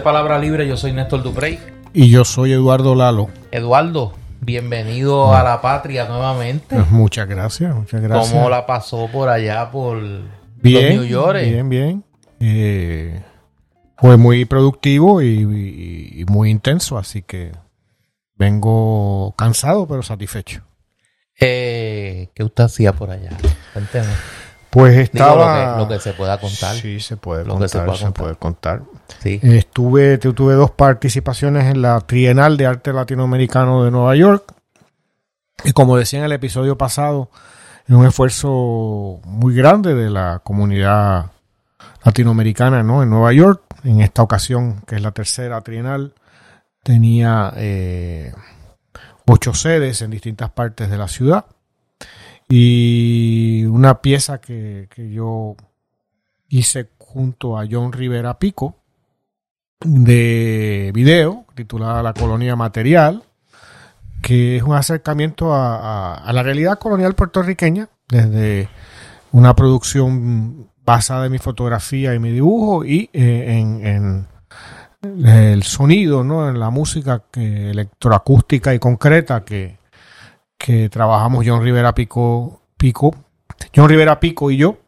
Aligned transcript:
Palabra 0.00 0.38
Libre, 0.38 0.66
yo 0.66 0.76
soy 0.76 0.92
Néstor 0.92 1.22
Duprey. 1.22 1.58
Y 1.92 2.10
yo 2.10 2.24
soy 2.24 2.52
Eduardo 2.52 2.94
Lalo. 2.94 3.28
Eduardo, 3.50 4.12
bienvenido 4.40 5.34
a 5.34 5.42
la 5.42 5.60
patria 5.60 6.06
nuevamente. 6.06 6.74
Pues 6.74 6.90
muchas 6.90 7.28
gracias, 7.28 7.74
muchas 7.74 8.00
gracias. 8.00 8.32
¿Cómo 8.32 8.50
la 8.50 8.66
pasó 8.66 9.08
por 9.12 9.28
allá, 9.28 9.70
por 9.70 10.00
bien, 10.56 10.96
los 10.96 11.04
New 11.04 11.04
York? 11.04 11.40
Bien, 11.42 11.68
bien. 11.68 12.04
Eh, 12.40 13.22
fue 13.98 14.16
muy 14.16 14.44
productivo 14.44 15.22
y, 15.22 16.12
y 16.16 16.24
muy 16.26 16.50
intenso, 16.50 16.98
así 16.98 17.22
que 17.22 17.52
vengo 18.36 19.34
cansado 19.36 19.86
pero 19.86 20.02
satisfecho. 20.02 20.62
Eh, 21.40 22.30
¿Qué 22.34 22.44
usted 22.44 22.64
hacía 22.64 22.92
por 22.92 23.10
allá? 23.10 23.30
Cuénteme. 23.72 24.12
Pues 24.74 24.98
estaba... 24.98 25.78
lo, 25.78 25.86
que, 25.86 26.00
se 26.00 26.14
pueda 26.14 26.36
contar. 26.40 26.74
Sí, 26.74 26.98
se 26.98 27.16
puede 27.16 27.44
contar, 27.44 27.96
se, 27.96 28.10
puede 28.10 28.34
contar. 28.34 28.82
Sí. 29.22 29.38
Estuve, 29.40 30.18
tuve 30.18 30.54
dos 30.54 30.72
participaciones 30.72 31.66
en 31.66 31.80
la 31.80 32.00
Trienal 32.00 32.56
de 32.56 32.66
Arte 32.66 32.92
Latinoamericano 32.92 33.84
de 33.84 33.92
Nueva 33.92 34.16
York. 34.16 34.52
Y 35.62 35.70
como 35.74 35.96
decía 35.96 36.18
en 36.18 36.24
el 36.24 36.32
episodio 36.32 36.76
pasado, 36.76 37.30
es 37.86 37.94
un 37.94 38.04
esfuerzo 38.04 39.20
muy 39.24 39.54
grande 39.54 39.94
de 39.94 40.10
la 40.10 40.40
comunidad 40.42 41.26
latinoamericana 42.04 42.82
¿no? 42.82 43.04
en 43.04 43.10
Nueva 43.10 43.32
York. 43.32 43.62
En 43.84 44.00
esta 44.00 44.22
ocasión, 44.22 44.82
que 44.88 44.96
es 44.96 45.02
la 45.02 45.12
tercera 45.12 45.60
trienal, 45.60 46.14
tenía 46.82 47.52
eh, 47.56 48.32
ocho 49.24 49.54
sedes 49.54 50.02
en 50.02 50.10
distintas 50.10 50.50
partes 50.50 50.90
de 50.90 50.98
la 50.98 51.06
ciudad. 51.06 51.44
Y 52.48 53.64
una 53.66 54.00
pieza 54.00 54.40
que, 54.40 54.88
yo 55.12 55.56
hice 56.48 56.90
junto 56.98 57.58
a 57.58 57.66
John 57.70 57.92
Rivera 57.92 58.38
Pico 58.38 58.76
de 59.80 60.90
video 60.94 61.44
titulada 61.54 62.02
La 62.02 62.14
colonia 62.14 62.56
material, 62.56 63.22
que 64.22 64.56
es 64.56 64.62
un 64.62 64.74
acercamiento 64.74 65.54
a, 65.54 66.30
la 66.32 66.42
realidad 66.42 66.78
colonial 66.78 67.14
puertorriqueña 67.14 67.88
desde 68.08 68.68
una 69.32 69.54
producción 69.54 70.68
basada 70.84 71.26
en 71.26 71.32
mi 71.32 71.38
fotografía 71.38 72.14
y 72.14 72.18
mi 72.18 72.30
dibujo 72.30 72.84
y 72.84 73.10
eh, 73.12 73.58
en, 73.58 74.26
el 75.02 75.62
sonido, 75.62 76.24
¿no? 76.24 76.48
en 76.48 76.58
la 76.58 76.70
música 76.70 77.24
que, 77.30 77.70
electroacústica 77.70 78.74
y 78.74 78.78
concreta 78.78 79.44
que, 79.44 79.76
que 80.64 80.88
trabajamos 80.88 81.44
John 81.46 81.62
Rivera 81.62 81.94
Pico, 81.94 82.62
Pico, 82.78 83.14
John 83.76 83.86
Rivera 83.86 84.18
Pico 84.18 84.50
y 84.50 84.56
yo. 84.56 84.78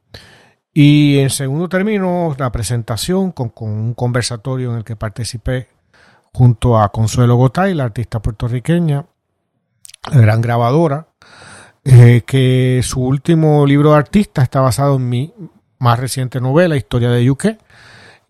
Y 0.72 1.18
en 1.18 1.28
segundo 1.28 1.68
término, 1.68 2.34
la 2.38 2.50
presentación 2.50 3.30
con, 3.30 3.52
un 3.60 3.92
conversatorio 3.92 4.70
en 4.70 4.78
el 4.78 4.84
que 4.84 4.96
participé 4.96 5.68
junto 6.32 6.78
a 6.78 6.88
Consuelo 6.88 7.36
Gotay, 7.36 7.74
la 7.74 7.84
artista 7.84 8.22
puertorriqueña, 8.22 9.04
la 10.10 10.18
gran 10.18 10.40
grabadora, 10.40 11.08
eh, 11.84 12.22
que 12.26 12.80
su 12.82 13.02
último 13.02 13.66
libro 13.66 13.90
de 13.90 13.98
artista 13.98 14.42
está 14.42 14.62
basado 14.62 14.96
en 14.96 15.06
mi 15.06 15.34
más 15.78 16.00
reciente 16.00 16.40
novela, 16.40 16.76
Historia 16.76 17.10
de 17.10 17.22
Yuque. 17.22 17.58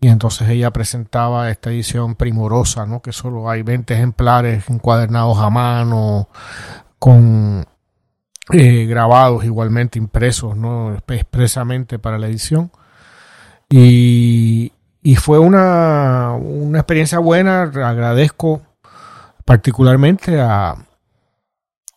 Y 0.01 0.09
entonces 0.09 0.49
ella 0.49 0.71
presentaba 0.71 1.49
esta 1.49 1.69
edición 1.69 2.15
primorosa, 2.15 2.85
¿no? 2.85 3.01
que 3.01 3.13
solo 3.13 3.49
hay 3.49 3.61
20 3.61 3.93
ejemplares 3.93 4.69
encuadernados 4.69 5.37
a 5.37 5.49
mano, 5.49 6.27
con 6.99 7.65
eh, 8.53 8.85
grabados 8.85 9.43
igualmente 9.43 9.99
impresos, 9.99 10.55
¿no? 10.55 10.95
expresamente 11.09 11.99
para 11.99 12.17
la 12.17 12.27
edición. 12.27 12.71
Y, 13.69 14.71
y 15.01 15.15
fue 15.15 15.39
una, 15.39 16.33
una, 16.33 16.79
experiencia 16.79 17.19
buena. 17.19 17.63
Agradezco 17.63 18.61
particularmente 19.43 20.39
a, 20.39 20.75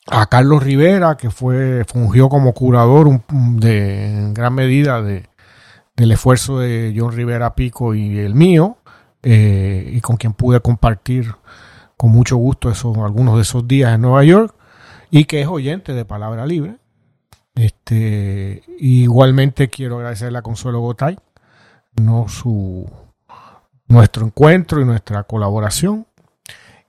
a 0.08 0.26
Carlos 0.26 0.62
Rivera, 0.62 1.16
que 1.16 1.30
fue, 1.30 1.84
fungió 1.86 2.28
como 2.28 2.52
curador 2.52 3.22
de, 3.28 4.10
en 4.10 4.34
gran 4.34 4.54
medida 4.54 5.02
de, 5.02 5.28
del 5.96 6.12
esfuerzo 6.12 6.58
de 6.58 6.92
John 6.96 7.12
Rivera 7.12 7.54
Pico 7.54 7.94
y 7.94 8.18
el 8.18 8.34
mío, 8.34 8.78
eh, 9.22 9.88
y 9.92 10.00
con 10.00 10.16
quien 10.16 10.32
pude 10.32 10.60
compartir 10.60 11.32
con 11.96 12.10
mucho 12.10 12.36
gusto 12.36 12.70
esos, 12.70 12.96
algunos 12.98 13.36
de 13.36 13.42
esos 13.42 13.68
días 13.68 13.94
en 13.94 14.00
Nueva 14.00 14.24
York 14.24 14.54
y 15.10 15.24
que 15.24 15.40
es 15.40 15.48
oyente 15.48 15.92
de 15.92 16.04
Palabra 16.04 16.46
Libre. 16.46 16.76
Este, 17.54 18.62
igualmente 18.78 19.68
quiero 19.68 19.96
agradecerle 19.96 20.38
a 20.38 20.42
Consuelo 20.42 20.80
Gotay, 20.80 21.18
no 22.00 22.28
su 22.28 22.88
nuestro 23.88 24.24
encuentro 24.24 24.80
y 24.80 24.84
nuestra 24.84 25.24
colaboración. 25.24 26.06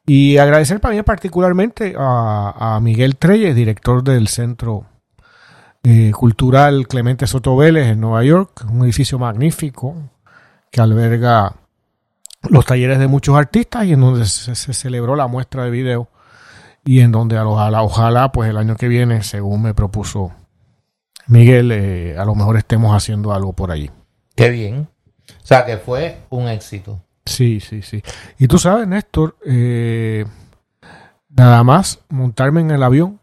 Y 0.05 0.37
agradecer 0.37 0.79
también 0.79 1.03
particularmente 1.03 1.95
a, 1.97 2.79
Miguel 2.81 3.17
Treyes, 3.17 3.55
director 3.55 4.03
del 4.03 4.27
Centro 4.27 4.85
eh, 5.83 6.11
Cultural 6.11 6.88
Clemente 6.88 7.27
Soto 7.27 7.55
Vélez 7.55 7.88
en 7.88 8.01
Nueva 8.01 8.23
York, 8.23 8.65
un 8.69 8.83
edificio 8.83 9.19
magnífico 9.19 9.95
que 10.71 10.81
alberga 10.81 11.55
los 12.49 12.65
talleres 12.65 12.97
de 12.99 13.07
muchos 13.07 13.35
artistas 13.35 13.85
y 13.85 13.93
en 13.93 14.01
donde 14.01 14.25
se, 14.25 14.55
se 14.55 14.73
celebró 14.73 15.15
la 15.15 15.27
muestra 15.27 15.63
de 15.63 15.69
video 15.71 16.09
y 16.84 17.02
en 17.02 17.12
donde 17.12 17.40
ojalá, 17.40 17.84
ojalá 17.84 18.31
pues 18.31 18.50
el 18.50 18.58
año 18.58 18.75
que 18.75 18.88
viene, 18.88 19.24
según 19.24 19.62
me 19.62 19.74
propuso 19.74 20.31
Miguel, 21.28 21.72
eh, 21.72 22.18
a 22.18 22.25
lo 22.25 22.36
mejor 22.36 22.58
estemos 22.58 22.96
haciendo 22.96 23.34
algo 23.34 23.53
por 23.53 23.72
allí. 23.72 23.90
Qué 24.36 24.50
bien. 24.50 24.88
O 25.30 25.46
sea, 25.46 25.66
que 25.66 25.78
fue 25.78 26.19
un 26.30 26.47
éxito. 26.47 27.02
Sí, 27.25 27.59
sí, 27.59 27.81
sí. 27.81 28.02
Y 28.40 28.47
tú 28.47 28.58
sabes, 28.58 28.88
Néstor, 28.88 29.38
eh, 29.46 30.25
nada 31.30 31.64
más 31.64 32.00
montarme 32.09 32.62
en 32.62 32.72
el 32.72 32.84
avión, 32.84 33.19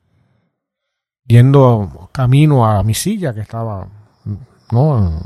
yendo 1.26 2.08
camino 2.12 2.66
a 2.66 2.82
mi 2.82 2.94
silla, 2.94 3.34
que 3.34 3.40
estaba, 3.40 3.88
no, 4.70 5.20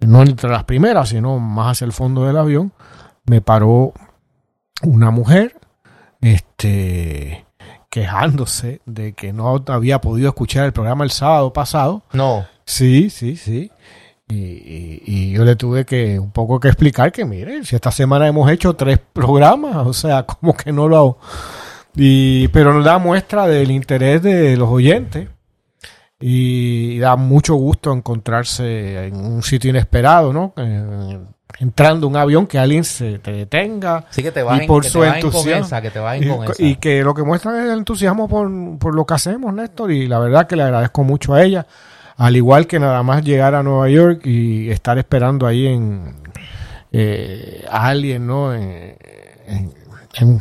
no 0.00 0.22
entre 0.22 0.50
las 0.50 0.64
primeras, 0.64 1.10
sino 1.10 1.38
más 1.38 1.72
hacia 1.72 1.84
el 1.84 1.92
fondo 1.92 2.24
del 2.24 2.38
avión, 2.38 2.72
me 3.26 3.40
paró 3.40 3.92
una 4.82 5.10
mujer 5.10 5.56
este 6.22 7.44
quejándose 7.90 8.80
de 8.86 9.12
que 9.12 9.34
no 9.34 9.62
había 9.66 10.00
podido 10.00 10.28
escuchar 10.28 10.64
el 10.64 10.72
programa 10.72 11.04
el 11.04 11.10
sábado 11.10 11.52
pasado. 11.52 12.02
No. 12.14 12.46
Sí, 12.64 13.10
sí, 13.10 13.36
sí. 13.36 13.70
Y, 14.28 15.32
yo 15.32 15.44
le 15.44 15.56
tuve 15.56 15.84
que 15.84 16.18
un 16.18 16.30
poco 16.30 16.58
que 16.58 16.68
explicar 16.68 17.12
que, 17.12 17.26
mire, 17.26 17.64
si 17.64 17.74
esta 17.74 17.90
semana 17.90 18.26
hemos 18.26 18.50
hecho 18.50 18.74
tres 18.74 18.98
programas, 19.12 19.86
o 19.86 19.92
sea, 19.92 20.22
como 20.26 20.56
que 20.56 20.72
no 20.72 20.88
lo 20.88 20.96
hago. 20.96 21.18
Y, 21.94 22.48
pero 22.48 22.72
nos 22.72 22.84
da 22.84 22.96
muestra 22.98 23.46
del 23.46 23.70
interés 23.70 24.22
de 24.22 24.56
los 24.56 24.70
oyentes 24.70 25.28
y 26.18 26.98
da 26.98 27.16
mucho 27.16 27.56
gusto 27.56 27.92
encontrarse 27.92 29.08
en 29.08 29.16
un 29.16 29.42
sitio 29.42 29.68
inesperado, 29.68 30.32
¿no? 30.32 30.54
Entrando 31.58 32.06
un 32.06 32.16
avión 32.16 32.46
que 32.46 32.58
alguien 32.58 32.84
se 32.84 33.18
te 33.18 33.32
detenga 33.32 34.04
sí, 34.10 34.22
que 34.22 34.32
te 34.32 34.40
y 34.40 34.66
por 34.66 34.84
su 34.84 35.02
entusiasmo. 35.02 36.44
y, 36.58 36.76
que 36.76 37.02
lo 37.02 37.14
que 37.14 37.22
muestra 37.22 37.58
es 37.58 37.70
el 37.70 37.78
entusiasmo 37.78 38.28
por, 38.28 38.94
lo 38.94 39.06
que 39.06 39.14
hacemos 39.14 39.52
Néstor 39.52 39.92
y 39.92 40.06
la 40.06 40.18
verdad 40.18 40.46
que 40.46 40.56
le 40.56 40.62
agradezco 40.62 41.04
mucho 41.04 41.34
a 41.34 41.42
ella 41.42 41.66
al 42.16 42.36
igual 42.36 42.66
que 42.66 42.78
nada 42.78 43.02
más 43.02 43.24
llegar 43.24 43.54
a 43.54 43.62
Nueva 43.62 43.88
York 43.88 44.26
y 44.26 44.70
estar 44.70 44.98
esperando 44.98 45.46
ahí 45.46 45.66
en 45.66 46.14
eh, 46.92 47.64
a 47.70 47.88
alguien 47.88 48.26
no 48.26 48.54
en, 48.54 48.96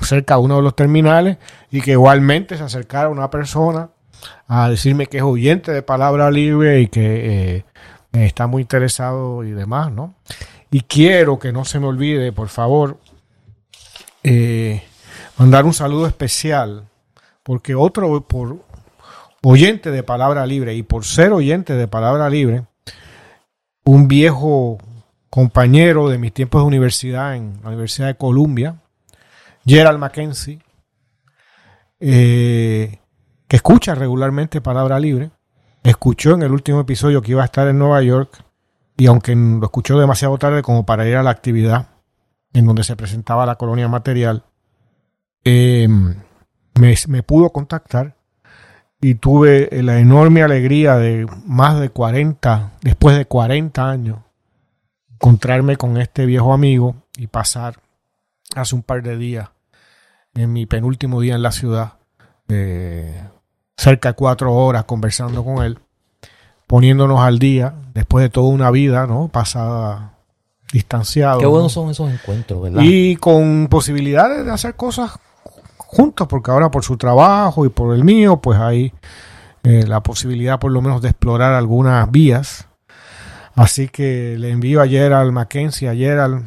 cerca 0.01 0.35
de 0.35 0.41
uno 0.41 0.57
de 0.57 0.62
los 0.63 0.75
terminales 0.75 1.38
y 1.69 1.81
que 1.81 1.91
igualmente 1.91 2.57
se 2.57 2.63
acercara 2.63 3.09
una 3.09 3.30
persona 3.30 3.89
a 4.47 4.69
decirme 4.69 5.06
que 5.06 5.18
es 5.18 5.24
oyente 5.24 5.71
de 5.71 5.81
palabra 5.81 6.30
libre 6.30 6.81
y 6.81 6.88
que 6.88 7.56
eh, 7.56 7.63
está 8.12 8.47
muy 8.47 8.63
interesado 8.63 9.44
y 9.44 9.51
demás, 9.51 9.91
¿no? 9.91 10.15
Y 10.71 10.81
quiero 10.81 11.38
que 11.38 11.51
no 11.51 11.65
se 11.65 11.81
me 11.81 11.88
olvide, 11.88 12.31
por 12.31 12.47
favor, 12.47 12.97
eh, 14.23 14.81
mandar 15.38 15.65
un 15.65 15.73
saludo 15.73 16.07
especial, 16.07 16.88
porque 17.44 17.75
otro, 17.75 18.21
por 18.21 18.57
oyente 19.44 19.91
de 19.91 20.01
Palabra 20.01 20.45
Libre 20.45 20.73
y 20.73 20.83
por 20.83 21.03
ser 21.03 21.33
oyente 21.33 21.73
de 21.73 21.89
Palabra 21.89 22.29
Libre, 22.29 22.63
un 23.83 24.07
viejo 24.07 24.77
compañero 25.29 26.07
de 26.07 26.18
mis 26.18 26.33
tiempos 26.33 26.62
de 26.62 26.68
universidad 26.68 27.35
en 27.35 27.59
la 27.63 27.69
Universidad 27.69 28.07
de 28.07 28.15
Columbia, 28.15 28.75
Gerald 29.65 30.00
Mackenzie, 30.00 30.59
eh, 32.00 32.97
que 33.50 33.56
escucha 33.57 33.94
regularmente 33.94 34.62
Palabra 34.62 35.00
Libre, 35.01 35.31
escuchó 35.83 36.33
en 36.35 36.44
el 36.44 36.53
último 36.53 36.79
episodio 36.79 37.21
que 37.21 37.31
iba 37.31 37.41
a 37.41 37.45
estar 37.45 37.68
en 37.68 37.77
Nueva 37.77 38.01
York 38.01 38.45
y 39.01 39.07
aunque 39.07 39.36
lo 39.36 39.63
escuchó 39.63 40.00
demasiado 40.00 40.38
tarde 40.38 40.62
como 40.62 40.86
para 40.86 41.07
ir 41.07 41.15
a 41.15 41.24
la 41.24 41.31
actividad 41.31 41.88
en 42.53 42.68
donde 42.68 42.83
se 42.83 42.95
presentaba 42.95 43.48
la 43.48 43.56
colonia 43.56 43.88
material, 43.88 44.44
em, 45.44 46.18
me, 46.80 47.24
pudo 47.24 47.50
contactar 47.50 48.15
y 49.01 49.15
tuve 49.15 49.69
la 49.81 49.98
enorme 49.98 50.44
alegría 50.44 50.98
de 50.98 51.25
más 51.48 51.80
de 51.80 51.89
40, 51.89 52.74
después 52.81 53.18
de 53.18 53.25
40 53.25 53.89
años, 53.89 54.19
encontrarme 55.15 55.77
con 55.77 55.97
este 55.97 56.27
viejo 56.27 56.54
amigo 56.54 56.94
y 57.18 57.25
pasar 57.25 57.80
hace 58.56 58.75
un 58.75 58.83
par 58.83 59.01
de 59.01 59.18
días, 59.18 59.50
en 60.36 60.54
mi 60.54 60.68
penúltimo 60.68 61.21
día 61.21 61.33
en 61.33 61.42
la 61.42 61.51
ciudad, 61.51 61.94
eh, 62.50 63.19
cerca 63.75 64.09
de 64.09 64.15
cuatro 64.15 64.54
horas 64.54 64.83
conversando 64.83 65.44
con 65.44 65.65
él, 65.65 65.80
poniéndonos 66.71 67.19
al 67.19 67.38
día, 67.38 67.73
después 67.94 68.23
de 68.23 68.29
toda 68.29 68.47
una 68.47 68.71
vida, 68.71 69.06
¿no? 69.06 69.27
Pasada 69.27 70.13
distanciado. 70.71 71.38
Qué 71.38 71.45
buenos 71.45 71.73
son 71.73 71.89
esos 71.89 72.09
encuentros, 72.09 72.62
¿verdad? 72.62 72.81
Y 72.81 73.18
con 73.18 73.68
posibilidades 73.68 74.45
de 74.45 74.51
hacer 74.51 74.75
cosas 74.75 75.19
juntos, 75.75 76.29
porque 76.29 76.50
ahora 76.50 76.71
por 76.71 76.85
su 76.85 76.95
trabajo 76.95 77.65
y 77.65 77.69
por 77.69 77.94
el 77.94 78.06
mío, 78.06 78.38
pues 78.38 78.57
hay 78.57 78.94
eh, 79.63 79.83
la 79.85 80.01
posibilidad 80.01 80.59
por 80.59 80.71
lo 80.71 80.81
menos 80.81 81.01
de 81.01 81.09
explorar 81.09 81.51
algunas 81.56 82.09
vías. 82.09 82.69
Así 83.53 83.89
que 83.89 84.38
le 84.39 84.51
envío 84.51 84.81
a 84.81 84.88
Gerald 84.88 85.33
Mackenzie, 85.33 85.89
a 85.89 85.94
Gerald, 85.94 86.45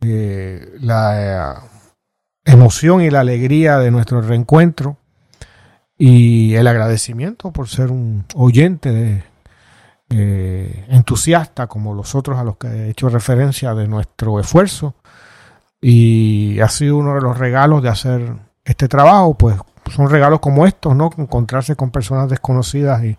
eh, 0.00 0.68
la 0.80 1.54
eh, 1.54 1.58
emoción 2.44 3.02
y 3.02 3.10
la 3.10 3.20
alegría 3.20 3.78
de 3.78 3.92
nuestro 3.92 4.20
reencuentro 4.20 4.96
y 5.96 6.54
el 6.54 6.66
agradecimiento 6.66 7.52
por 7.52 7.68
ser 7.68 7.92
un 7.92 8.24
oyente 8.34 8.90
de, 8.90 9.22
entusiasta 10.88 11.66
como 11.66 11.94
los 11.94 12.14
otros 12.14 12.38
a 12.38 12.44
los 12.44 12.56
que 12.56 12.68
he 12.68 12.90
hecho 12.90 13.08
referencia 13.08 13.74
de 13.74 13.88
nuestro 13.88 14.38
esfuerzo 14.38 14.94
y 15.80 16.60
ha 16.60 16.68
sido 16.68 16.96
uno 16.96 17.14
de 17.14 17.20
los 17.20 17.36
regalos 17.36 17.82
de 17.82 17.88
hacer 17.88 18.34
este 18.64 18.88
trabajo, 18.88 19.34
pues 19.34 19.56
son 19.94 20.08
regalos 20.08 20.40
como 20.40 20.66
estos, 20.66 20.96
¿no? 20.96 21.10
Encontrarse 21.18 21.76
con 21.76 21.90
personas 21.90 22.30
desconocidas 22.30 23.04
y, 23.04 23.18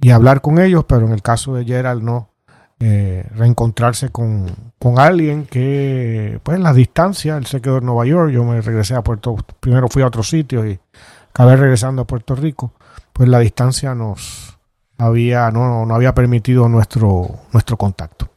y 0.00 0.10
hablar 0.10 0.40
con 0.40 0.58
ellos, 0.60 0.84
pero 0.86 1.06
en 1.06 1.12
el 1.12 1.22
caso 1.22 1.54
de 1.54 1.64
Gerald 1.64 2.02
no, 2.02 2.30
eh, 2.78 3.26
reencontrarse 3.34 4.10
con, 4.10 4.72
con, 4.78 4.98
alguien 4.98 5.46
que, 5.46 6.38
pues, 6.42 6.60
la 6.60 6.72
distancia, 6.72 7.36
él 7.36 7.46
se 7.46 7.60
quedó 7.60 7.78
en 7.78 7.86
Nueva 7.86 8.04
York, 8.06 8.30
yo 8.30 8.44
me 8.44 8.60
regresé 8.60 8.94
a 8.94 9.02
Puerto, 9.02 9.34
primero 9.58 9.88
fui 9.88 10.02
a 10.02 10.06
otro 10.06 10.22
sitio 10.22 10.66
y 10.66 10.78
acabé 11.30 11.56
regresando 11.56 12.02
a 12.02 12.06
Puerto 12.06 12.34
Rico, 12.34 12.74
pues 13.12 13.28
la 13.28 13.38
distancia 13.38 13.94
nos 13.94 14.55
había, 14.98 15.50
no, 15.50 15.86
no 15.86 15.94
había 15.94 16.14
permitido 16.14 16.68
nuestro, 16.68 17.28
nuestro 17.52 17.76
contacto. 17.76 18.28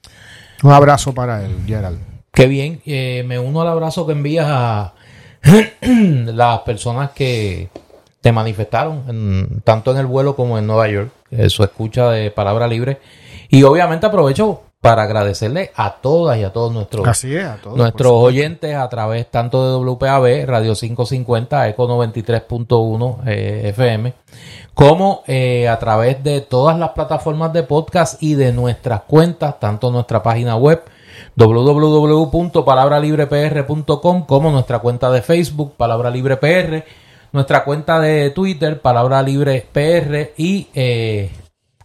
Un 0.64 0.72
abrazo 0.72 1.14
para 1.14 1.44
él, 1.44 1.56
Gerald. 1.66 2.00
Qué 2.32 2.48
bien, 2.48 2.82
eh, 2.86 3.24
me 3.26 3.40
uno 3.40 3.62
al 3.62 3.68
abrazo 3.68 4.06
que 4.06 4.14
envías 4.14 4.48
a 4.50 4.94
las 5.82 6.60
personas 6.60 7.12
que 7.12 7.70
te 8.22 8.32
manifestaron, 8.32 9.62
tanto 9.64 9.92
en 9.92 9.98
el 9.98 10.06
vuelo 10.06 10.36
como 10.36 10.58
en 10.58 10.68
Nueva 10.68 10.90
York, 10.90 11.12
su 11.48 11.64
escucha 11.64 12.10
de 12.12 12.32
palabra 12.32 12.68
libre. 12.68 13.00
Y 13.50 13.64
obviamente 13.64 14.06
aprovecho 14.06 14.64
para 14.82 15.04
agradecerle 15.04 15.72
a 15.76 15.96
todas 15.96 16.38
y 16.38 16.44
a 16.44 16.54
todos 16.54 16.72
nuestros, 16.72 17.06
nuestros 17.76 18.14
oyentes 18.14 18.76
a 18.76 18.88
través 18.88 19.30
tanto 19.30 19.66
de 19.66 19.74
WPAB, 19.92 20.46
Radio 20.46 20.74
550, 20.74 21.68
Eco 21.68 21.86
93.1 21.86 23.28
FM, 23.28 24.14
como 24.74 25.24
eh, 25.28 25.68
a 25.68 25.78
través 25.80 26.24
de 26.24 26.40
todas 26.40 26.80
las 26.80 26.92
plataformas 26.92 27.52
de 27.52 27.64
podcast 27.64 28.24
y 28.24 28.36
de 28.36 28.54
nuestras 28.54 29.02
cuentas, 29.02 29.60
tanto 29.60 29.92
nuestra 29.92 30.24
página 30.24 30.56
web, 30.56 30.82
www.palabralibrepr.com 31.36 34.26
como 34.26 34.50
nuestra 34.50 34.80
cuenta 34.80 35.12
de 35.12 35.22
Facebook, 35.22 35.74
Palabra 35.76 36.10
Libre 36.10 36.38
PR, 36.38 36.86
nuestra 37.34 37.66
cuenta 37.66 38.00
de 38.00 38.30
Twitter, 38.30 38.80
Palabra 38.80 39.22
Libre 39.24 39.68
PR 39.74 40.32
y, 40.38 40.70
eh, 40.74 41.30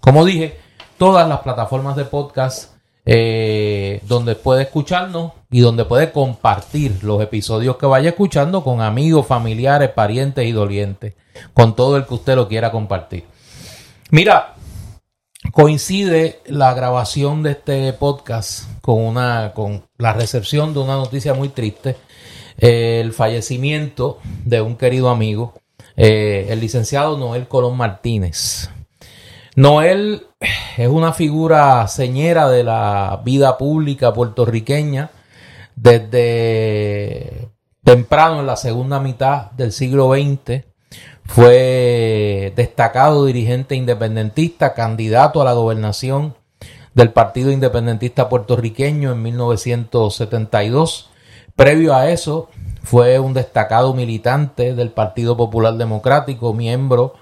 como 0.01 0.25
dije, 0.25 0.57
todas 0.97 1.29
las 1.29 1.41
plataformas 1.41 1.97
de 1.97 2.05
podcast 2.05 2.74
eh, 3.07 4.01
donde 4.09 4.35
puede 4.35 4.63
escucharnos 4.63 5.33
y 5.51 5.61
donde 5.61 5.85
puede 5.85 6.11
compartir 6.11 7.05
los 7.05 7.23
episodios 7.23 7.77
que 7.77 7.87
vaya 7.87 8.11
escuchando 8.11 8.65
con 8.65 8.81
amigos, 8.81 9.27
familiares, 9.27 9.91
parientes 9.91 10.47
y 10.47 10.53
dolientes, 10.53 11.15
con 11.53 11.77
todo 11.77 11.97
el 11.97 12.07
que 12.07 12.15
usted 12.15 12.35
lo 12.35 12.49
quiera 12.49 12.71
compartir. 12.71 13.25
Mira, 14.11 14.55
coincide 15.53 16.41
la 16.47 16.73
grabación 16.73 17.43
de 17.43 17.53
este 17.53 17.93
podcast 17.93 18.65
con 18.81 19.01
una 19.01 19.53
con 19.55 19.85
la 19.99 20.13
recepción 20.13 20.73
de 20.73 20.81
una 20.81 20.95
noticia 20.95 21.35
muy 21.35 21.51
triste 21.51 21.97
eh, 22.59 23.01
el 23.01 23.13
fallecimiento 23.13 24.19
de 24.45 24.61
un 24.61 24.77
querido 24.77 25.11
amigo 25.11 25.55
eh, 25.97 26.47
el 26.49 26.61
licenciado 26.61 27.19
Noel 27.19 27.47
Colón 27.47 27.77
Martínez 27.77 28.71
Noel 29.57 30.27
es 30.77 30.89
una 30.89 31.13
figura 31.13 31.87
señera 31.87 32.49
de 32.49 32.65
la 32.65 33.21
vida 33.25 33.57
pública 33.57 34.13
puertorriqueña 34.13 35.11
desde 35.77 37.49
temprano 37.85 38.41
en 38.41 38.47
la 38.47 38.57
segunda 38.57 38.99
mitad 38.99 39.53
del 39.53 39.73
siglo 39.73 40.13
XX 40.13 40.65
fue 41.27 42.53
destacado 42.57 43.25
dirigente 43.27 43.75
independentista, 43.75 44.75
candidato 44.75 45.41
a 45.41 45.45
la 45.45 45.53
gobernación 45.53 46.35
del 46.95 47.11
Partido 47.13 47.51
Independentista 47.51 48.29
Puertorriqueño 48.29 49.13
en 49.13 49.23
1972. 49.23 51.11
Previo 51.57 51.95
a 51.95 52.11
eso, 52.11 52.51
fue 52.83 53.19
un 53.19 53.35
destacado 53.35 53.95
militante 53.95 54.75
del 54.75 54.91
Partido 54.91 55.37
Popular 55.37 55.75
Democrático, 55.75 56.53
miembro 56.53 57.15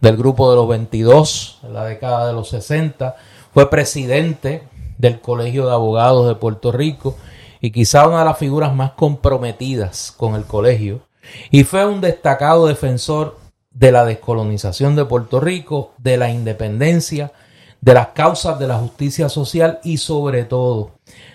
del 0.00 0.16
Grupo 0.16 0.50
de 0.50 0.56
los 0.56 0.68
22 0.68 1.58
en 1.62 1.74
la 1.74 1.84
década 1.84 2.26
de 2.26 2.32
los 2.32 2.48
60. 2.48 3.16
Fue 3.52 3.70
presidente 3.70 4.62
del 4.98 5.20
Colegio 5.20 5.66
de 5.66 5.72
Abogados 5.72 6.28
de 6.28 6.34
Puerto 6.34 6.72
Rico 6.72 7.16
y 7.60 7.70
quizá 7.70 8.06
una 8.06 8.20
de 8.20 8.24
las 8.24 8.38
figuras 8.38 8.74
más 8.74 8.92
comprometidas 8.92 10.12
con 10.16 10.34
el 10.34 10.44
colegio. 10.44 11.02
Y 11.50 11.64
fue 11.64 11.86
un 11.86 12.00
destacado 12.00 12.66
defensor 12.66 13.38
de 13.70 13.92
la 13.92 14.04
descolonización 14.04 14.96
de 14.96 15.04
Puerto 15.04 15.40
Rico, 15.40 15.92
de 15.98 16.16
la 16.16 16.30
independencia, 16.30 17.32
de 17.80 17.94
las 17.94 18.08
causas 18.08 18.58
de 18.58 18.68
la 18.68 18.76
justicia 18.76 19.28
social 19.28 19.80
y 19.84 19.98
sobre 19.98 20.44
todo 20.44 20.92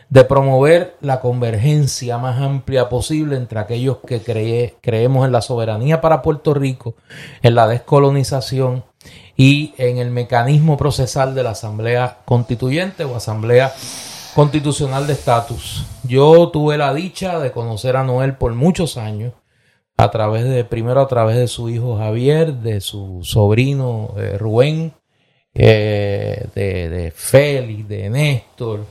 de 0.09 0.23
promover 0.23 0.95
la 1.01 1.19
convergencia 1.19 2.17
más 2.17 2.41
amplia 2.41 2.89
posible 2.89 3.35
entre 3.35 3.59
aquellos 3.59 3.97
que 4.05 4.75
creemos 4.81 5.25
en 5.25 5.31
la 5.31 5.41
soberanía 5.41 6.01
para 6.01 6.21
Puerto 6.21 6.53
Rico, 6.53 6.95
en 7.41 7.55
la 7.55 7.67
descolonización 7.67 8.83
y 9.35 9.73
en 9.77 9.97
el 9.97 10.11
mecanismo 10.11 10.77
procesal 10.77 11.35
de 11.35 11.43
la 11.43 11.51
Asamblea 11.51 12.19
Constituyente 12.25 13.03
o 13.03 13.15
Asamblea 13.15 13.73
Constitucional 14.33 15.07
de 15.07 15.13
Estatus. 15.13 15.85
Yo 16.03 16.49
tuve 16.49 16.77
la 16.77 16.93
dicha 16.93 17.39
de 17.39 17.51
conocer 17.51 17.95
a 17.97 18.03
Noel 18.03 18.35
por 18.35 18.53
muchos 18.53 18.97
años 18.97 19.33
a 19.97 20.11
través 20.11 20.43
de, 20.43 20.65
primero 20.65 21.01
a 21.01 21.07
través 21.07 21.37
de 21.37 21.47
su 21.47 21.69
hijo 21.69 21.97
Javier, 21.97 22.53
de 22.53 22.81
su 22.81 23.21
sobrino 23.23 24.13
eh, 24.17 24.37
Rubén, 24.37 24.93
eh, 25.53 26.47
de, 26.53 26.89
de, 26.89 27.11
Félix, 27.11 27.87
de 27.87 28.09
Néstor, 28.09 28.85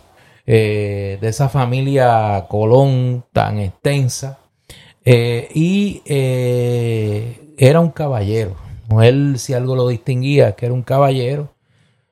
eh, 0.46 1.18
de 1.20 1.28
esa 1.28 1.48
familia 1.48 2.46
Colón 2.48 3.24
tan 3.32 3.58
extensa. 3.58 4.38
y 5.04 6.02
era 7.56 7.80
un 7.80 7.90
caballero. 7.90 8.56
Él, 9.02 9.38
si 9.38 9.54
algo 9.54 9.76
lo 9.76 9.88
distinguía, 9.88 10.52
que 10.52 10.66
era 10.66 10.74
un 10.74 10.82
caballero, 10.82 11.54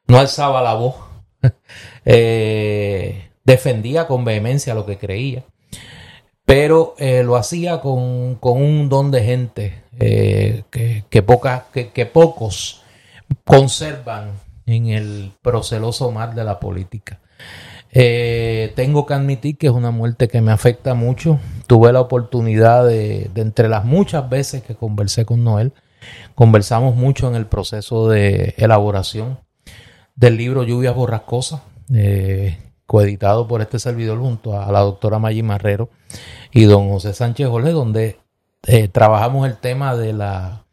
no 0.06 0.18
alzaba 0.18 0.62
la 0.62 0.74
voz, 0.74 0.96
defendía 3.44 4.06
con 4.06 4.24
vehemencia 4.24 4.74
lo 4.74 4.86
que 4.86 4.98
creía 4.98 5.44
pero 6.44 6.94
eh, 6.98 7.22
lo 7.22 7.36
hacía 7.36 7.80
con, 7.80 8.38
un 8.42 8.88
don 8.90 9.10
de 9.10 9.24
gente 9.24 9.82
eh, 9.98 10.64
que, 10.70 11.04
que, 11.08 11.90
que, 11.94 12.06
pocos 12.06 12.82
conservan 13.44 14.32
en 14.66 14.88
el 14.88 15.32
proceloso 15.40 16.10
mar 16.10 16.34
de 16.34 16.44
la 16.44 16.60
política. 16.60 17.20
Eh, 17.94 18.72
tengo 18.74 19.04
que 19.04 19.14
admitir 19.14 19.58
que 19.58 19.66
es 19.66 19.72
una 19.72 19.90
muerte 19.90 20.28
que 20.28 20.40
me 20.40 20.50
afecta 20.50 20.94
mucho. 20.94 21.38
Tuve 21.66 21.92
la 21.92 22.00
oportunidad 22.00 22.86
de, 22.86 23.30
entre 23.34 23.68
las 23.68 23.84
muchas 23.84 24.28
veces 24.28 24.62
que 24.62 24.74
conversé 24.74 25.24
con 25.24 25.44
Noel, 25.44 25.72
conversamos 26.34 26.96
mucho 26.96 27.28
en 27.28 27.36
el 27.36 27.46
proceso 27.46 28.08
de 28.08 28.54
elaboración 28.56 29.38
del 30.16 30.36
libro 30.36 30.64
Lluvias 30.64 30.94
Borrascosas, 30.94 31.60
coeditado 32.86 33.46
por 33.46 33.60
este 33.60 33.78
servidor 33.78 34.18
junto 34.18 34.60
a 34.60 34.70
la 34.72 34.80
doctora 34.80 35.18
Maggi 35.18 35.42
Marrero 35.42 35.90
y 36.50 36.64
don 36.64 36.88
José 36.88 37.14
Sánchez 37.14 37.48
Jorge, 37.48 37.70
donde 37.70 38.18
eh, 38.66 38.88
trabajamos 38.88 39.46
el 39.48 39.56
tema 39.56 39.96
de 39.96 40.12
la, 40.12 40.64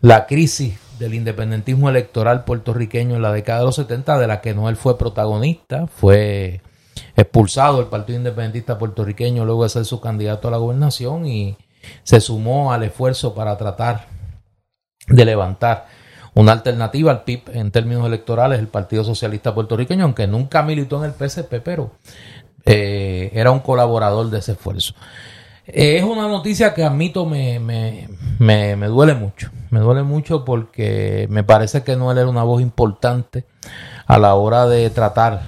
la 0.00 0.26
crisis 0.26 0.78
del 0.98 1.14
independentismo 1.14 1.88
electoral 1.88 2.44
puertorriqueño 2.44 3.16
en 3.16 3.22
la 3.22 3.32
década 3.32 3.60
de 3.60 3.66
los 3.66 3.76
70, 3.76 4.18
de 4.18 4.26
la 4.26 4.40
que 4.40 4.54
no 4.54 4.68
él 4.68 4.76
fue 4.76 4.98
protagonista, 4.98 5.86
fue 5.86 6.60
expulsado 7.16 7.78
del 7.78 7.86
Partido 7.86 8.18
Independentista 8.18 8.78
puertorriqueño 8.78 9.44
luego 9.44 9.64
de 9.64 9.70
ser 9.70 9.84
su 9.84 10.00
candidato 10.00 10.48
a 10.48 10.50
la 10.50 10.56
gobernación 10.56 11.26
y 11.26 11.56
se 12.02 12.20
sumó 12.20 12.72
al 12.72 12.82
esfuerzo 12.82 13.34
para 13.34 13.56
tratar 13.56 14.06
de 15.08 15.24
levantar 15.24 15.86
una 16.34 16.52
alternativa 16.52 17.10
al 17.10 17.24
PIB 17.24 17.50
en 17.54 17.70
términos 17.70 18.06
electorales, 18.06 18.58
el 18.58 18.68
Partido 18.68 19.04
Socialista 19.04 19.54
Puertorriqueño, 19.54 20.04
aunque 20.04 20.26
nunca 20.26 20.62
militó 20.62 21.02
en 21.02 21.10
el 21.10 21.28
PSP, 21.30 21.62
pero 21.64 21.92
eh, 22.66 23.30
era 23.32 23.50
un 23.52 23.60
colaborador 23.60 24.28
de 24.28 24.40
ese 24.40 24.52
esfuerzo. 24.52 24.94
Es 25.66 26.04
una 26.04 26.28
noticia 26.28 26.74
que 26.74 26.84
admito 26.84 27.26
me, 27.26 27.58
me, 27.58 28.08
me, 28.38 28.76
me 28.76 28.86
duele 28.86 29.14
mucho. 29.14 29.50
Me 29.70 29.80
duele 29.80 30.04
mucho 30.04 30.44
porque 30.44 31.26
me 31.28 31.42
parece 31.42 31.82
que 31.82 31.96
Noel 31.96 32.18
era 32.18 32.28
una 32.28 32.44
voz 32.44 32.62
importante 32.62 33.46
a 34.06 34.18
la 34.18 34.34
hora 34.34 34.66
de 34.66 34.88
tratar 34.90 35.42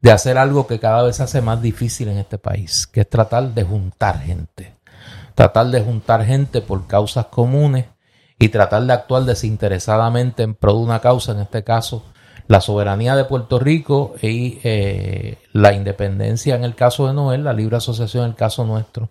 de 0.00 0.12
hacer 0.12 0.38
algo 0.38 0.66
que 0.66 0.78
cada 0.78 1.02
vez 1.02 1.16
se 1.16 1.22
hace 1.22 1.40
más 1.40 1.60
difícil 1.62 2.08
en 2.08 2.18
este 2.18 2.38
país, 2.38 2.86
que 2.86 3.00
es 3.02 3.08
tratar 3.08 3.54
de 3.54 3.64
juntar 3.64 4.20
gente. 4.20 4.74
Tratar 5.34 5.68
de 5.68 5.80
juntar 5.80 6.24
gente 6.24 6.60
por 6.60 6.86
causas 6.86 7.26
comunes 7.26 7.86
y 8.38 8.48
tratar 8.48 8.82
de 8.84 8.92
actuar 8.92 9.24
desinteresadamente 9.24 10.42
en 10.42 10.54
pro 10.54 10.74
de 10.74 10.80
una 10.80 11.00
causa, 11.00 11.32
en 11.32 11.40
este 11.40 11.64
caso 11.64 12.04
la 12.50 12.60
soberanía 12.60 13.14
de 13.14 13.26
Puerto 13.26 13.60
Rico 13.60 14.16
y 14.20 14.58
eh, 14.64 15.38
la 15.52 15.72
independencia 15.72 16.56
en 16.56 16.64
el 16.64 16.74
caso 16.74 17.06
de 17.06 17.14
Noel, 17.14 17.44
la 17.44 17.52
libre 17.52 17.76
asociación 17.76 18.24
en 18.24 18.30
el 18.30 18.36
caso 18.36 18.64
nuestro, 18.64 19.08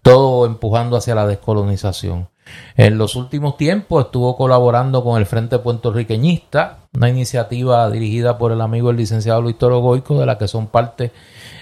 todo 0.00 0.46
empujando 0.46 0.96
hacia 0.96 1.14
la 1.14 1.26
descolonización. 1.26 2.30
En 2.78 2.96
los 2.96 3.16
últimos 3.16 3.58
tiempos 3.58 4.06
estuvo 4.06 4.34
colaborando 4.34 5.04
con 5.04 5.18
el 5.18 5.26
Frente 5.26 5.58
Puertorriqueñista, 5.58 6.78
una 6.94 7.10
iniciativa 7.10 7.88
dirigida 7.90 8.38
por 8.38 8.50
el 8.50 8.62
amigo 8.62 8.88
el 8.88 8.96
licenciado 8.96 9.42
Luis 9.42 9.58
Toro 9.58 9.80
Goico, 9.80 10.18
de 10.18 10.24
la 10.24 10.38
que 10.38 10.48
son 10.48 10.68
parte 10.68 11.12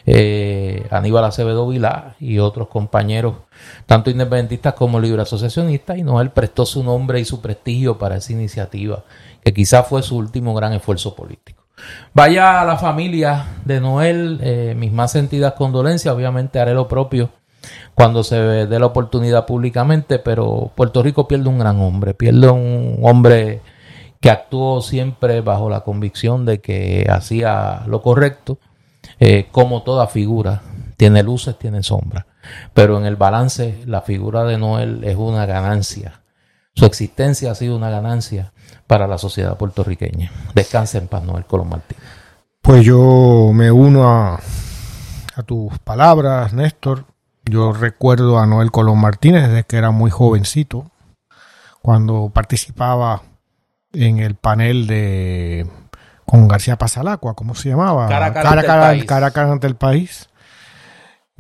eh, 0.07 0.87
Aníbal 0.93 1.25
Acevedo 1.25 1.67
Vilá 1.67 2.15
y 2.21 2.39
otros 2.39 2.69
compañeros, 2.69 3.35
tanto 3.87 4.11
independentistas 4.11 4.75
como 4.75 5.01
libre 5.01 5.23
asociacionistas, 5.23 5.99
y 5.99 6.05
Noel 6.05 6.31
prestó 6.31 6.65
su 6.65 6.85
nombre 6.85 7.19
y 7.19 7.25
su 7.25 7.41
prestigio 7.41 7.99
para 7.99 8.19
esa 8.19 8.33
iniciativa 8.33 9.03
que 9.43 9.53
quizás 9.53 9.87
fue 9.87 10.03
su 10.03 10.17
último 10.17 10.55
gran 10.55 10.73
esfuerzo 10.73 11.15
político. 11.15 11.65
Vaya 12.13 12.61
a 12.61 12.65
la 12.65 12.77
familia 12.77 13.47
de 13.65 13.81
Noel, 13.81 14.41
eh, 14.43 14.75
mis 14.77 14.93
más 14.93 15.13
sentidas 15.13 15.55
condolencias, 15.55 16.15
obviamente 16.15 16.59
haré 16.59 16.75
lo 16.75 16.89
propio 16.89 17.31
cuando 17.95 18.23
se 18.23 18.37
dé 18.37 18.79
la 18.79 18.87
oportunidad 18.87 19.47
públicamente, 19.47 20.19
pero 20.19 20.71
Puerto 20.75 21.03
Rico 21.03 21.27
pierde 21.27 21.49
un 21.49 21.59
gran 21.59 21.81
hombre, 21.81 22.15
pierde 22.15 22.49
un 22.49 23.01
hombre 23.03 23.61
que 24.21 24.31
actuó 24.31 24.81
siempre 24.81 25.41
bajo 25.41 25.69
la 25.69 25.81
convicción 25.81 26.45
de 26.45 26.61
que 26.61 27.07
hacía 27.11 27.83
lo 27.87 28.03
correcto, 28.03 28.59
eh, 29.21 29.49
como 29.51 29.83
toda 29.83 30.07
figura, 30.07 30.63
tiene 30.97 31.23
luces, 31.23 31.59
tiene 31.59 31.83
sombras, 31.83 32.27
pero 32.75 32.99
en 32.99 33.05
el 33.05 33.17
balance 33.17 33.83
la 33.87 34.03
figura 34.03 34.45
de 34.45 34.59
Noel 34.59 35.05
es 35.05 35.17
una 35.17 35.47
ganancia, 35.47 36.23
su 36.75 36.85
existencia 36.85 37.53
ha 37.53 37.55
sido 37.55 37.77
una 37.77 37.91
ganancia 37.91 38.53
para 38.89 39.07
la 39.07 39.19
sociedad 39.19 39.57
puertorriqueña. 39.57 40.33
Descanse 40.55 40.99
en 40.99 41.07
paz, 41.07 41.23
Noel 41.23 41.45
Colón 41.45 41.69
Martínez. 41.69 42.03
Pues 42.61 42.85
yo 42.85 43.53
me 43.55 43.71
uno 43.71 44.09
a, 44.09 44.41
a 45.37 45.43
tus 45.45 45.79
palabras, 45.79 46.53
Néstor. 46.53 47.05
Yo 47.45 47.73
recuerdo 47.73 48.39
a 48.39 48.47
Noel 48.47 48.73
Colón 48.73 48.99
Martínez 49.01 49.49
desde 49.49 49.65
que 49.65 49.77
era 49.77 49.91
muy 49.91 50.11
jovencito, 50.11 50.91
cuando 51.81 52.31
participaba 52.35 53.23
en 53.93 54.19
el 54.19 54.35
panel 54.35 54.87
de 54.87 55.71
con 56.27 56.47
García 56.47 56.77
Pasalacua, 56.77 57.35
¿cómo 57.35 57.55
se 57.55 57.71
llamaba? 57.71 58.09
Cara 58.09 58.35
cara, 58.35 59.31
cara 59.31 59.53
ante 59.53 59.67
el 59.67 59.77
país. 59.77 60.28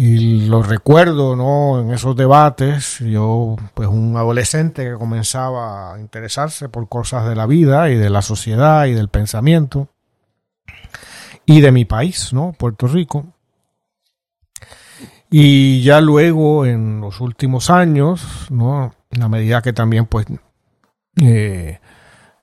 Y 0.00 0.46
lo 0.46 0.62
recuerdo, 0.62 1.34
¿no? 1.34 1.80
En 1.80 1.90
esos 1.90 2.14
debates, 2.14 3.00
yo, 3.00 3.56
pues 3.74 3.88
un 3.88 4.16
adolescente 4.16 4.84
que 4.84 4.94
comenzaba 4.94 5.94
a 5.94 6.00
interesarse 6.00 6.68
por 6.68 6.88
cosas 6.88 7.28
de 7.28 7.34
la 7.34 7.46
vida 7.46 7.90
y 7.90 7.96
de 7.96 8.08
la 8.08 8.22
sociedad 8.22 8.86
y 8.86 8.94
del 8.94 9.08
pensamiento 9.08 9.88
y 11.46 11.60
de 11.60 11.72
mi 11.72 11.84
país, 11.84 12.32
¿no? 12.32 12.52
Puerto 12.56 12.86
Rico. 12.86 13.26
Y 15.30 15.82
ya 15.82 16.00
luego, 16.00 16.64
en 16.64 17.00
los 17.00 17.20
últimos 17.20 17.68
años, 17.68 18.46
¿no? 18.50 18.94
En 19.10 19.18
la 19.18 19.28
medida 19.28 19.62
que 19.62 19.72
también, 19.72 20.06
pues, 20.06 20.26
eh, 21.20 21.80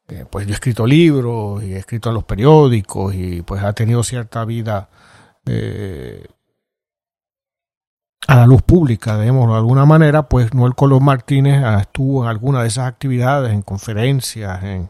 eh, 0.10 0.26
pues 0.30 0.46
yo 0.46 0.52
he 0.52 0.56
escrito 0.56 0.86
libros 0.86 1.64
y 1.64 1.74
he 1.74 1.78
escrito 1.78 2.10
en 2.10 2.16
los 2.16 2.26
periódicos 2.26 3.16
y 3.16 3.44
pues 3.44 3.64
ha 3.64 3.72
tenido 3.72 4.04
cierta 4.04 4.44
vida 4.44 4.90
eh, 5.46 6.28
a 8.27 8.36
la 8.36 8.46
luz 8.46 8.62
pública, 8.62 9.20
digamos, 9.20 9.50
de 9.50 9.55
alguna 9.55 9.86
manera, 9.86 10.24
pues 10.24 10.53
Noel 10.53 10.75
Colón 10.75 11.03
Martínez 11.03 11.63
ah, 11.63 11.79
estuvo 11.79 12.24
en 12.24 12.29
alguna 12.29 12.62
de 12.62 12.67
esas 12.67 12.88
actividades, 12.88 13.53
en 13.53 13.62
conferencias, 13.62 14.63
en 14.63 14.89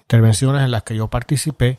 intervenciones 0.00 0.62
en 0.62 0.70
las 0.70 0.82
que 0.82 0.96
yo 0.96 1.08
participé 1.08 1.78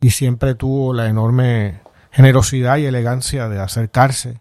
y 0.00 0.10
siempre 0.10 0.54
tuvo 0.54 0.92
la 0.92 1.06
enorme 1.06 1.80
generosidad 2.10 2.76
y 2.76 2.86
elegancia 2.86 3.48
de 3.48 3.60
acercarse 3.60 4.40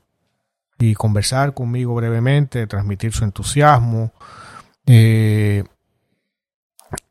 y 0.78 0.94
conversar 0.94 1.54
conmigo 1.54 1.96
brevemente, 1.96 2.68
transmitir 2.68 3.14
su 3.14 3.24
entusiasmo. 3.24 4.12
Eh, 4.86 5.64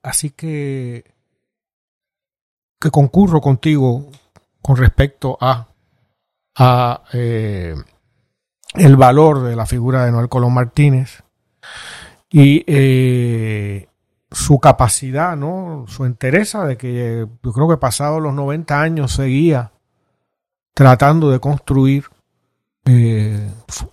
así 0.03 0.31
que, 0.31 1.05
que 2.79 2.91
concurro 2.91 3.41
contigo 3.41 4.11
con 4.61 4.77
respecto 4.77 5.39
a, 5.41 5.69
a 6.57 7.03
eh, 7.13 7.75
el 8.75 8.97
valor 8.97 9.43
de 9.43 9.57
la 9.57 9.67
figura 9.67 10.05
de 10.05 10.13
Noel 10.13 10.29
Colón 10.29 10.53
Martínez 10.53 11.23
y 12.31 12.65
eh, 12.67 13.89
su 14.31 14.59
capacidad, 14.59 15.37
¿no? 15.37 15.85
Su 15.87 16.05
entereza 16.05 16.65
de 16.65 16.77
que 16.77 17.29
yo 17.43 17.53
creo 17.53 17.69
que 17.69 17.77
pasados 17.77 18.21
los 18.21 18.35
90 18.35 18.81
años 18.81 19.13
seguía 19.13 19.71
tratando 20.75 21.31
de 21.31 21.39
construir 21.39 22.07
eh, 22.87 23.49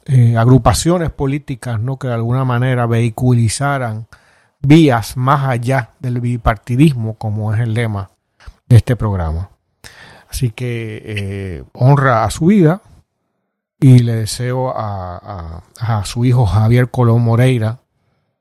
eh, 0.06 0.36
agrupaciones 0.36 1.12
políticas, 1.12 1.80
¿no? 1.80 1.98
Que 1.98 2.08
de 2.08 2.16
alguna 2.16 2.44
manera 2.44 2.88
vehiculizaran 2.88 4.08
vías 4.60 5.16
más 5.16 5.48
allá 5.48 5.92
del 6.00 6.20
bipartidismo, 6.20 7.16
como 7.16 7.54
es 7.54 7.60
el 7.60 7.76
lema 7.76 8.10
de 8.68 8.78
este 8.78 8.96
programa. 8.96 9.52
Así 10.28 10.50
que 10.50 11.64
honra 11.74 12.24
a 12.24 12.32
su 12.32 12.48
vida, 12.48 12.82
y 13.82 14.00
le 14.00 14.16
deseo 14.16 14.70
a, 14.70 15.64
a, 15.80 16.06
su 16.06 16.24
hijo 16.24 16.46
Javier 16.46 16.92
Colón 16.92 17.24
Moreira, 17.24 17.80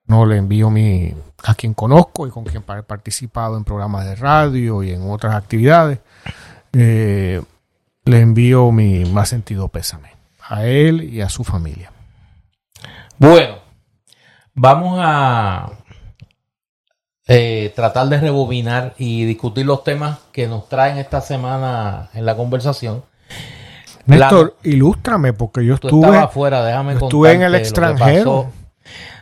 no 0.06 0.26
le 0.26 0.36
envío 0.36 0.68
mi 0.70 1.14
a 1.42 1.54
quien 1.54 1.72
conozco 1.72 2.26
y 2.26 2.30
con 2.30 2.44
quien 2.44 2.62
he 2.68 2.82
participado 2.82 3.56
en 3.56 3.64
programas 3.64 4.04
de 4.04 4.16
radio 4.16 4.82
y 4.82 4.90
en 4.90 5.10
otras 5.10 5.34
actividades, 5.34 6.00
eh, 6.74 7.42
le 8.04 8.20
envío 8.20 8.70
mi 8.70 9.06
más 9.06 9.30
sentido 9.30 9.68
pésame 9.68 10.10
a 10.46 10.66
él 10.66 11.04
y 11.04 11.22
a 11.22 11.30
su 11.30 11.42
familia. 11.42 11.90
Bueno, 13.16 13.56
vamos 14.52 14.98
a 15.00 15.70
eh, 17.26 17.72
tratar 17.74 18.08
de 18.08 18.20
rebobinar 18.20 18.94
y 18.98 19.24
discutir 19.24 19.64
los 19.64 19.84
temas 19.84 20.18
que 20.32 20.48
nos 20.48 20.68
traen 20.68 20.98
esta 20.98 21.22
semana 21.22 22.10
en 22.12 22.26
la 22.26 22.36
conversación. 22.36 23.04
Néstor, 24.06 24.56
ilústrame, 24.62 25.32
porque 25.32 25.64
yo 25.64 25.74
estuve, 25.74 26.16
afuera, 26.16 26.64
déjame 26.64 26.94
estuve 26.94 27.32
en 27.32 27.42
el 27.42 27.54
extranjero. 27.54 28.50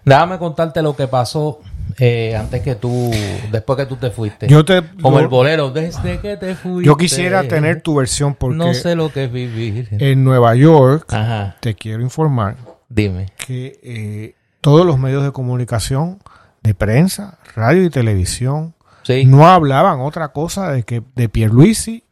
Déjame 0.05 0.39
contarte 0.39 0.81
lo 0.83 0.97
que 0.97 1.07
pasó 1.07 1.61
eh, 1.99 2.37
antes 2.37 2.63
que 2.63 2.75
tú, 2.75 3.11
después 3.51 3.77
que 3.77 3.87
tú 3.87 3.97
te 3.97 4.11
fuiste. 4.11 4.49
Yo 4.49 4.65
te, 4.65 4.83
Como 5.03 5.19
el 5.19 5.29
bolero, 5.29 5.71
desde 5.71 6.21
que 6.21 6.37
te 6.37 6.55
fuiste. 6.55 6.87
Yo 6.87 6.97
quisiera 6.97 7.43
tener 7.45 7.83
tu 7.83 7.97
versión 7.97 8.35
porque... 8.35 8.57
No 8.57 8.75
sé 8.75 8.95
lo 8.95 9.13
que 9.13 9.25
es 9.25 9.33
vivir. 9.33 9.89
En 9.91 10.25
Nueva 10.25 10.55
York, 10.55 11.13
te 11.61 11.75
quiero 11.75 12.03
informar. 12.03 12.57
Dime. 12.89 13.27
Que 13.37 13.79
eh, 13.83 14.35
todos 14.61 14.87
los 14.87 14.99
medios 14.99 15.25
de 15.25 15.33
comunicación, 15.33 16.21
de 16.63 16.75
prensa, 16.75 17.39
radio 17.55 17.85
y 17.85 17.91
televisión, 17.91 18.75
no 19.27 19.47
hablaban 19.47 20.01
otra 20.01 20.29
cosa 20.29 20.71
de 20.71 20.83
que 20.83 21.03
de 21.15 21.29
Pierluisi 21.29 22.05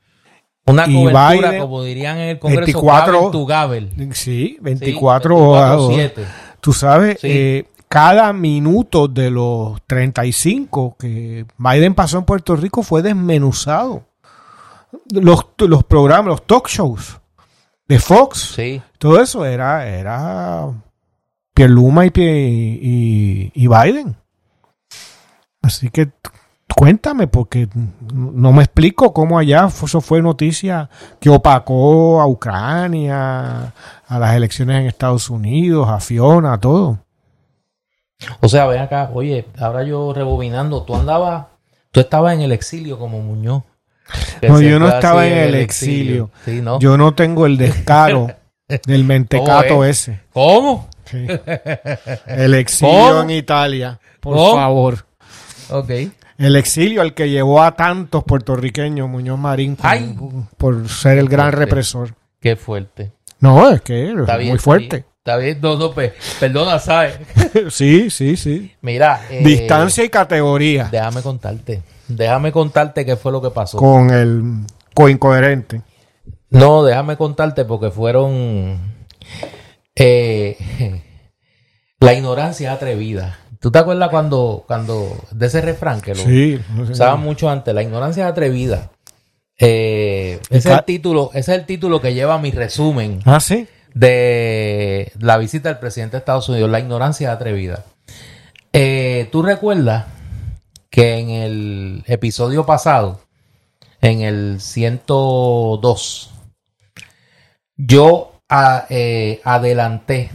una 0.66 0.86
cobertura, 0.86 1.58
como 1.58 1.82
dirían 1.84 2.18
en 2.18 2.28
el 2.30 2.38
Congreso, 2.38 2.64
24, 2.64 3.30
tu 3.30 3.46
Gabel. 3.46 4.12
Sí, 4.12 4.58
24, 4.60 5.36
horas. 5.36 5.80
Tú 6.60 6.72
sabes, 6.72 7.18
eh, 7.22 7.68
cada 7.88 8.32
minuto 8.32 9.06
de 9.06 9.30
los 9.30 9.80
35 9.86 10.96
que 10.98 11.46
Biden 11.56 11.94
pasó 11.94 12.18
en 12.18 12.24
Puerto 12.24 12.56
Rico 12.56 12.82
fue 12.82 13.02
desmenuzado. 13.02 14.04
Los, 15.10 15.46
los 15.58 15.84
programas, 15.84 16.26
los 16.26 16.46
talk 16.46 16.68
shows 16.68 17.20
de 17.86 17.98
Fox, 18.00 18.54
sí. 18.56 18.82
todo 18.98 19.20
eso 19.20 19.44
era, 19.44 19.86
era 19.86 20.66
Pierluma 21.54 22.06
y, 22.06 22.10
y, 22.16 23.52
y 23.54 23.68
Biden. 23.68 24.16
Así 25.62 25.90
que 25.90 26.10
Cuéntame, 26.76 27.26
porque 27.26 27.68
no 28.12 28.52
me 28.52 28.62
explico 28.62 29.14
cómo 29.14 29.38
allá 29.38 29.66
eso 29.68 30.02
fue 30.02 30.20
noticia 30.20 30.90
que 31.18 31.30
opacó 31.30 32.20
a 32.20 32.26
Ucrania, 32.26 33.72
a 34.06 34.18
las 34.18 34.36
elecciones 34.36 34.80
en 34.82 34.86
Estados 34.86 35.30
Unidos, 35.30 35.88
a 35.88 36.00
Fiona, 36.00 36.52
a 36.52 36.60
todo. 36.60 36.98
O 38.40 38.48
sea, 38.48 38.66
ven 38.66 38.82
acá, 38.82 39.10
oye, 39.14 39.46
ahora 39.58 39.84
yo 39.84 40.12
rebobinando, 40.12 40.82
tú 40.82 40.94
andabas, 40.94 41.46
tú 41.92 42.00
estabas 42.00 42.34
en 42.34 42.42
el 42.42 42.52
exilio 42.52 42.98
como 42.98 43.22
Muñoz. 43.22 43.62
No, 44.46 44.60
yo 44.60 44.78
no 44.78 44.90
estaba 44.90 45.26
en 45.26 45.38
el 45.38 45.54
exilio. 45.54 46.30
Yo 46.78 46.98
no 46.98 47.14
tengo 47.14 47.46
el 47.46 47.56
descaro 47.56 48.26
del 48.86 49.04
mentecato 49.04 49.82
ese. 49.82 50.20
¿Cómo? 50.30 50.90
Sí. 51.06 51.26
El 52.26 52.52
exilio 52.52 52.92
¿Cómo? 52.92 53.22
en 53.22 53.30
Italia, 53.30 53.98
por 54.20 54.36
¿Cómo? 54.36 54.54
favor. 54.56 55.06
Ok. 55.70 55.90
El 56.38 56.56
exilio 56.56 57.00
al 57.02 57.14
que 57.14 57.30
llevó 57.30 57.62
a 57.62 57.76
tantos 57.76 58.24
puertorriqueños, 58.24 59.08
Muñoz 59.08 59.38
Marín, 59.38 59.76
Ay. 59.80 60.16
por 60.58 60.88
ser 60.88 61.18
el 61.18 61.28
gran 61.28 61.46
Fuerte. 61.46 61.64
represor. 61.64 62.14
Qué 62.40 62.56
fuerte. 62.56 63.12
No, 63.40 63.70
es 63.70 63.80
que 63.82 64.10
es 64.10 64.18
Está 64.18 64.36
bien. 64.36 64.50
muy 64.50 64.58
fuerte. 64.58 65.04
Está 65.18 65.36
bien, 65.38 65.58
no, 65.60 65.76
no, 65.76 65.92
pe- 65.92 66.12
perdona, 66.38 66.78
¿sabes? 66.78 67.18
sí, 67.70 68.10
sí, 68.10 68.36
sí. 68.36 68.72
Mira. 68.80 69.22
eh, 69.30 69.42
Distancia 69.44 70.04
y 70.04 70.08
categoría 70.08 70.88
Déjame 70.90 71.20
contarte. 71.22 71.82
Déjame 72.06 72.52
contarte 72.52 73.04
qué 73.04 73.16
fue 73.16 73.32
lo 73.32 73.42
que 73.42 73.50
pasó. 73.50 73.78
con 73.78 74.10
el 74.10 74.42
coincoherente. 74.94 75.82
No, 76.50 76.84
déjame 76.84 77.16
contarte 77.16 77.64
porque 77.64 77.90
fueron. 77.90 78.78
eh, 79.96 80.56
la 82.00 82.14
ignorancia 82.14 82.72
atrevida. 82.72 83.38
¿Tú 83.66 83.72
te 83.72 83.80
acuerdas 83.80 84.10
cuando, 84.10 84.62
cuando 84.64 85.12
de 85.32 85.46
ese 85.46 85.60
refrán 85.60 86.00
que 86.00 86.14
lo 86.14 86.22
Sí. 86.22 86.56
usaban 86.88 87.18
mucho 87.20 87.50
antes? 87.50 87.74
La 87.74 87.82
ignorancia 87.82 88.28
atrevida. 88.28 88.92
Eh, 89.58 90.38
ese, 90.50 90.68
es 90.70 90.78
el 90.78 90.84
título, 90.84 91.30
ese 91.34 91.52
es 91.52 91.58
el 91.58 91.66
título 91.66 92.00
que 92.00 92.14
lleva 92.14 92.38
mi 92.38 92.52
resumen 92.52 93.18
Ah, 93.24 93.40
sí. 93.40 93.66
de 93.92 95.10
la 95.18 95.36
visita 95.36 95.68
del 95.68 95.78
presidente 95.80 96.12
de 96.12 96.18
Estados 96.20 96.48
Unidos, 96.48 96.70
la 96.70 96.78
ignorancia 96.78 97.32
atrevida. 97.32 97.82
Eh, 98.72 99.28
¿Tú 99.32 99.42
recuerdas 99.42 100.04
que 100.88 101.18
en 101.18 101.30
el 101.30 102.04
episodio 102.06 102.64
pasado, 102.66 103.18
en 104.00 104.20
el 104.20 104.60
102, 104.60 106.30
yo 107.76 108.30
a- 108.48 108.86
eh, 108.90 109.40
adelanté 109.42 110.30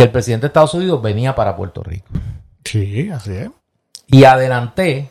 que 0.00 0.04
el 0.04 0.12
presidente 0.12 0.44
de 0.44 0.46
Estados 0.46 0.72
Unidos 0.72 1.02
venía 1.02 1.34
para 1.34 1.54
Puerto 1.56 1.82
Rico? 1.82 2.06
Sí, 2.64 3.10
así 3.10 3.32
es. 3.32 3.50
Y 4.06 4.24
adelanté 4.24 5.10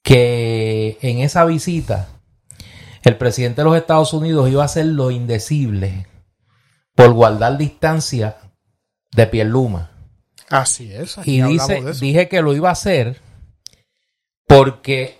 que 0.00 0.96
en 1.02 1.18
esa 1.18 1.44
visita 1.44 2.06
el 3.02 3.16
presidente 3.16 3.62
de 3.62 3.64
los 3.64 3.76
Estados 3.76 4.12
Unidos 4.12 4.48
iba 4.48 4.62
a 4.62 4.66
hacer 4.66 4.86
lo 4.86 5.10
indecible 5.10 6.06
por 6.94 7.12
guardar 7.14 7.58
distancia 7.58 8.36
de 9.10 9.26
Pierluma. 9.26 9.90
Así 10.48 10.92
es. 10.92 11.18
aquí 11.18 11.38
Y 11.38 11.40
hablamos 11.40 11.66
dice, 11.66 11.82
de 11.82 11.90
eso. 11.90 12.00
dije 12.00 12.28
que 12.28 12.42
lo 12.42 12.54
iba 12.54 12.68
a 12.68 12.72
hacer 12.74 13.20
porque 14.46 15.18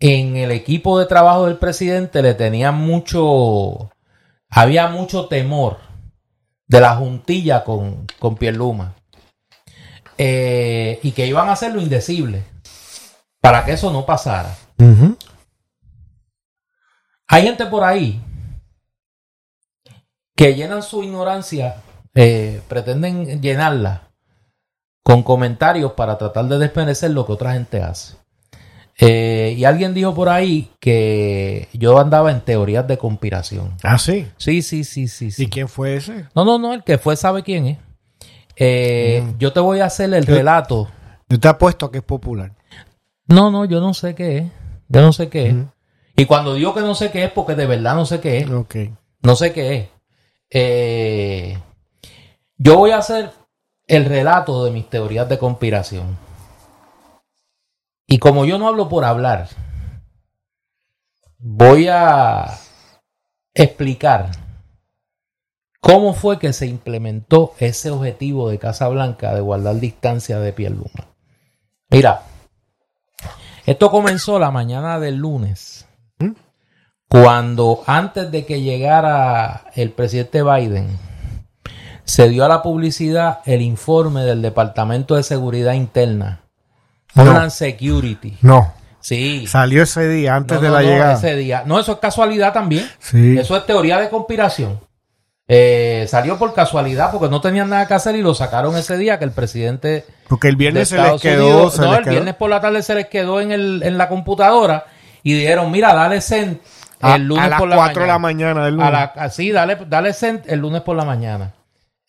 en 0.00 0.36
el 0.36 0.50
equipo 0.50 0.98
de 0.98 1.06
trabajo 1.06 1.46
del 1.46 1.58
presidente 1.58 2.22
le 2.22 2.34
tenía 2.34 2.72
mucho, 2.72 3.92
había 4.50 4.88
mucho 4.88 5.28
temor 5.28 5.86
de 6.68 6.80
la 6.80 6.94
juntilla 6.96 7.64
con, 7.64 8.06
con 8.18 8.36
Pierluma. 8.36 8.94
Eh, 10.18 10.98
y 11.02 11.12
que 11.12 11.26
iban 11.26 11.48
a 11.48 11.52
hacer 11.52 11.72
lo 11.72 11.80
indecible 11.80 12.44
para 13.40 13.64
que 13.64 13.72
eso 13.72 13.90
no 13.90 14.04
pasara. 14.04 14.54
Hay 17.28 17.42
gente 17.42 17.66
por 17.66 17.84
ahí 17.84 18.20
que 20.34 20.54
llenan 20.54 20.82
su 20.82 21.02
ignorancia, 21.02 21.82
eh, 22.14 22.62
pretenden 22.68 23.40
llenarla 23.40 24.10
con 25.02 25.22
comentarios 25.22 25.92
para 25.92 26.18
tratar 26.18 26.44
de 26.46 26.58
desmerecer 26.58 27.12
lo 27.12 27.24
que 27.26 27.32
otra 27.32 27.54
gente 27.54 27.82
hace. 27.82 28.17
Eh, 29.00 29.54
y 29.56 29.64
alguien 29.64 29.94
dijo 29.94 30.12
por 30.14 30.28
ahí 30.28 30.70
que 30.80 31.68
yo 31.72 31.98
andaba 32.00 32.32
en 32.32 32.40
teorías 32.40 32.86
de 32.88 32.98
conspiración. 32.98 33.74
Ah, 33.84 33.96
sí. 33.98 34.26
Sí, 34.38 34.60
sí, 34.62 34.82
sí, 34.82 35.06
sí. 35.06 35.30
sí. 35.30 35.44
¿Y 35.44 35.48
quién 35.48 35.68
fue 35.68 35.94
ese? 35.96 36.26
No, 36.34 36.44
no, 36.44 36.58
no, 36.58 36.74
el 36.74 36.82
que 36.82 36.98
fue 36.98 37.14
sabe 37.16 37.42
quién 37.44 37.66
es. 37.66 37.78
Eh, 38.56 39.22
Mm. 39.24 39.38
Yo 39.38 39.52
te 39.52 39.60
voy 39.60 39.78
a 39.80 39.84
hacer 39.86 40.12
el 40.12 40.26
Yo- 40.26 40.34
relato. 40.34 40.88
Yo 41.28 41.38
te 41.38 41.46
apuesto 41.48 41.86
a 41.86 41.92
que 41.92 41.98
es 41.98 42.04
popular. 42.04 42.52
No, 43.26 43.50
no, 43.52 43.64
yo 43.66 43.80
no 43.80 43.94
sé 43.94 44.14
qué 44.16 44.38
es. 44.38 44.44
Yo 44.88 45.00
no 45.02 45.12
sé 45.12 45.28
qué 45.28 45.48
es. 45.48 45.54
Ujú. 45.54 45.68
Y 46.16 46.24
cuando 46.24 46.54
digo 46.54 46.74
que 46.74 46.80
no 46.80 46.94
sé 46.96 47.10
qué 47.12 47.24
es, 47.24 47.30
porque 47.30 47.54
de 47.54 47.66
verdad 47.66 47.94
no 47.94 48.04
sé 48.06 48.18
qué 48.18 48.38
es. 48.38 48.50
Ok. 48.50 48.74
No 49.22 49.36
sé 49.36 49.52
qué 49.52 49.76
es. 49.76 49.88
Eh, 50.50 51.58
yo 52.56 52.76
voy 52.78 52.90
a 52.90 52.98
hacer 52.98 53.30
el 53.86 54.06
relato 54.06 54.64
de 54.64 54.70
mis 54.72 54.88
teorías 54.90 55.28
de 55.28 55.38
conspiración. 55.38 56.16
Y 58.08 58.18
como 58.18 58.44
yo 58.44 58.58
no 58.58 58.66
hablo 58.66 58.88
por 58.88 59.04
hablar, 59.04 59.48
voy 61.38 61.86
a 61.88 62.58
explicar 63.54 64.30
cómo 65.80 66.14
fue 66.14 66.40
que 66.40 66.52
se 66.52 66.66
implementó 66.66 67.52
ese 67.60 67.90
objetivo 67.90 68.50
de 68.50 68.58
Casa 68.58 68.88
Blanca 68.88 69.32
de 69.32 69.40
guardar 69.40 69.76
distancia 69.76 70.40
de 70.40 70.52
Pierluma. 70.52 71.14
Mira, 71.90 72.22
esto 73.64 73.90
comenzó 73.90 74.40
la 74.40 74.50
mañana 74.50 74.98
del 74.98 75.16
lunes 75.16 75.88
cuando 77.08 77.82
antes 77.86 78.30
de 78.30 78.44
que 78.44 78.60
llegara 78.60 79.64
el 79.74 79.92
presidente 79.92 80.42
Biden, 80.42 80.88
se 82.04 82.28
dio 82.28 82.44
a 82.44 82.48
la 82.48 82.62
publicidad 82.62 83.40
el 83.46 83.62
informe 83.62 84.24
del 84.24 84.42
Departamento 84.42 85.14
de 85.14 85.22
Seguridad 85.22 85.72
Interna, 85.72 86.42
No. 87.14 87.22
Homeland 87.22 87.50
Security. 87.50 88.36
No. 88.42 88.74
Sí. 89.00 89.46
Salió 89.46 89.82
ese 89.84 90.08
día, 90.08 90.34
antes 90.34 90.56
No, 90.56 90.62
de 90.62 90.68
no, 90.68 90.74
la 90.74 90.82
no, 90.82 90.88
llegada. 90.88 91.14
Ese 91.14 91.34
día. 91.36 91.62
No, 91.66 91.78
eso 91.80 91.92
es 91.92 91.98
casualidad 91.98 92.52
también. 92.52 92.86
Sí. 92.98 93.38
Eso 93.38 93.56
es 93.56 93.64
teoría 93.64 93.98
de 93.98 94.08
conspiración. 94.10 94.80
Eh, 95.50 96.04
salió 96.10 96.36
por 96.38 96.52
casualidad 96.52 97.10
porque 97.10 97.30
no 97.30 97.40
tenían 97.40 97.70
nada 97.70 97.86
que 97.88 97.94
hacer 97.94 98.14
y 98.16 98.20
lo 98.20 98.34
sacaron 98.34 98.76
ese 98.76 98.98
día 98.98 99.18
que 99.18 99.24
el 99.24 99.30
presidente 99.30 100.04
Porque 100.28 100.48
el 100.48 100.56
viernes 100.56 100.90
se 100.90 100.98
les 101.00 101.22
quedó. 101.22 101.46
Unidos- 101.46 101.74
se 101.74 101.80
no, 101.80 101.88
les 101.88 101.98
el 101.98 102.04
quedó. 102.04 102.12
viernes 102.12 102.34
por 102.34 102.50
la 102.50 102.60
tarde 102.60 102.82
se 102.82 102.94
les 102.94 103.06
quedó 103.06 103.40
en, 103.40 103.52
el, 103.52 103.82
en 103.82 103.96
la 103.96 104.08
computadora 104.10 104.84
y 105.22 105.32
dijeron, 105.32 105.70
mira, 105.70 105.94
dale 105.94 106.20
send 106.20 106.58
a, 107.00 107.14
el 107.16 107.22
lunes 107.22 107.44
a 107.44 107.48
las 107.48 107.58
por 107.60 107.68
la 107.70 107.76
4 107.76 108.02
de 108.02 108.08
la 108.08 108.18
mañana. 108.18 108.54
mañana 108.54 108.66
del 108.66 108.74
A 108.74 108.90
lunes. 108.90 108.92
la, 109.16 109.22
a- 109.24 109.30
sí, 109.30 109.50
dale, 109.50 109.78
dale 109.88 110.12
send 110.12 110.42
el 110.48 110.58
lunes 110.60 110.82
por 110.82 110.96
la 110.96 111.04
mañana. 111.06 111.54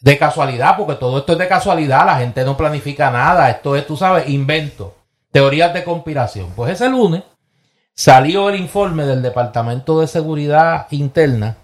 De 0.02 0.18
casualidad, 0.18 0.78
porque 0.78 0.96
todo 0.96 1.20
esto 1.20 1.34
es 1.34 1.40
de 1.40 1.48
casualidad, 1.48 2.06
la 2.06 2.18
gente 2.18 2.46
no 2.46 2.56
planifica 2.56 3.12
nada, 3.12 3.50
esto 3.50 3.76
es, 3.76 3.86
tú 3.86 3.98
sabes, 3.98 4.30
invento, 4.30 4.96
teorías 5.32 5.74
de 5.74 5.84
conspiración. 5.84 6.52
Pues 6.56 6.72
ese 6.72 6.90
lunes 6.90 7.24
salió 7.94 8.50
el 8.50 8.56
informe 8.56 9.04
del 9.04 9.22
Departamento 9.22 10.00
de 10.00 10.08
Seguridad 10.08 10.88
Interna, 10.92 11.58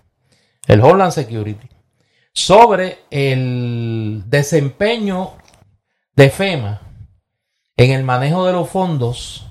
el 0.68 0.82
Homeland 0.82 1.14
Security, 1.14 1.70
sobre 2.34 3.00
el 3.10 4.24
desempeño 4.28 5.32
de 6.16 6.30
FEMA 6.30 6.82
en 7.78 7.92
el 7.92 8.04
manejo 8.04 8.46
de 8.46 8.54
los 8.54 8.70
fondos 8.70 9.46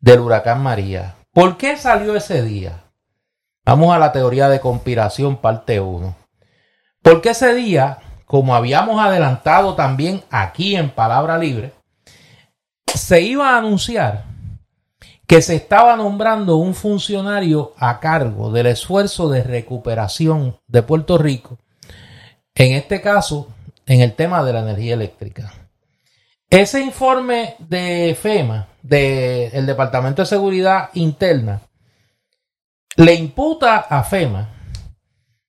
del 0.00 0.20
huracán 0.20 0.62
María. 0.62 1.16
¿Por 1.32 1.56
qué 1.56 1.76
salió 1.76 2.16
ese 2.16 2.42
día? 2.42 2.84
Vamos 3.64 3.94
a 3.94 3.98
la 3.98 4.12
teoría 4.12 4.48
de 4.48 4.60
conspiración 4.60 5.36
parte 5.36 5.80
1. 5.80 6.16
Porque 7.02 7.30
ese 7.30 7.54
día, 7.54 7.98
como 8.26 8.54
habíamos 8.54 9.00
adelantado 9.02 9.74
también 9.74 10.22
aquí 10.30 10.76
en 10.76 10.90
Palabra 10.90 11.38
Libre, 11.38 11.72
se 12.86 13.22
iba 13.22 13.50
a 13.50 13.58
anunciar 13.58 14.24
que 15.26 15.42
se 15.42 15.56
estaba 15.56 15.96
nombrando 15.96 16.56
un 16.56 16.74
funcionario 16.74 17.72
a 17.78 17.98
cargo 18.00 18.50
del 18.52 18.66
esfuerzo 18.66 19.28
de 19.28 19.42
recuperación 19.42 20.56
de 20.66 20.82
Puerto 20.82 21.18
Rico, 21.18 21.58
en 22.54 22.72
este 22.72 23.00
caso, 23.00 23.48
en 23.86 24.00
el 24.00 24.14
tema 24.14 24.42
de 24.44 24.52
la 24.52 24.60
energía 24.60 24.94
eléctrica. 24.94 25.52
Ese 26.48 26.80
informe 26.80 27.56
de 27.58 28.16
FEMA, 28.20 28.68
del 28.82 29.66
Departamento 29.66 30.22
de 30.22 30.26
Seguridad 30.26 30.90
Interna, 30.94 31.60
le 32.96 33.14
imputa 33.14 33.76
a 33.76 34.02
FEMA 34.04 34.48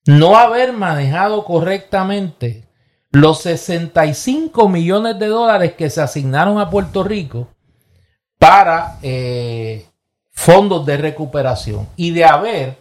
no 0.06 0.38
haber 0.38 0.74
manejado 0.74 1.44
correctamente 1.46 2.67
los 3.12 3.42
65 3.42 4.68
millones 4.70 5.18
de 5.20 5.28
dólares 5.28 5.74
que 5.74 5.90
se 5.90 6.02
asignaron 6.02 6.60
a 6.60 6.70
Puerto 6.70 7.04
Rico 7.04 7.48
para 8.38 9.00
eh, 9.02 9.86
fondos 10.32 10.86
de 10.86 10.98
recuperación 10.98 11.88
y 11.96 12.12
de 12.12 12.26
haber 12.26 12.78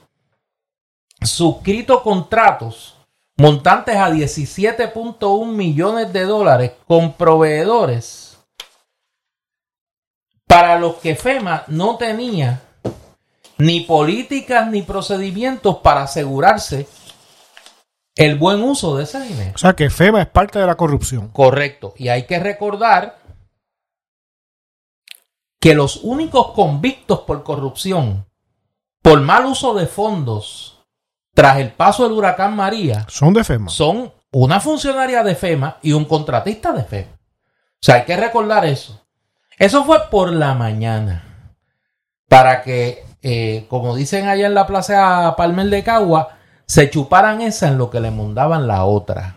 suscrito 1.23 2.03
contratos 2.03 2.97
montantes 3.37 3.97
a 3.97 4.11
17.1 4.11 5.47
millones 5.47 6.13
de 6.13 6.25
dólares 6.25 6.73
con 6.87 7.15
proveedores 7.15 8.39
para 10.47 10.79
los 10.79 10.97
que 10.97 11.17
FEMA 11.17 11.65
no 11.69 11.97
tenía 11.97 12.63
ni 13.59 13.81
políticas 13.81 14.69
ni 14.69 14.83
procedimientos 14.83 15.79
para 15.79 16.03
asegurarse 16.03 16.87
el 18.17 18.37
buen 18.37 18.63
uso 18.63 18.97
de 18.97 19.05
ese 19.05 19.21
dinero. 19.21 19.53
O 19.55 19.59
sea 19.59 19.75
que 19.75 19.91
FEMA 19.91 20.23
es 20.23 20.29
parte 20.29 20.59
de 20.59 20.67
la 20.67 20.75
corrupción. 20.75 21.29
Correcto. 21.29 21.95
Y 21.97 22.09
hay 22.09 22.25
que 22.25 22.39
recordar 22.41 23.19
que 25.61 25.75
los 25.75 25.97
únicos 26.03 26.53
convictos 26.53 27.21
por 27.21 27.43
corrupción, 27.45 28.27
por 29.03 29.21
mal 29.21 29.45
uso 29.45 29.75
de 29.75 29.87
fondos, 29.87 30.85
tras 31.35 31.59
el 31.59 31.73
paso 31.73 32.05
del 32.05 32.13
huracán 32.13 32.57
María, 32.57 33.05
Son 33.09 33.35
de 33.35 33.45
FEMA. 33.45 33.69
son 33.69 34.13
una 34.33 34.61
funcionaria 34.61 35.23
de 35.23 35.35
FEMA 35.35 35.79
y 35.83 35.93
un 35.93 36.07
contratista 36.07 36.73
de 36.73 36.85
FEMA. 36.85 37.13
O 37.13 37.79
sea, 37.81 37.97
hay 37.97 38.05
que 38.05 38.17
recordar 38.17 38.65
eso. 38.65 39.07
Eso 39.59 39.85
fue 39.85 40.09
por 40.11 40.33
la 40.33 40.55
mañana. 40.55 41.23
Para 42.29 42.63
que, 42.63 43.05
eh, 43.23 43.67
como 43.69 43.95
dicen 43.95 44.27
allá 44.29 44.47
en 44.47 44.55
la 44.55 44.67
plaza 44.67 45.35
Palmer 45.37 45.69
de 45.69 45.85
Cagua, 45.85 46.36
se 46.67 46.91
chuparan 46.91 47.41
esa 47.41 47.69
en 47.69 47.79
lo 47.79 47.91
que 47.91 48.01
le 48.01 48.11
mandaban 48.11 48.67
la 48.67 48.85
otra. 48.85 49.37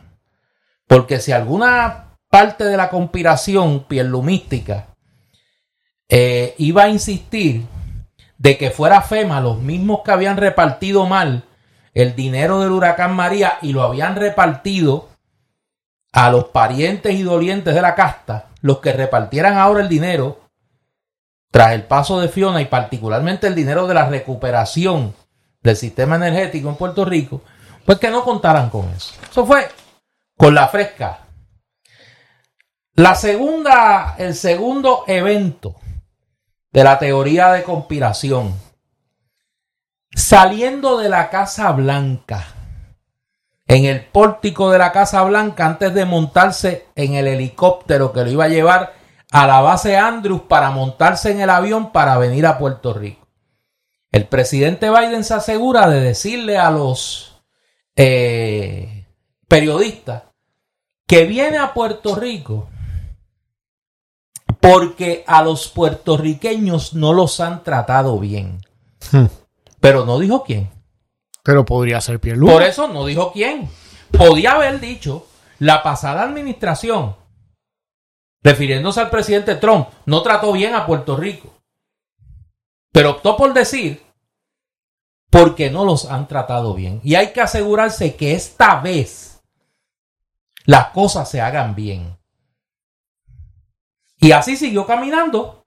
Porque 0.88 1.20
si 1.20 1.32
alguna 1.32 2.18
parte 2.30 2.64
de 2.64 2.78
la 2.78 2.90
conspiración 2.90 3.86
pierlumística 3.88 4.88
eh, 6.08 6.56
iba 6.58 6.84
a 6.84 6.90
insistir 6.90 7.66
de 8.38 8.58
que 8.58 8.72
fuera 8.72 9.02
FEMA 9.02 9.42
los 9.42 9.60
mismos 9.60 10.02
que 10.04 10.12
habían 10.12 10.38
repartido 10.38 11.06
mal 11.06 11.44
el 11.94 12.16
dinero 12.16 12.60
del 12.60 12.72
huracán 12.72 13.16
María 13.16 13.58
y 13.62 13.74
lo 13.74 13.84
habían 13.84 14.16
repartido 14.16 15.10
a 16.12 16.32
los 16.32 16.46
parientes 16.46 17.14
y 17.14 17.24
dolientes 17.24 17.76
de 17.76 17.82
la 17.82 17.96
casta, 17.96 18.48
los 18.62 18.80
que 18.80 18.94
repartieran 18.94 19.58
ahora 19.58 19.82
el 19.82 19.90
dinero 19.90 20.40
tras 21.52 21.74
el 21.74 21.84
paso 21.84 22.20
de 22.20 22.30
Fiona 22.30 22.62
y 22.62 22.66
particularmente 22.66 23.48
el 23.48 23.56
dinero 23.56 23.88
de 23.88 23.94
la 23.94 24.08
recuperación 24.08 25.14
del 25.62 25.76
sistema 25.76 26.16
energético 26.16 26.70
en 26.70 26.76
Puerto 26.76 27.06
Rico, 27.06 27.42
pues 27.86 28.00
que 28.00 28.10
no 28.10 28.24
contaran 28.24 28.70
con 28.70 28.90
eso. 28.90 29.14
Eso 29.30 29.46
fue 29.46 29.68
con 30.38 30.56
la 30.56 30.68
fresca. 30.68 31.20
La 32.96 33.16
segunda, 33.16 34.16
el 34.18 34.36
segundo 34.36 35.04
evento 35.08 35.76
de 36.72 36.84
la 36.84 37.00
teoría 37.00 37.52
de 37.52 37.64
conspiración. 37.64 38.54
Saliendo 40.12 40.98
de 40.98 41.10
la 41.10 41.30
Casa 41.30 41.72
Blanca, 41.72 42.46
en 43.68 43.86
el 43.86 44.04
pórtico 44.06 44.72
de 44.72 44.80
la 44.80 44.92
Casa 44.92 45.22
Blanca, 45.24 45.66
antes 45.66 45.94
de 45.94 46.06
montarse 46.06 46.88
en 46.96 47.14
el 47.14 47.28
helicóptero 47.28 48.12
que 48.12 48.24
lo 48.24 48.32
iba 48.32 48.46
a 48.46 48.50
llevar 48.50 48.94
a 49.32 49.46
la 49.46 49.62
base 49.62 49.96
Andrews 49.96 50.42
para 50.42 50.72
montarse 50.72 51.32
en 51.32 51.42
el 51.42 51.50
avión 51.50 51.92
para 51.92 52.18
venir 52.18 52.48
a 52.48 52.58
Puerto 52.58 52.94
Rico. 52.94 53.19
El 54.12 54.28
presidente 54.28 54.90
Biden 54.90 55.24
se 55.24 55.36
asegura 55.36 55.88
de 55.90 56.00
decirle 56.00 56.58
a 56.58 56.72
los 56.72 57.42
eh, 57.96 59.08
periodistas 59.48 60.24
que 61.08 61.26
viene 61.26 61.58
a 61.58 61.74
Puerto 61.74 62.16
Rico 62.16 62.70
porque 64.60 65.24
a 65.28 65.44
los 65.44 65.70
puertorriqueños 65.70 66.94
no 66.94 67.14
los 67.14 67.40
han 67.40 67.64
tratado 67.64 68.20
bien. 68.20 68.60
Hmm. 69.12 69.26
Pero 69.80 70.06
no 70.06 70.20
dijo 70.20 70.44
quién. 70.44 70.70
Pero 71.44 71.66
podría 71.66 72.02
ser 72.02 72.20
Pierluisi. 72.20 72.54
Por 72.54 72.64
eso 72.64 72.88
no 72.88 73.06
dijo 73.06 73.32
quién. 73.32 73.70
Podía 74.12 74.54
haber 74.54 74.80
dicho 74.80 75.28
la 75.60 75.84
pasada 75.84 76.24
administración, 76.24 77.16
refiriéndose 78.44 79.02
al 79.02 79.10
presidente 79.10 79.56
Trump, 79.56 79.88
no 80.06 80.22
trató 80.22 80.52
bien 80.52 80.74
a 80.76 80.86
Puerto 80.86 81.16
Rico. 81.16 81.59
Pero 82.92 83.12
optó 83.12 83.38
por 83.38 83.54
decir 83.54 84.04
porque 85.30 85.70
no 85.70 85.86
los 85.86 86.06
han 86.06 86.28
tratado 86.28 86.74
bien. 86.74 87.00
Y 87.04 87.16
hay 87.16 87.32
que 87.34 87.42
asegurarse 87.42 88.16
que 88.16 88.34
esta 88.34 88.80
vez 88.82 89.42
las 90.66 90.88
cosas 90.90 91.30
se 91.30 91.42
hagan 91.42 91.76
bien. 91.76 92.18
Y 94.18 94.32
así 94.32 94.58
siguió 94.58 94.86
caminando 94.86 95.66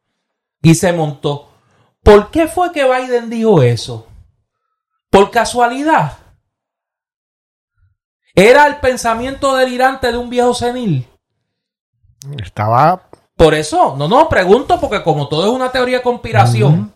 y 0.60 0.74
se 0.74 0.92
montó. 0.92 1.48
¿Por 2.02 2.30
qué 2.30 2.48
fue 2.48 2.72
que 2.72 2.84
Biden 2.84 3.30
dijo 3.30 3.62
eso? 3.62 4.06
¿Por 5.10 5.30
casualidad? 5.30 6.18
¿Era 8.34 8.66
el 8.66 8.76
pensamiento 8.76 9.54
delirante 9.56 10.10
de 10.10 10.18
un 10.18 10.30
viejo 10.30 10.54
senil? 10.54 11.08
Estaba... 12.42 13.08
Por 13.36 13.54
eso, 13.54 13.96
no, 13.96 14.08
no, 14.08 14.28
pregunto 14.28 14.78
porque 14.78 15.02
como 15.02 15.28
todo 15.28 15.46
es 15.46 15.50
una 15.50 15.72
teoría 15.72 15.98
de 15.98 16.02
conspiración, 16.02 16.94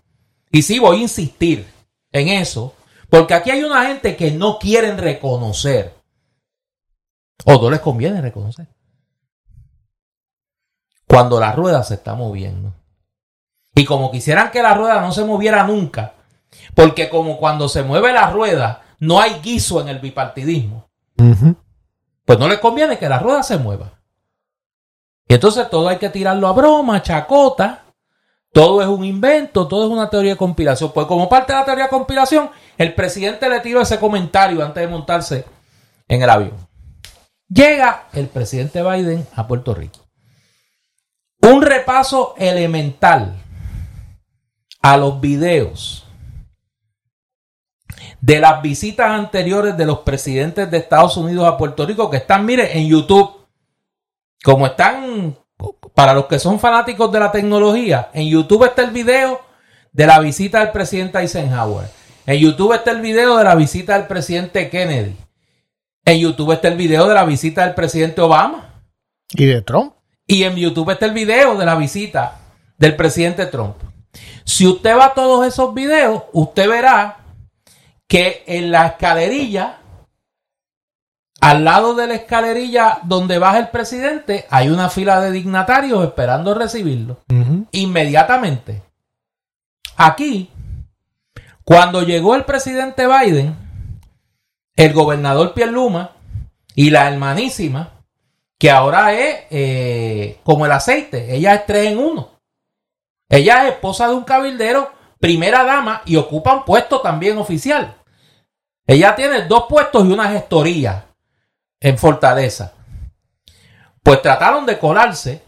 y 0.51 0.63
sí 0.63 0.79
voy 0.79 0.99
a 0.99 1.03
insistir 1.03 1.67
en 2.13 2.29
eso, 2.29 2.75
porque 3.11 3.35
aquí 3.35 3.51
hay 3.51 3.63
una 3.63 3.87
gente 3.87 4.17
que 4.17 4.31
no 4.31 4.59
quieren 4.59 4.99
reconocer, 4.99 5.95
o 7.45 7.61
no 7.61 7.71
les 7.71 7.81
conviene 7.81 8.21
reconocer, 8.21 8.69
cuando 11.07 11.39
la 11.39 11.53
rueda 11.53 11.83
se 11.83 11.95
está 11.95 12.15
moviendo. 12.15 12.75
Y 13.75 13.85
como 13.85 14.11
quisieran 14.11 14.51
que 14.51 14.63
la 14.63 14.75
rueda 14.75 15.01
no 15.01 15.13
se 15.13 15.25
moviera 15.25 15.63
nunca, 15.65 16.15
porque 16.75 17.09
como 17.09 17.39
cuando 17.39 17.69
se 17.69 17.83
mueve 17.83 18.13
la 18.13 18.31
rueda 18.31 18.83
no 18.99 19.21
hay 19.21 19.41
guiso 19.41 19.81
en 19.81 19.89
el 19.89 19.99
bipartidismo, 19.99 20.89
pues 22.25 22.39
no 22.39 22.49
les 22.49 22.59
conviene 22.59 22.99
que 22.99 23.09
la 23.09 23.19
rueda 23.19 23.43
se 23.43 23.59
mueva. 23.59 24.01
Y 25.29 25.35
entonces 25.35 25.69
todo 25.69 25.89
hay 25.89 25.99
que 25.99 26.09
tirarlo 26.09 26.49
a 26.49 26.53
broma, 26.53 27.03
chacota, 27.03 27.86
todo 28.57 28.81
es 28.81 28.89
un 28.89 29.05
invento, 29.05 29.69
todo 29.69 29.85
es 29.85 29.93
una 29.93 30.09
teoría 30.09 30.31
de 30.31 30.39
conspiración. 30.39 30.91
Pues 30.95 31.07
como 31.07 31.29
parte 31.29 31.53
de 31.53 31.59
la 31.59 31.65
teoría 31.67 31.85
de 31.85 31.91
conspiración, 31.91 32.49
el 32.79 32.95
presidente 32.95 33.51
le 33.51 33.61
tiró 33.61 33.83
ese 33.83 34.01
comentario 34.01 34.65
antes 34.65 34.81
de 34.83 34.89
montarse 34.89 35.45
en 36.09 36.23
el 36.23 36.31
avión. 36.31 36.57
Llega 37.51 38.09
el 38.15 38.29
presidente 38.29 38.83
Biden 38.83 39.27
a 39.35 39.47
Puerto 39.47 39.75
Rico. 39.75 40.07
Un 41.43 41.61
repaso 41.61 42.35
elemental 42.39 43.35
a 44.81 44.97
los 44.97 45.21
videos 45.21 46.07
de 48.23 48.41
las 48.41 48.63
visitas 48.63 49.11
anteriores 49.11 49.77
de 49.77 49.85
los 49.85 49.99
presidentes 49.99 50.71
de 50.71 50.79
Estados 50.79 51.19
Unidos 51.19 51.47
a 51.47 51.59
Puerto 51.59 51.85
Rico 51.85 52.09
que 52.09 52.17
están, 52.17 52.47
mire, 52.47 52.79
en 52.79 52.89
YouTube. 52.89 53.37
Como 54.43 54.67
están, 54.67 55.37
para 55.97 56.13
los 56.13 56.27
que 56.27 56.39
son 56.39 56.61
fanáticos 56.61 57.11
de 57.11 57.19
la 57.19 57.33
tecnología, 57.33 58.11
en 58.13 58.29
YouTube 58.29 58.65
está 58.65 58.83
el 58.83 58.91
video 58.91 59.41
de 59.93 60.07
la 60.07 60.21
visita 60.21 60.61
del 60.61 60.71
presidente 60.71 61.19
Eisenhower. 61.19 61.89
En 62.27 62.39
YouTube 62.39 62.75
está 62.75 62.91
el 62.91 63.01
video 63.01 63.39
de 63.39 63.45
la 63.45 63.55
visita 63.55 63.97
del 63.97 64.07
presidente 64.07 64.69
Kennedy. 64.69 65.17
En 66.05 66.19
YouTube 66.21 66.53
está 66.53 66.69
el 66.69 66.77
video 66.77 67.09
de 67.09 67.15
la 67.15 67.25
visita 67.25 67.65
del 67.65 67.75
presidente 67.75 68.21
Obama. 68.21 68.83
¿Y 69.31 69.47
de 69.47 69.63
Trump? 69.63 69.95
Y 70.27 70.43
en 70.43 70.57
YouTube 70.57 70.91
está 70.91 71.07
el 71.07 71.15
video 71.15 71.57
de 71.57 71.65
la 71.65 71.77
visita 71.77 72.41
del 72.77 72.95
presidente 72.95 73.47
Trump. 73.47 73.77
Si 74.45 74.67
usted 74.67 74.95
va 74.99 75.07
a 75.07 75.15
todos 75.15 75.47
esos 75.47 75.73
videos, 75.73 76.25
usted 76.35 76.69
verá 76.69 77.21
que 78.07 78.45
en 78.47 78.71
la 78.71 78.89
escalerilla, 78.89 79.79
al 81.47 81.63
lado 81.63 81.95
de 81.95 82.09
la 82.09 82.15
escalerilla 82.15 82.99
donde 83.05 83.39
baja 83.39 83.61
el 83.61 83.69
presidente, 83.69 84.47
hay 84.51 84.69
una 84.69 84.91
fila 84.91 85.21
de 85.21 85.31
dignatarios 85.31 86.03
esperando 86.05 86.55
recibirlo. 86.55 87.21
Inmediatamente. 87.71 88.83
Aquí, 89.97 90.51
cuando 91.63 92.03
llegó 92.03 92.35
el 92.35 92.45
presidente 92.45 93.07
Biden, 93.07 93.55
el 94.75 94.93
gobernador 94.93 95.55
Pierluma 95.55 96.17
y 96.75 96.91
la 96.91 97.09
hermanísima 97.09 97.93
que 98.59 98.73
ahora 98.73 99.13
es 99.13 99.45
eh, 99.51 100.41
como 100.43 100.67
el 100.67 100.73
aceite. 100.73 101.33
Ella 101.33 101.55
es 101.55 101.67
tres 101.67 101.93
en 101.93 101.99
uno. 101.99 102.41
Ella 103.29 103.69
es 103.69 103.75
esposa 103.75 104.09
de 104.09 104.15
un 104.15 104.25
cabildero, 104.25 104.91
primera 105.21 105.63
dama 105.63 106.03
y 106.07 106.17
ocupa 106.17 106.55
un 106.55 106.65
puesto 106.65 107.01
también 107.03 107.39
oficial. 107.39 107.95
Ella 108.85 109.15
tiene 109.15 109.43
dos 109.43 109.67
puestos 109.69 110.05
y 110.07 110.13
una 110.13 110.29
gestoría 110.31 111.07
en 111.81 111.99
Fortaleza. 111.99 112.73
Pues 114.03 114.23
trataron 114.23 114.67
de 114.67 114.79
colarse 114.79 115.43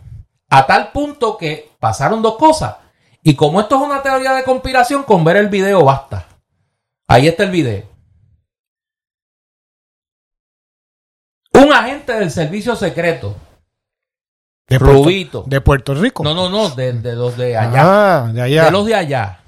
a 0.50 0.66
tal 0.66 0.92
punto 0.92 1.36
que 1.36 1.70
pasaron 1.78 2.22
dos 2.22 2.36
cosas. 2.36 2.76
Y 3.22 3.34
como 3.34 3.60
esto 3.60 3.76
es 3.76 3.82
una 3.82 4.02
teoría 4.02 4.32
de 4.32 4.44
conspiración, 4.44 5.02
con 5.02 5.24
ver 5.24 5.36
el 5.36 5.48
video 5.48 5.84
basta. 5.84 6.26
Ahí 7.06 7.28
está 7.28 7.44
el 7.44 7.50
video. 7.50 7.84
Un 11.52 11.72
agente 11.72 12.12
del 12.12 12.30
servicio 12.30 12.76
secreto. 12.76 13.36
De 14.68 14.78
Puerto, 14.78 15.44
de 15.46 15.60
Puerto 15.62 15.94
Rico. 15.94 16.22
No, 16.22 16.34
no, 16.34 16.50
no, 16.50 16.68
de, 16.70 16.92
los 17.14 17.36
de 17.38 17.56
allá. 17.56 18.24
Ah, 18.24 18.28
de 18.30 18.42
allá. 18.42 18.64
De 18.66 18.70
los 18.70 18.84
de 18.84 18.94
allá. 18.94 19.40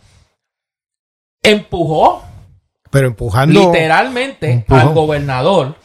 Empujó. 1.43 2.23
Pero 2.91 3.07
empujando. 3.07 3.61
Literalmente 3.61 4.65
al 4.69 4.95
gobernador 4.95 5.77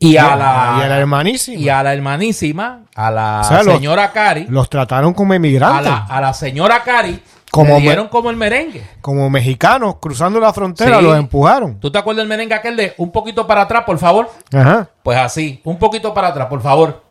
y 0.00 0.16
a, 0.16 0.36
la, 0.36 0.76
y 0.78 0.82
a 0.82 0.88
la 0.88 0.98
hermanísima. 0.98 1.60
Y 1.60 1.68
a 1.68 1.82
la 1.82 1.92
hermanísima, 1.92 2.84
a 2.94 3.10
la 3.10 3.62
señora 3.64 4.12
Cari. 4.12 4.46
Los 4.48 4.70
trataron 4.70 5.12
como 5.12 5.34
emigrantes. 5.34 5.92
A 6.08 6.20
la, 6.20 6.32
señora 6.32 6.82
Cari. 6.84 7.20
Como 7.50 7.80
dieron 7.80 8.08
como 8.08 8.30
el 8.30 8.36
merengue. 8.36 8.86
Como 9.00 9.28
mexicanos 9.28 9.96
cruzando 10.00 10.38
la 10.38 10.52
frontera, 10.52 11.00
los 11.00 11.16
empujaron. 11.16 11.80
¿Tú 11.80 11.90
te 11.90 11.98
acuerdas 11.98 12.22
del 12.22 12.28
merengue 12.28 12.54
aquel 12.54 12.76
de 12.76 12.94
un 12.98 13.10
poquito 13.10 13.46
para 13.46 13.62
atrás, 13.62 13.84
por 13.84 13.98
favor? 13.98 14.30
Ajá. 14.52 14.88
Pues 15.02 15.18
así, 15.18 15.60
un 15.64 15.78
poquito 15.78 16.14
para 16.14 16.28
atrás, 16.28 16.46
por 16.46 16.62
favor. 16.62 17.02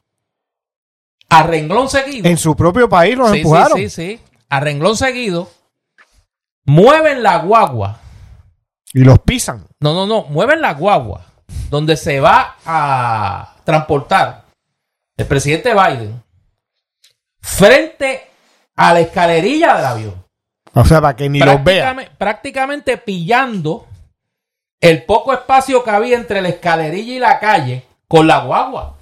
A 1.29 1.43
renglón 1.43 1.89
seguido. 1.89 2.29
En 2.29 2.37
su 2.37 2.55
propio 2.55 2.87
país 2.87 3.17
los 3.17 3.33
empujaron. 3.33 3.77
Sí, 3.77 3.89
sí, 3.89 4.17
sí. 4.17 4.21
A 4.47 4.61
renglón 4.61 4.95
seguido. 4.95 5.49
Mueven 6.63 7.21
la 7.21 7.39
guagua. 7.39 7.99
Y 8.93 9.03
los 9.03 9.19
pisan. 9.19 9.65
No, 9.81 9.93
no, 9.93 10.05
no. 10.05 10.23
Mueven 10.29 10.61
la 10.61 10.73
guagua. 10.73 11.25
Donde 11.69 11.97
se 11.97 12.19
va 12.19 12.57
a 12.65 13.55
transportar 13.63 14.45
el 15.15 15.25
presidente 15.25 15.73
Biden 15.73 16.23
frente 17.39 18.27
a 18.75 18.93
la 18.93 18.99
escalerilla 18.99 19.75
del 19.77 19.85
avión. 19.85 20.25
O 20.73 20.85
sea, 20.85 21.01
para 21.01 21.15
que 21.15 21.29
ni 21.29 21.39
los 21.39 21.63
vea. 21.63 21.95
Prácticamente, 22.17 22.97
pillando 22.97 23.87
el 24.79 25.03
poco 25.03 25.33
espacio 25.33 25.83
que 25.83 25.89
había 25.89 26.17
entre 26.17 26.41
la 26.41 26.49
escalerilla 26.49 27.13
y 27.13 27.19
la 27.19 27.39
calle 27.39 27.85
con 28.07 28.27
la 28.27 28.39
guagua. 28.41 28.97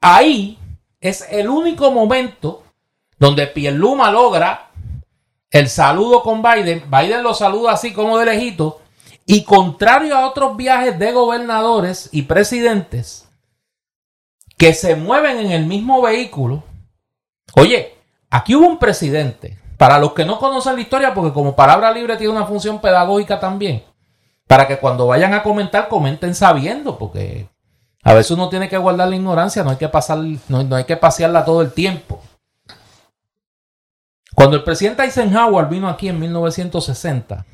Ahí 0.00 0.58
es 1.00 1.26
el 1.30 1.48
único 1.48 1.90
momento 1.90 2.62
donde 3.18 3.46
Pierluma 3.46 4.10
logra 4.10 4.70
el 5.50 5.68
saludo 5.68 6.22
con 6.22 6.42
Biden. 6.42 6.84
Biden 6.90 7.22
lo 7.22 7.34
saluda 7.34 7.72
así 7.72 7.92
como 7.92 8.18
de 8.18 8.26
lejito. 8.26 8.79
Y 9.32 9.44
contrario 9.44 10.16
a 10.16 10.26
otros 10.26 10.56
viajes 10.56 10.98
de 10.98 11.12
gobernadores 11.12 12.08
y 12.10 12.22
presidentes 12.22 13.28
que 14.58 14.74
se 14.74 14.96
mueven 14.96 15.38
en 15.38 15.52
el 15.52 15.66
mismo 15.66 16.02
vehículo. 16.02 16.64
Oye, 17.54 17.94
aquí 18.28 18.56
hubo 18.56 18.66
un 18.66 18.80
presidente. 18.80 19.56
Para 19.76 20.00
los 20.00 20.14
que 20.14 20.24
no 20.24 20.40
conocen 20.40 20.74
la 20.74 20.80
historia, 20.80 21.14
porque 21.14 21.32
como 21.32 21.54
palabra 21.54 21.92
libre 21.92 22.16
tiene 22.16 22.32
una 22.32 22.44
función 22.44 22.80
pedagógica 22.80 23.38
también. 23.38 23.84
Para 24.48 24.66
que 24.66 24.78
cuando 24.80 25.06
vayan 25.06 25.32
a 25.32 25.44
comentar, 25.44 25.88
comenten 25.88 26.34
sabiendo, 26.34 26.98
porque 26.98 27.48
a 28.02 28.14
veces 28.14 28.32
uno 28.32 28.48
tiene 28.48 28.68
que 28.68 28.78
guardar 28.78 29.06
la 29.10 29.14
ignorancia, 29.14 29.62
no 29.62 29.70
hay 29.70 29.76
que 29.76 29.88
pasar, 29.88 30.18
no, 30.48 30.64
no 30.64 30.74
hay 30.74 30.84
que 30.86 30.96
pasearla 30.96 31.44
todo 31.44 31.62
el 31.62 31.70
tiempo. 31.72 32.20
Cuando 34.34 34.56
el 34.56 34.64
presidente 34.64 35.04
Eisenhower 35.04 35.66
vino 35.66 35.88
aquí 35.88 36.08
en 36.08 36.18
1960, 36.18 37.46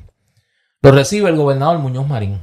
lo 0.81 0.91
recibe 0.91 1.29
el 1.29 1.35
gobernador 1.35 1.79
Muñoz 1.79 2.07
Marín. 2.07 2.39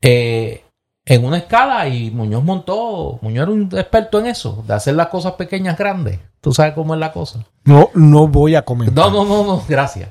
Eh, 0.00 0.64
en 1.04 1.24
una 1.24 1.38
escala 1.38 1.88
y 1.88 2.10
Muñoz 2.10 2.44
montó, 2.44 3.18
Muñoz 3.22 3.42
era 3.44 3.52
un 3.52 3.62
experto 3.78 4.18
en 4.20 4.26
eso, 4.26 4.62
de 4.66 4.74
hacer 4.74 4.94
las 4.94 5.08
cosas 5.08 5.32
pequeñas 5.32 5.76
grandes. 5.78 6.20
Tú 6.40 6.52
sabes 6.52 6.74
cómo 6.74 6.94
es 6.94 7.00
la 7.00 7.12
cosa. 7.12 7.44
No, 7.64 7.90
no 7.94 8.28
voy 8.28 8.54
a 8.54 8.62
comentar. 8.62 8.94
No, 8.94 9.10
no, 9.10 9.24
no, 9.24 9.44
no, 9.44 9.64
gracias. 9.68 10.10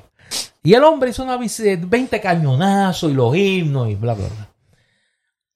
Y 0.62 0.74
el 0.74 0.84
hombre 0.84 1.10
hizo 1.10 1.22
una 1.22 1.38
bici- 1.38 1.78
20 1.88 2.20
cañonazos 2.20 3.10
y 3.10 3.14
los 3.14 3.34
himnos 3.34 3.88
y 3.88 3.94
bla, 3.94 4.14
bla, 4.14 4.26
bla. 4.26 4.48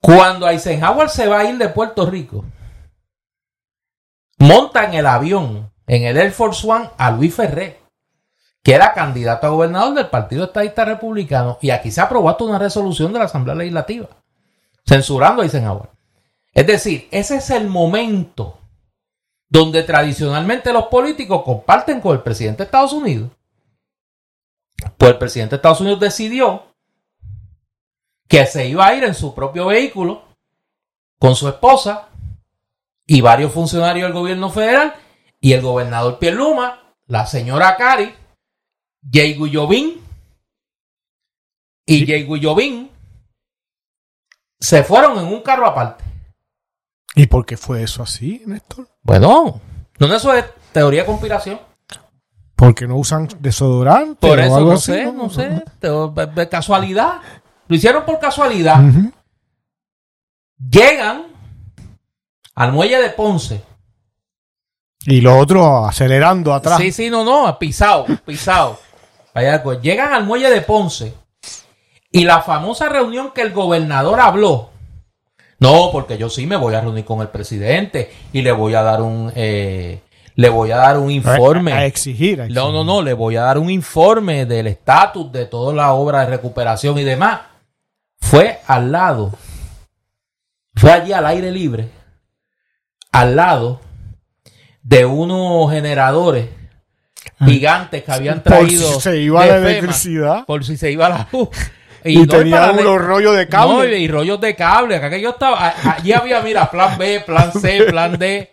Cuando 0.01 0.49
Eisenhower 0.49 1.09
se 1.11 1.27
va 1.27 1.40
a 1.40 1.45
ir 1.45 1.59
de 1.59 1.68
Puerto 1.68 2.07
Rico, 2.07 2.45
monta 4.38 4.85
en 4.85 4.95
el 4.95 5.07
avión, 5.07 5.71
en 5.87 6.05
el 6.05 6.16
Air 6.16 6.33
Force 6.33 6.66
One, 6.68 6.88
a 6.97 7.11
Luis 7.11 7.35
Ferré, 7.35 7.79
que 8.62 8.75
era 8.75 8.92
candidato 8.92 9.46
a 9.46 9.51
gobernador 9.51 9.94
del 9.94 10.09
Partido 10.09 10.44
Estadista 10.44 10.85
Republicano. 10.85 11.59
Y 11.61 11.70
aquí 11.70 11.90
se 11.90 12.01
aprobó 12.01 12.31
hasta 12.31 12.44
una 12.44 12.59
resolución 12.59 13.12
de 13.12 13.18
la 13.18 13.25
Asamblea 13.25 13.57
Legislativa, 13.57 14.09
censurando 14.87 15.42
a 15.42 15.44
Eisenhower. 15.44 15.90
Es 16.55 16.66
decir, 16.66 17.09
ese 17.11 17.37
es 17.37 17.51
el 17.51 17.68
momento 17.68 18.59
donde 19.48 19.83
tradicionalmente 19.83 20.72
los 20.72 20.87
políticos 20.87 21.42
comparten 21.44 22.01
con 22.01 22.16
el 22.16 22.22
presidente 22.22 22.59
de 22.59 22.64
Estados 22.64 22.92
Unidos. 22.92 23.31
Pues 24.96 25.12
el 25.12 25.18
presidente 25.18 25.51
de 25.51 25.57
Estados 25.57 25.81
Unidos 25.81 26.01
decidió 26.01 26.75
que 28.29 28.46
se 28.46 28.66
iba 28.66 28.87
a 28.87 28.94
ir 28.94 29.05
en 29.05 29.14
su 29.14 29.35
propio 29.35 29.66
vehículo 29.66 30.22
con 31.18 31.37
su 31.37 31.48
esposa 31.48 32.09
y 33.07 33.20
varios 33.20 33.53
funcionarios 33.53 34.07
del 34.09 34.18
gobierno 34.18 34.51
federal 34.51 34.94
y 35.40 35.53
el 35.53 35.61
gobernador 35.61 36.18
Pierluma, 36.18 36.94
la 37.07 37.27
señora 37.27 37.77
Cari, 37.77 38.14
Jay 39.11 39.35
Guyovín 39.35 40.01
y 41.87 42.07
Jay 42.07 42.25
Guyovín 42.25 42.91
se 44.61 44.85
fueron 44.85 45.19
en 45.19 45.27
un 45.27 45.43
carro 45.43 45.67
aparte. 45.67 46.05
¿Y 47.15 47.27
por 47.27 47.45
qué 47.45 47.57
fue 47.57 47.83
eso 47.83 48.03
así, 48.03 48.43
Néstor? 48.47 48.88
Bueno, 49.03 49.61
no 49.99 50.15
eso 50.15 50.33
es 50.35 50.45
teoría 50.73 51.03
de 51.03 51.07
conspiración. 51.07 51.61
Porque 52.55 52.87
no 52.87 52.97
usan 52.97 53.29
desodorante 53.41 54.27
Por 54.29 54.38
o 54.38 54.43
eso, 54.43 54.57
algo 54.57 54.69
no 54.71 54.77
así, 54.77 54.93
sé, 54.93 55.12
no 55.12 55.29
sé. 55.31 55.62
de- 56.35 56.49
casualidad. 56.49 57.21
Lo 57.67 57.75
hicieron 57.77 58.05
por 58.05 58.21
casualidad. 58.21 58.81
Llegan 60.71 61.27
al 62.55 62.73
muelle 62.73 63.01
de 63.03 63.11
Ponce. 63.11 63.62
Y 65.07 65.21
los 65.21 65.43
otros 65.43 65.88
acelerando 65.88 66.55
atrás. 66.55 66.79
Sí, 66.79 66.93
sí, 66.93 67.11
no, 67.11 67.25
no, 67.25 67.59
pisado, 67.59 68.07
pisado. 68.25 68.79
Llegan 69.35 70.12
al 70.12 70.25
muelle 70.25 70.51
de 70.51 70.61
Ponce. 70.61 71.14
Y 72.11 72.25
la 72.25 72.42
famosa 72.42 72.88
reunión 72.88 73.33
que 73.33 73.42
el 73.42 73.53
gobernador 73.53 74.21
habló. 74.21 74.71
No, 75.59 75.90
porque 75.92 76.18
yo 76.18 76.29
sí 76.29 76.47
me 76.47 76.57
voy 76.57 76.75
a 76.75 76.81
reunir 76.81 77.05
con 77.05 77.21
el 77.21 77.29
presidente 77.29 78.12
y 78.33 78.42
le 78.42 78.53
voy 78.53 78.75
a 78.75 78.83
dar 78.83 79.01
un 79.01 79.33
eh, 79.35 80.01
le 80.35 80.49
voy 80.49 80.73
a 80.73 80.77
dar 80.77 80.99
un 80.99 81.11
informe. 81.11 81.73
A, 81.73 81.79
a 81.79 81.87
exigir. 81.87 82.40
a 82.40 82.49
No, 82.49 82.73
no, 82.73 82.85
no, 82.85 83.01
le 83.01 83.12
voy 83.12 83.37
a 83.37 83.42
dar 83.42 83.59
un 83.59 83.71
informe 83.71 84.45
del 84.45 84.66
estatus 84.66 85.31
de 85.31 85.47
toda 85.47 85.73
la 85.73 85.92
obra 85.92 86.21
de 86.21 86.27
recuperación 86.27 86.99
y 86.99 87.05
demás. 87.05 87.42
Fue 88.21 88.61
al 88.66 88.92
lado, 88.92 89.33
fue 90.75 90.92
allí 90.92 91.12
al 91.12 91.27
aire 91.27 91.51
libre, 91.51 91.88
al 93.11 93.37
lado 93.37 93.81
de 94.83 95.05
unos 95.05 95.71
generadores 95.71 96.49
gigantes 97.47 98.03
que 98.03 98.13
habían 98.13 98.39
Ah. 98.39 98.43
Por 98.43 98.53
traído. 98.59 98.93
si 98.95 99.01
se 99.01 99.17
iba 99.19 99.47
la 99.47 99.57
electricidad. 99.59 100.45
Por 100.47 100.65
si 100.65 100.77
se 100.77 100.91
iba 100.91 101.09
la 101.09 101.29
luz. 101.33 101.49
Y, 102.05 102.17
no, 102.17 102.27
tenía 102.27 102.73
unos 102.73 103.01
rollos 103.01 103.37
de 103.37 103.47
cable. 103.47 103.97
y, 103.97 104.03
y 104.03 104.09
rollos 104.09 104.41
de 104.41 104.57
cable. 104.57 104.97
Acá 104.97 105.09
que 105.09 105.21
yo 105.21 105.31
estaba. 105.31 105.73
Allí 105.85 106.13
había, 106.13 106.41
mira, 106.41 106.69
plan 106.69 106.99
B, 106.99 107.21
plan 107.25 107.53
C, 107.53 107.85
plan 107.91 108.19
D. 108.19 108.51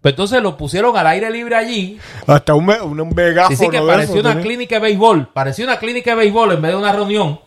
Pues 0.00 0.12
entonces 0.14 0.40
lo 0.42 0.56
pusieron 0.56 0.96
al 0.96 1.06
aire 1.08 1.30
libre 1.30 1.56
allí. 1.56 2.00
Hasta 2.26 2.54
un, 2.54 2.70
un 2.70 3.14
megáfono. 3.14 3.54
Sí, 3.54 3.64
sí, 3.64 3.70
que 3.70 3.82
parecía 3.82 4.20
una 4.22 4.40
clínica 4.40 4.76
de 4.76 4.80
béisbol. 4.80 5.28
Parecía 5.30 5.66
una 5.66 5.78
clínica 5.78 6.12
de 6.12 6.16
béisbol 6.16 6.52
en 6.52 6.62
vez 6.62 6.70
de 6.70 6.76
una 6.78 6.90
reunión. 6.92 7.38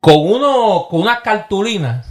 Con 0.00 0.16
uno, 0.18 0.86
con 0.90 1.02
unas 1.02 1.20
cartulinas 1.20 2.04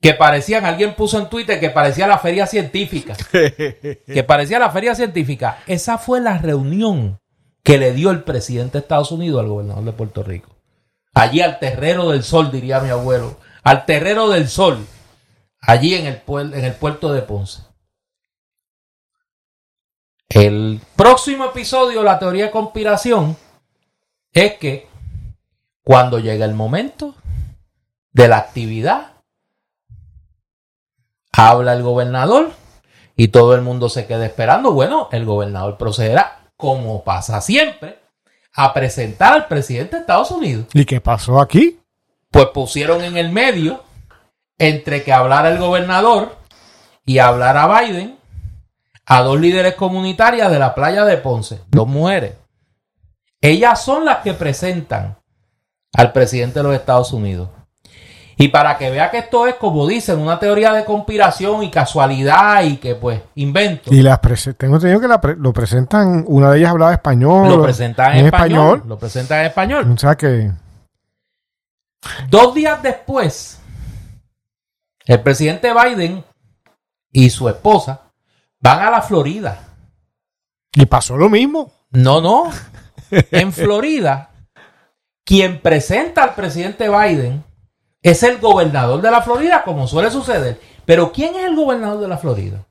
que 0.00 0.14
parecían, 0.14 0.64
alguien 0.64 0.94
puso 0.94 1.18
en 1.18 1.28
Twitter 1.28 1.58
que 1.58 1.70
parecía 1.70 2.06
la 2.06 2.18
feria 2.18 2.46
científica. 2.46 3.16
que 3.32 4.24
parecía 4.26 4.58
la 4.58 4.70
feria 4.70 4.94
científica. 4.94 5.58
Esa 5.66 5.98
fue 5.98 6.20
la 6.20 6.38
reunión 6.38 7.18
que 7.62 7.78
le 7.78 7.92
dio 7.92 8.10
el 8.10 8.22
presidente 8.22 8.72
de 8.72 8.82
Estados 8.82 9.10
Unidos 9.10 9.40
al 9.40 9.48
gobernador 9.48 9.84
de 9.84 9.92
Puerto 9.92 10.22
Rico. 10.22 10.54
Allí 11.14 11.40
al 11.40 11.58
terrero 11.58 12.10
del 12.10 12.22
sol, 12.22 12.50
diría 12.52 12.80
mi 12.80 12.90
abuelo. 12.90 13.38
Al 13.62 13.86
terrero 13.86 14.28
del 14.28 14.48
sol. 14.48 14.86
Allí 15.60 15.94
en 15.94 16.06
el, 16.06 16.22
en 16.54 16.64
el 16.64 16.74
puerto 16.74 17.12
de 17.12 17.22
Ponce. 17.22 17.62
El 20.28 20.80
próximo 20.94 21.46
episodio, 21.46 22.02
la 22.02 22.18
teoría 22.18 22.46
de 22.46 22.50
conspiración, 22.50 23.36
es 24.32 24.54
que 24.58 24.88
cuando 25.82 26.18
llega 26.18 26.44
el 26.44 26.54
momento 26.54 27.14
de 28.12 28.28
la 28.28 28.38
actividad, 28.38 29.15
habla 31.36 31.74
el 31.74 31.82
gobernador 31.82 32.50
y 33.16 33.28
todo 33.28 33.54
el 33.54 33.62
mundo 33.62 33.88
se 33.88 34.06
queda 34.06 34.26
esperando. 34.26 34.72
Bueno, 34.72 35.08
el 35.12 35.24
gobernador 35.24 35.76
procederá, 35.76 36.50
como 36.56 37.04
pasa 37.04 37.40
siempre, 37.40 38.00
a 38.54 38.72
presentar 38.72 39.34
al 39.34 39.46
presidente 39.46 39.96
de 39.96 40.00
Estados 40.00 40.30
Unidos. 40.30 40.66
¿Y 40.72 40.84
qué 40.84 41.00
pasó 41.00 41.40
aquí? 41.40 41.78
Pues 42.30 42.46
pusieron 42.46 43.02
en 43.02 43.16
el 43.16 43.30
medio, 43.30 43.84
entre 44.58 45.04
que 45.04 45.12
hablara 45.12 45.50
el 45.50 45.58
gobernador 45.58 46.36
y 47.04 47.18
hablara 47.18 47.80
Biden, 47.80 48.18
a 49.04 49.22
dos 49.22 49.38
líderes 49.38 49.74
comunitarias 49.74 50.50
de 50.50 50.58
la 50.58 50.74
playa 50.74 51.04
de 51.04 51.18
Ponce, 51.18 51.60
dos 51.68 51.86
mujeres. 51.86 52.34
Ellas 53.40 53.84
son 53.84 54.04
las 54.04 54.18
que 54.18 54.32
presentan 54.34 55.18
al 55.92 56.12
presidente 56.12 56.58
de 56.58 56.62
los 56.64 56.74
Estados 56.74 57.12
Unidos. 57.12 57.50
Y 58.38 58.48
para 58.48 58.76
que 58.76 58.90
vea 58.90 59.10
que 59.10 59.18
esto 59.18 59.46
es, 59.46 59.54
como 59.54 59.86
dicen, 59.86 60.18
una 60.18 60.38
teoría 60.38 60.72
de 60.74 60.84
conspiración 60.84 61.62
y 61.62 61.70
casualidad 61.70 62.62
y 62.64 62.76
que 62.76 62.94
pues 62.94 63.20
invento. 63.36 63.92
Y 63.94 64.02
las 64.02 64.20
tengo 64.58 64.74
entendido 64.76 65.00
que 65.00 65.08
la 65.08 65.20
pre- 65.20 65.36
lo 65.36 65.54
presentan, 65.54 66.22
una 66.28 66.50
de 66.50 66.58
ellas 66.58 66.70
hablaba 66.72 66.92
español. 66.92 67.48
Lo 67.48 67.62
presentan 67.62 68.16
en, 68.18 68.26
español, 68.26 68.82
Lo 68.86 68.98
presentan 68.98 69.40
en 69.40 69.46
español. 69.46 69.90
O 69.90 69.96
sea 69.96 70.14
que 70.16 70.50
Dos 72.28 72.54
días 72.54 72.82
después, 72.82 73.58
el 75.06 75.20
presidente 75.22 75.72
Biden 75.72 76.22
y 77.10 77.30
su 77.30 77.48
esposa 77.48 78.02
van 78.60 78.80
a 78.80 78.90
la 78.90 79.00
Florida. 79.02 79.60
y 80.74 80.84
pasó 80.86 81.16
lo 81.16 81.28
mismo. 81.30 81.72
No, 81.90 82.20
no. 82.20 82.50
En 83.10 83.52
Florida, 83.52 84.30
quien 85.24 85.60
presenta 85.62 86.22
al 86.24 86.34
presidente 86.34 86.88
Biden 86.90 87.42
es 88.10 88.22
el 88.22 88.38
gobernador 88.38 89.00
de 89.00 89.10
la 89.10 89.20
Florida, 89.22 89.62
como 89.64 89.88
suele 89.88 90.10
suceder. 90.10 90.60
Pero 90.84 91.10
¿quién 91.12 91.34
es 91.34 91.44
el 91.44 91.56
gobernador 91.56 92.00
de 92.00 92.08
la 92.08 92.18
Florida? 92.18 92.64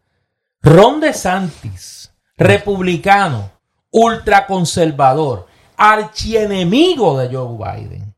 Ron 0.61 1.01
DeSantis, 1.01 2.13
republicano, 2.37 3.51
ultraconservador, 3.91 5.47
archienemigo 5.75 7.17
de 7.17 7.35
Joe 7.35 7.57
Biden. 7.57 8.15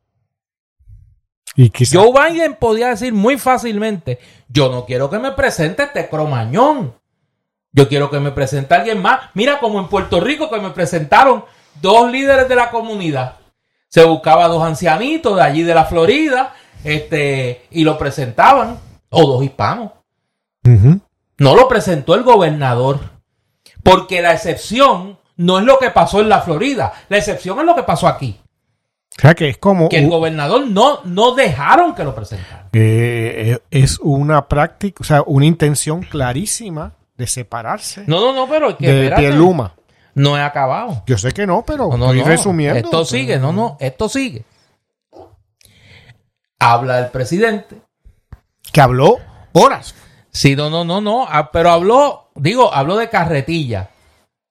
Y 1.55 1.71
quizá- 1.71 1.99
Joe 1.99 2.11
Biden 2.11 2.55
podía 2.55 2.89
decir 2.89 3.13
muy 3.13 3.37
fácilmente, 3.39 4.19
yo 4.47 4.69
no 4.69 4.85
quiero 4.85 5.09
que 5.09 5.17
me 5.17 5.31
presente 5.31 5.83
este 5.83 6.07
cromañón. 6.07 6.93
Yo 7.71 7.87
quiero 7.87 8.09
que 8.11 8.19
me 8.19 8.31
presente 8.31 8.75
alguien 8.75 9.01
más. 9.01 9.29
Mira 9.33 9.59
como 9.59 9.79
en 9.79 9.87
Puerto 9.87 10.19
Rico 10.19 10.49
que 10.49 10.59
me 10.59 10.69
presentaron 10.69 11.43
dos 11.81 12.11
líderes 12.11 12.47
de 12.47 12.55
la 12.55 12.69
comunidad. 12.69 13.35
Se 13.89 14.03
buscaba 14.03 14.47
dos 14.47 14.63
ancianitos 14.63 15.35
de 15.35 15.41
allí 15.41 15.63
de 15.63 15.73
la 15.75 15.85
Florida, 15.85 16.53
este, 16.83 17.65
y 17.71 17.83
lo 17.83 17.97
presentaban, 17.97 18.77
o 19.09 19.27
dos 19.27 19.43
hispanos. 19.43 19.91
No 21.37 21.55
lo 21.55 21.67
presentó 21.67 22.15
el 22.15 22.23
gobernador. 22.23 22.99
Porque 23.83 24.21
la 24.21 24.33
excepción 24.33 25.17
no 25.37 25.59
es 25.59 25.65
lo 25.65 25.77
que 25.79 25.91
pasó 25.91 26.19
en 26.19 26.29
la 26.29 26.41
Florida. 26.41 26.91
La 27.09 27.17
excepción 27.17 27.59
es 27.59 27.65
lo 27.65 27.75
que 27.75 27.83
pasó 27.83 28.07
aquí. 28.07 28.39
O 29.17 29.21
sea 29.21 29.33
que 29.33 29.49
es 29.49 29.57
como 29.57 29.89
Que 29.89 29.97
el 29.99 30.09
gobernador 30.09 30.67
no, 30.67 30.99
no 31.05 31.33
dejaron 31.33 31.95
que 31.95 32.03
lo 32.03 32.13
presentaran. 32.13 32.69
eh, 32.73 33.59
es 33.71 33.97
una 33.99 34.47
práctica, 34.47 34.97
o 35.01 35.03
sea, 35.03 35.23
una 35.25 35.45
intención 35.45 36.01
clarísima 36.03 36.93
de 37.15 37.25
separarse 37.25 38.03
No, 38.05 38.19
no, 38.19 38.33
no, 38.33 38.47
pero 38.47 38.69
es 38.69 38.75
que 38.75 38.91
de 38.91 39.09
no 40.13 40.35
he 40.37 40.41
acabado. 40.41 41.03
Yo 41.05 41.17
sé 41.17 41.31
que 41.31 41.45
no, 41.47 41.63
pero 41.65 41.89
No, 41.89 41.97
no, 41.97 42.05
estoy 42.05 42.19
no. 42.21 42.25
resumiendo. 42.25 42.79
Esto 42.79 43.05
sigue, 43.05 43.39
no, 43.39 43.53
no, 43.53 43.77
esto 43.79 44.09
sigue. 44.09 44.43
Habla 46.59 46.99
el 46.99 47.07
presidente. 47.11 47.81
Que 48.71 48.81
habló 48.81 49.17
horas. 49.53 49.95
Sí, 50.31 50.55
no, 50.55 50.69
no, 50.69 50.83
no, 50.83 51.01
no. 51.01 51.25
ah, 51.27 51.51
Pero 51.51 51.71
habló, 51.71 52.29
digo, 52.35 52.73
habló 52.73 52.97
de 52.97 53.09
carretilla. 53.09 53.89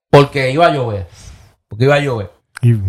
Porque 0.09 0.51
iba 0.51 0.67
a 0.67 0.71
llover. 0.71 1.07
Porque 1.67 1.85
iba 1.85 1.95
a 1.95 1.99
llover. 1.99 2.31
Y, 2.61 2.73
y 2.73 2.81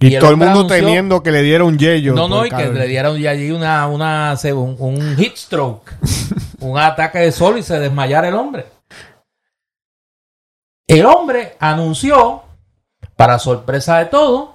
Y 0.00 0.14
el 0.14 0.20
todo 0.20 0.30
el 0.30 0.36
mundo 0.36 0.60
anunció- 0.60 0.76
temiendo 0.76 1.22
que 1.22 1.32
le 1.32 1.42
diera 1.42 1.64
un 1.64 1.78
yello. 1.78 2.14
No, 2.14 2.28
no, 2.28 2.46
y 2.46 2.50
que 2.50 2.68
le 2.68 2.86
dieron 2.86 3.18
ya 3.18 3.30
allí 3.30 3.50
una, 3.50 3.86
una, 3.88 4.34
un, 4.54 4.76
un 4.78 5.16
stroke, 5.36 5.92
un 6.60 6.78
ataque 6.78 7.18
de 7.18 7.32
sol 7.32 7.58
y 7.58 7.62
se 7.62 7.78
desmayara 7.78 8.28
el 8.28 8.34
hombre. 8.34 8.66
El 10.86 11.06
hombre 11.06 11.56
anunció, 11.60 12.42
para 13.16 13.38
sorpresa 13.38 13.98
de 13.98 14.06
todos, 14.06 14.50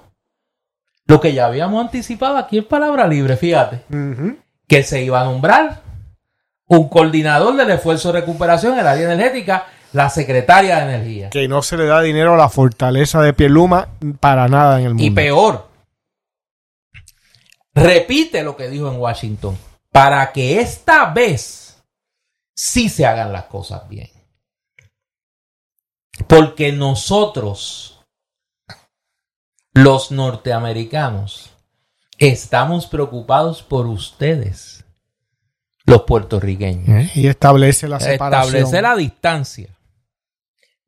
lo 1.06 1.20
que 1.20 1.32
ya 1.32 1.46
habíamos 1.46 1.84
anticipado 1.84 2.36
aquí 2.36 2.58
en 2.58 2.64
Palabra 2.64 3.06
Libre, 3.06 3.36
fíjate, 3.36 3.82
que 4.66 4.82
se 4.82 5.02
iba 5.02 5.20
a 5.20 5.24
nombrar 5.24 5.82
un 6.66 6.88
coordinador 6.88 7.56
del 7.56 7.70
esfuerzo 7.70 8.12
de 8.12 8.20
recuperación 8.20 8.74
en 8.74 8.80
el 8.80 8.86
área 8.86 9.12
energética, 9.12 9.66
la 9.92 10.10
secretaria 10.10 10.76
de 10.76 10.94
Energía. 10.94 11.30
Que 11.30 11.46
no 11.46 11.62
se 11.62 11.76
le 11.76 11.86
da 11.86 12.02
dinero 12.02 12.34
a 12.34 12.36
la 12.36 12.48
fortaleza 12.48 13.22
de 13.22 13.32
Pierluma 13.32 13.88
para 14.20 14.48
nada 14.48 14.80
en 14.80 14.86
el 14.86 14.94
mundo. 14.94 15.04
Y 15.04 15.10
peor, 15.10 15.68
repite 17.72 18.42
lo 18.42 18.56
que 18.56 18.68
dijo 18.68 18.90
en 18.90 18.98
Washington, 18.98 19.56
para 19.92 20.32
que 20.32 20.60
esta 20.60 21.12
vez 21.12 21.82
sí 22.54 22.88
se 22.88 23.06
hagan 23.06 23.32
las 23.32 23.44
cosas 23.44 23.88
bien. 23.88 24.10
Porque 26.26 26.72
nosotros, 26.72 27.95
los 29.76 30.10
norteamericanos, 30.10 31.50
estamos 32.18 32.86
preocupados 32.86 33.62
por 33.62 33.86
ustedes, 33.86 34.84
los 35.84 36.02
puertorriqueños. 36.02 36.88
¿Eh? 36.88 37.10
Y 37.14 37.26
establece 37.26 37.86
la 37.86 38.00
separación. 38.00 38.56
Establece 38.56 38.82
la 38.82 38.96
distancia. 38.96 39.68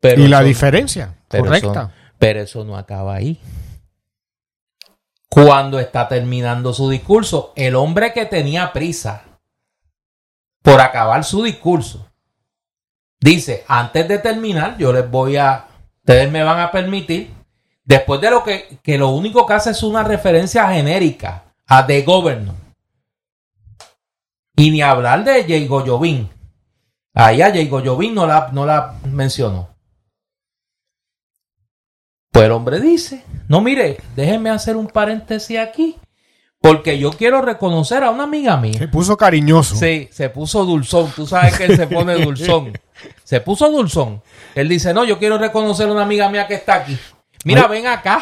Pero 0.00 0.22
y 0.22 0.28
la 0.28 0.42
diferencia. 0.42 1.14
pero 1.28 1.44
correcta. 1.44 1.70
Eso, 1.70 1.92
pero 2.18 2.40
eso 2.40 2.64
no 2.64 2.78
acaba 2.78 3.14
ahí. 3.14 3.38
Cuando 5.28 5.78
está 5.78 6.08
terminando 6.08 6.72
su 6.72 6.88
discurso, 6.88 7.52
el 7.56 7.76
hombre 7.76 8.14
que 8.14 8.24
tenía 8.24 8.72
prisa 8.72 9.22
por 10.62 10.80
acabar 10.80 11.24
su 11.24 11.42
discurso 11.42 12.08
dice: 13.20 13.64
Antes 13.68 14.08
de 14.08 14.18
terminar, 14.18 14.78
yo 14.78 14.94
les 14.94 15.08
voy 15.08 15.36
a. 15.36 15.66
Ustedes 15.98 16.30
me 16.30 16.42
van 16.42 16.60
a 16.60 16.72
permitir. 16.72 17.37
Después 17.88 18.20
de 18.20 18.30
lo 18.30 18.44
que, 18.44 18.78
que 18.82 18.98
lo 18.98 19.08
único 19.08 19.46
que 19.46 19.54
hace 19.54 19.70
es 19.70 19.82
una 19.82 20.04
referencia 20.04 20.68
genérica 20.68 21.44
a 21.66 21.86
The 21.86 22.02
Governor. 22.02 22.54
Y 24.56 24.70
ni 24.70 24.82
hablar 24.82 25.24
de 25.24 25.44
Jay 25.44 25.66
Goyovin. 25.66 26.28
Ahí 27.14 27.40
a 27.40 27.46
Jay 27.46 27.66
Goyovin 27.66 28.14
no 28.14 28.26
la, 28.26 28.50
no 28.52 28.66
la 28.66 28.94
mencionó. 29.04 29.70
Pues 32.30 32.44
el 32.44 32.52
hombre 32.52 32.78
dice, 32.78 33.24
no 33.48 33.62
mire, 33.62 33.96
déjeme 34.14 34.50
hacer 34.50 34.76
un 34.76 34.88
paréntesis 34.88 35.58
aquí, 35.58 35.96
porque 36.60 36.98
yo 36.98 37.12
quiero 37.12 37.40
reconocer 37.40 38.04
a 38.04 38.10
una 38.10 38.24
amiga 38.24 38.58
mía. 38.58 38.78
Se 38.78 38.88
puso 38.88 39.16
cariñoso. 39.16 39.76
Sí, 39.76 40.10
se 40.12 40.28
puso 40.28 40.66
dulzón, 40.66 41.10
tú 41.16 41.26
sabes 41.26 41.56
que 41.56 41.64
él 41.64 41.76
se 41.76 41.86
pone 41.86 42.16
dulzón. 42.16 42.78
Se 43.22 43.40
puso 43.40 43.70
dulzón. 43.70 44.22
Él 44.56 44.68
dice, 44.68 44.92
no, 44.92 45.04
yo 45.04 45.20
quiero 45.20 45.38
reconocer 45.38 45.88
a 45.88 45.92
una 45.92 46.02
amiga 46.02 46.28
mía 46.28 46.48
que 46.48 46.54
está 46.54 46.74
aquí. 46.74 46.98
Mira, 47.44 47.62
Ay. 47.62 47.68
ven 47.70 47.86
acá. 47.86 48.20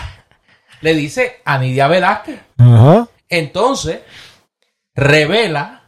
Le 0.80 0.94
dice 0.94 1.40
a 1.44 1.58
Nidia 1.58 1.88
Velázquez. 1.88 2.38
Ajá. 2.58 3.08
Entonces, 3.28 4.00
revela 4.94 5.82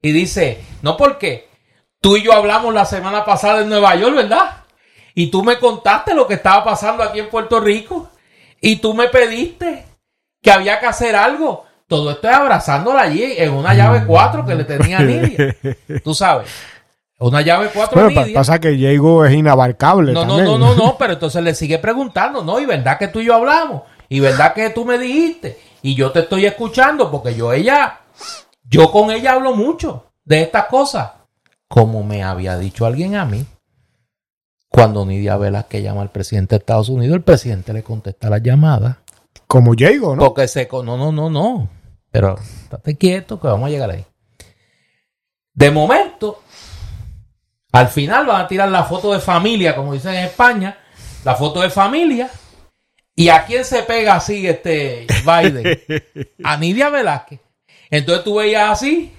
y 0.00 0.12
dice, 0.12 0.64
no 0.82 0.96
porque 0.96 1.48
tú 2.00 2.16
y 2.16 2.22
yo 2.22 2.32
hablamos 2.32 2.74
la 2.74 2.84
semana 2.84 3.24
pasada 3.24 3.62
en 3.62 3.68
Nueva 3.68 3.94
York, 3.94 4.16
¿verdad? 4.16 4.64
Y 5.14 5.30
tú 5.30 5.42
me 5.44 5.58
contaste 5.58 6.14
lo 6.14 6.26
que 6.26 6.34
estaba 6.34 6.64
pasando 6.64 7.02
aquí 7.02 7.20
en 7.20 7.28
Puerto 7.28 7.60
Rico. 7.60 8.10
Y 8.60 8.76
tú 8.76 8.94
me 8.94 9.08
pediste 9.08 9.84
que 10.40 10.50
había 10.50 10.80
que 10.80 10.86
hacer 10.86 11.14
algo. 11.14 11.66
Todo 11.86 12.12
esto 12.12 12.28
es 12.28 12.34
abrazándola 12.34 13.02
allí 13.02 13.34
en 13.36 13.52
una 13.52 13.74
llave 13.74 14.04
4 14.06 14.46
que 14.46 14.54
le 14.54 14.64
tenía 14.64 14.98
a 14.98 15.02
Nidia. 15.02 15.54
Tú 16.02 16.14
sabes. 16.14 16.50
Una 17.22 17.40
llave 17.42 17.70
4 17.72 17.94
Bueno, 17.94 18.10
a 18.10 18.14
pa- 18.14 18.26
Nidia. 18.26 18.38
pasa 18.40 18.58
que 18.60 18.70
Diego 18.70 19.24
es 19.24 19.34
inabarcable. 19.34 20.12
No, 20.12 20.24
no, 20.24 20.36
también. 20.36 20.58
no, 20.58 20.58
no, 20.58 20.74
no, 20.74 20.96
pero 20.98 21.14
entonces 21.14 21.42
le 21.42 21.54
sigue 21.54 21.78
preguntando, 21.78 22.42
¿no? 22.44 22.58
Y 22.60 22.66
verdad 22.66 22.98
que 22.98 23.08
tú 23.08 23.20
y 23.20 23.26
yo 23.26 23.34
hablamos, 23.34 23.82
y 24.08 24.20
verdad 24.20 24.54
que 24.54 24.70
tú 24.70 24.84
me 24.84 24.98
dijiste, 24.98 25.58
y 25.82 25.94
yo 25.94 26.10
te 26.12 26.20
estoy 26.20 26.46
escuchando, 26.46 27.10
porque 27.10 27.34
yo 27.34 27.52
ella, 27.52 28.00
yo 28.64 28.90
con 28.90 29.10
ella 29.10 29.32
hablo 29.32 29.54
mucho 29.54 30.06
de 30.24 30.42
estas 30.42 30.66
cosas, 30.66 31.12
como 31.68 32.02
me 32.02 32.22
había 32.22 32.58
dicho 32.58 32.86
alguien 32.86 33.14
a 33.16 33.24
mí. 33.24 33.46
Cuando 34.68 35.04
Nidia 35.04 35.36
Velázquez 35.36 35.82
llama 35.82 36.00
al 36.02 36.10
presidente 36.10 36.54
de 36.54 36.60
Estados 36.60 36.88
Unidos, 36.88 37.14
el 37.16 37.22
presidente 37.22 37.72
le 37.74 37.82
contesta 37.82 38.30
la 38.30 38.38
llamada. 38.38 39.00
Como 39.46 39.74
Diego, 39.74 40.16
¿no? 40.16 40.22
Porque 40.24 40.48
se... 40.48 40.66
No, 40.72 40.96
no, 40.96 41.12
no, 41.12 41.28
no. 41.28 41.68
Pero 42.10 42.36
estate 42.38 42.96
quieto 42.96 43.38
que 43.38 43.48
vamos 43.48 43.66
a 43.66 43.70
llegar 43.70 43.90
ahí. 43.90 44.04
De 45.54 45.70
momento, 45.70 46.40
al 47.72 47.88
final 47.88 48.26
van 48.26 48.42
a 48.42 48.46
tirar 48.48 48.68
la 48.68 48.84
foto 48.84 49.12
de 49.12 49.20
familia, 49.20 49.74
como 49.74 49.94
dicen 49.94 50.14
en 50.14 50.24
España, 50.24 50.76
la 51.24 51.34
foto 51.34 51.60
de 51.60 51.70
familia. 51.70 52.30
¿Y 53.14 53.28
a 53.28 53.44
quién 53.44 53.64
se 53.64 53.82
pega 53.82 54.14
así 54.14 54.46
este 54.46 55.06
Biden? 55.24 55.82
A 56.44 56.56
Nidia 56.56 56.88
Velázquez. 56.88 57.40
Entonces 57.90 58.24
tú 58.24 58.36
veías 58.36 58.70
así, 58.70 59.12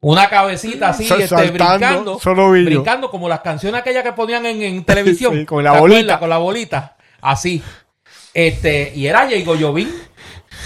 una 0.00 0.28
cabecita 0.28 0.88
así, 0.88 1.06
Sal- 1.06 1.20
este, 1.20 1.28
saltando, 1.36 1.76
brincando, 1.78 2.18
solo 2.18 2.50
brincando 2.50 3.10
como 3.10 3.28
las 3.28 3.40
canciones 3.40 3.80
aquellas 3.80 4.02
que 4.02 4.12
ponían 4.14 4.46
en, 4.46 4.62
en 4.62 4.84
televisión. 4.84 5.34
Sí, 5.38 5.46
con 5.46 5.62
la 5.62 5.74
¿Te 5.74 5.78
bolita. 5.78 5.98
acuerdas? 6.00 6.18
Con 6.18 6.28
la 6.30 6.38
bolita. 6.38 6.96
Así. 7.20 7.62
Este, 8.34 8.92
y 8.96 9.06
era 9.06 9.20
Jay 9.28 9.44
Goyovin. 9.44 9.88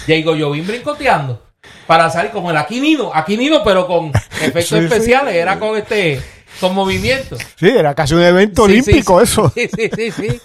Jay 0.07 0.23
Goyovin 0.23 0.65
brincoteando. 0.65 1.43
Para 1.85 2.09
salir 2.09 2.31
como 2.31 2.49
el 2.49 2.57
Aquinino. 2.57 3.11
Aquinino, 3.13 3.63
pero 3.63 3.85
con 3.85 4.07
efectos 4.41 4.65
Sí, 4.69 4.77
sí. 4.79 4.85
especiales. 4.85 5.35
Era 5.35 5.59
con 5.59 5.77
este, 5.77 6.19
con 6.59 6.73
movimiento. 6.75 7.35
Sí, 7.55 7.67
era 7.69 7.93
casi 7.95 8.13
un 8.13 8.21
evento 8.21 8.65
Sí, 8.65 8.71
olímpico 8.71 9.19
sí, 9.19 9.23
eso. 9.23 9.51
Sí, 9.53 9.69
sí, 9.75 9.89
sí, 9.95 10.11
sí. 10.11 10.41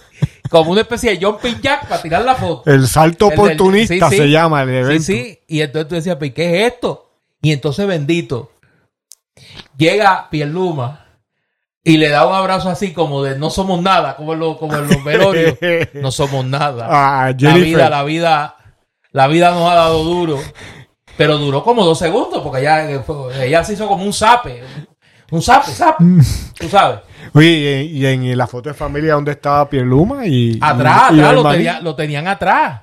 Como 0.49 0.71
una 0.71 0.81
especie 0.81 1.15
de 1.17 1.25
jumping 1.25 1.61
jack 1.61 1.87
para 1.87 2.01
tirar 2.01 2.23
la 2.23 2.35
foto. 2.35 2.69
El 2.69 2.87
salto 2.87 3.27
El 3.31 3.33
oportunista 3.39 4.09
sí, 4.09 4.15
sí. 4.15 4.21
se 4.23 4.29
llama 4.29 4.63
el 4.63 4.69
Sí, 4.69 4.75
evento. 4.75 5.03
sí. 5.03 5.39
Y 5.47 5.61
entonces 5.61 5.87
tú 5.87 5.95
decías, 5.95 6.17
¿pero 6.19 6.33
qué 6.33 6.65
es 6.65 6.73
esto? 6.73 7.09
Y 7.41 7.51
entonces, 7.53 7.87
bendito, 7.87 8.51
llega 9.77 10.29
Pierluma 10.29 11.05
y 11.83 11.97
le 11.97 12.09
da 12.09 12.27
un 12.27 12.35
abrazo 12.35 12.69
así 12.69 12.91
como 12.93 13.23
de 13.23 13.39
no 13.39 13.49
somos 13.49 13.81
nada, 13.81 14.15
como 14.15 14.33
en, 14.33 14.39
los- 14.39 14.57
como 14.57 14.75
en 14.75 14.87
los 14.87 15.03
velorios. 15.03 15.57
No 15.93 16.11
somos 16.11 16.45
nada. 16.45 16.87
Ah, 16.89 17.33
la 17.39 17.55
vida, 17.55 17.89
la 17.89 18.03
vida, 18.03 18.55
la 19.11 19.27
vida 19.27 19.51
nos 19.51 19.71
ha 19.71 19.75
dado 19.75 20.03
duro. 20.03 20.39
Pero 21.17 21.37
duró 21.37 21.63
como 21.63 21.83
dos 21.85 21.99
segundos 21.99 22.41
porque 22.43 22.61
ella, 22.61 23.01
fue- 23.03 23.45
ella 23.47 23.63
se 23.63 23.73
hizo 23.73 23.87
como 23.87 24.03
un 24.03 24.13
zape. 24.13 24.63
Un 25.31 25.41
zape, 25.41 25.71
zape. 25.71 26.03
Tú 26.59 26.69
sabes. 26.69 26.99
Oye, 27.33 27.83
y 27.83 28.05
en, 28.05 28.23
y 28.23 28.31
en 28.31 28.37
la 28.37 28.47
foto 28.47 28.69
de 28.69 28.75
familia 28.75 29.13
donde 29.13 29.31
estaba 29.31 29.69
Pierluma 29.69 30.25
y... 30.27 30.59
Atrás, 30.61 31.11
y- 31.11 31.19
atrás, 31.19 31.33
lo, 31.33 31.49
tenía- 31.49 31.79
lo 31.79 31.95
tenían 31.95 32.27
atrás. 32.27 32.81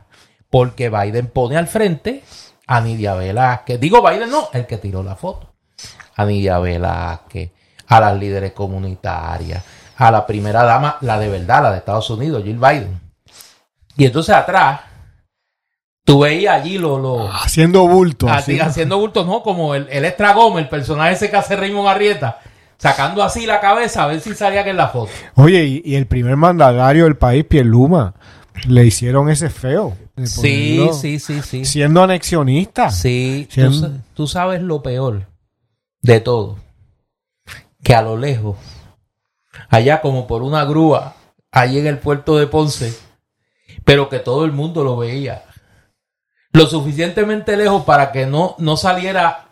Porque 0.51 0.88
Biden 0.88 1.26
pone 1.26 1.57
al 1.59 1.66
frente 1.68 2.22
a 2.66 2.80
Nidia 2.80 3.14
Velázquez. 3.14 3.78
Digo 3.78 4.03
Biden, 4.03 4.30
no, 4.30 4.49
el 4.55 4.66
que 4.66 4.78
tiró 4.78 5.03
la 5.03 5.14
foto. 5.14 5.53
A 6.16 6.24
Nidia 6.24 6.59
Velázquez, 6.59 7.51
a 7.86 8.01
las 8.01 8.18
líderes 8.18 8.53
comunitarias, 8.53 9.62
a 9.96 10.11
la 10.11 10.26
primera 10.26 10.64
dama, 10.64 10.96
la 11.03 11.18
de 11.18 11.28
verdad, 11.28 11.62
la 11.62 11.70
de 11.72 11.78
Estados 11.78 12.09
Unidos, 12.11 12.42
Jill 12.44 12.57
Biden. 12.59 12.99
Y 13.96 14.07
entonces 14.07 14.34
atrás, 14.34 14.80
Tú 16.09 16.21
veías 16.21 16.55
allí 16.63 16.79
lo, 16.79 16.99
lo 16.99 17.31
Haciendo 17.31 17.87
bulto. 17.87 18.31
así, 18.31 18.53
así. 18.53 18.61
haciendo 18.61 18.99
bultos, 18.99 19.27
¿no? 19.27 19.43
Como 19.43 19.75
el, 19.75 19.87
el 19.91 20.07
extra 20.07 20.33
Gómez, 20.33 20.63
el 20.65 20.69
personaje 20.71 21.13
ese 21.13 21.29
que 21.29 21.37
hace 21.37 21.55
Raymond 21.55 21.87
Arrieta, 21.87 22.39
sacando 22.79 23.23
así 23.23 23.45
la 23.45 23.61
cabeza 23.61 24.05
a 24.05 24.07
ver 24.07 24.21
si 24.23 24.35
salía 24.35 24.65
que 24.65 24.71
en 24.71 24.79
la 24.79 24.89
foto. 24.89 25.11
Oye, 25.35 25.65
y, 25.67 25.83
y 25.85 25.97
el 25.97 26.07
primer 26.07 26.37
mandatario 26.37 27.05
del 27.05 27.19
país, 27.19 27.45
Pierluma, 27.45 28.15
le 28.67 28.87
hicieron 28.87 29.29
ese 29.29 29.51
feo. 29.51 29.99
Sí, 30.25 30.89
sí, 30.99 31.19
sí, 31.19 31.43
sí. 31.43 31.67
Siendo 31.67 32.03
anexionista. 32.03 32.91
Sí, 32.91 33.45
tú, 33.51 33.55
Siendo- 33.55 33.79
sa- 33.79 33.93
tú 34.15 34.27
sabes 34.27 34.63
lo 34.63 34.83
peor 34.83 35.27
de 36.01 36.21
todo. 36.21 36.57
Que 37.83 37.95
a 37.95 38.01
lo 38.01 38.17
lejos, 38.17 38.57
allá 39.69 40.01
como 40.01 40.27
por 40.27 40.43
una 40.43 40.65
grúa, 40.65 41.17
allí 41.53 41.79
en 41.79 41.87
el 41.87 41.99
puerto 41.99 42.39
de 42.39 42.47
Ponce, 42.47 42.95
pero 43.85 44.09
que 44.09 44.21
todo 44.21 44.47
el 44.47 44.53
mundo 44.53 44.83
lo 44.85 44.97
veía. 44.97 45.43
Lo 46.59 46.67
suficientemente 46.67 47.57
lejos 47.57 47.85
para 47.85 48.11
que 48.13 48.27
no, 48.27 48.55
no 48.59 48.77
saliera 48.77 49.47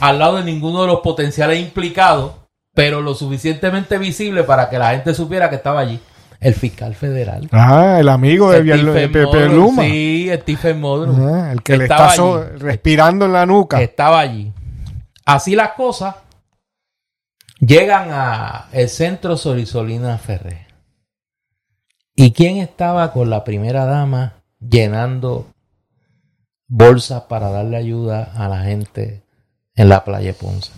al 0.00 0.18
lado 0.18 0.36
de 0.36 0.44
ninguno 0.44 0.82
de 0.82 0.88
los 0.88 1.00
potenciales 1.00 1.58
implicados, 1.60 2.32
pero 2.74 3.00
lo 3.00 3.14
suficientemente 3.14 3.98
visible 3.98 4.42
para 4.44 4.68
que 4.68 4.78
la 4.78 4.90
gente 4.90 5.14
supiera 5.14 5.48
que 5.50 5.56
estaba 5.56 5.80
allí. 5.80 6.00
El 6.40 6.54
fiscal 6.54 6.94
federal. 6.96 7.48
Ah, 7.52 7.98
el 8.00 8.08
amigo 8.08 8.50
de 8.50 8.64
Pierlu- 8.64 8.92
de 8.92 9.04
Stephen 9.04 9.12
Pe- 9.12 9.24
Modrow, 9.26 9.40
Pierluma. 9.40 9.82
Sí, 9.84 10.30
Stephen 10.40 10.80
Modrow. 10.80 11.34
Ah, 11.34 11.52
el 11.52 11.62
que 11.62 11.76
le 11.76 11.84
Estaba 11.84 12.10
está 12.10 12.22
allí. 12.22 12.58
respirando 12.58 13.26
en 13.26 13.32
la 13.32 13.46
nuca. 13.46 13.80
estaba 13.80 14.18
allí. 14.18 14.52
Así 15.24 15.54
las 15.54 15.70
cosas 15.74 16.16
llegan 17.60 18.08
a 18.10 18.66
el 18.72 18.88
centro 18.88 19.36
Sorisolina 19.36 20.18
Ferré. 20.18 20.66
¿Y 22.16 22.32
quién 22.32 22.56
estaba 22.56 23.12
con 23.12 23.30
la 23.30 23.44
primera 23.44 23.84
dama 23.86 24.34
llenando 24.60 25.46
bolsas 26.74 27.22
para 27.28 27.50
darle 27.50 27.76
ayuda 27.76 28.32
a 28.34 28.48
la 28.48 28.62
gente 28.62 29.22
en 29.74 29.88
la 29.90 30.04
playa 30.04 30.32
Ponce? 30.32 30.70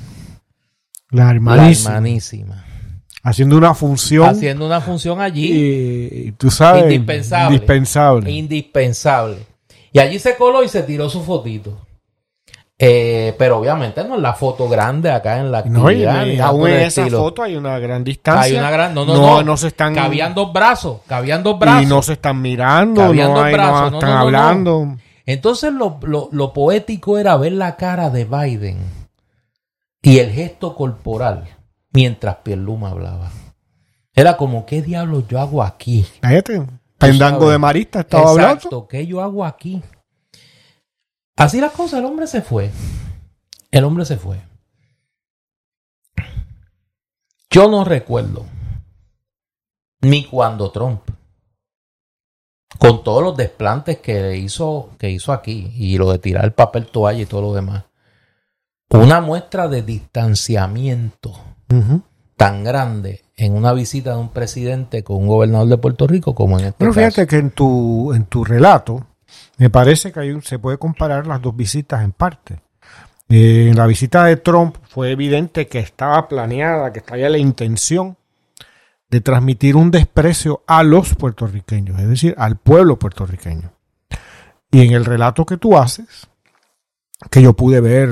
La 1.10 1.24
La 1.26 1.30
hermanísima. 1.30 1.90
hermanísima. 1.90 2.64
Haciendo 3.22 3.56
una 3.56 3.74
función. 3.74 4.28
Haciendo 4.28 4.66
una 4.66 4.80
función 4.80 5.20
allí 5.20 5.50
y, 5.52 6.32
tú 6.32 6.50
sabes. 6.50 6.84
Indispensable. 6.92 7.54
Indispensable. 7.54 8.30
indispensable. 8.30 9.46
Y 9.92 9.98
allí 10.00 10.18
se 10.18 10.36
coló 10.36 10.62
y 10.64 10.68
se 10.68 10.82
tiró 10.82 11.08
su 11.08 11.22
fotito. 11.22 11.78
Eh, 12.76 13.32
pero 13.38 13.58
obviamente 13.58 14.02
no 14.02 14.16
es 14.16 14.20
la 14.20 14.34
foto 14.34 14.68
grande 14.68 15.08
acá 15.10 15.38
en 15.38 15.52
la 15.52 15.62
No, 15.62 15.90
y, 15.92 16.04
actividad. 16.04 16.26
y 16.26 16.40
aún 16.40 16.68
en 16.68 16.74
el 16.74 16.82
esa 16.82 17.02
estilo. 17.02 17.18
foto 17.20 17.44
hay 17.44 17.54
una 17.54 17.78
gran 17.78 18.02
distancia. 18.02 18.42
Hay 18.42 18.56
una 18.56 18.70
gran. 18.70 18.92
No, 18.92 19.04
no, 19.06 19.14
no, 19.14 19.20
no. 19.20 19.42
no 19.44 19.56
se 19.56 19.68
están. 19.68 19.94
Cabían 19.94 20.34
dos 20.34 20.52
brazos. 20.52 21.00
Cabían 21.06 21.44
dos 21.44 21.56
brazos. 21.58 21.82
y 21.84 21.86
no 21.86 22.02
se 22.02 22.14
están 22.14 22.42
mirando. 22.42 23.00
Cabían 23.02 23.28
No, 23.28 23.34
dos 23.36 23.44
hay, 23.44 23.52
no 23.52 23.58
brazos, 23.58 23.90
no, 23.92 23.98
están 23.98 24.10
no, 24.10 24.16
no, 24.16 24.20
no. 24.20 24.20
hablando. 24.38 24.96
Entonces 25.26 25.72
lo, 25.72 25.98
lo- 26.02 26.28
lo 26.32 26.52
poético 26.52 27.18
era 27.18 27.36
ver 27.36 27.52
la 27.52 27.76
cara 27.76 28.10
de 28.10 28.24
Biden 28.24 28.78
y 30.02 30.18
el 30.18 30.30
gesto 30.32 30.74
corporal 30.76 31.48
mientras 31.92 32.36
Pierluma 32.36 32.90
hablaba. 32.90 33.30
Era 34.14 34.36
como, 34.36 34.66
¿qué 34.66 34.82
diablos 34.82 35.24
yo 35.28 35.40
hago 35.40 35.62
aquí? 35.62 36.06
Cállate. 36.20 36.66
Pendango 36.98 37.50
de 37.50 37.58
Marista 37.58 38.00
estaba 38.00 38.30
hablando. 38.30 38.54
Exacto, 38.54 38.86
¿qué 38.88 39.06
yo 39.06 39.20
hago 39.22 39.44
aquí? 39.44 39.82
Así 41.36 41.60
las 41.60 41.72
cosas, 41.72 41.98
el 42.00 42.04
hombre 42.04 42.26
se 42.26 42.42
fue. 42.42 42.70
El 43.70 43.84
hombre 43.84 44.04
se 44.04 44.16
fue. 44.16 44.40
Yo 47.50 47.68
no 47.68 47.84
recuerdo 47.84 48.46
ni 50.00 50.24
cuando 50.26 50.70
Trump, 50.70 51.00
con 52.78 53.02
todos 53.04 53.22
los 53.22 53.36
desplantes 53.36 53.98
que 53.98 54.36
hizo, 54.36 54.90
que 54.98 55.10
hizo 55.10 55.32
aquí, 55.32 55.72
y 55.76 55.96
lo 55.98 56.10
de 56.12 56.18
tirar 56.18 56.44
el 56.44 56.52
papel 56.52 56.86
toalla 56.86 57.20
y 57.22 57.26
todo 57.26 57.42
lo 57.42 57.54
demás, 57.54 57.84
una 58.90 59.20
muestra 59.20 59.68
de 59.68 59.82
distanciamiento 59.82 61.32
tan 62.36 62.62
grande 62.64 63.22
en 63.36 63.54
una 63.54 63.72
visita 63.72 64.10
de 64.12 64.18
un 64.18 64.28
presidente 64.28 65.02
con 65.02 65.16
un 65.16 65.26
gobernador 65.28 65.68
de 65.68 65.78
Puerto 65.78 66.06
Rico 66.06 66.34
como 66.34 66.58
en 66.58 66.66
este 66.66 66.76
Pero 66.78 66.92
caso. 66.92 67.00
fíjate 67.00 67.26
que 67.26 67.36
en 67.38 67.50
tu, 67.50 68.12
en 68.12 68.26
tu 68.26 68.44
relato, 68.44 69.06
me 69.56 69.70
parece 69.70 70.12
que 70.12 70.20
hay 70.20 70.30
un- 70.30 70.42
se 70.42 70.58
puede 70.58 70.78
comparar 70.78 71.26
las 71.26 71.40
dos 71.42 71.56
visitas 71.56 72.02
en 72.04 72.12
parte. 72.12 72.60
Eh, 73.28 73.68
en 73.70 73.76
la 73.76 73.86
visita 73.86 74.24
de 74.24 74.36
Trump 74.36 74.76
fue 74.88 75.10
evidente 75.10 75.66
que 75.66 75.78
estaba 75.80 76.28
planeada, 76.28 76.92
que 76.92 76.98
estaba 77.00 77.18
la 77.28 77.38
intención 77.38 78.16
de 79.14 79.20
transmitir 79.20 79.76
un 79.76 79.92
desprecio 79.92 80.64
a 80.66 80.82
los 80.82 81.14
puertorriqueños, 81.14 82.00
es 82.00 82.08
decir, 82.08 82.34
al 82.36 82.56
pueblo 82.56 82.98
puertorriqueño. 82.98 83.70
Y 84.72 84.84
en 84.84 84.92
el 84.92 85.04
relato 85.04 85.46
que 85.46 85.56
tú 85.56 85.78
haces, 85.78 86.26
que 87.30 87.40
yo 87.40 87.52
pude 87.52 87.80
ver, 87.80 88.08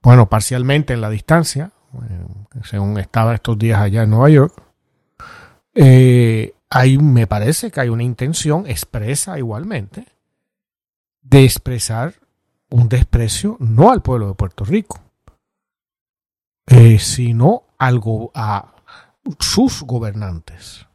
bueno, 0.00 0.28
parcialmente 0.28 0.94
en 0.94 1.00
la 1.00 1.10
distancia, 1.10 1.72
eh, 1.92 2.60
según 2.62 2.96
estaba 3.00 3.34
estos 3.34 3.58
días 3.58 3.80
allá 3.80 4.04
en 4.04 4.10
Nueva 4.10 4.30
York, 4.30 4.54
eh, 5.74 6.54
me 7.00 7.26
parece 7.26 7.72
que 7.72 7.80
hay 7.80 7.88
una 7.88 8.04
intención 8.04 8.64
expresa 8.68 9.36
igualmente 9.40 10.06
de 11.22 11.42
expresar 11.42 12.14
un 12.70 12.88
desprecio 12.88 13.56
no 13.58 13.90
al 13.90 14.02
pueblo 14.02 14.28
de 14.28 14.34
Puerto 14.34 14.64
Rico, 14.64 15.00
eh, 16.68 17.00
sino 17.00 17.64
al 17.76 17.98
go- 17.98 18.30
a 18.36 18.72
sus 19.38 19.82
gobernantes, 19.82 20.86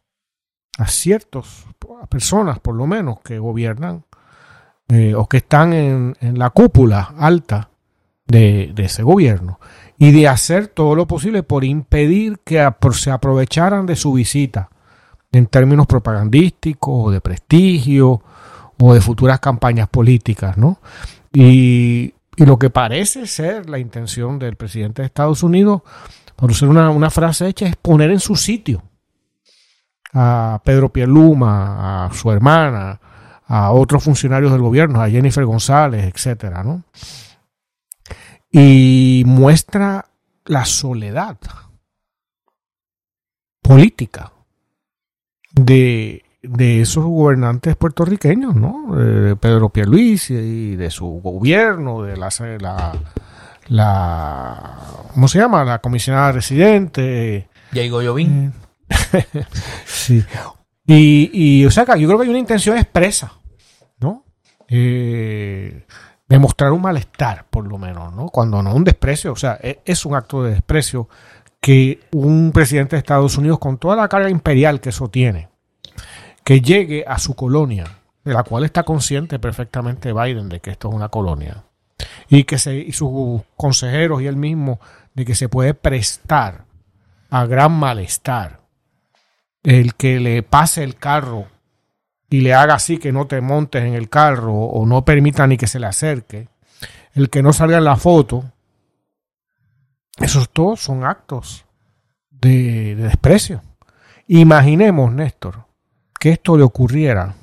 a 0.78 0.88
ciertas 0.88 1.66
personas 2.10 2.60
por 2.60 2.76
lo 2.76 2.88
menos 2.88 3.20
que 3.22 3.40
gobiernan 3.40 4.06
eh, 4.88 5.16
o 5.16 5.28
que 5.28 5.38
están 5.38 5.74
en, 5.74 6.16
en 6.22 6.40
la 6.40 6.50
cúpula 6.50 7.14
alta 7.18 7.72
de, 8.32 8.74
ese 8.78 9.04
gobierno 9.04 9.60
y 9.98 10.12
de 10.12 10.28
hacer 10.28 10.68
todo 10.68 10.96
lo 10.96 11.06
posible 11.06 11.44
por 11.44 11.64
impedir 11.64 12.40
que 12.44 12.68
se 12.94 13.12
aprovecharan 13.12 13.86
de 13.86 13.96
su 13.96 14.14
visita 14.14 14.70
en 15.32 15.46
términos 15.46 15.86
propagandísticos 15.86 17.08
o 17.08 17.12
de 17.12 17.22
prestigio 17.22 18.22
o 18.80 18.94
de 18.94 19.02
futuras 19.02 19.40
campañas 19.40 19.88
políticas, 19.90 20.58
¿no? 20.58 20.80
Y, 21.32 22.14
y 22.36 22.46
lo 22.46 22.58
que 22.58 22.70
parece 22.70 23.28
ser 23.28 23.70
la 23.70 23.80
intención 23.80 24.40
del 24.40 24.56
presidente 24.56 25.02
de 25.02 25.06
Estados 25.06 25.44
Unidos, 25.44 25.84
por 26.36 26.52
usar 26.52 26.70
una, 26.70 26.90
una 26.90 27.10
frase 27.10 27.48
hecha, 27.48 27.68
es 27.68 27.76
poner 27.76 28.12
en 28.12 28.20
su 28.20 28.36
sitio 28.36 28.84
a 30.14 30.62
Pedro 30.64 30.90
Pierluma, 30.90 32.06
a 32.06 32.14
su 32.14 32.32
hermana, 32.32 33.00
a 33.48 33.72
otros 33.72 34.04
funcionarios 34.04 34.52
del 34.52 34.62
gobierno, 34.62 35.02
a 35.02 35.10
Jennifer 35.10 35.46
González, 35.46 36.06
etcétera, 36.06 36.64
¿no? 36.64 36.84
Y 38.52 39.24
muestra 39.26 40.06
la 40.46 40.66
soledad 40.66 41.38
política 43.62 44.32
de, 45.52 46.24
de 46.42 46.82
esos 46.82 47.06
gobernantes 47.06 47.76
puertorriqueños, 47.76 48.56
¿no? 48.56 48.96
De 48.96 49.36
Pedro 49.36 49.70
Pierluisi 49.70 50.34
y 50.34 50.76
de 50.76 50.90
su 50.90 51.06
gobierno, 51.22 52.04
de 52.04 52.18
la, 52.18 52.30
la, 52.60 52.94
la 53.68 54.78
¿cómo 55.14 55.28
se 55.28 55.39
llama? 55.39 55.64
La 55.64 55.80
comisionada 55.80 56.32
residente. 56.32 57.49
Diego 57.72 58.01
Llovín. 58.01 58.53
sí. 59.86 60.24
Y, 60.86 61.30
y, 61.34 61.66
o 61.66 61.72
sea, 61.72 61.86
que 61.86 61.99
yo 61.99 62.07
creo 62.07 62.20
que 62.20 62.26
hay 62.26 62.30
una 62.30 62.39
intención 62.39 62.78
expresa, 62.78 63.34
¿no? 63.99 64.26
Eh, 64.68 65.86
de 66.28 66.39
mostrar 66.39 66.72
un 66.72 66.82
malestar, 66.82 67.45
por 67.49 67.68
lo 67.68 67.78
menos, 67.78 68.14
¿no? 68.14 68.28
Cuando 68.30 68.62
no 68.64 68.74
un 68.74 68.84
desprecio, 68.84 69.32
o 69.32 69.36
sea, 69.36 69.57
es, 69.62 69.78
es 69.86 70.05
un 70.05 70.16
acto 70.16 70.43
de 70.43 70.51
desprecio 70.51 71.07
que 71.59 71.99
un 72.12 72.51
presidente 72.51 72.95
de 72.95 72.99
Estados 72.99 73.38
Unidos, 73.38 73.59
con 73.59 73.78
toda 73.78 73.95
la 73.95 74.07
carga 74.07 74.30
imperial 74.30 74.82
que 74.82 74.89
eso 74.89 75.09
tiene, 75.09 75.49
que 76.43 76.62
llegue 76.62 77.05
a 77.07 77.20
su 77.20 77.36
colonia, 77.36 77.86
de 78.24 78.34
la 78.34 78.43
cual 78.43 78.64
está 78.64 78.84
consciente 78.84 79.39
perfectamente 79.39 80.14
Biden 80.14 80.49
de 80.49 80.59
que 80.59 80.72
esto 80.72 80.89
es 80.89 80.95
una 80.95 81.09
colonia, 81.09 81.64
y 82.30 82.43
que 82.43 82.58
se, 82.58 82.76
y 82.76 82.91
sus 82.93 83.41
consejeros 83.56 84.22
y 84.22 84.28
él 84.28 84.36
mismo, 84.36 84.80
de 85.14 85.26
que 85.26 85.36
se 85.36 85.49
puede 85.49 85.74
prestar 85.74 86.66
a 87.30 87.45
gran 87.45 87.72
malestar 87.72 88.62
el 89.64 89.95
que 89.95 90.20
le 90.20 90.43
pase 90.43 90.84
el 90.84 90.95
carro 90.95 91.47
y 92.30 92.41
le 92.41 92.54
haga 92.54 92.76
así 92.76 92.97
que 92.97 93.12
no 93.12 93.28
te 93.28 93.41
montes 93.41 93.84
en 93.84 93.93
el 93.93 94.10
carro 94.10 94.54
o 94.54 94.86
no 94.86 95.04
permita 95.04 95.45
ni 95.47 95.58
que 95.58 95.68
se 95.68 95.80
le 95.80 95.88
acerque, 95.88 96.47
el 97.14 97.30
que 97.30 97.43
no 97.43 97.54
salga 97.54 97.78
en 97.78 97.84
la 97.84 97.97
foto, 97.97 98.45
esos 100.18 100.49
todos 100.49 100.80
son 100.80 101.04
actos 101.04 101.66
de, 102.30 102.95
de 102.95 103.04
desprecio. 103.04 103.62
Imaginemos, 104.28 105.12
Néstor, 105.12 105.66
que 106.20 106.30
esto 106.30 106.56
le 106.56 106.64
ocurriera 106.64 107.36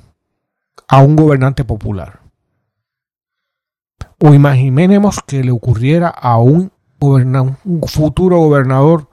a 0.89 0.99
un 1.03 1.17
gobernante 1.17 1.65
popular. 1.65 2.21
O 4.21 4.35
imaginemos 4.35 5.21
que 5.27 5.45
le 5.45 5.53
ocurriera 5.53 6.09
a 6.09 6.39
un, 6.39 6.73
futuro 7.87 8.39
gobernador 8.39 9.09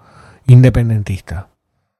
independentista. 0.47 1.49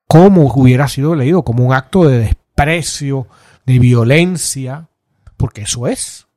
¿Cómo 0.08 0.52
hubiera 0.56 0.88
sido 0.88 1.14
leído? 1.16 1.44
Como 1.44 1.66
un 1.66 1.74
acto 1.74 2.08
de 2.08 2.20
desprecio, 2.20 3.28
de 3.66 3.80
violencia, 3.80 4.90
porque 5.38 5.62
eso 5.62 5.88
es. 5.88 6.28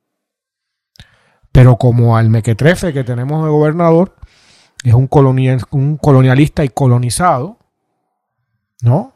Pero 1.51 1.77
como 1.77 2.15
al 2.15 2.29
mequetrefe 2.29 2.93
que 2.93 3.03
tenemos 3.03 3.43
de 3.43 3.49
gobernador 3.49 4.15
es 4.83 4.93
un, 4.93 5.09
un 5.71 5.97
colonialista 5.97 6.63
y 6.63 6.69
colonizado, 6.69 7.57
¿no? 8.81 9.13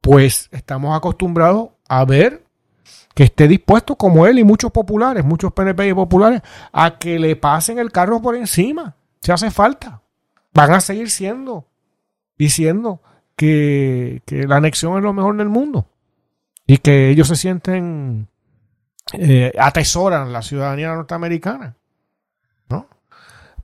Pues 0.00 0.48
estamos 0.52 0.96
acostumbrados 0.96 1.70
a 1.88 2.04
ver 2.04 2.44
que 3.14 3.24
esté 3.24 3.48
dispuesto, 3.48 3.96
como 3.96 4.26
él 4.26 4.38
y 4.38 4.44
muchos 4.44 4.70
populares, 4.70 5.24
muchos 5.24 5.52
PNP 5.52 5.88
y 5.88 5.94
populares, 5.94 6.42
a 6.72 6.98
que 6.98 7.18
le 7.18 7.36
pasen 7.36 7.78
el 7.78 7.92
carro 7.92 8.20
por 8.22 8.36
encima, 8.36 8.96
si 9.20 9.32
hace 9.32 9.50
falta. 9.50 10.00
Van 10.54 10.72
a 10.72 10.80
seguir 10.80 11.10
siendo, 11.10 11.66
diciendo 12.38 13.00
que, 13.36 14.22
que 14.26 14.46
la 14.46 14.56
anexión 14.56 14.96
es 14.96 15.02
lo 15.02 15.12
mejor 15.12 15.36
del 15.36 15.48
mundo 15.48 15.86
y 16.66 16.78
que 16.78 17.10
ellos 17.10 17.28
se 17.28 17.36
sienten, 17.36 18.28
eh, 19.12 19.52
atesoran 19.58 20.32
la 20.32 20.42
ciudadanía 20.42 20.94
norteamericana. 20.94 21.76
¿no? 22.68 22.86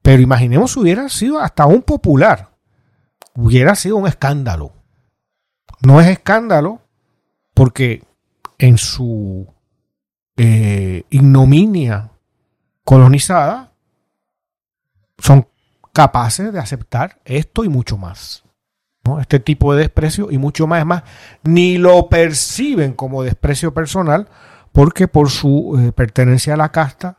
Pero 0.03 0.23
imaginemos 0.23 0.73
si 0.73 0.81
hubiera 0.81 1.09
sido 1.09 1.39
hasta 1.41 1.67
un 1.67 1.83
popular, 1.83 2.51
hubiera 3.35 3.75
sido 3.75 3.97
un 3.97 4.07
escándalo. 4.07 4.73
No 5.81 6.01
es 6.01 6.09
escándalo 6.09 6.81
porque 7.55 8.03
en 8.59 8.77
su 8.77 9.47
eh, 10.37 11.05
ignominia 11.11 12.11
colonizada 12.85 13.73
son 15.19 15.49
capaces 15.93 16.53
de 16.53 16.59
aceptar 16.59 17.21
esto 17.25 17.65
y 17.65 17.69
mucho 17.69 17.97
más. 17.97 18.45
Este 19.21 19.41
tipo 19.41 19.73
de 19.73 19.81
desprecio 19.81 20.31
y 20.31 20.39
mucho 20.39 20.67
más. 20.67 20.81
Es 20.81 20.87
más, 20.87 21.03
ni 21.43 21.79
lo 21.79 22.09
perciben 22.09 22.93
como 22.93 23.23
desprecio 23.23 23.73
personal 23.73 24.29
porque 24.73 25.09
por 25.09 25.31
su 25.31 25.79
eh, 25.79 25.93
pertenencia 25.93 26.55
a 26.55 26.59
la 26.59 26.71
casta 26.71 27.19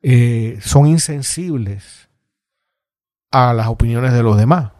eh, 0.00 0.58
son 0.62 0.86
insensibles 0.86 2.08
a 3.30 3.52
las 3.52 3.68
opiniones 3.68 4.12
de 4.12 4.22
los 4.22 4.36
demás, 4.36 4.72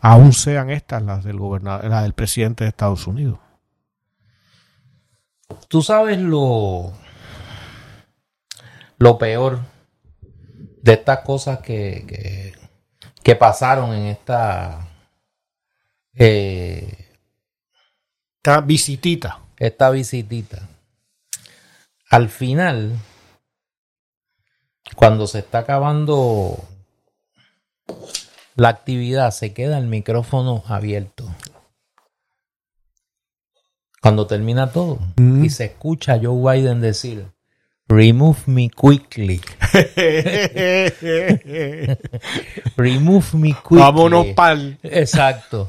aun 0.00 0.32
sean 0.32 0.70
estas 0.70 1.02
las 1.02 1.24
del 1.24 1.38
las 1.62 2.02
del 2.02 2.12
presidente 2.14 2.64
de 2.64 2.68
Estados 2.68 3.06
Unidos. 3.06 3.38
Tú 5.68 5.82
sabes 5.82 6.18
lo, 6.18 6.92
lo 8.98 9.18
peor 9.18 9.60
de 10.82 10.92
estas 10.92 11.20
cosas 11.20 11.60
que, 11.60 12.04
que, 12.06 12.54
que 13.22 13.36
pasaron 13.36 13.92
en 13.92 14.06
esta 14.06 14.88
eh, 16.14 17.10
esta 18.36 18.60
visitita. 18.62 19.40
Esta 19.58 19.90
visitita. 19.90 20.68
Al 22.08 22.30
final, 22.30 22.98
cuando 24.96 25.26
se 25.26 25.40
está 25.40 25.58
acabando 25.58 26.58
la 28.56 28.70
actividad, 28.70 29.30
se 29.30 29.52
queda 29.52 29.76
el 29.76 29.86
micrófono 29.86 30.64
abierto. 30.66 31.28
Cuando 34.02 34.26
termina 34.26 34.70
todo 34.70 34.98
Mm. 35.16 35.44
y 35.44 35.50
se 35.50 35.66
escucha 35.66 36.14
a 36.14 36.20
Joe 36.22 36.54
Biden 36.58 36.80
decir, 36.80 37.26
remove 37.88 38.38
me 38.46 38.70
quickly. 38.70 39.40
Remove 42.76 43.26
me 43.34 43.48
quickly. 43.52 43.78
Vámonos 43.78 44.26
pal. 44.28 44.78
Exacto. 44.82 45.68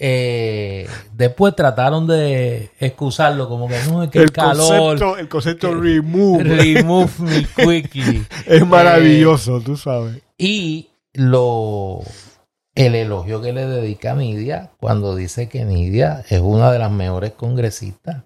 Eh, 0.00 0.86
después 1.12 1.56
trataron 1.56 2.06
de 2.06 2.70
excusarlo 2.78 3.48
como 3.48 3.66
que 3.66 3.74
no 3.88 4.04
es 4.04 4.10
que 4.10 4.18
el, 4.18 4.24
El 4.26 4.32
calor 4.32 4.78
concepto, 4.78 5.18
el 5.18 5.28
concepto 5.28 5.74
remove 5.74 6.44
remove 6.44 7.10
me 7.18 7.44
quickly 7.44 8.24
es 8.46 8.64
maravilloso, 8.64 9.60
tú 9.60 9.76
sabes. 9.76 10.16
Eh, 10.16 10.22
y 10.38 10.88
lo 11.14 12.02
el 12.86 12.94
elogio 12.94 13.42
que 13.42 13.52
le 13.52 13.66
dedica 13.66 14.12
a 14.12 14.14
Nidia 14.14 14.70
cuando 14.78 15.16
dice 15.16 15.48
que 15.48 15.64
Nidia 15.64 16.24
es 16.28 16.40
una 16.40 16.70
de 16.72 16.78
las 16.78 16.90
mejores 16.90 17.32
congresistas 17.32 18.22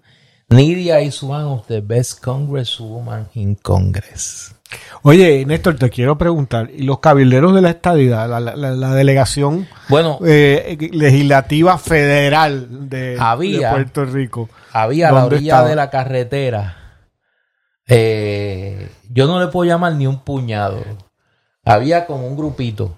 Nidia 0.49 1.01
is 1.01 1.23
one 1.23 1.43
of 1.45 1.65
the 1.67 1.81
best 1.81 2.23
congresswomen 2.23 3.27
in 3.33 3.55
Congress 3.55 4.55
Oye, 5.03 5.45
Néstor, 5.45 5.75
te 5.75 5.89
quiero 5.91 6.17
preguntar, 6.17 6.71
¿y 6.75 6.81
los 6.81 6.97
cabilderos 6.99 7.53
de 7.53 7.61
la 7.61 7.69
estadidad, 7.69 8.27
la, 8.27 8.39
la- 8.39 8.55
la 8.71 8.93
delegación 8.95 9.67
bueno 9.89 10.17
eh, 10.25 10.77
legislativa 10.91 11.77
federal 11.77 12.89
de, 12.89 13.17
Había. 13.19 13.67
de 13.69 13.73
Puerto 13.75 14.05
Rico? 14.05 14.49
había 14.71 15.09
a 15.09 15.11
la 15.11 15.21
¿Dónde 15.21 15.35
orilla 15.35 15.53
estaba? 15.53 15.69
de 15.69 15.75
la 15.75 15.89
carretera. 15.91 16.77
eh, 17.87 18.89
yo 19.11 19.27
no 19.27 19.39
le 19.39 19.47
puedo 19.47 19.69
llamar 19.69 19.93
ni 19.93 20.07
un 20.07 20.19
puñado. 20.19 20.83
Había 21.65 22.05
como 22.07 22.27
un 22.27 22.35
grupito 22.35 22.95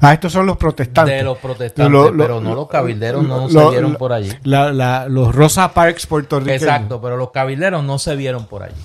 Ah, 0.00 0.14
estos 0.14 0.32
son 0.32 0.46
los 0.46 0.56
protestantes. 0.56 1.16
de 1.16 1.22
los 1.24 1.38
protestantes, 1.38 1.90
Lo- 1.92 2.10
lo- 2.10 2.22
pero 2.24 2.40
no 2.40 2.54
los 2.54 2.68
cabilderos 2.68 3.22
no 3.24 3.48
se 3.48 3.70
vieron 3.70 3.96
por 3.96 4.12
allí. 4.12 4.30
La- 4.44 4.72
la- 4.72 5.08
los 5.08 5.34
Rosa 5.34 5.72
Parks 5.74 6.06
puertorriqueños. 6.06 6.62
Exacto, 6.62 7.00
pero 7.02 7.16
los 7.16 7.30
cabilderos 7.30 7.84
no 7.84 7.98
se 7.98 8.16
vieron 8.16 8.46
por 8.46 8.62
allí. 8.62 8.80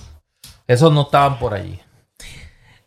Esos 0.68 0.92
no 0.92 1.04
estaban 1.04 1.40
por 1.40 1.54
allí. 1.54 1.80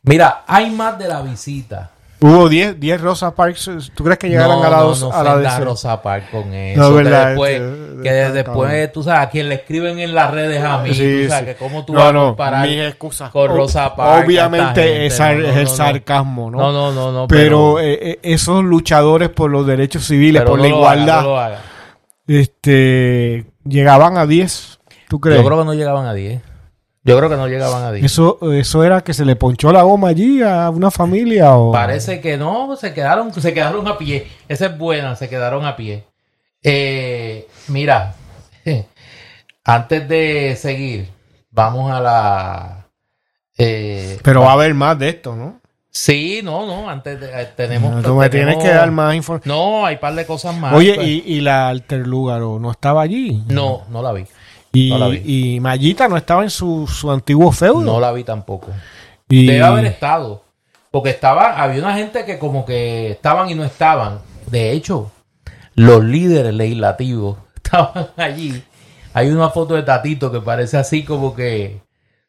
Mira, 0.03 0.45
hay 0.47 0.71
más 0.71 0.99
de 0.99 1.09
la 1.09 1.23
visita. 1.23 1.93
Hubo 2.23 2.49
10 2.49 2.79
10 2.79 3.01
Rosa 3.01 3.35
Parks. 3.35 3.71
¿Tú 3.95 4.05
crees 4.05 4.19
que 4.19 4.29
llegaron 4.29 4.61
no, 4.61 4.65
a 4.67 4.71
la, 4.71 4.77
no, 4.79 4.95
no 4.95 5.13
a 5.13 5.23
la 5.25 5.37
DC? 5.39 5.65
Rosa 5.65 6.01
Parks 6.01 6.31
con 6.31 6.55
eso. 6.55 6.81
No, 6.81 6.89
que 6.97 7.03
verdad, 7.03 7.27
después, 7.31 7.61
este, 7.61 8.03
que 8.03 8.11
después 8.13 8.71
cabrón. 8.71 8.91
tú 8.95 9.03
sabes, 9.03 9.21
a 9.21 9.31
quien 9.31 9.49
le 9.49 9.55
escriben 9.57 9.99
en 9.99 10.15
las 10.15 10.31
redes 10.31 10.63
a 10.63 10.79
mí, 10.79 10.95
Sí, 10.95 11.23
tú 11.25 11.29
sabes, 11.31 11.41
sí. 11.41 11.47
que 11.47 11.55
cómo 11.57 11.85
tú 11.85 11.93
No, 11.95 12.01
vas 12.01 12.11
a 12.11 12.13
comparar 12.15 12.69
mis 12.69 12.81
excusas. 12.81 13.31
con 13.31 13.49
Rosa 13.49 13.95
Parks. 13.97 14.27
Obviamente 14.27 15.07
es, 15.07 15.21
ar- 15.21 15.37
No, 15.37 15.43
no, 15.43 15.49
es 15.49 15.57
el 15.57 15.65
no, 15.65 15.71
no. 15.71 15.77
sarcasmo, 15.77 16.51
¿no? 16.51 16.59
No, 16.59 16.73
no, 16.73 16.93
no, 16.93 17.13
no. 17.13 17.29
pero 17.29 17.81
eh, 17.81 17.99
eh, 18.01 18.19
esos 18.23 18.63
luchadores 18.63 19.29
por 19.29 19.51
los 19.51 19.67
derechos 19.67 20.05
civiles, 20.07 20.43
pero 20.43 20.53
por 20.53 20.59
no 20.61 20.65
la 20.65 20.71
haga, 20.71 20.77
igualdad, 20.79 21.23
lo 21.25 21.39
haga. 21.41 21.59
este, 22.27 23.47
llegaban 23.65 24.17
a 24.17 24.27
10. 24.27 24.79
¿Tú 25.09 25.21
crees? 25.21 25.41
Yo 25.41 25.47
creo 25.47 25.59
que 25.59 25.65
no 25.65 25.75
llegaban 25.75 26.07
a 26.07 26.15
10. 26.15 26.41
Yo 27.05 27.17
creo 27.19 27.29
que 27.29 27.37
no 27.37 27.49
llegaban 27.49 27.83
a 27.83 27.91
10. 27.91 28.05
Eso, 28.05 28.39
eso 28.53 28.85
era 28.85 29.01
que 29.03 29.13
se 29.13 29.25
le 29.25 29.35
ponchó 29.35 29.73
la 29.73 29.83
goma 29.83 30.09
allí 30.09 30.41
a 30.43 30.71
una 30.71 30.91
familia 30.91 31.57
o 31.57 31.73
Parece 31.73 32.21
que 32.21 32.37
no, 32.37 32.77
se 32.77 32.95
quedaron, 32.95 33.33
se 33.35 33.53
quedaron 33.53 33.89
a 33.89 33.99
pie. 33.99 34.29
Esa 34.49 34.67
es 34.67 34.79
buena, 34.79 35.17
se 35.17 35.29
quedaron 35.29 35.65
a 35.67 35.75
pie. 35.75 36.05
Eh, 36.63 37.49
mira, 37.69 38.15
antes 39.65 40.09
de 40.09 40.57
seguir, 40.57 41.09
vamos 41.51 41.91
a 41.91 42.01
la. 42.01 42.87
eh, 43.59 44.19
Pero 44.23 44.43
va 44.43 44.51
a 44.51 44.55
haber 44.55 44.75
más 44.75 44.97
de 44.99 45.09
esto, 45.09 45.35
¿no? 45.35 45.61
Sí, 45.91 46.41
no, 46.43 46.67
no, 46.67 46.89
antes 46.89 47.21
de, 47.21 47.27
eh, 47.43 47.49
tenemos. 47.55 48.03
Tú 48.03 48.15
me 48.15 48.31
tienes 48.31 48.57
que 48.57 48.69
dar 48.69 48.91
más 48.91 49.15
información. 49.15 49.55
No, 49.55 49.85
hay 49.85 49.97
par 49.97 50.15
de 50.15 50.25
cosas 50.25 50.57
más. 50.57 50.73
Oye, 50.73 50.95
pues. 50.95 51.07
y, 51.07 51.23
y 51.27 51.41
la 51.41 51.69
Alterlúgaro 51.69 52.59
no 52.59 52.71
estaba 52.71 53.03
allí. 53.03 53.43
No, 53.49 53.83
no 53.91 54.01
la 54.03 54.13
vi. 54.13 54.25
Y, 54.73 54.91
no 54.91 54.99
la 54.99 55.09
vi. 55.09 55.55
y 55.57 55.61
Mayita 55.61 56.09
no 56.09 56.17
estaba 56.17 56.43
en 56.43 56.51
su, 56.51 56.87
su 56.87 57.11
antiguo 57.11 57.53
feudo. 57.53 57.83
No 57.83 58.01
la 58.01 58.13
vi 58.13 58.25
tampoco. 58.25 58.69
y, 59.29 59.47
Debe 59.47 59.63
haber 59.65 59.85
estado. 59.87 60.45
Porque 60.91 61.11
estaba, 61.11 61.63
había 61.63 61.81
una 61.83 61.95
gente 61.95 62.25
que 62.25 62.39
como 62.39 62.65
que 62.67 63.11
estaban 63.13 63.49
y 63.51 63.55
no 63.55 63.65
estaban. 63.65 64.21
De 64.47 64.73
hecho, 64.73 65.11
los 65.75 66.03
líderes 66.05 66.53
legislativos 66.55 67.39
estaban 67.57 68.09
allí. 68.17 68.63
Hay 69.15 69.29
una 69.31 69.51
foto 69.51 69.75
de 69.75 69.83
Tatito 69.83 70.31
que 70.33 70.41
parece 70.41 70.77
así 70.79 71.03
como 71.05 71.35
que 71.35 71.81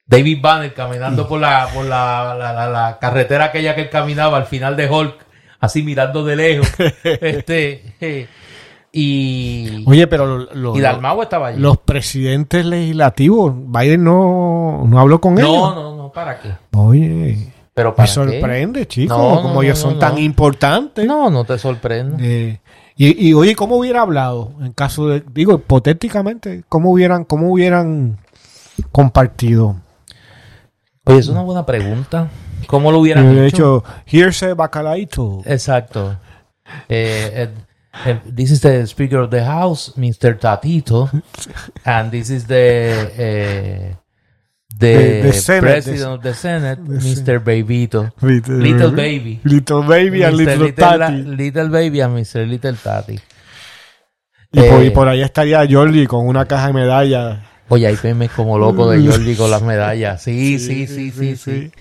David 0.06 0.40
Banner 0.42 0.74
caminando 0.74 1.28
por 1.28 1.40
la, 1.40 1.68
por 1.74 1.86
la, 1.86 2.36
la- 2.38 2.52
la- 2.54 2.68
la 2.70 3.00
carretera 3.00 3.46
aquella 3.46 3.74
que 3.76 3.82
él 3.84 3.90
caminaba 3.90 4.38
al 4.38 4.46
final 4.46 4.76
de 4.76 4.90
Hulk, 4.90 5.16
así 5.62 5.82
mirando 5.82 6.24
de 6.26 6.36
lejos. 6.36 6.68
este, 7.04 7.96
eh, 8.02 8.28
y, 8.96 9.84
Oye, 9.88 10.06
pero 10.06 10.26
lo- 10.28 10.54
lo- 10.54 10.78
y 10.78 10.80
Dalmau 10.82 11.22
estaba 11.24 11.48
allí. 11.48 11.60
los 11.60 11.80
presidentes 11.80 12.64
legislativos, 12.64 13.52
Biden 13.56 14.04
no, 14.04 14.84
no 14.88 15.00
habló 15.00 15.20
con 15.20 15.34
no, 15.34 15.40
ellos. 15.42 15.76
no, 15.76 15.96
no, 15.98 16.12
¿para 16.12 16.40
qué? 16.40 16.50
Oye, 16.78 17.52
Pero 17.74 17.90
me 17.90 17.96
para 17.96 18.08
qué? 18.08 18.14
sorprende, 18.14 18.88
chicos, 18.88 19.18
No, 19.18 19.36
no, 19.36 19.42
como 19.42 19.54
no, 19.56 19.62
ellos 19.64 19.80
no, 19.80 19.90
son 19.90 19.94
no. 19.96 20.00
tan 20.00 20.18
importantes. 20.20 21.08
No, 21.08 21.32
no 21.32 21.44
te 21.44 21.58
sorprende. 21.58 22.18
Eh, 22.52 22.60
y, 22.96 23.30
y 23.30 23.34
oye, 23.34 23.56
¿cómo 23.56 23.78
hubiera 23.78 24.02
hablado? 24.04 24.52
En 24.62 24.74
caso 24.74 25.08
de, 25.08 25.24
digo, 25.34 25.56
hipotéticamente, 25.56 26.64
¿cómo 26.70 26.92
hubieran, 26.92 27.24
cómo 27.26 27.52
hubieran 27.52 28.20
compartido? 28.92 29.78
Oye, 31.06 31.18
es 31.18 31.28
una 31.30 31.42
buena 31.42 31.66
pregunta. 31.66 32.30
¿Cómo 32.68 32.92
lo 32.92 33.00
hubieran 33.00 33.28
hecho? 33.40 33.44
hecho, 33.44 33.84
here's 34.06 34.46
bacalaito. 34.56 35.42
Exacto. 35.46 36.18
Eh, 36.88 37.32
eh, 37.34 37.50
this 38.26 38.52
is 38.52 38.62
the 38.62 38.86
Speaker 38.88 39.20
of 39.20 39.30
the 39.32 39.44
House, 39.44 39.94
Mr. 39.98 40.34
Tatito. 40.40 41.10
And 41.86 42.12
this 42.12 42.30
is 42.30 42.46
the, 42.48 42.56
eh, 43.18 43.94
the, 44.76 44.94
The- 44.94 45.22
the 45.28 45.34
Senate, 45.34 45.62
President 45.62 46.00
the- 46.02 46.10
of 46.12 46.22
the 46.24 46.34
Senate, 46.34 46.80
the 46.84 46.98
Mr. 47.00 47.40
Babito. 47.44 48.12
Little, 48.22 48.56
Little 48.58 48.92
Baby. 48.92 49.40
Little 49.44 49.84
Baby 49.84 50.24
and. 50.24 50.36
Little, 50.38 50.58
Little, 50.66 50.72
Tati. 50.74 51.24
Little 51.24 51.70
Baby 51.70 52.02
and 52.02 52.18
Mr. 52.18 52.48
Little 52.48 52.74
Tati. 52.76 53.20
Y, 54.52 54.60
por, 54.70 54.82
Eh, 54.82 54.86
y 54.86 54.90
por 54.92 55.08
ahí 55.08 55.22
estaría 55.22 55.66
Jordi 55.70 56.06
con 56.08 56.28
una 56.28 56.46
caja 56.46 56.68
de 56.68 56.74
medallas 56.74 57.40
Oye, 57.70 57.88
hay 57.88 57.98
memes 58.04 58.30
como 58.32 58.60
loco 58.60 58.90
de 58.92 59.04
Jordi 59.08 59.36
con 59.36 59.50
las 59.50 59.62
medallas. 59.64 60.22
Sí 60.22 60.60
sí 60.60 60.86
sí, 60.86 61.10
sí, 61.12 61.36
sí, 61.38 61.72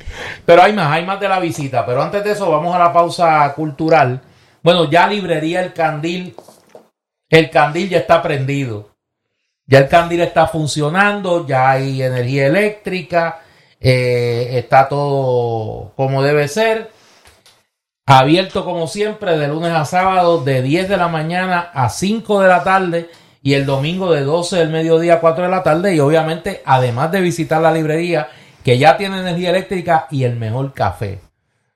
Pero 0.46 0.62
hay 0.62 0.72
más, 0.72 0.90
hay 0.90 1.04
más 1.04 1.20
de 1.20 1.28
la 1.28 1.38
visita. 1.40 1.84
Pero 1.84 2.02
antes 2.02 2.22
de 2.24 2.32
eso, 2.32 2.50
vamos 2.50 2.74
a 2.74 2.78
la 2.78 2.92
pausa 2.92 3.52
cultural. 3.54 4.20
Bueno, 4.62 4.88
ya 4.88 5.06
librería 5.08 5.62
El 5.62 5.72
Candil. 5.72 6.34
El 7.28 7.50
Candil 7.50 7.88
ya 7.88 7.98
está 7.98 8.22
prendido. 8.22 8.90
Ya 9.66 9.78
el 9.78 9.88
Candil 9.88 10.20
está 10.20 10.46
funcionando, 10.46 11.46
ya 11.46 11.70
hay 11.70 12.02
energía 12.02 12.46
eléctrica, 12.46 13.40
eh, 13.80 14.50
está 14.52 14.88
todo 14.88 15.92
como 15.96 16.22
debe 16.22 16.48
ser. 16.48 16.90
Abierto 18.04 18.64
como 18.64 18.86
siempre 18.88 19.38
de 19.38 19.48
lunes 19.48 19.72
a 19.72 19.84
sábado 19.84 20.42
de 20.44 20.60
10 20.60 20.88
de 20.88 20.96
la 20.96 21.08
mañana 21.08 21.70
a 21.72 21.88
5 21.88 22.40
de 22.40 22.48
la 22.48 22.64
tarde 22.64 23.10
y 23.42 23.54
el 23.54 23.64
domingo 23.64 24.12
de 24.12 24.22
12 24.22 24.56
del 24.56 24.70
mediodía 24.70 25.14
a 25.14 25.20
4 25.20 25.44
de 25.44 25.50
la 25.50 25.62
tarde 25.62 25.94
y 25.94 26.00
obviamente 26.00 26.62
además 26.64 27.12
de 27.12 27.20
visitar 27.20 27.62
la 27.62 27.72
librería 27.72 28.28
que 28.64 28.76
ya 28.76 28.96
tiene 28.96 29.20
energía 29.20 29.50
eléctrica 29.50 30.08
y 30.10 30.24
el 30.24 30.36
mejor 30.36 30.74
café 30.74 31.20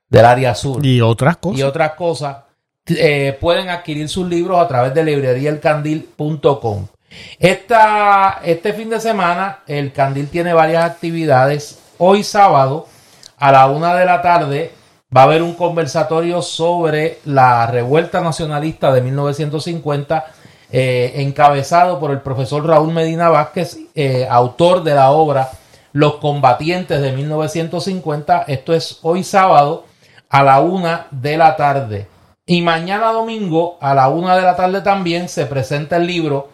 del 0.09 0.25
área 0.25 0.53
sur 0.53 0.85
y 0.85 1.01
otras 1.01 1.37
cosas 1.37 1.59
y 1.59 1.63
otras 1.63 1.93
cosas 1.93 2.37
eh, 2.89 3.37
pueden 3.39 3.69
adquirir 3.69 4.09
sus 4.09 4.27
libros 4.27 4.59
a 4.59 4.67
través 4.67 4.93
de 4.93 5.03
libreriaelcandil.com 5.03 6.87
Esta, 7.39 8.41
este 8.43 8.73
fin 8.73 8.89
de 8.89 8.99
semana 8.99 9.59
el 9.67 9.91
Candil 9.91 10.29
tiene 10.29 10.53
varias 10.53 10.83
actividades 10.83 11.79
hoy 11.97 12.23
sábado 12.23 12.87
a 13.37 13.51
la 13.51 13.67
una 13.67 13.95
de 13.95 14.05
la 14.05 14.21
tarde 14.21 14.71
va 15.15 15.21
a 15.21 15.23
haber 15.25 15.41
un 15.41 15.53
conversatorio 15.53 16.41
sobre 16.41 17.19
la 17.25 17.67
revuelta 17.67 18.21
nacionalista 18.21 18.91
de 18.91 19.01
1950 19.01 20.25
eh, 20.69 21.13
encabezado 21.15 21.97
por 21.99 22.11
el 22.11 22.19
profesor 22.19 22.65
Raúl 22.65 22.91
Medina 22.93 23.29
Vázquez, 23.29 23.77
eh, 23.95 24.27
autor 24.29 24.83
de 24.83 24.95
la 24.95 25.11
obra 25.11 25.49
Los 25.93 26.15
combatientes 26.15 27.01
de 27.01 27.13
1950. 27.13 28.43
Esto 28.47 28.73
es 28.73 28.99
hoy 29.01 29.23
sábado 29.23 29.85
a 30.29 30.43
la 30.43 30.59
una 30.59 31.07
de 31.11 31.37
la 31.37 31.55
tarde. 31.55 32.07
Y 32.49 32.61
mañana 32.61 33.11
domingo 33.11 33.77
a 33.81 33.93
la 33.93 34.07
una 34.07 34.37
de 34.37 34.41
la 34.41 34.55
tarde 34.55 34.79
también 34.79 35.27
se 35.27 35.45
presenta 35.47 35.97
el 35.97 36.07
libro 36.07 36.49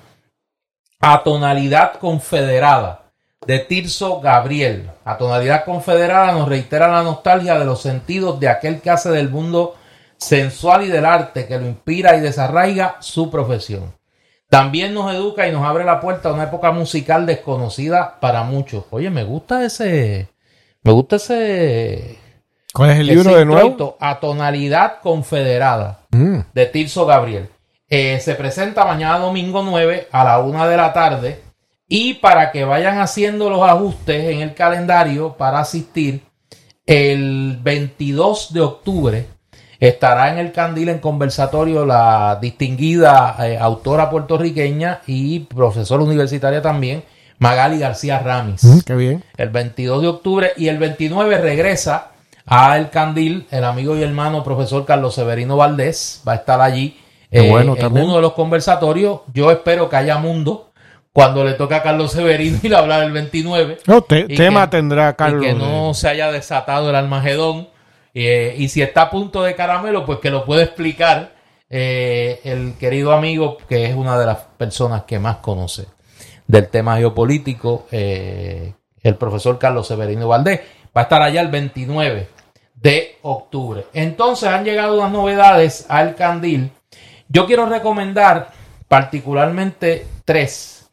A 0.99 1.21
tonalidad 1.21 1.99
confederada 1.99 3.11
de 3.45 3.59
Tirso 3.59 4.19
Gabriel. 4.19 4.89
A 5.05 5.17
tonalidad 5.17 5.65
confederada 5.65 6.31
nos 6.31 6.49
reitera 6.49 6.87
la 6.87 7.03
nostalgia 7.03 7.59
de 7.59 7.65
los 7.65 7.79
sentidos 7.83 8.39
de 8.39 8.49
aquel 8.49 8.81
que 8.81 8.89
hace 8.89 9.11
del 9.11 9.29
mundo 9.29 9.75
sensual 10.17 10.83
y 10.83 10.87
del 10.87 11.05
arte 11.05 11.45
que 11.45 11.59
lo 11.59 11.67
inspira 11.67 12.17
y 12.17 12.21
desarraiga 12.21 12.95
su 12.99 13.29
profesión. 13.29 13.93
También 14.49 14.95
nos 14.95 15.13
educa 15.13 15.47
y 15.47 15.51
nos 15.51 15.63
abre 15.63 15.83
la 15.83 15.99
puerta 15.99 16.29
a 16.29 16.33
una 16.33 16.45
época 16.45 16.71
musical 16.71 17.27
desconocida 17.27 18.19
para 18.19 18.41
muchos. 18.41 18.85
Oye, 18.89 19.11
me 19.11 19.23
gusta 19.23 19.63
ese. 19.63 20.27
Me 20.81 20.91
gusta 20.91 21.17
ese. 21.17 22.22
¿Cuál 22.73 22.91
es 22.91 22.99
el 22.99 23.07
libro 23.07 23.35
de 23.35 23.45
nuevo? 23.45 23.97
A 23.99 24.19
tonalidad 24.19 25.01
confederada 25.01 26.01
mm. 26.11 26.39
de 26.53 26.65
Tirso 26.65 27.05
Gabriel. 27.05 27.49
Eh, 27.87 28.19
se 28.19 28.35
presenta 28.35 28.85
mañana 28.85 29.19
domingo 29.19 29.61
9 29.63 30.07
a 30.11 30.23
la 30.23 30.39
1 30.39 30.67
de 30.67 30.77
la 30.77 30.91
tarde. 30.91 31.41
Y 31.87 32.15
para 32.15 32.51
que 32.51 32.65
vayan 32.65 32.99
haciendo 32.99 33.49
los 33.49 33.61
ajustes 33.61 34.25
en 34.29 34.41
el 34.41 34.55
calendario 34.55 35.33
para 35.33 35.59
asistir, 35.59 36.23
el 36.85 37.59
22 37.61 38.53
de 38.53 38.61
octubre 38.61 39.27
Estará 39.83 40.31
en 40.31 40.37
el 40.37 40.53
candil 40.53 40.87
en 40.87 40.99
conversatorio 40.99 41.85
la 41.85 42.39
distinguida 42.41 43.35
eh, 43.39 43.57
autora 43.59 44.09
puertorriqueña 44.09 45.01
y 45.07 45.41
profesora 45.41 46.03
universitaria 46.03 46.61
también, 46.61 47.03
Magali 47.37 47.79
García 47.79 48.19
Ramis. 48.19 48.63
Mm, 48.63 48.79
qué 48.85 48.95
bien. 48.95 49.23
El 49.35 49.49
22 49.49 50.01
de 50.01 50.07
octubre 50.07 50.53
y 50.55 50.69
el 50.69 50.77
29 50.77 51.37
regresa 51.37 52.12
a 52.45 52.77
El 52.77 52.89
Candil 52.89 53.47
el 53.51 53.63
amigo 53.63 53.95
y 53.97 54.03
hermano 54.03 54.43
profesor 54.43 54.85
Carlos 54.85 55.15
Severino 55.15 55.57
Valdés. 55.57 56.21
Va 56.27 56.33
a 56.33 56.35
estar 56.35 56.61
allí 56.61 56.99
eh, 57.31 57.49
bueno, 57.49 57.75
en 57.77 57.91
uno 57.91 58.15
de 58.15 58.21
los 58.21 58.33
conversatorios. 58.33 59.21
Yo 59.33 59.51
espero 59.51 59.89
que 59.89 59.95
haya 59.95 60.17
mundo 60.17 60.71
cuando 61.11 61.43
le 61.43 61.53
toca 61.53 61.77
a 61.77 61.83
Carlos 61.83 62.11
Severino 62.11 62.59
y 62.61 62.69
le 62.69 62.75
hablar 62.75 63.03
el 63.03 63.11
29. 63.11 63.79
No, 63.87 64.01
tema 64.01 64.69
tendrá 64.69 65.15
Carlos. 65.15 65.43
Y 65.43 65.47
que 65.47 65.53
no 65.53 65.93
se 65.93 66.09
haya 66.09 66.31
desatado 66.31 66.89
el 66.89 66.95
Almagedón 66.95 67.67
eh, 68.13 68.55
y 68.57 68.69
si 68.69 68.81
está 68.81 69.03
a 69.03 69.09
punto 69.09 69.43
de 69.43 69.55
caramelo, 69.55 70.05
pues 70.05 70.19
que 70.19 70.29
lo 70.29 70.45
puede 70.45 70.63
explicar 70.63 71.33
eh, 71.69 72.39
el 72.43 72.75
querido 72.77 73.11
amigo, 73.11 73.57
que 73.67 73.85
es 73.85 73.95
una 73.95 74.19
de 74.19 74.25
las 74.25 74.37
personas 74.57 75.03
que 75.03 75.17
más 75.19 75.37
conoce 75.37 75.87
del 76.45 76.67
tema 76.69 76.97
geopolítico, 76.97 77.87
eh, 77.91 78.73
el 79.01 79.15
profesor 79.15 79.57
Carlos 79.57 79.87
Severino 79.87 80.27
Valdés. 80.27 80.61
Va 80.95 81.01
a 81.01 81.03
estar 81.03 81.21
allá 81.23 81.41
el 81.41 81.47
29 81.47 82.27
de 82.83 83.17
octubre. 83.21 83.85
Entonces 83.93 84.49
han 84.49 84.65
llegado 84.65 84.97
unas 84.99 85.11
novedades 85.11 85.85
al 85.87 86.15
candil. 86.15 86.69
Yo 87.29 87.47
quiero 87.47 87.65
recomendar 87.65 88.51
particularmente 88.89 90.05
tres 90.25 90.91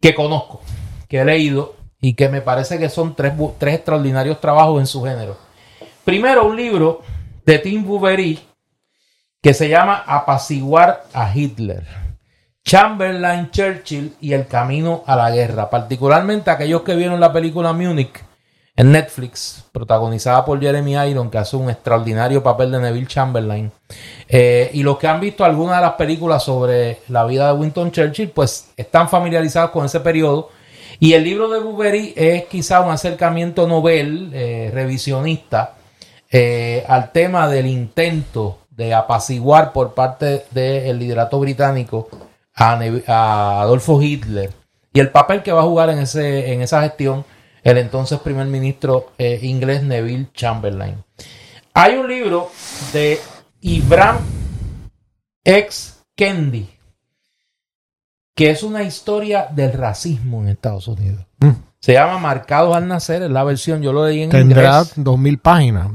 que 0.00 0.14
conozco, 0.14 0.62
que 1.08 1.18
he 1.18 1.24
leído 1.24 1.74
y 2.00 2.14
que 2.14 2.28
me 2.28 2.40
parece 2.40 2.78
que 2.78 2.88
son 2.88 3.16
tres, 3.16 3.32
tres 3.58 3.74
extraordinarios 3.74 4.40
trabajos 4.40 4.80
en 4.80 4.86
su 4.86 5.02
género. 5.02 5.36
Primero, 6.04 6.46
un 6.46 6.56
libro 6.56 7.02
de 7.44 7.58
Tim 7.58 7.84
Bouverie 7.84 8.38
que 9.42 9.52
se 9.52 9.68
llama 9.68 10.04
Apaciguar 10.06 11.04
a 11.12 11.36
Hitler. 11.36 11.84
Chamberlain, 12.64 13.50
Churchill 13.50 14.16
y 14.20 14.32
el 14.32 14.46
camino 14.46 15.02
a 15.06 15.16
la 15.16 15.30
guerra. 15.30 15.68
Particularmente 15.68 16.50
aquellos 16.50 16.82
que 16.82 16.94
vieron 16.94 17.20
la 17.20 17.32
película 17.32 17.72
Munich 17.72 18.22
en 18.76 18.90
Netflix, 18.90 19.64
protagonizada 19.70 20.44
por 20.44 20.60
Jeremy 20.60 20.94
Iron, 21.08 21.30
que 21.30 21.38
hace 21.38 21.56
un 21.56 21.70
extraordinario 21.70 22.42
papel 22.42 22.72
de 22.72 22.80
Neville 22.80 23.06
Chamberlain. 23.06 23.70
Eh, 24.28 24.70
y 24.74 24.82
los 24.82 24.98
que 24.98 25.06
han 25.06 25.20
visto 25.20 25.44
alguna 25.44 25.76
de 25.76 25.82
las 25.82 25.92
películas 25.92 26.42
sobre 26.42 26.98
la 27.08 27.24
vida 27.24 27.46
de 27.46 27.58
Winston 27.58 27.92
Churchill, 27.92 28.30
pues 28.30 28.70
están 28.76 29.08
familiarizados 29.08 29.70
con 29.70 29.84
ese 29.84 30.00
periodo. 30.00 30.50
Y 30.98 31.12
el 31.12 31.22
libro 31.22 31.48
de 31.48 31.60
Bouverie 31.60 32.14
es 32.16 32.44
quizá 32.46 32.80
un 32.80 32.90
acercamiento 32.90 33.66
novel, 33.68 34.30
eh, 34.32 34.70
revisionista, 34.72 35.74
eh, 36.30 36.84
al 36.88 37.12
tema 37.12 37.48
del 37.48 37.66
intento 37.66 38.58
de 38.70 38.92
apaciguar 38.92 39.72
por 39.72 39.94
parte 39.94 40.46
del 40.50 40.98
liderato 40.98 41.38
británico 41.38 42.08
a, 42.56 43.60
Adolfo 43.60 44.02
Hitler 44.02 44.50
y 44.92 45.00
el 45.00 45.10
papel 45.10 45.42
que 45.42 45.52
va 45.52 45.60
a 45.60 45.64
jugar 45.64 45.90
en, 45.90 45.98
ese, 46.00 46.52
en 46.52 46.62
esa 46.62 46.82
gestión 46.82 47.24
el 47.64 47.78
entonces 47.78 48.20
primer 48.20 48.46
ministro 48.46 49.12
eh, 49.18 49.40
inglés 49.42 49.82
Neville 49.82 50.28
Chamberlain. 50.32 51.02
Hay 51.72 51.96
un 51.96 52.06
libro 52.06 52.52
de 52.92 53.18
Ibram 53.60 54.18
X. 55.42 55.90
Kendi 56.14 56.74
que 58.34 58.50
es 58.50 58.62
una 58.62 58.82
historia 58.82 59.48
del 59.50 59.72
racismo 59.72 60.42
en 60.42 60.48
Estados 60.48 60.88
Unidos. 60.88 61.24
Mm. 61.38 61.50
Se 61.78 61.92
llama 61.92 62.18
Marcados 62.18 62.74
al 62.74 62.88
Nacer, 62.88 63.22
es 63.22 63.30
la 63.30 63.44
versión, 63.44 63.82
yo 63.82 63.92
lo 63.92 64.06
leí 64.06 64.22
en 64.22 64.30
Tendrá 64.30 64.84
dos 64.96 65.18
mil 65.18 65.38
páginas. 65.38 65.88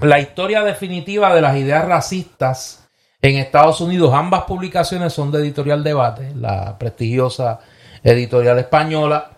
La 0.00 0.18
historia 0.18 0.62
definitiva 0.62 1.34
de 1.34 1.42
las 1.42 1.56
ideas 1.56 1.84
racistas 1.84 2.88
en 3.20 3.36
Estados 3.36 3.80
Unidos. 3.80 4.12
Ambas 4.14 4.44
publicaciones 4.44 5.12
son 5.12 5.30
de 5.30 5.40
Editorial 5.40 5.84
Debate, 5.84 6.32
la 6.34 6.78
prestigiosa 6.78 7.60
editorial 8.02 8.58
española. 8.58 9.33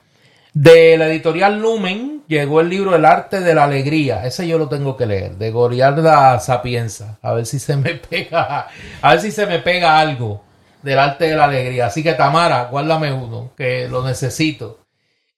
De 0.59 0.97
la 0.97 1.09
editorial 1.09 1.61
Lumen 1.61 2.23
llegó 2.27 2.63
el 2.63 2.71
libro 2.71 2.97
El 2.97 3.05
arte 3.05 3.41
de 3.41 3.55
la 3.55 3.65
alegría. 3.65 4.25
Ese 4.25 4.49
yo 4.49 4.57
lo 4.57 4.71
tengo 4.71 4.97
que 4.97 5.05
leer, 5.05 5.37
de 5.37 5.51
Goriarda 5.51 6.41
Sapienza. 6.41 7.19
A 7.21 7.35
ver 7.35 7.45
si 7.45 7.59
se 7.59 7.77
me 7.77 7.95
pega, 8.11 8.67
a 9.03 9.11
ver 9.11 9.21
si 9.21 9.33
se 9.33 9.45
me 9.45 9.59
pega 9.59 9.99
algo 9.99 10.43
del 10.83 10.99
arte 10.99 11.27
de 11.27 11.37
la 11.37 11.45
alegría. 11.45 11.85
Así 11.85 12.03
que 12.03 12.15
Tamara, 12.15 12.69
guárdame 12.71 13.13
uno, 13.13 13.51
que 13.55 13.87
lo 13.87 14.03
necesito. 14.03 14.79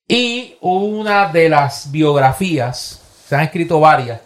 Y 0.07 0.55
una 0.61 1.33
de 1.33 1.49
las 1.49 1.91
biografías, 1.91 3.03
se 3.27 3.35
han 3.35 3.43
escrito 3.43 3.81
varias, 3.81 4.21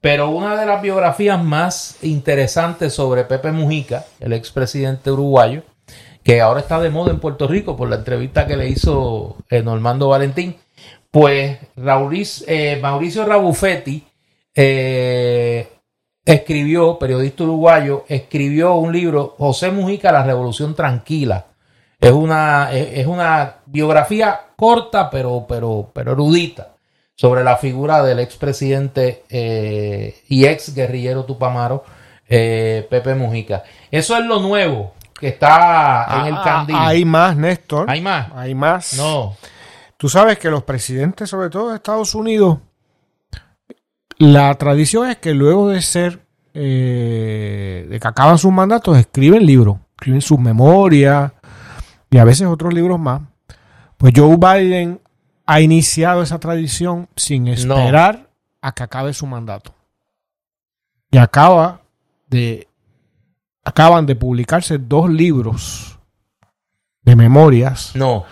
pero 0.00 0.30
una 0.30 0.54
de 0.54 0.66
las 0.66 0.80
biografías 0.80 1.42
más 1.42 1.96
interesantes 2.02 2.94
sobre 2.94 3.24
Pepe 3.24 3.50
Mujica, 3.50 4.04
el 4.20 4.32
expresidente 4.32 5.10
uruguayo, 5.10 5.64
que 6.28 6.42
ahora 6.42 6.60
está 6.60 6.78
de 6.78 6.90
moda 6.90 7.10
en 7.10 7.20
Puerto 7.20 7.48
Rico 7.48 7.74
por 7.74 7.88
la 7.88 7.96
entrevista 7.96 8.46
que 8.46 8.58
le 8.58 8.68
hizo 8.68 9.38
eh, 9.48 9.62
Normando 9.62 10.08
Valentín, 10.10 10.56
pues 11.10 11.58
eh, 12.46 12.78
Mauricio 12.82 13.24
Rabuffetti 13.24 14.06
eh, 14.54 15.66
escribió, 16.22 16.98
periodista 16.98 17.44
uruguayo, 17.44 18.04
escribió 18.08 18.74
un 18.74 18.92
libro, 18.92 19.36
José 19.38 19.70
Mujica, 19.70 20.12
La 20.12 20.22
Revolución 20.22 20.74
Tranquila, 20.74 21.46
es 21.98 22.12
una, 22.12 22.72
es, 22.72 23.06
una 23.06 23.60
biografía 23.64 24.38
corta, 24.54 25.08
pero, 25.08 25.46
pero, 25.48 25.90
pero 25.94 26.12
erudita, 26.12 26.76
sobre 27.14 27.42
la 27.42 27.56
figura 27.56 28.02
del 28.02 28.18
expresidente 28.18 29.24
eh, 29.30 30.20
y 30.28 30.44
ex 30.44 30.74
guerrillero 30.74 31.24
tupamaro 31.24 31.84
eh, 32.28 32.86
Pepe 32.90 33.14
Mujica. 33.14 33.64
Eso 33.90 34.14
es 34.14 34.26
lo 34.26 34.40
nuevo 34.40 34.92
que 35.18 35.28
está 35.28 36.06
en 36.20 36.26
el 36.26 36.34
ah, 36.34 36.40
ah, 36.40 36.44
candil. 36.44 36.76
Hay 36.78 37.04
más, 37.04 37.36
Néstor. 37.36 37.90
Hay 37.90 38.00
más. 38.00 38.30
Hay 38.34 38.54
más. 38.54 38.94
No. 38.96 39.36
Tú 39.96 40.08
sabes 40.08 40.38
que 40.38 40.48
los 40.48 40.62
presidentes, 40.62 41.28
sobre 41.28 41.50
todo 41.50 41.70
de 41.70 41.76
Estados 41.76 42.14
Unidos, 42.14 42.58
la 44.18 44.54
tradición 44.54 45.08
es 45.10 45.16
que 45.16 45.34
luego 45.34 45.68
de 45.68 45.82
ser, 45.82 46.20
eh, 46.54 47.86
de 47.88 48.00
que 48.00 48.08
acaban 48.08 48.38
sus 48.38 48.52
mandatos, 48.52 48.96
escriben 48.96 49.44
libros, 49.44 49.78
escriben 49.96 50.20
sus 50.20 50.38
memorias 50.38 51.32
y 52.10 52.18
a 52.18 52.24
veces 52.24 52.46
otros 52.46 52.72
libros 52.72 53.00
más. 53.00 53.22
Pues 53.96 54.12
Joe 54.14 54.36
Biden 54.36 55.00
ha 55.46 55.60
iniciado 55.60 56.22
esa 56.22 56.38
tradición 56.38 57.08
sin 57.16 57.48
esperar 57.48 58.28
a 58.60 58.72
que 58.72 58.84
acabe 58.84 59.12
su 59.12 59.26
mandato. 59.26 59.74
Y 61.10 61.18
acaba 61.18 61.80
de, 62.28 62.67
acaban 63.68 64.06
de 64.06 64.16
publicarse 64.16 64.78
dos 64.78 65.10
libros 65.10 65.98
de 67.02 67.14
memorias. 67.16 67.92
No. 67.94 68.24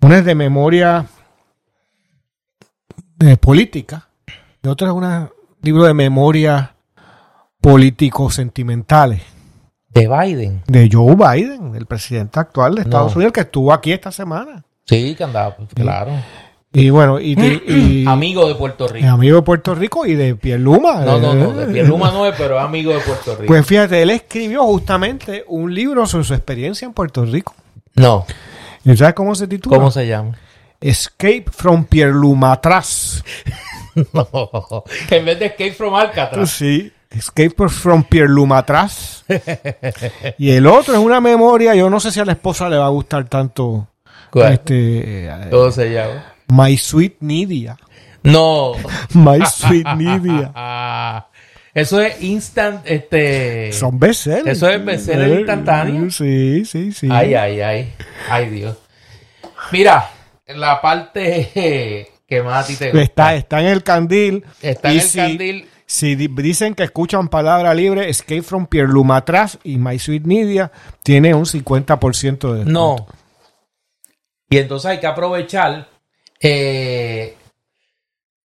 Una 0.00 0.18
es 0.18 0.24
de 0.24 0.34
memoria 0.34 1.06
de 3.16 3.36
política, 3.36 4.08
de 4.62 4.70
otra 4.70 4.88
es 4.88 4.94
un 4.94 5.30
libro 5.60 5.84
de 5.84 5.94
memoria 5.94 6.74
político-sentimentales. 7.60 9.22
De 9.88 10.08
Biden. 10.08 10.62
De 10.66 10.88
Joe 10.90 11.14
Biden, 11.14 11.74
el 11.74 11.86
presidente 11.86 12.40
actual 12.40 12.76
de 12.76 12.82
Estados 12.82 13.12
No. 13.12 13.16
Unidos, 13.16 13.32
que 13.32 13.40
estuvo 13.40 13.72
aquí 13.72 13.92
esta 13.92 14.10
semana. 14.10 14.64
Sí, 14.86 15.14
que 15.14 15.24
andaba, 15.24 15.56
pues, 15.56 15.68
claro. 15.74 16.12
Y 16.74 16.88
bueno, 16.90 17.20
y, 17.20 17.36
te- 17.36 17.62
y- 17.68 18.06
Amigo 18.06 18.48
de 18.48 18.54
Puerto 18.54 18.88
Rico. 18.88 19.06
amigo 19.06 19.36
de 19.36 19.42
Puerto 19.42 19.74
Rico 19.74 20.06
y 20.06 20.14
de 20.14 20.34
Pierluma. 20.36 21.04
No, 21.04 21.18
no, 21.18 21.34
no, 21.34 21.52
de 21.52 21.66
Pierluma 21.72 22.10
no 22.10 22.26
es, 22.26 22.34
pero 22.36 22.58
es 22.58 22.64
amigo 22.64 22.92
de 22.94 23.00
Puerto 23.00 23.32
Rico. 23.36 23.46
Pues 23.46 23.66
fíjate, 23.66 24.00
él 24.02 24.10
escribió 24.10 24.62
justamente 24.64 25.44
un 25.48 25.74
libro 25.74 26.06
sobre 26.06 26.24
su 26.24 26.32
experiencia 26.34 26.86
en 26.86 26.92
Puerto 26.94 27.24
Rico. 27.24 27.54
no, 27.94 28.24
¿Y 28.84 28.96
sabes 28.96 29.14
cómo 29.14 29.34
se 29.34 29.46
titula? 29.46 29.76
¿cómo 29.76 29.90
se 29.92 30.06
llama? 30.08 30.36
Escape 30.80 31.44
from 31.50 31.84
Pierlumatraz. 31.84 33.22
No, 34.14 34.84
que 35.06 35.16
en 35.18 35.26
vez 35.26 35.38
de 35.38 35.44
Escape 35.44 35.72
from 35.74 35.94
Alcatraz. 35.94 36.48
Sí, 36.50 36.90
Escape 37.10 37.68
from 37.68 38.02
Pierlumatraz. 38.04 39.22
y 40.38 40.50
el 40.52 40.66
otro 40.66 40.94
es 40.94 41.00
una 41.00 41.20
memoria, 41.20 41.74
yo 41.74 41.90
no 41.90 42.00
sé 42.00 42.10
si 42.10 42.18
a 42.18 42.24
la 42.24 42.32
esposa 42.32 42.70
le 42.70 42.78
va 42.78 42.86
a 42.86 42.88
gustar 42.88 43.28
tanto 43.28 43.86
¿Cuál? 44.30 44.54
este 44.54 45.26
eh, 45.26 45.48
¿Cómo 45.50 45.70
se 45.70 45.92
llama? 45.92 46.31
My 46.52 46.76
Sweet 46.76 47.16
Nidia. 47.20 47.76
No. 48.22 48.74
My 49.14 49.40
Sweet 49.46 49.86
Nidia. 49.96 50.52
Eso 51.74 52.00
es 52.02 52.22
instant, 52.22 52.82
este... 52.84 53.72
Son 53.72 53.98
bestsellers. 53.98 54.46
Eso 54.58 54.68
es 54.68 54.84
bestseller 54.84 55.30
Eh, 55.30 55.38
instantáneo. 55.40 56.10
Sí, 56.10 56.66
sí, 56.66 56.92
sí. 56.92 57.08
Ay, 57.10 57.32
ay, 57.34 57.60
ay. 57.62 57.94
Ay, 58.28 58.50
Dios. 58.50 58.76
Mira, 59.72 60.10
la 60.48 60.82
parte 60.82 61.50
que 62.28 62.42
más 62.42 62.64
a 62.64 62.68
ti 62.68 62.76
te 62.76 62.86
gusta. 62.90 63.02
Está, 63.02 63.34
está 63.36 63.60
en 63.60 63.66
el 63.68 63.82
candil. 63.82 64.44
Está 64.60 64.90
en 64.90 64.96
el 64.98 65.02
si- 65.02 65.18
candil. 65.18 65.68
Si 65.86 66.14
di- 66.14 66.28
dicen 66.28 66.74
que 66.74 66.84
escuchan 66.84 67.28
palabra 67.28 67.72
libre, 67.74 68.08
Escape 68.10 68.42
from 68.42 68.66
Pierlumatraz 68.66 69.58
y 69.64 69.78
My 69.78 69.98
Sweet 69.98 70.24
Nidia 70.26 70.70
tiene 71.02 71.34
un 71.34 71.46
50% 71.46 72.52
de 72.52 72.64
No. 72.66 72.96
descuento. 72.96 73.14
Y 74.50 74.58
entonces 74.58 74.90
hay 74.90 75.00
que 75.00 75.06
aprovechar. 75.06 75.88
Eh, 76.42 77.36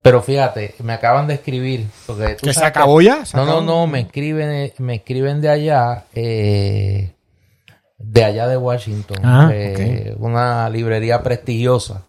pero 0.02 0.22
fíjate, 0.22 0.76
me 0.84 0.94
acaban 0.94 1.28
de 1.28 1.36
escribir. 1.36 1.88
Porque 2.06 2.36
¿Que 2.42 2.54
se 2.54 2.66
acabó 2.66 3.00
ya? 3.02 3.26
¿Se 3.26 3.38
No, 3.38 3.46
no, 3.46 3.52
acabó? 3.54 3.66
no, 3.66 3.88
me 3.88 4.02
escriben, 4.02 4.72
me 4.80 4.96
escriben 4.96 5.40
de 5.40 5.50
allá, 5.50 6.04
eh, 6.14 7.14
de 7.98 8.24
allá 8.26 8.48
de 8.48 8.58
Washington, 8.58 9.18
Ah, 9.24 9.50
eh, 9.54 10.14
una 10.20 10.70
librería 10.70 11.24
prestigiosa, 11.24 12.04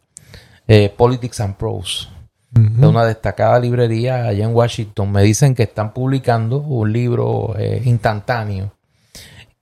eh, 0.66 0.92
Politics 0.96 1.40
and 1.40 1.54
Prose, 1.56 2.08
de 2.50 2.86
una 2.86 3.04
destacada 3.04 3.58
librería 3.60 4.26
allá 4.26 4.44
en 4.44 4.54
Washington. 4.54 5.12
Me 5.12 5.22
dicen 5.22 5.54
que 5.54 5.64
están 5.64 5.92
publicando 5.92 6.58
un 6.58 6.92
libro 6.92 7.54
eh, 7.58 7.80
instantáneo, 7.84 8.72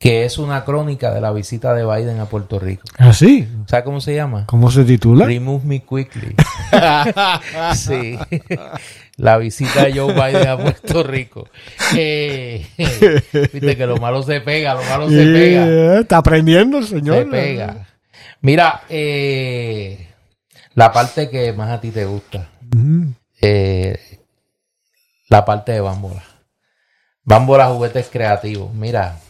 que 0.03 0.25
es 0.25 0.37
una 0.39 0.65
crónica 0.65 1.15
de 1.15 1.21
la 1.21 1.31
visita 1.31 1.75
de 1.75 1.87
Biden 1.87 2.19
a 2.19 2.27
Puerto 2.27 2.59
Rico. 2.59 2.83
¿Ah, 2.99 3.13
sí? 3.13 3.47
¿Sabes 3.69 3.85
cómo 3.85 4.01
se 4.01 4.17
llama? 4.17 4.47
¿Cómo 4.47 4.69
se 4.69 4.83
titula? 4.83 5.27
Remove 5.27 5.65
Me 5.65 5.79
Quickly. 5.79 6.35
sí. 7.77 8.19
La 9.17 9.37
visita 9.37 9.85
de 9.85 9.97
Joe 9.97 10.13
Biden 10.13 10.49
a 10.49 10.59
Puerto 10.59 11.05
Rico. 11.05 11.49
Eh, 11.95 12.67
Viste 13.53 13.77
que 13.77 13.87
lo 13.87 13.99
malo 13.99 14.25
se 14.25 14.41
pega, 14.41 14.75
lo 14.75 14.83
malo 14.83 15.09
se 15.09 15.25
pega. 15.25 16.01
Está 16.01 16.17
aprendiendo 16.17 16.79
el 16.79 16.87
señor. 16.89 17.19
Se 17.19 17.25
pega. 17.27 17.87
Mira, 18.41 18.83
eh, 18.89 20.09
la 20.75 20.91
parte 20.91 21.31
que 21.31 21.53
más 21.53 21.71
a 21.71 21.81
ti 21.81 21.93
te 21.93 22.07
gusta. 22.07 22.49
Eh, 23.41 24.01
la 25.29 25.45
parte 25.45 25.71
de 25.71 25.81
Bambola. 25.81 26.25
Bambola 27.23 27.69
Juguetes 27.69 28.09
Creativos. 28.11 28.75
Mira. 28.75 29.21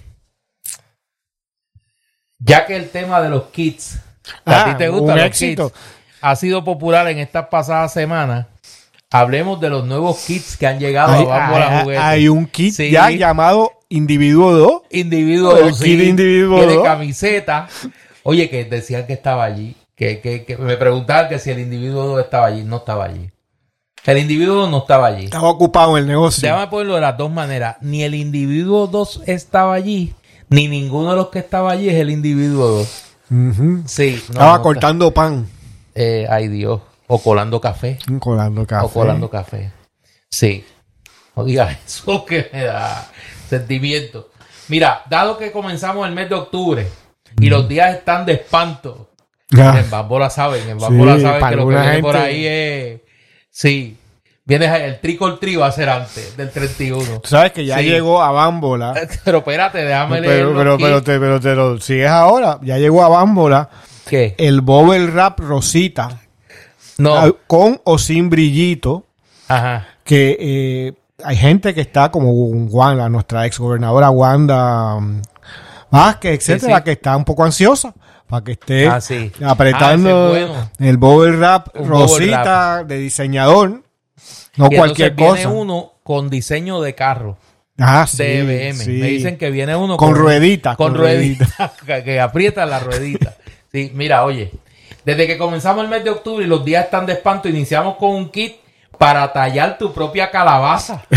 Ya 2.45 2.67
que 2.67 2.77
el 2.77 2.91
tema 2.91 3.21
de 3.21 3.29
los 3.29 3.45
kits, 3.45 3.97
a 4.45 4.63
Ah, 4.63 4.65
ti 4.73 4.79
te 4.79 4.91
un 4.91 4.99
gustan 5.01 5.17
los 5.19 5.27
éxito. 5.27 5.69
kits, 5.71 5.81
ha 6.21 6.37
sido 6.37 6.65
popular 6.65 7.07
en 7.09 7.19
estas 7.19 7.47
pasadas 7.49 7.93
semanas, 7.93 8.47
hablemos 9.11 9.61
de 9.61 9.71
los 9.71 9.85
nuevos 9.85 10.19
kits 10.27 10.57
que 10.57 10.67
han 10.67 10.79
llegado 10.79 11.13
Hay, 11.13 11.27
a 11.27 11.47
hay- 11.69 11.81
Juguetes. 11.83 12.03
hay 12.03 12.29
un 12.29 12.47
kit 12.47 12.75
Sí. 12.75 12.91
ya 12.91 13.11
llamado 13.11 13.71
Individuo 13.89 14.53
2. 14.53 14.83
individuo, 14.91 15.57
El 15.57 15.75
sí, 15.75 15.85
kit 15.85 16.01
individuo, 16.09 16.59
tiene 16.67 16.83
camiseta. 16.83 17.69
Oye, 18.23 18.49
que 18.49 18.65
decían 18.65 19.07
que 19.07 19.13
estaba 19.13 19.45
allí. 19.45 19.77
Que, 19.95 20.21
que, 20.21 20.45
que 20.45 20.57
me 20.57 20.77
preguntaban 20.79 21.29
que 21.29 21.39
si 21.39 21.51
el 21.51 21.59
individuo 21.59 22.07
2 22.07 22.21
estaba 22.25 22.47
allí. 22.47 22.65
No 22.65 22.79
estaba 22.79 23.05
allí. 23.05 23.31
El 24.05 24.19
individuo 24.19 24.55
2 24.63 24.71
no 24.71 24.79
estaba 24.79 25.09
allí. 25.09 25.27
Estaba 25.27 25.49
ocupado 25.51 25.97
en 25.99 26.05
el 26.05 26.09
negocio. 26.09 26.43
Déjame 26.49 26.69
ponerlo 26.69 26.95
de 26.95 27.01
las 27.03 27.17
dos 27.19 27.31
maneras. 27.31 27.77
Ni 27.83 28.03
el 28.03 28.15
individuo 28.15 28.87
2 28.87 29.23
estaba 29.27 29.75
allí, 29.75 30.15
ni 30.53 30.69
ninguno 30.69 31.11
de 31.11 31.17
los 31.17 31.29
que 31.29 31.39
estaba 31.41 31.73
allí 31.73 31.89
es 31.89 31.97
el 31.97 32.11
individuo 32.11 32.67
2. 32.69 33.03
Ujú. 33.31 33.83
Sí. 33.87 34.23
no, 34.29 34.33
Estaba 34.35 34.57
no, 34.59 34.63
cortando 34.63 35.11
pan. 35.13 35.49
eh, 35.95 36.27
ay 36.31 36.49
Dios. 36.49 36.81
O 37.09 37.19
colando 37.23 37.61
café. 37.61 37.99
Colando 38.21 38.67
café. 38.67 38.87
O 38.87 38.89
colando 38.89 39.29
café. 39.31 39.73
Sí. 40.31 40.65
No 41.37 41.45
digas 41.45 41.77
eso 41.87 42.25
que 42.25 42.49
me 42.53 42.65
da 42.65 43.11
sentimiento. 43.49 44.31
Mira, 44.69 45.03
dado 45.11 45.37
que 45.39 45.51
comenzamos 45.53 46.07
el 46.09 46.15
mes 46.15 46.29
de 46.29 46.35
octubre 46.37 46.87
y 47.41 47.49
los 47.49 47.69
días 47.69 47.95
están 47.97 48.25
de 48.27 48.35
espanto, 48.35 49.09
Ah, 49.55 49.79
en 49.79 49.91
Bambola 49.91 50.31
saben, 50.31 50.67
en 50.67 50.79
Bambola 50.79 51.17
Sí, 51.17 51.23
saben 51.23 51.49
que 51.51 51.57
lo 51.57 51.69
que 51.69 51.75
viene 51.75 51.99
por 52.01 52.17
ahí 52.17 52.47
es. 52.47 53.01
Sí. 53.51 53.99
Viene 54.45 54.85
el 54.87 55.01
tricol 55.01 55.39
tri 55.39 55.55
va 55.55 55.69
a 55.69 55.73
ser 55.73 55.89
antes 55.89 56.37
del 56.37 56.51
31. 56.51 57.21
Tú 57.21 57.29
sabes 57.29 57.53
que 57.53 57.65
ya 57.65 57.79
Sí. 57.79 57.85
llegó 57.85 58.21
a 58.23 58.33
Bámbola. 58.33 58.93
Pero 59.25 59.39
espérate, 59.39 59.79
déjame 59.85 60.21
leer. 60.21 60.47
Pero, 60.47 60.57
pero, 60.57 60.79
pero, 60.79 61.03
te, 61.03 61.21
pero 61.21 61.41
te 61.41 61.55
lo 61.55 61.79
sigues 61.81 62.09
ahora. 62.11 62.59
Ya 62.63 62.77
llegó 62.79 63.05
a 63.05 63.09
Bámbola 63.09 63.69
¿Qué? 64.09 64.35
el 64.39 64.61
Bobble 64.61 65.07
Wrap 65.07 65.39
Rosita. 65.41 66.19
No. 66.99 67.17
ah, 67.17 67.31
Con 67.47 67.81
o 67.85 67.99
sin 67.99 68.31
brillito. 68.31 69.07
Ajá. 69.47 69.87
Que 70.03 70.37
eh, 70.41 70.93
hay 71.25 71.37
gente 71.37 71.73
que 71.73 71.81
está 71.83 72.11
como 72.11 72.33
Wanda, 72.33 73.09
nuestra 73.09 73.47
ex 73.47 73.59
gobernadora 73.61 74.11
Wanda 74.11 74.99
Vázquez, 75.91 76.35
etcétera, 76.41 76.79
sí. 76.79 76.85
que 76.85 76.93
está 76.93 77.17
un 77.17 77.25
poco 77.25 77.45
ansiosa 77.45 77.95
para 78.27 78.43
que 78.43 78.53
esté 78.53 78.89
Ah, 78.89 79.01
sí. 79.01 79.31
apretando 79.45 80.09
Ah, 80.09 80.31
ese 80.33 80.43
es 80.43 80.49
bueno. 80.49 80.71
el 80.81 80.97
Bobble 80.97 81.37
bubble 81.37 81.87
Rosita 81.89 82.83
de 82.85 82.99
diseñador. 82.99 83.83
No 84.57 84.69
Y 84.71 84.77
cualquier 84.77 85.11
entonces 85.13 85.35
viene 85.37 85.45
cosa. 85.45 85.61
uno 85.63 85.93
con 86.03 86.29
diseño 86.31 86.81
de 86.81 86.95
carro. 86.95 87.39
Ah, 87.79 88.07
sí, 88.07 88.19
de 88.23 88.69
EBM. 88.69 88.75
sí. 88.79 88.91
Me 88.93 89.07
dicen 89.09 89.39
que 89.39 89.51
viene 89.51 89.75
uno 89.75 89.97
Con 89.97 90.15
rueditas, 90.15 90.77
Con, 90.77 90.95
rueditas. 90.95 91.49
que, 91.87 92.05
que 92.05 92.21
aprieta 92.21 92.67
la 92.67 92.79
ruedita. 92.81 93.35
Sí, 93.73 93.91
mira, 93.95 94.25
oye. 94.25 94.51
Desde 95.05 95.27
que 95.27 95.37
comenzamos 95.39 95.83
el 95.83 95.91
mes 95.91 96.05
de 96.05 96.11
octubre 96.11 96.45
y 96.45 96.49
los 96.49 96.65
días 96.65 96.85
están 96.85 97.07
de 97.07 97.15
espanto, 97.15 97.49
iniciamos 97.49 97.97
con 97.97 98.11
un 98.11 98.31
kit 98.31 98.57
para 98.99 99.33
tallar 99.33 99.79
tu 99.79 99.93
propia 99.93 100.31
calabaza. 100.31 101.03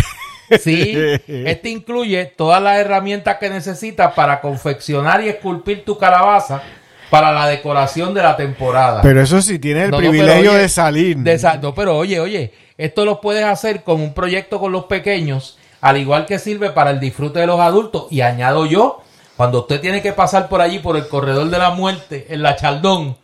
Sí, 0.61 0.95
este 1.27 1.69
incluye 1.69 2.25
todas 2.25 2.61
las 2.61 2.77
herramientas 2.77 3.37
que 3.39 3.49
necesitas 3.49 4.13
para 4.13 4.41
confeccionar 4.41 5.23
y 5.23 5.27
esculpir 5.27 5.83
tu 5.83 5.97
calabaza 5.97 6.61
para 7.09 7.31
la 7.31 7.47
decoración 7.47 8.13
de 8.13 8.21
la 8.21 8.37
temporada. 8.37 9.01
Pero 9.01 9.23
eso 9.23 9.41
sí, 9.41 9.57
tiene 9.57 9.85
el 9.85 9.89
No, 9.89 9.97
no, 9.97 10.01
pero 10.01 10.11
privilegio 10.11 10.51
oye, 10.51 10.59
de 10.59 10.69
salir. 10.69 11.17
de 11.17 11.57
no, 11.59 11.73
pero 11.73 11.97
oye, 11.97 12.19
oye, 12.19 12.53
esto 12.77 13.05
lo 13.05 13.21
puedes 13.21 13.45
hacer 13.45 13.83
como 13.83 14.03
un 14.03 14.13
proyecto 14.13 14.59
con 14.59 14.71
los 14.71 14.85
pequeños, 14.85 15.57
al 15.81 15.97
igual 15.97 16.25
que 16.25 16.39
sirve 16.39 16.71
para 16.71 16.91
el 16.91 16.99
disfrute 16.99 17.39
de 17.39 17.47
los 17.47 17.59
adultos. 17.59 18.07
Y 18.09 18.21
añado 18.21 18.65
yo, 18.65 19.01
cuando 19.37 19.59
usted 19.61 19.79
tiene 19.81 20.01
que 20.01 20.13
pasar 20.13 20.47
por 20.49 20.61
allí, 20.61 20.79
por 20.79 20.97
el 20.97 21.07
corredor 21.07 21.49
de 21.49 21.57
la 21.57 21.71
muerte, 21.71 22.27
en 22.29 22.41
la 22.43 22.55
Chaldón, 22.55 23.17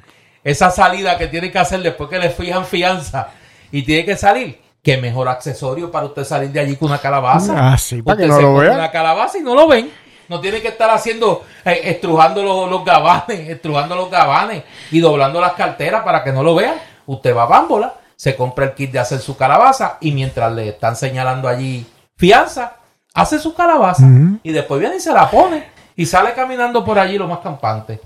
esa 0.44 0.70
salida 0.72 1.18
que 1.18 1.28
tiene 1.28 1.52
que 1.52 1.60
hacer 1.60 1.82
después 1.82 2.10
que 2.10 2.20
le 2.20 2.30
fijan 2.30 2.66
fianza 2.66 3.30
y 3.72 3.84
tiene 3.84 4.06
que 4.06 4.18
salir, 4.18 4.60
qué 4.84 4.98
mejor 4.98 5.28
accesorio 5.28 5.92
para 5.92 6.06
usted 6.08 6.24
salir 6.24 6.50
de 6.52 6.60
allí 6.60 6.76
con 6.76 6.90
una 6.90 6.98
calabaza. 7.00 7.74
Ah, 7.74 7.78
sí, 7.78 8.02
para 8.02 8.16
Usted 8.16 8.24
que 8.26 8.30
no 8.30 8.36
se 8.38 8.42
lo 8.42 8.54
pone 8.54 8.68
vea. 8.70 8.78
una 8.78 8.92
calabaza 8.92 9.38
y 9.38 9.42
no 9.42 9.54
lo 9.56 9.68
ven. 9.68 9.92
no 10.28 10.40
tiene 10.40 10.62
que 10.62 10.70
estar 10.70 10.90
haciendo, 10.90 11.44
eh, 11.66 11.82
estrujando 11.84 12.42
los, 12.42 12.70
los 12.70 12.84
gabanes, 12.86 13.50
estrujando 13.50 13.96
los 13.96 14.10
gabanes 14.10 14.64
y 14.92 15.00
doblando 15.00 15.40
las 15.42 15.54
carteras 15.54 16.04
para 16.04 16.24
que 16.24 16.32
no 16.32 16.42
lo 16.42 16.56
vean. 16.56 16.76
Usted 17.06 17.36
va 17.36 17.44
a 17.44 17.48
Bámbola, 17.48 17.94
se 18.22 18.36
compra 18.36 18.66
el 18.66 18.76
kit 18.76 18.92
de 18.92 19.00
hacer 19.00 19.20
su 19.20 19.36
calabaza 19.36 19.98
y 20.00 20.12
mientras 20.12 20.54
le 20.54 20.70
están 20.70 20.96
señalando 20.96 21.48
allí 21.48 21.88
fianza, 22.16 22.74
hace 23.16 23.40
su 23.40 23.56
calabaza 23.56 24.06
y 24.44 24.52
después 24.52 24.80
viene 24.80 24.98
y 24.98 25.00
se 25.00 25.12
la 25.12 25.28
pone 25.28 25.64
y 25.96 26.06
sale 26.06 26.36
caminando 26.36 26.86
por 26.86 27.00
allí 27.00 27.18
lo 27.18 27.28
más 27.28 27.40
campante. 27.40 28.00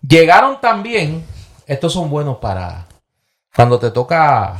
Llegaron 0.00 0.58
también, 0.58 1.22
estos 1.66 1.92
son 1.92 2.08
buenos 2.08 2.38
para 2.38 2.86
cuando 3.54 3.78
te 3.78 3.90
toca 3.90 4.54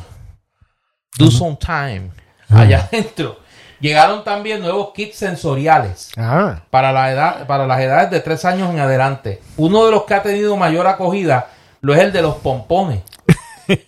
do 1.16 1.30
some 1.30 1.56
time 1.56 2.10
allá 2.50 2.86
adentro. 2.92 3.38
Llegaron 3.80 4.22
también 4.22 4.60
nuevos 4.60 4.90
kits 4.92 5.16
sensoriales 5.16 6.10
Ah, 6.18 6.60
para, 6.68 6.92
la 6.92 7.10
edad, 7.10 7.46
para 7.46 7.66
las 7.66 7.80
edades 7.80 8.10
de 8.10 8.20
tres 8.20 8.44
años 8.44 8.68
en 8.68 8.78
adelante. 8.80 9.40
Uno 9.56 9.86
de 9.86 9.90
los 9.90 10.02
que 10.02 10.12
ha 10.12 10.22
tenido 10.22 10.54
mayor 10.58 10.86
acogida 10.86 11.46
lo 11.80 11.94
es 11.94 12.00
el 12.00 12.12
de 12.12 12.20
los 12.20 12.34
pompones. 12.36 13.00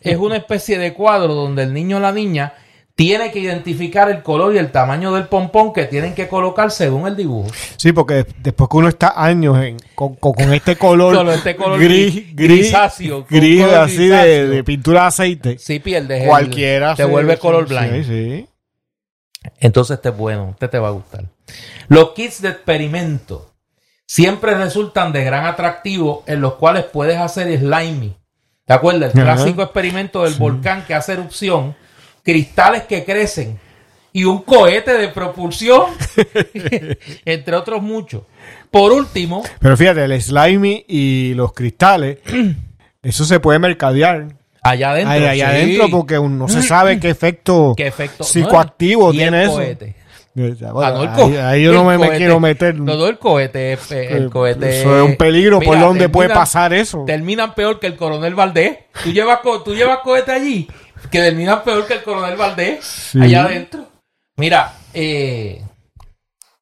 Es 0.02 0.16
una 0.16 0.36
especie 0.36 0.78
de 0.78 0.92
cuadro 0.94 1.34
donde 1.34 1.62
el 1.64 1.72
niño 1.72 1.96
o 1.96 2.00
la 2.00 2.12
niña 2.12 2.54
tiene 2.96 3.32
que 3.32 3.40
identificar 3.40 4.08
el 4.08 4.22
color 4.22 4.54
y 4.54 4.58
el 4.58 4.70
tamaño 4.70 5.12
del 5.12 5.26
pompón 5.26 5.72
que 5.72 5.86
tienen 5.86 6.14
que 6.14 6.28
colocar 6.28 6.70
según 6.70 7.08
el 7.08 7.16
dibujo. 7.16 7.48
sí, 7.76 7.92
porque 7.92 8.24
después 8.38 8.70
que 8.70 8.76
uno 8.76 8.88
está 8.88 9.14
años 9.16 9.58
en- 9.64 9.78
con, 9.96 10.14
con- 10.14 10.32
con 10.34 10.54
este 10.54 10.76
color, 10.76 11.28
este 11.34 11.56
color 11.56 11.80
gris, 11.80 12.14
gris- 12.14 12.36
gris, 12.36 12.58
grisáceo, 12.60 13.26
gris 13.28 13.62
color 13.64 13.78
así 13.80 13.96
de, 13.96 14.06
grisáceo. 14.06 14.48
de 14.50 14.64
pintura 14.64 15.00
de 15.02 15.06
aceite, 15.08 15.58
Si 15.58 15.80
pierdes 15.80 16.22
el- 16.22 16.28
cualquiera 16.28 16.94
te 16.94 17.02
se- 17.02 17.08
vuelve 17.08 17.36
color 17.36 17.66
sí, 17.68 17.74
blind. 17.74 18.04
sí. 18.06 18.46
Entonces 19.60 19.96
este 19.96 20.10
es 20.10 20.16
bueno, 20.16 20.50
este 20.52 20.68
te 20.68 20.78
va 20.78 20.88
a 20.88 20.92
gustar. 20.92 21.24
Los 21.88 22.10
kits 22.12 22.40
de 22.42 22.50
experimento 22.50 23.50
siempre 24.06 24.54
resultan 24.54 25.12
de 25.12 25.24
gran 25.24 25.46
atractivo 25.46 26.22
en 26.26 26.40
los 26.40 26.54
cuales 26.54 26.84
puedes 26.84 27.18
hacer 27.18 27.58
slimy. 27.58 28.16
¿Te 28.66 28.72
acuerdas? 28.72 29.14
El 29.14 29.20
Ajá. 29.22 29.34
clásico 29.34 29.62
experimento 29.62 30.24
del 30.24 30.34
volcán 30.34 30.84
que 30.86 30.94
hace 30.94 31.12
erupción, 31.12 31.74
cristales 32.22 32.84
que 32.84 33.04
crecen 33.04 33.58
y 34.12 34.24
un 34.24 34.42
cohete 34.42 34.92
de 34.94 35.08
propulsión, 35.08 35.86
entre 37.24 37.56
otros 37.56 37.82
muchos. 37.82 38.22
Por 38.70 38.92
último, 38.92 39.42
Pero 39.60 39.76
fíjate, 39.76 40.04
el 40.04 40.20
slimy 40.22 40.84
y 40.88 41.34
los 41.34 41.52
cristales, 41.52 42.18
eso 43.02 43.24
se 43.24 43.40
puede 43.40 43.58
mercadear. 43.58 44.28
allá 44.62 44.90
adentro. 44.92 45.12
Ahí, 45.12 45.24
ahí 45.24 45.36
sí. 45.38 45.42
adentro 45.42 45.88
porque 45.90 46.18
no 46.18 46.48
se 46.48 46.62
sabe 46.62 46.98
qué 47.00 47.10
efecto, 47.10 47.74
¿Qué 47.76 47.86
efecto? 47.86 48.24
psicoactivo 48.24 49.08
No, 49.08 49.12
y 49.14 49.16
tiene 49.18 49.42
el 49.42 49.48
eso. 49.48 49.56
cohete. 49.56 49.96
Bueno, 50.34 50.56
Ah, 50.82 50.90
no, 50.90 51.24
ahí, 51.26 51.36
ahí 51.36 51.62
yo 51.62 51.72
no 51.72 51.84
me, 51.84 51.96
quiero 52.16 52.40
meter. 52.40 52.74
El 52.74 53.18
cohete, 53.18 53.74
es- 53.74 53.90
el 53.92 54.26
Eh, 54.26 54.30
cohete. 54.30 54.80
Eso 54.80 54.96
es 54.98 55.10
un 55.10 55.16
peligro. 55.16 55.60
¿Por 55.60 55.78
dónde 55.78 56.08
puede 56.08 56.28
pasar 56.30 56.72
eso? 56.72 57.04
Terminan 57.06 57.54
peor 57.54 57.78
que 57.78 57.86
el 57.86 57.96
coronel 57.96 58.34
Valdés. 58.34 58.78
Tú 59.04 59.12
llevas, 59.12 59.38
co- 59.40 59.62
tú 59.62 59.74
llevas 59.76 59.98
cohete 59.98 60.32
allí, 60.32 60.68
que 61.10 61.20
terminan 61.20 61.62
peor 61.62 61.86
que 61.86 61.94
el 61.94 62.02
coronel 62.02 62.36
Valdés, 62.36 62.84
Sí. 62.84 63.20
allá 63.20 63.44
adentro. 63.44 63.86
Mira, 64.36 64.72
eh, 64.92 65.62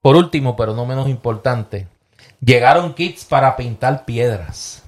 por 0.03 0.17
último, 0.17 0.55
pero 0.55 0.75
no 0.75 0.85
menos 0.85 1.09
importante, 1.09 1.87
llegaron 2.45 2.93
kits 2.93 3.25
para 3.25 3.57
pintar 3.57 4.05
piedras. 4.05 4.82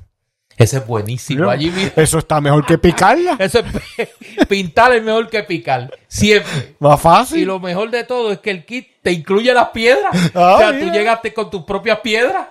Ese 0.57 0.77
es 0.79 0.87
buenísimo. 0.87 1.51
Allí 1.51 1.71
mira, 1.71 1.93
Eso 1.97 2.19
está 2.19 2.41
mejor 2.41 2.65
que 2.65 2.79
picarla. 2.79 3.37
eso 3.39 3.63
es 3.99 4.47
pintar 4.47 4.95
es 4.95 5.03
mejor 5.03 5.29
que 5.29 5.43
picar. 5.43 5.91
Siempre. 6.07 6.77
Más 6.79 7.01
fácil. 7.01 7.41
Y 7.41 7.45
lo 7.45 7.59
mejor 7.59 7.91
de 7.91 8.05
todo 8.05 8.33
es 8.33 8.39
que 8.39 8.51
el 8.51 8.65
kit 8.65 8.87
te 9.03 9.13
incluye 9.13 9.53
las 9.53 9.69
piedras. 9.69 10.13
Ah, 10.35 10.55
o 10.55 10.59
sea, 10.59 10.79
tú 10.79 10.91
llegaste 10.91 11.35
con 11.35 11.51
tus 11.51 11.65
propias 11.65 12.01
piedras. 12.01 12.47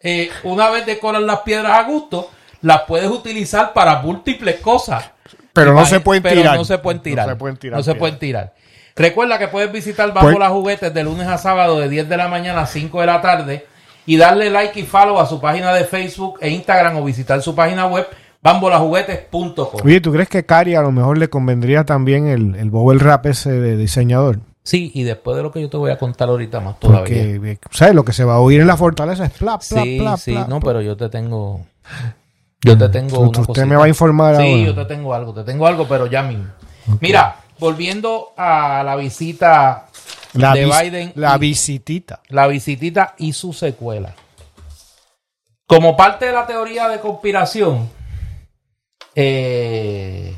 Eh, 0.00 0.30
una 0.42 0.68
vez 0.70 0.84
decoras 0.84 1.22
las 1.22 1.40
piedras 1.40 1.78
a 1.78 1.82
gusto, 1.84 2.30
las 2.62 2.82
puedes 2.82 3.08
utilizar 3.08 3.72
para 3.72 4.02
múltiples 4.02 4.56
cosas. 4.56 5.10
Pero 5.52 5.72
no 5.72 5.86
se 5.86 6.00
pueden 6.00 6.22
pero 6.22 6.40
tirar. 6.40 6.56
No 6.56 6.64
se 6.64 6.78
pueden 6.78 7.00
tirar. 7.00 7.26
No 7.26 7.32
se 7.32 7.36
pueden 7.36 7.56
tirar 7.56 7.78
No 7.78 7.82
se 7.84 7.94
pueden 7.94 8.18
tirar. 8.18 8.54
Recuerda 8.96 9.38
que 9.38 9.48
puedes 9.48 9.72
visitar 9.72 10.12
Bajo 10.12 10.26
Pues- 10.26 10.38
las 10.38 10.50
Juguetes 10.50 10.92
de 10.92 11.04
lunes 11.04 11.26
a 11.26 11.38
sábado 11.38 11.78
de 11.78 11.88
10 11.88 12.08
de 12.08 12.16
la 12.16 12.28
mañana 12.28 12.62
a 12.62 12.66
5 12.66 13.00
de 13.00 13.06
la 13.06 13.20
tarde 13.20 13.66
y 14.06 14.16
darle 14.16 14.50
like 14.50 14.78
y 14.78 14.82
follow 14.84 15.18
a 15.18 15.26
su 15.26 15.40
página 15.40 15.72
de 15.72 15.84
Facebook 15.84 16.38
e 16.40 16.50
Instagram 16.50 16.96
o 16.96 17.04
visitar 17.04 17.40
su 17.42 17.54
página 17.54 17.86
web 17.86 18.06
bambolajuguetes.com. 18.42 19.80
Oye, 19.84 20.00
¿tú 20.00 20.12
crees 20.12 20.28
que 20.28 20.44
Cari 20.44 20.74
a 20.74 20.82
lo 20.82 20.92
mejor 20.92 21.18
le 21.18 21.28
convendría 21.28 21.84
también 21.84 22.26
el, 22.26 22.54
el 22.56 22.70
bobble 22.70 22.98
wrap 23.02 23.26
ese 23.26 23.50
de 23.52 23.76
diseñador? 23.76 24.40
Sí, 24.62 24.90
y 24.94 25.02
después 25.02 25.36
de 25.36 25.42
lo 25.42 25.52
que 25.52 25.60
yo 25.60 25.68
te 25.68 25.76
voy 25.76 25.90
a 25.90 25.98
contar 25.98 26.28
ahorita 26.28 26.60
más 26.60 26.78
todavía. 26.80 27.00
Porque, 27.00 27.50
eh, 27.52 27.58
¿sabes? 27.70 27.94
Lo 27.94 28.04
que 28.04 28.12
se 28.14 28.24
va 28.24 28.34
a 28.36 28.38
oír 28.40 28.60
en 28.60 28.66
la 28.66 28.76
fortaleza 28.78 29.24
es 29.26 29.32
plap, 29.32 29.62
plap, 29.68 29.84
Sí, 29.84 29.98
plap, 29.98 30.18
sí, 30.18 30.32
plap, 30.32 30.48
no, 30.48 30.60
pero 30.60 30.80
yo 30.80 30.96
te 30.96 31.08
tengo. 31.10 31.60
Yo 32.62 32.78
te 32.78 32.88
tengo 32.88 33.08
Usted- 33.08 33.18
una 33.18 33.28
usted 33.40 33.46
cosita. 33.46 33.66
me 33.66 33.76
va 33.76 33.84
a 33.84 33.88
informar 33.88 34.36
Sí, 34.36 34.42
ahora. 34.42 34.62
yo 34.64 34.74
te 34.74 34.84
tengo 34.86 35.12
algo, 35.14 35.34
te 35.34 35.44
tengo 35.44 35.66
algo, 35.66 35.86
pero 35.86 36.06
ya 36.06 36.22
mismo. 36.22 36.46
Mira, 37.00 37.36
volviendo 37.58 38.28
a 38.38 38.82
la 38.84 38.96
visita 38.96 39.86
La, 40.34 40.52
de 40.52 40.64
Biden 40.66 41.12
la 41.14 41.36
visitita. 41.38 42.20
la 42.28 42.46
visitita 42.46 43.14
y 43.18 43.32
su 43.32 43.52
secuela. 43.52 44.14
Como 45.66 45.96
parte 45.96 46.26
de 46.26 46.32
la 46.32 46.46
teoría 46.46 46.88
de 46.88 47.00
conspiración, 47.00 47.88
eh, 49.14 50.34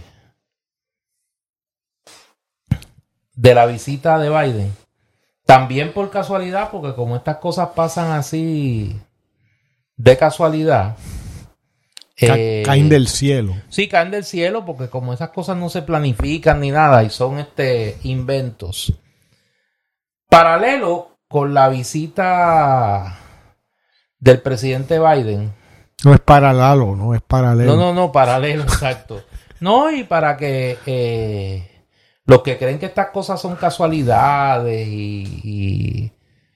de 3.35 3.55
la 3.55 3.67
visita 3.67 4.19
de 4.19 4.31
Biden, 4.31 4.73
también 5.45 5.93
por 5.93 6.11
casualidad, 6.11 6.71
porque 6.71 6.95
como 6.95 7.17
estas 7.17 7.37
cosas 7.39 7.71
pasan 7.75 8.13
así 8.13 8.97
de 9.97 10.17
casualidad, 10.17 10.97
Ca- 12.19 12.35
eh, 12.39 12.63
caen 12.65 12.89
del 12.89 13.09
cielo. 13.09 13.55
Sí, 13.69 13.89
caen 13.89 14.11
del 14.11 14.25
cielo 14.25 14.65
porque 14.65 14.89
como 14.89 15.13
esas 15.13 15.31
cosas 15.31 15.57
no 15.57 15.69
se 15.69 15.83
planifican 15.83 16.61
ni 16.61 16.71
nada 16.71 17.03
y 17.05 17.11
son 17.11 17.39
este 17.39 17.99
inventos. 18.05 18.93
Paralelo 20.29 21.19
con 21.29 21.55
la 21.55 21.69
visita 21.69 23.19
del 24.19 24.41
presidente 24.43 24.99
Biden. 24.99 25.55
No 26.05 26.15
es 26.15 26.21
paralelo, 26.21 26.95
no 26.97 27.15
es 27.15 27.23
paralelo. 27.23 27.77
No, 27.77 27.87
no, 27.87 27.95
no, 27.95 28.13
paralelo, 28.13 28.63
exacto. 28.65 29.23
No, 29.61 29.91
y 29.91 30.05
para 30.05 30.37
que 30.37 30.79
eh, 30.87 31.85
los 32.27 32.43
que 32.43 32.59
creen 32.59 32.79
que 32.79 32.87
estas 32.87 33.09
cosas 33.11 33.41
son 33.41 33.57
casualidades 33.57 34.87
y, 34.87 35.41
y, 35.43 36.13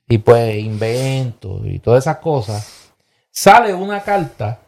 y, 0.08 0.18
pues 0.18 0.56
inventos 0.58 1.62
y 1.64 1.78
todas 1.78 2.04
esas 2.04 2.18
cosas, 2.18 2.92
sale 3.30 3.72
una 3.72 4.02
carta 4.02 4.60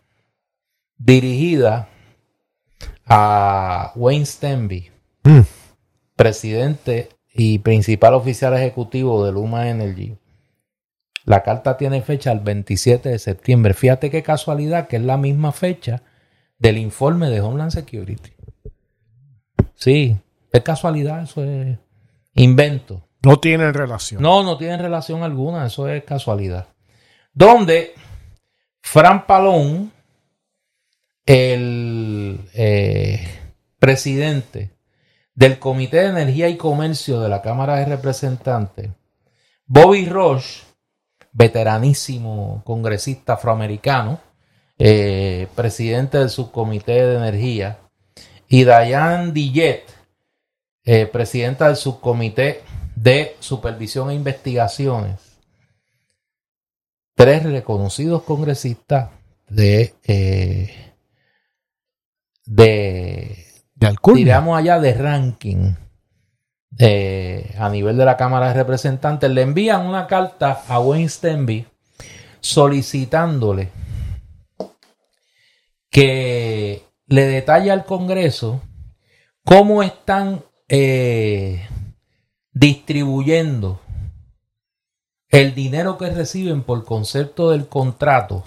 dirigida 0.97 1.89
a 3.07 3.93
Wayne 3.97 4.27
Stenby, 4.27 4.91
Mm. 5.25 5.41
presidente 6.17 7.09
y 7.35 7.59
principal 7.61 8.15
oficial 8.15 8.55
ejecutivo 8.55 9.25
de 9.25 9.33
Luma 9.33 9.69
Energy. 9.69 10.17
La 11.25 11.43
carta 11.43 11.77
tiene 11.77 12.03
fecha 12.03 12.33
el 12.33 12.41
27 12.41 13.09
de 13.09 13.19
septiembre. 13.19 13.75
Fíjate 13.75 14.11
qué 14.11 14.23
casualidad 14.23 14.89
que 14.89 14.97
es 14.97 15.03
la 15.03 15.17
misma 15.17 15.53
fecha 15.53 16.03
del 16.59 16.79
informe 16.79 17.31
de 17.31 17.41
Homeland 17.41 17.71
Security. 17.71 18.33
Sí, 19.75 20.17
es 20.53 20.61
casualidad, 20.63 21.23
eso 21.23 21.45
es 21.45 21.79
invento. 22.35 23.09
No 23.23 23.39
tienen 23.39 23.73
relación. 23.73 24.21
No, 24.21 24.43
no 24.43 24.59
tienen 24.59 24.81
relación 24.81 25.23
alguna, 25.23 25.67
eso 25.67 25.89
es 25.89 26.05
casualidad. 26.05 26.69
Donde 27.33 27.95
Fran 28.81 29.27
Palón, 29.27 29.93
el 31.25 32.41
eh, 32.55 33.27
presidente 33.79 34.73
del 35.35 35.59
Comité 35.59 35.99
de 35.99 36.09
Energía 36.09 36.49
y 36.49 36.57
Comercio 36.57 37.21
de 37.21 37.29
la 37.29 37.43
Cámara 37.43 37.77
de 37.77 37.87
Representantes, 37.87 38.91
Bobby 39.67 40.07
Roche, 40.07 40.65
veteranísimo 41.33 42.63
congresista 42.65 43.35
afroamericano, 43.35 44.21
eh, 44.79 45.49
presidente 45.55 46.19
del 46.19 46.31
subcomité 46.31 46.93
de 47.07 47.17
energía, 47.17 47.79
y 48.49 48.65
Diane 48.65 49.33
Dillet, 49.33 49.85
eh, 50.85 51.07
presidenta 51.07 51.69
del 51.69 51.77
subcomité 51.77 52.63
de 52.95 53.37
supervisión 53.41 54.11
e 54.11 54.15
investigaciones, 54.15 55.21
tres 57.15 57.43
reconocidos 57.45 58.23
congresistas 58.25 59.11
de, 59.49 59.95
eh, 60.05 60.95
de 62.45 63.52
De 63.83 64.33
allá 64.33 64.79
de 64.79 64.95
ranking 64.95 65.75
eh, 66.79 67.55
a 67.59 67.69
nivel 67.69 67.97
de 67.97 68.05
la 68.05 68.17
Cámara 68.17 68.49
de 68.49 68.55
Representantes, 68.55 69.31
le 69.31 69.43
envían 69.43 69.87
una 69.87 70.07
carta 70.07 70.63
a 70.69 70.79
Wayne 70.79 71.09
Stenby 71.09 71.67
solicitándole 72.41 73.71
que 75.91 76.85
le 77.07 77.27
detalle 77.27 77.71
al 77.71 77.85
Congreso 77.85 78.63
cómo 79.45 79.83
están 79.83 80.45
eh, 80.69 81.67
distribuyendo 82.53 83.81
el 85.29 85.55
dinero 85.55 85.99
que 85.99 86.11
reciben 86.11 86.63
por 86.63 86.85
concepto 86.85 87.51
del 87.51 87.67
contrato 87.67 88.45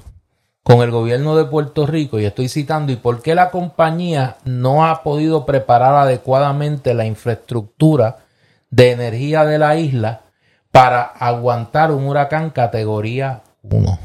con 0.66 0.82
el 0.82 0.90
gobierno 0.90 1.36
de 1.36 1.46
Puerto 1.46 1.86
Rico, 1.86 2.20
y 2.20 2.26
estoy 2.26 2.50
citando, 2.50 2.92
y 2.92 2.96
por 2.96 3.22
qué 3.22 3.36
la 3.36 3.52
compañía 3.52 4.38
no 4.46 4.84
ha 4.84 5.04
podido 5.04 5.46
preparar 5.46 5.94
adecuadamente 5.94 6.96
la 6.96 7.06
infraestructura 7.06 8.26
de 8.72 8.90
energía 8.90 9.46
de 9.46 9.60
la 9.60 9.76
isla 9.76 10.22
para 10.72 11.04
aguantar 11.04 11.92
un 11.92 12.08
huracán 12.08 12.50
categoría 12.50 13.44
1. 13.62 14.00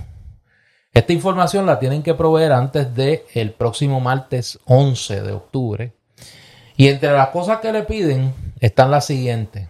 Esta 0.93 1.15
información 1.15 1.65
la 1.65 1.79
tienen 1.79 2.03
que 2.03 2.13
proveer 2.13 2.53
antes 2.53 2.95
del 2.95 3.23
el 3.33 3.53
próximo 3.53 3.99
martes 3.99 4.59
11 4.67 5.23
de 5.23 5.33
octubre. 5.33 5.95
Y 6.77 6.89
entre 6.89 7.13
las 7.13 7.29
cosas 7.29 7.61
que 7.61 7.73
le 7.73 7.85
piden 7.85 8.35
están 8.61 8.91
las 8.91 9.07
siguientes. 9.07 9.67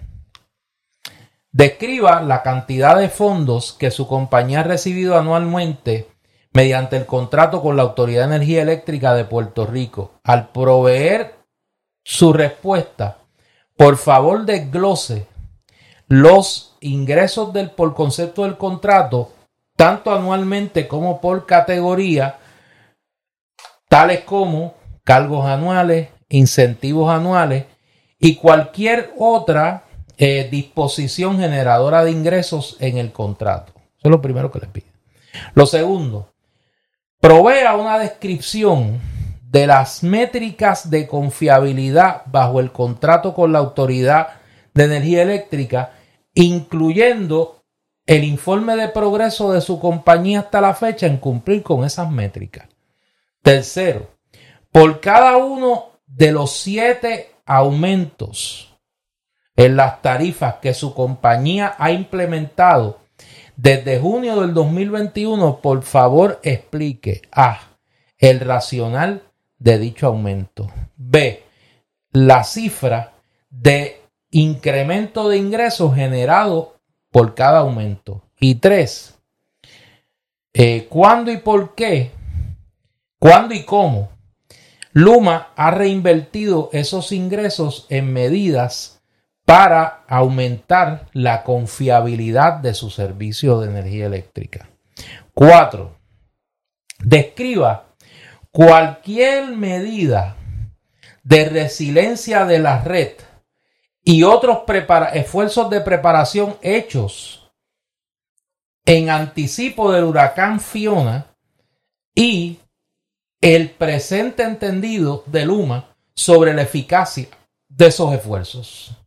Describa 1.52 2.20
la 2.20 2.42
cantidad 2.42 2.96
de 2.96 3.08
fondos 3.08 3.76
que 3.78 3.92
su 3.92 4.08
compañía 4.08 4.60
ha 4.60 4.64
recibido 4.64 5.16
anualmente 5.16 6.09
mediante 6.52 6.96
el 6.96 7.06
contrato 7.06 7.62
con 7.62 7.76
la 7.76 7.82
Autoridad 7.82 8.28
de 8.28 8.36
Energía 8.36 8.62
Eléctrica 8.62 9.14
de 9.14 9.24
Puerto 9.24 9.66
Rico. 9.66 10.12
Al 10.24 10.48
proveer 10.48 11.34
su 12.04 12.32
respuesta, 12.32 13.18
por 13.76 13.96
favor 13.96 14.44
desglose 14.44 15.26
los 16.08 16.76
ingresos 16.80 17.52
del, 17.52 17.70
por 17.70 17.94
concepto 17.94 18.42
del 18.42 18.56
contrato 18.56 19.32
tanto 19.80 20.12
anualmente 20.12 20.86
como 20.86 21.22
por 21.22 21.46
categoría, 21.46 22.38
tales 23.88 24.20
como 24.24 24.74
cargos 25.04 25.46
anuales, 25.46 26.10
incentivos 26.28 27.10
anuales 27.10 27.64
y 28.18 28.36
cualquier 28.36 29.14
otra 29.18 29.84
eh, 30.18 30.48
disposición 30.50 31.38
generadora 31.38 32.04
de 32.04 32.10
ingresos 32.10 32.76
en 32.80 32.98
el 32.98 33.10
contrato. 33.10 33.72
Eso 33.76 34.02
es 34.02 34.10
lo 34.10 34.20
primero 34.20 34.50
que 34.50 34.58
les 34.58 34.68
pido. 34.68 34.88
Lo 35.54 35.64
segundo, 35.64 36.29
provea 37.20 37.76
una 37.76 37.98
descripción 37.98 39.00
de 39.42 39.66
las 39.66 40.02
métricas 40.02 40.90
de 40.90 41.06
confiabilidad 41.06 42.22
bajo 42.26 42.60
el 42.60 42.72
contrato 42.72 43.34
con 43.34 43.52
la 43.52 43.58
Autoridad 43.58 44.40
de 44.72 44.84
Energía 44.84 45.22
Eléctrica, 45.22 45.92
incluyendo 46.34 47.62
el 48.06 48.24
informe 48.24 48.76
de 48.76 48.88
progreso 48.88 49.52
de 49.52 49.60
su 49.60 49.78
compañía 49.78 50.40
hasta 50.40 50.60
la 50.60 50.74
fecha 50.74 51.06
en 51.06 51.18
cumplir 51.18 51.62
con 51.62 51.84
esas 51.84 52.10
métricas. 52.10 52.68
Tercero, 53.42 54.10
por 54.72 55.00
cada 55.00 55.36
uno 55.36 56.00
de 56.06 56.32
los 56.32 56.52
siete 56.52 57.34
aumentos 57.44 58.78
en 59.56 59.76
las 59.76 60.00
tarifas 60.00 60.56
que 60.56 60.72
su 60.72 60.94
compañía 60.94 61.74
ha 61.78 61.90
implementado 61.90 62.99
desde 63.62 64.00
junio 64.00 64.40
del 64.40 64.54
2021, 64.54 65.60
por 65.60 65.82
favor 65.82 66.40
explique 66.42 67.20
A. 67.30 67.60
El 68.16 68.40
racional 68.40 69.22
de 69.58 69.78
dicho 69.78 70.06
aumento. 70.06 70.72
B. 70.96 71.42
La 72.12 72.42
cifra 72.42 73.12
de 73.50 74.00
incremento 74.30 75.28
de 75.28 75.36
ingresos 75.36 75.94
generado 75.94 76.76
por 77.10 77.34
cada 77.34 77.58
aumento. 77.58 78.22
Y 78.40 78.54
tres, 78.54 79.18
eh, 80.54 80.86
¿cuándo 80.88 81.30
y 81.30 81.36
por 81.36 81.74
qué? 81.74 82.12
¿Cuándo 83.18 83.54
y 83.54 83.64
cómo? 83.64 84.08
Luma 84.92 85.52
ha 85.54 85.70
reinvertido 85.70 86.70
esos 86.72 87.12
ingresos 87.12 87.84
en 87.90 88.10
medidas 88.10 88.99
para 89.50 90.04
aumentar 90.06 91.08
la 91.12 91.42
confiabilidad 91.42 92.58
de 92.58 92.72
su 92.72 92.88
servicio 92.88 93.58
de 93.58 93.68
energía 93.68 94.06
eléctrica. 94.06 94.70
Cuatro, 95.34 95.96
describa 97.00 97.96
cualquier 98.52 99.48
medida 99.48 100.36
de 101.24 101.48
resiliencia 101.48 102.44
de 102.44 102.60
la 102.60 102.84
red 102.84 103.14
y 104.04 104.22
otros 104.22 104.60
esfuerzos 105.14 105.68
de 105.68 105.80
preparación 105.80 106.56
hechos 106.62 107.50
en 108.84 109.10
anticipo 109.10 109.90
del 109.90 110.04
huracán 110.04 110.60
Fiona 110.60 111.26
y 112.14 112.60
el 113.40 113.70
presente 113.70 114.44
entendido 114.44 115.24
de 115.26 115.44
Luma 115.44 115.96
sobre 116.14 116.54
la 116.54 116.62
eficacia 116.62 117.26
de 117.68 117.86
esos 117.88 118.14
esfuerzos. 118.14 118.99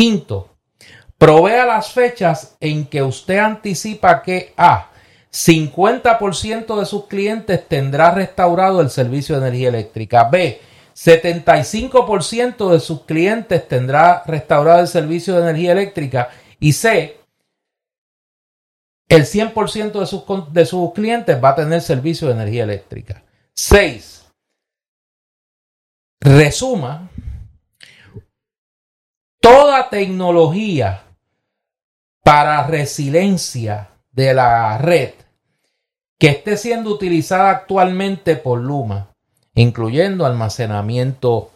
Quinto, 0.00 0.48
provea 1.18 1.66
las 1.66 1.92
fechas 1.92 2.56
en 2.58 2.86
que 2.86 3.02
usted 3.02 3.36
anticipa 3.36 4.22
que 4.22 4.54
A. 4.56 4.88
50% 5.30 6.80
de 6.80 6.86
sus 6.86 7.04
clientes 7.04 7.68
tendrá 7.68 8.10
restaurado 8.10 8.80
el 8.80 8.88
servicio 8.88 9.34
de 9.38 9.46
energía 9.46 9.68
eléctrica. 9.68 10.24
B. 10.24 10.58
75% 10.96 12.70
de 12.72 12.80
sus 12.80 13.02
clientes 13.02 13.68
tendrá 13.68 14.22
restaurado 14.26 14.80
el 14.80 14.88
servicio 14.88 15.34
de 15.34 15.42
energía 15.42 15.72
eléctrica 15.72 16.30
y 16.58 16.72
C, 16.72 17.20
el 19.06 19.26
100% 19.26 20.00
de 20.00 20.06
sus, 20.06 20.24
de 20.50 20.64
sus 20.64 20.94
clientes 20.94 21.44
va 21.44 21.50
a 21.50 21.56
tener 21.56 21.82
servicio 21.82 22.28
de 22.28 22.32
energía 22.32 22.64
eléctrica. 22.64 23.22
6. 23.54 24.28
Resuma 26.22 27.09
toda 29.40 29.88
tecnología 29.90 31.02
para 32.22 32.66
resiliencia 32.66 33.90
de 34.12 34.34
la 34.34 34.78
red 34.78 35.10
que 36.18 36.28
esté 36.28 36.56
siendo 36.56 36.90
utilizada 36.90 37.50
actualmente 37.50 38.36
por 38.36 38.60
Luma 38.60 39.10
incluyendo 39.54 40.26
almacenamiento 40.26 41.50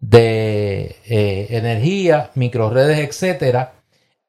de 0.00 0.96
eh, 1.06 1.46
energía, 1.50 2.30
microredes, 2.34 2.98
etcétera, 2.98 3.74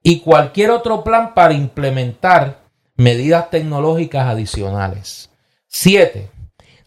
y 0.02 0.20
cualquier 0.20 0.72
otro 0.72 1.04
plan 1.04 1.34
para 1.34 1.54
implementar 1.54 2.60
medidas 2.96 3.50
tecnológicas 3.50 4.28
adicionales. 4.28 5.30
7. 5.68 6.30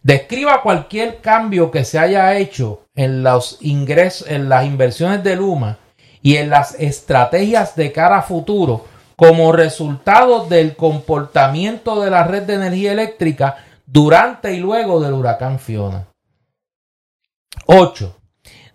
Describa 0.01 0.61
cualquier 0.63 1.19
cambio 1.19 1.69
que 1.69 1.83
se 1.83 1.99
haya 1.99 2.37
hecho 2.37 2.85
en 2.95 3.21
los 3.21 3.57
ingresos, 3.61 4.27
en 4.29 4.47
las 4.47 4.65
inversiones 4.65 5.23
de 5.23 5.35
Luma 5.35 5.77
y 6.21 6.37
en 6.37 6.49
las 6.49 6.75
estrategias 6.79 7.75
de 7.75 7.91
cara 7.91 8.17
a 8.17 8.21
futuro 8.21 8.85
como 9.15 9.51
resultado 9.51 10.45
del 10.45 10.75
comportamiento 10.75 12.01
de 12.01 12.09
la 12.09 12.23
red 12.23 12.43
de 12.43 12.55
energía 12.55 12.93
eléctrica 12.93 13.57
durante 13.85 14.53
y 14.53 14.59
luego 14.59 15.01
del 15.01 15.13
huracán 15.13 15.59
Fiona. 15.59 16.07
8. 17.65 18.15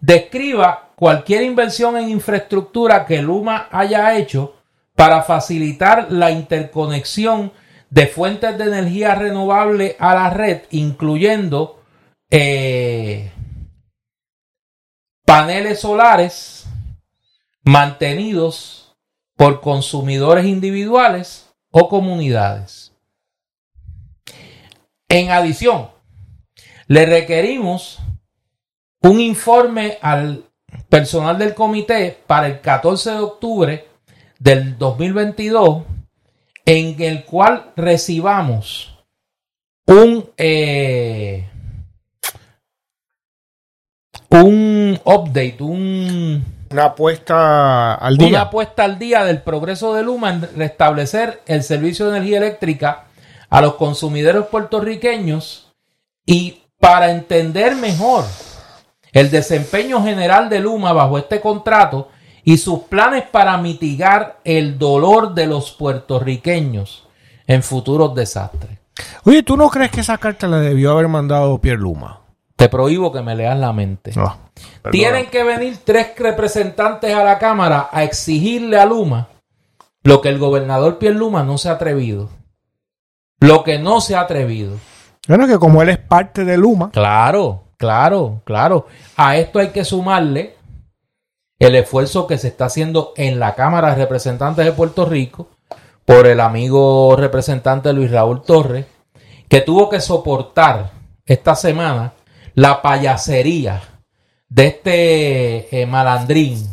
Describa 0.01 0.90
cualquier 0.97 1.42
inversión 1.42 1.97
en 1.97 2.11
infraestructura 2.11 3.07
que 3.07 3.22
Luma 3.22 3.68
haya 3.70 4.16
hecho 4.16 4.57
para 4.95 5.22
facilitar 5.22 6.12
la 6.12 6.30
interconexión 6.30 7.53
de 7.90 8.07
fuentes 8.07 8.59
de 8.59 8.64
energía 8.64 9.14
renovable 9.14 9.97
a 9.99 10.14
la 10.14 10.30
red, 10.30 10.62
incluyendo 10.70 11.80
eh, 12.30 13.30
paneles 15.24 15.80
solares 15.80 16.64
mantenidos 17.65 18.95
por 19.37 19.61
consumidores 19.61 20.45
individuales 20.45 21.51
o 21.71 21.89
comunidades. 21.89 22.93
En 25.09 25.31
adición, 25.31 25.91
le 26.87 27.07
requerimos 27.07 27.99
un 29.03 29.21
informe 29.21 29.99
al 30.03 30.45
personal 30.89 31.39
del 31.39 31.55
comité 31.55 32.19
para 32.27 32.47
el 32.47 32.61
14 32.61 33.11
de 33.11 33.19
octubre 33.19 33.89
del 34.39 34.77
2022 34.79 35.83
en 36.67 37.01
el 37.03 37.25
cual 37.25 37.73
recibamos 37.77 38.99
un 39.87 40.31
eh, 40.37 41.47
un 44.31 44.99
update, 45.05 45.57
un, 45.61 46.45
una 46.75 46.87
apuesta 46.87 47.95
al 47.95 48.16
día. 48.16 48.29
Una 48.29 48.41
apuesta 48.43 48.83
al 48.83 48.99
día 48.99 49.25
del 49.25 49.43
progreso 49.43 49.95
de 49.95 50.03
Luma 50.03 50.31
en 50.31 50.49
restablecer 50.57 51.41
el 51.47 51.62
servicio 51.62 52.07
de 52.07 52.16
energía 52.16 52.39
eléctrica 52.39 53.05
a 53.49 53.61
los 53.61 53.75
consumidores 53.75 54.47
puertorriqueños 54.47 55.72
y 56.27 56.62
para 56.81 57.12
entender 57.12 57.77
mejor 57.77 58.25
el 59.12 59.31
desempeño 59.31 60.03
general 60.03 60.49
de 60.49 60.59
Luma 60.59 60.93
bajo 60.93 61.16
este 61.16 61.41
contrato 61.41 62.09
y 62.43 62.59
sus 62.59 62.81
planes 62.81 63.22
para 63.22 63.57
mitigar 63.57 64.41
el 64.43 64.77
dolor 64.77 65.33
de 65.33 65.47
los 65.47 65.70
puertorriqueños 65.70 67.07
en 67.47 67.62
futuros 67.62 68.16
desastres. 68.16 68.79
Oye, 69.25 69.45
¿tú 69.45 69.57
no 69.57 69.70
crees 69.70 69.93
que 69.93 70.01
esa 70.01 70.18
carta 70.18 70.49
la 70.49 70.59
debió 70.59 70.91
haber 70.91 71.07
mandado 71.07 71.57
Pierre 71.61 71.81
Luma? 71.81 72.24
Te 72.57 72.68
prohíbo 72.68 73.12
que 73.12 73.22
me 73.22 73.34
leas 73.34 73.59
la 73.59 73.72
mente. 73.72 74.12
Ah, 74.16 74.36
Tienen 74.90 75.26
que 75.26 75.42
venir 75.42 75.78
tres 75.84 76.12
representantes 76.16 77.12
a 77.14 77.24
la 77.24 77.38
Cámara 77.38 77.88
a 77.90 78.05
exigirle 78.05 78.78
a 78.78 78.86
Luma 78.86 79.28
Lo 80.02 80.20
que 80.20 80.28
el 80.28 80.38
gobernador 80.38 80.98
Pierluma 80.98 81.42
no 81.42 81.59
se 81.59 81.68
ha 81.68 81.72
atrevido. 81.72 82.30
Lo 83.40 83.64
que 83.64 83.78
no 83.78 84.00
se 84.00 84.14
ha 84.14 84.20
atrevido. 84.20 84.78
Bueno, 85.26 85.46
que 85.46 85.59
como 85.59 85.82
él 85.82 85.88
es 85.88 85.98
parte 85.98 86.44
de 86.44 86.57
Luma. 86.57 86.90
Claro, 86.92 87.64
claro, 87.76 88.42
claro. 88.44 88.86
A 89.16 89.36
esto 89.36 89.59
hay 89.59 89.68
que 89.68 89.84
sumarle 89.84 90.55
el 91.59 91.74
esfuerzo 91.74 92.26
que 92.26 92.38
se 92.38 92.48
está 92.48 92.66
haciendo 92.66 93.12
en 93.16 93.40
la 93.40 93.55
Cámara 93.55 93.90
de 93.90 93.96
Representantes 93.96 94.64
de 94.64 94.72
Puerto 94.72 95.07
Rico 95.07 95.48
por 96.05 96.26
el 96.26 96.40
amigo 96.40 97.16
representante 97.16 97.92
Luis 97.92 98.11
Raúl 98.11 98.42
Torres, 98.42 98.86
que 99.48 99.62
tuvo 99.62 99.88
que 99.88 100.00
soportar 100.00 100.90
esta 101.24 101.55
semana 101.55 102.12
la 102.55 102.82
payasería 102.82 103.82
de 104.48 104.66
este 104.66 105.80
eh, 105.80 105.86
malandrín, 105.86 106.68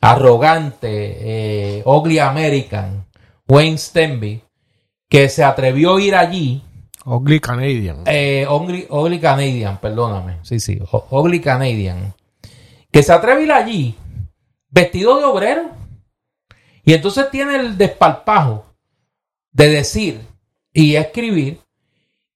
arrogante, 0.00 1.78
eh, 1.78 1.82
ugly 1.84 2.18
American, 2.18 3.06
Wayne 3.48 3.78
Stenby, 3.78 4.42
que 5.08 5.28
se 5.28 5.42
atrevió 5.42 5.96
a 5.96 6.00
ir 6.00 6.14
allí. 6.14 6.62
Ugly 7.04 7.40
Canadian. 7.40 8.04
Eh, 8.06 8.46
ugly, 8.48 9.18
Canadian, 9.18 9.80
perdóname. 9.80 10.38
Sí, 10.42 10.60
sí, 10.60 10.78
ugly 11.10 11.40
Canadian. 11.40 12.14
Que 12.92 13.02
se 13.02 13.12
atreve 13.12 13.40
a 13.40 13.44
ir 13.44 13.52
allí 13.52 13.96
vestido 14.68 15.18
de 15.18 15.24
obrero. 15.24 15.70
Y 16.84 16.94
entonces 16.94 17.30
tiene 17.30 17.56
el 17.56 17.76
despalpajo 17.76 18.64
de 19.52 19.68
decir 19.68 20.20
y 20.72 20.94
escribir 20.94 21.60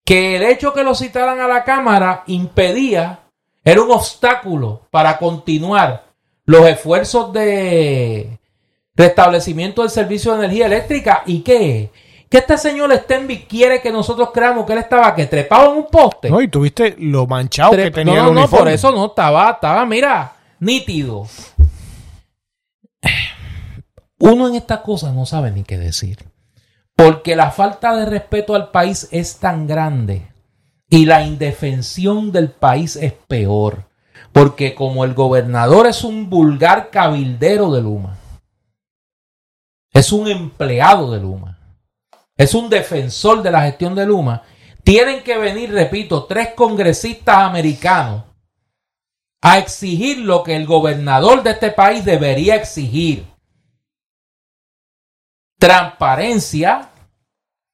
que 0.05 0.37
el 0.37 0.43
hecho 0.43 0.73
que 0.73 0.85
lo 0.85 0.95
citaran 0.95 1.41
a 1.41 1.49
la 1.49 1.65
Cámara 1.65 2.25
impedía, 2.27 3.21
era 3.65 3.83
un 3.83 3.91
obstáculo 3.91 4.83
para 4.91 5.19
continuar 5.19 6.05
los 6.45 6.67
esfuerzos 6.67 7.33
de 7.33 8.39
restablecimiento 8.95 9.83
del 9.83 9.91
servicio 9.91 10.33
de 10.33 10.45
energía 10.45 10.67
eléctrica 10.67 11.23
y 11.27 11.41
que 11.41 11.91
que 12.35 12.39
este 12.39 12.59
señor 12.59 12.93
Stenby 12.93 13.45
quiere 13.45 13.81
que 13.81 13.93
nosotros 13.93 14.31
creamos 14.35 14.67
que 14.67 14.73
él 14.73 14.81
estaba 14.81 15.15
que 15.15 15.27
trepado 15.27 15.71
en 15.71 15.79
un 15.79 15.87
poste. 15.87 16.31
No, 16.31 16.41
y 16.41 16.49
tuviste 16.49 16.97
lo 16.99 17.29
manchado 17.29 17.77
que 17.77 17.93
tenía 17.93 18.25
no, 18.25 18.33
no, 18.33 18.49
por 18.49 18.67
eso 18.69 18.91
no 18.91 19.07
estaba, 19.07 19.53
estaba, 19.53 19.87
mira, 19.87 20.33
nítido. 20.59 21.29
Uno 24.19 24.49
en 24.49 24.57
estas 24.57 24.81
cosas 24.81 25.15
no 25.15 25.27
sabe 25.27 25.53
ni 25.53 25.63
qué 25.63 25.79
decir. 25.79 26.25
Porque 26.97 27.35
la 27.35 27.51
falta 27.51 27.95
de 27.97 28.07
respeto 28.07 28.55
al 28.55 28.71
país 28.71 29.09
es 29.11 29.39
tan 29.39 29.67
grande 29.67 30.29
y 30.89 31.07
la 31.07 31.23
indefensión 31.23 32.31
del 32.31 32.51
país 32.51 32.97
es 32.97 33.13
peor. 33.13 33.85
Porque 34.33 34.75
como 34.75 35.05
el 35.05 35.15
gobernador 35.15 35.87
es 35.87 36.05
un 36.05 36.31
vulgar 36.31 36.91
cabildero 36.91 37.73
de 37.73 37.83
Luma, 37.83 38.19
es 39.93 40.13
un 40.13 40.29
empleado 40.29 41.13
de 41.13 41.21
Luma, 41.21 41.59
es 42.37 42.55
un 42.55 42.69
defensor 42.69 43.43
de 43.43 43.53
la 43.53 43.63
gestión 43.63 43.95
de 43.95 44.07
Luma, 44.07 44.43
tienen 44.83 45.23
que 45.23 45.39
venir, 45.39 45.73
repito, 45.73 46.25
tres 46.25 46.51
congresistas 46.55 47.39
americanos 47.39 48.25
a 49.41 49.59
exigir 49.59 50.19
lo 50.19 50.43
que 50.43 50.57
el 50.57 50.67
gobernador 50.67 51.43
de 51.43 51.51
este 51.51 51.71
país 51.71 52.05
debería 52.05 52.57
exigir 52.57 53.27
transparencia 55.65 56.91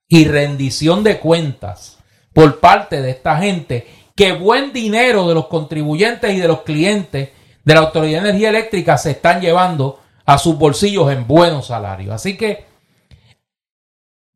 y 0.07 0.25
rendición 0.29 1.03
de 1.03 1.19
cuentas 1.19 1.99
por 2.33 2.61
parte 2.61 3.03
de 3.03 3.11
esta 3.11 3.39
gente 3.39 3.85
que 4.15 4.31
buen 4.31 4.73
dinero 4.73 5.27
de 5.27 5.35
los 5.35 5.49
contribuyentes 5.49 6.33
y 6.33 6.39
de 6.39 6.47
los 6.47 6.61
clientes 6.63 7.31
de 7.65 7.75
la 7.75 7.81
Autoridad 7.81 8.23
de 8.23 8.29
Energía 8.29 8.51
Eléctrica 8.51 8.97
se 8.97 9.11
están 9.11 9.41
llevando 9.41 9.99
a 10.25 10.39
sus 10.39 10.57
bolsillos 10.57 11.11
en 11.11 11.27
buenos 11.27 11.67
salarios. 11.67 12.15
Así 12.15 12.37
que 12.37 12.65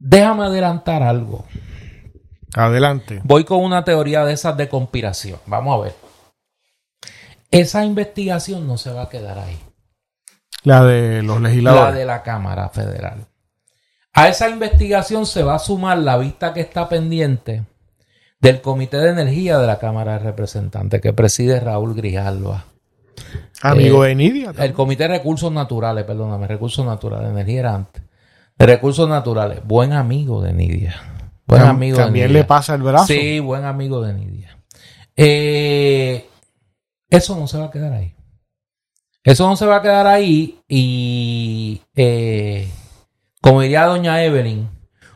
déjame 0.00 0.46
adelantar 0.46 1.04
algo. 1.04 1.44
Adelante. 2.56 3.20
Voy 3.22 3.44
con 3.44 3.62
una 3.62 3.84
teoría 3.84 4.24
de 4.24 4.32
esas 4.32 4.56
de 4.56 4.68
conspiración. 4.68 5.38
Vamos 5.46 5.78
a 5.78 5.84
ver. 5.84 5.94
Esa 7.52 7.84
investigación 7.84 8.66
no 8.66 8.78
se 8.78 8.92
va 8.92 9.02
a 9.02 9.08
quedar 9.08 9.38
ahí. 9.38 9.60
La 10.64 10.82
de 10.82 11.22
los 11.22 11.40
legisladores. 11.40 11.94
La 11.94 12.00
de 12.00 12.04
la 12.04 12.22
Cámara 12.24 12.68
Federal. 12.70 13.28
A 14.14 14.28
esa 14.28 14.48
investigación 14.48 15.26
se 15.26 15.42
va 15.42 15.56
a 15.56 15.58
sumar 15.58 15.98
la 15.98 16.16
vista 16.16 16.54
que 16.54 16.60
está 16.60 16.88
pendiente 16.88 17.64
del 18.40 18.60
Comité 18.60 18.98
de 18.98 19.10
Energía 19.10 19.58
de 19.58 19.66
la 19.66 19.80
Cámara 19.80 20.12
de 20.12 20.18
Representantes 20.20 21.00
que 21.00 21.12
preside 21.12 21.58
Raúl 21.58 21.94
Grijalva. 21.94 22.64
Amigo 23.60 24.04
eh, 24.04 24.08
de 24.08 24.14
Nidia. 24.14 24.52
El 24.56 24.72
Comité 24.72 25.04
de 25.04 25.18
Recursos 25.18 25.50
Naturales, 25.50 26.04
perdóname, 26.04 26.46
Recursos 26.46 26.86
Naturales, 26.86 27.30
Energía 27.30 27.60
era 27.60 27.74
antes. 27.74 28.02
De 28.56 28.66
Recursos 28.66 29.08
Naturales, 29.08 29.60
buen 29.64 29.92
amigo 29.92 30.40
de 30.40 30.52
Nidia. 30.52 30.94
Buen 31.46 31.62
amigo 31.62 31.96
También 31.96 32.32
le 32.32 32.44
pasa 32.44 32.76
el 32.76 32.82
brazo. 32.82 33.06
Sí, 33.06 33.40
buen 33.40 33.64
amigo 33.64 34.00
de 34.00 34.14
Nidia. 34.14 34.58
Eh, 35.16 36.28
eso 37.10 37.36
no 37.36 37.48
se 37.48 37.58
va 37.58 37.66
a 37.66 37.70
quedar 37.70 37.92
ahí. 37.92 38.14
Eso 39.24 39.48
no 39.48 39.56
se 39.56 39.66
va 39.66 39.76
a 39.76 39.82
quedar 39.82 40.06
ahí 40.06 40.60
y 40.68 41.80
eh, 41.96 42.68
como 43.44 43.60
diría 43.60 43.84
doña 43.84 44.24
Evelyn, 44.24 44.70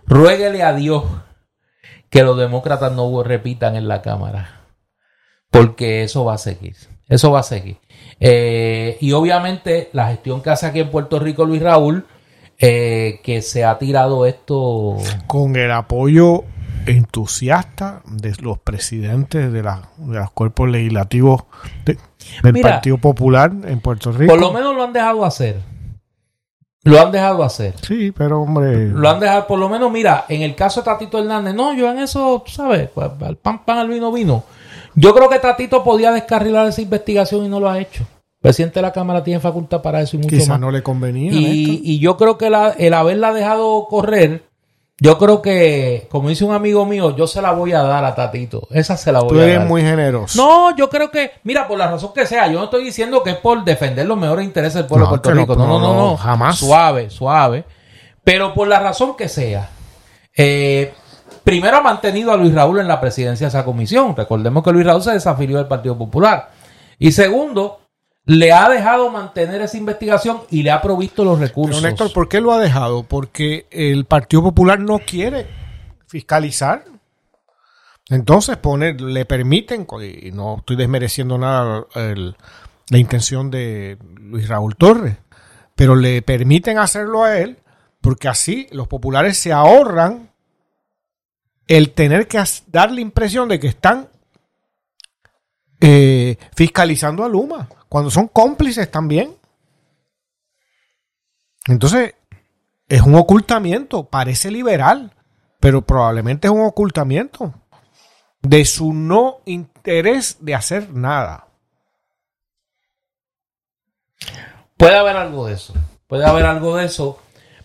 ruéguele 0.06 0.62
a 0.62 0.74
Dios 0.74 1.02
que 2.10 2.22
los 2.22 2.36
demócratas 2.36 2.92
no 2.92 3.22
repitan 3.22 3.74
en 3.74 3.88
la 3.88 4.02
Cámara, 4.02 4.66
porque 5.50 6.02
eso 6.02 6.26
va 6.26 6.34
a 6.34 6.38
seguir, 6.38 6.76
eso 7.08 7.32
va 7.32 7.40
a 7.40 7.42
seguir. 7.42 7.78
Eh, 8.20 8.98
y 9.00 9.12
obviamente 9.12 9.88
la 9.94 10.08
gestión 10.08 10.42
que 10.42 10.50
hace 10.50 10.66
aquí 10.66 10.80
en 10.80 10.90
Puerto 10.90 11.18
Rico 11.18 11.46
Luis 11.46 11.62
Raúl, 11.62 12.04
eh, 12.58 13.20
que 13.24 13.40
se 13.40 13.64
ha 13.64 13.78
tirado 13.78 14.26
esto... 14.26 14.98
Con 15.26 15.56
el 15.56 15.72
apoyo 15.72 16.44
entusiasta 16.84 18.02
de 18.04 18.34
los 18.42 18.58
presidentes 18.58 19.50
de, 19.50 19.62
los 19.62 20.30
cuerpos 20.32 20.68
legislativos 20.68 21.44
del 22.42 22.60
Partido 22.60 22.98
Popular 22.98 23.52
en 23.64 23.80
Puerto 23.80 24.12
Rico. 24.12 24.30
Por 24.30 24.40
lo 24.42 24.52
menos 24.52 24.76
lo 24.76 24.84
han 24.84 24.92
dejado 24.92 25.24
hacer. 25.24 25.77
Lo 26.84 27.00
han 27.00 27.12
dejado 27.12 27.42
hacer. 27.42 27.74
Sí, 27.82 28.12
pero 28.12 28.40
hombre. 28.40 28.86
Lo 28.86 29.08
han 29.08 29.20
dejado, 29.20 29.46
por 29.46 29.58
lo 29.58 29.68
menos, 29.68 29.90
mira, 29.90 30.24
en 30.28 30.42
el 30.42 30.54
caso 30.54 30.80
de 30.80 30.84
Tatito 30.84 31.18
Hernández, 31.18 31.54
no, 31.54 31.74
yo 31.74 31.90
en 31.90 31.98
eso, 31.98 32.44
¿sabes? 32.46 32.88
Pues, 32.88 33.10
al 33.20 33.36
pan, 33.36 33.64
pan, 33.64 33.78
al 33.78 33.88
vino, 33.88 34.12
vino. 34.12 34.44
Yo 34.94 35.14
creo 35.14 35.28
que 35.28 35.38
Tatito 35.38 35.84
podía 35.84 36.12
descarrilar 36.12 36.66
esa 36.66 36.80
investigación 36.80 37.44
y 37.44 37.48
no 37.48 37.60
lo 37.60 37.68
ha 37.68 37.78
hecho. 37.78 38.02
El 38.02 38.42
presidente 38.42 38.76
de 38.76 38.82
la 38.82 38.92
Cámara 38.92 39.24
tiene 39.24 39.40
facultad 39.40 39.82
para 39.82 40.00
eso 40.00 40.16
y 40.16 40.20
mucho 40.20 40.36
Quizá 40.36 40.58
no 40.58 40.70
le 40.70 40.82
convenía. 40.82 41.32
Y, 41.32 41.80
y 41.82 41.98
yo 41.98 42.16
creo 42.16 42.38
que 42.38 42.46
el 42.46 42.94
haberla 42.94 43.32
dejado 43.32 43.86
correr 43.88 44.47
yo 45.00 45.16
creo 45.16 45.40
que, 45.40 46.08
como 46.10 46.28
dice 46.28 46.44
un 46.44 46.52
amigo 46.52 46.84
mío, 46.84 47.14
yo 47.14 47.28
se 47.28 47.40
la 47.40 47.52
voy 47.52 47.72
a 47.72 47.82
dar 47.82 48.04
a 48.04 48.16
Tatito. 48.16 48.66
Esa 48.70 48.96
se 48.96 49.12
la 49.12 49.20
voy 49.20 49.28
a 49.28 49.40
dar. 49.40 49.46
Tú 49.46 49.52
eres 49.52 49.66
muy 49.68 49.82
generoso. 49.82 50.36
No, 50.42 50.76
yo 50.76 50.90
creo 50.90 51.10
que, 51.10 51.32
mira, 51.44 51.68
por 51.68 51.78
la 51.78 51.88
razón 51.88 52.12
que 52.12 52.26
sea, 52.26 52.48
yo 52.48 52.58
no 52.58 52.64
estoy 52.64 52.84
diciendo 52.84 53.22
que 53.22 53.30
es 53.30 53.36
por 53.36 53.64
defender 53.64 54.06
los 54.06 54.18
mejores 54.18 54.44
intereses 54.44 54.74
del 54.74 54.86
pueblo 54.86 55.06
de 55.06 55.10
Puerto 55.10 55.30
Rico. 55.30 55.54
No, 55.54 55.66
no, 55.66 55.78
no, 55.78 55.94
no, 55.94 56.16
jamás. 56.16 56.58
Suave, 56.58 57.10
suave. 57.10 57.64
Pero 58.24 58.52
por 58.54 58.66
la 58.66 58.80
razón 58.80 59.16
que 59.16 59.28
sea. 59.28 59.70
Eh, 60.36 60.92
primero 61.44 61.76
ha 61.76 61.80
mantenido 61.80 62.32
a 62.32 62.36
Luis 62.36 62.52
Raúl 62.52 62.80
en 62.80 62.88
la 62.88 63.00
presidencia 63.00 63.46
de 63.46 63.48
esa 63.50 63.64
comisión. 63.64 64.16
Recordemos 64.16 64.64
que 64.64 64.72
Luis 64.72 64.84
Raúl 64.84 65.02
se 65.02 65.12
desafilió 65.12 65.58
del 65.58 65.68
Partido 65.68 65.96
Popular. 65.96 66.50
Y 66.98 67.12
segundo, 67.12 67.80
le 68.28 68.52
ha 68.52 68.68
dejado 68.68 69.10
mantener 69.10 69.62
esa 69.62 69.78
investigación 69.78 70.42
y 70.50 70.62
le 70.62 70.70
ha 70.70 70.82
provisto 70.82 71.24
los 71.24 71.40
recursos. 71.40 71.80
Pero 71.80 71.88
Néstor, 71.88 72.12
¿por 72.12 72.28
qué 72.28 72.42
lo 72.42 72.52
ha 72.52 72.58
dejado? 72.58 73.02
Porque 73.02 73.66
el 73.70 74.04
Partido 74.04 74.42
Popular 74.42 74.78
no 74.78 74.98
quiere 74.98 75.46
fiscalizar. 76.06 76.84
Entonces 78.10 78.58
le 78.98 79.24
permiten, 79.24 79.86
y 80.02 80.30
no 80.30 80.58
estoy 80.58 80.76
desmereciendo 80.76 81.38
nada 81.38 81.86
la 81.94 82.98
intención 82.98 83.50
de 83.50 83.96
Luis 84.20 84.46
Raúl 84.46 84.76
Torres, 84.76 85.16
pero 85.74 85.94
le 85.96 86.20
permiten 86.20 86.76
hacerlo 86.76 87.24
a 87.24 87.38
él 87.38 87.56
porque 88.02 88.28
así 88.28 88.66
los 88.72 88.88
populares 88.88 89.38
se 89.38 89.54
ahorran 89.54 90.30
el 91.66 91.92
tener 91.92 92.28
que 92.28 92.42
dar 92.66 92.92
la 92.92 93.00
impresión 93.00 93.48
de 93.48 93.58
que 93.58 93.68
están 93.68 94.10
eh, 95.80 96.36
fiscalizando 96.54 97.24
a 97.24 97.28
Luma 97.28 97.68
cuando 97.88 98.10
son 98.10 98.28
cómplices 98.28 98.90
también. 98.90 99.36
Entonces, 101.66 102.14
es 102.88 103.02
un 103.02 103.14
ocultamiento, 103.14 104.04
parece 104.04 104.50
liberal, 104.50 105.12
pero 105.60 105.82
probablemente 105.82 106.48
es 106.48 106.52
un 106.52 106.62
ocultamiento 106.62 107.52
de 108.40 108.64
su 108.64 108.92
no 108.92 109.38
interés 109.44 110.38
de 110.40 110.54
hacer 110.54 110.90
nada. 110.90 111.46
Puede 114.76 114.96
haber 114.96 115.16
algo 115.16 115.46
de 115.46 115.54
eso, 115.54 115.74
puede 116.06 116.24
haber 116.24 116.46
algo 116.46 116.76
de 116.76 116.84
eso, 116.84 117.18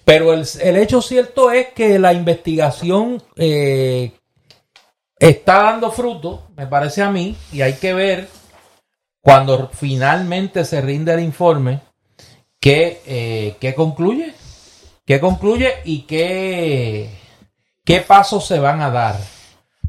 pero 0.03 0.33
el, 0.33 0.75
hecho 0.75 1.01
cierto 1.01 1.51
es 1.51 1.67
que 1.69 1.99
la 1.99 2.11
investigación 2.11 3.21
eh, 3.35 4.11
está 5.19 5.63
dando 5.63 5.91
fruto, 5.91 6.47
me 6.57 6.65
parece 6.65 7.03
a 7.03 7.11
mí, 7.11 7.37
y 7.51 7.61
hay 7.61 7.73
que 7.73 7.93
ver 7.93 8.27
cuando 9.23 9.69
finalmente 9.73 10.65
se 10.65 10.81
rinde 10.81 11.13
el 11.13 11.21
informe, 11.21 11.79
¿qué, 12.59 13.01
eh, 13.05 13.73
concluye? 13.73 14.33
¿Qué 15.05 15.21
concluye 15.21 15.75
y 15.85 16.01
qué, 16.01 17.09
qué 17.85 18.01
pasos 18.01 18.45
se 18.45 18.59
van 18.59 18.81
a 18.81 18.91
dar 18.91 19.15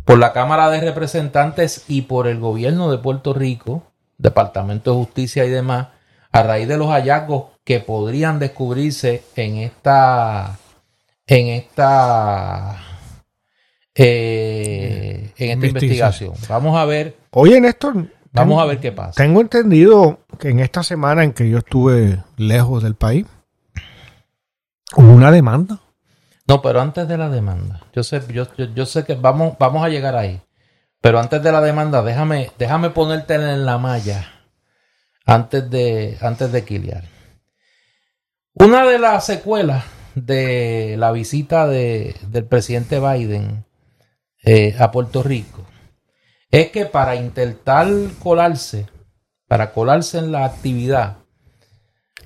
por 0.05 0.21
la 0.21 0.33
Cámara 0.33 0.71
de 0.71 0.81
Representantes 0.81 1.85
y 1.89 2.03
por 2.03 2.29
el 2.29 2.39
gobierno 2.39 2.93
de 2.93 2.99
Puerto 2.99 3.35
Rico, 3.35 3.83
Departamento 4.19 4.93
de 4.93 4.99
Justicia 4.99 5.45
y 5.45 5.51
demás, 5.51 5.89
a 6.31 6.45
raíz 6.45 6.69
de 6.69 6.77
los 6.77 6.91
hallazgos 6.91 7.47
que 7.65 7.81
podrían 7.81 8.39
descubrirse 8.39 9.25
en 9.35 9.57
esta 9.57 10.59
en 11.27 11.49
esta 11.49 12.81
eh, 13.97 15.33
en 15.37 15.51
esta 15.51 15.67
investigación. 15.67 16.35
Vamos 16.49 16.77
a 16.77 16.85
ver. 16.85 17.17
Oye, 17.31 17.61
Néstor. 17.61 18.07
Vamos 18.35 18.61
a 18.61 18.67
ver 18.67 18.81
qué 18.81 18.91
pasa. 18.91 19.13
Tengo 19.13 19.41
entendido 19.41 20.19
que 20.41 20.49
en 20.49 20.59
esta 20.59 20.83
semana 20.83 21.23
en 21.23 21.33
que 21.33 21.49
yo 21.49 21.59
estuve 21.59 22.23
lejos 22.37 22.83
del 22.83 22.97
país, 22.97 23.27
hubo 24.97 25.13
una 25.13 25.31
demanda. 25.31 25.81
No, 26.47 26.61
pero 26.61 26.81
antes 26.81 27.07
de 27.07 27.17
la 27.17 27.31
demanda, 27.31 27.81
yo 27.95 28.03
sé, 28.03 28.21
yo, 28.29 28.47
yo, 28.57 28.87
sé 28.87 29.05
que 29.05 29.15
vamos, 29.15 29.57
vamos 29.59 29.85
a 29.85 29.89
llegar 29.89 30.17
ahí. 30.17 30.43
Pero 31.01 31.21
antes 31.21 31.43
de 31.43 31.53
la 31.53 31.61
demanda, 31.61 32.03
déjame, 32.03 32.51
déjame 32.59 32.91
ponerte 32.91 33.35
en 33.35 33.65
la 33.65 33.79
malla 33.79 34.27
antes 35.25 35.71
de, 35.71 36.19
antes 36.21 36.51
de 36.51 36.65
quiliar. 36.65 37.05
Una 38.55 38.85
de 38.85 38.99
las 38.99 39.25
secuelas 39.25 39.85
de 40.17 40.97
la 40.99 41.13
visita 41.13 41.69
de, 41.69 42.17
del 42.29 42.47
presidente 42.47 42.99
Biden 42.99 43.65
eh, 44.43 44.75
a 44.79 44.91
Puerto 44.91 45.23
Rico 45.23 45.65
es 46.55 46.71
que 46.71 46.87
para 46.87 47.17
intentar 47.17 47.89
colarse, 48.23 48.87
para 49.49 49.73
colarse 49.73 50.19
en 50.19 50.31
la 50.31 50.45
actividad, 50.45 51.17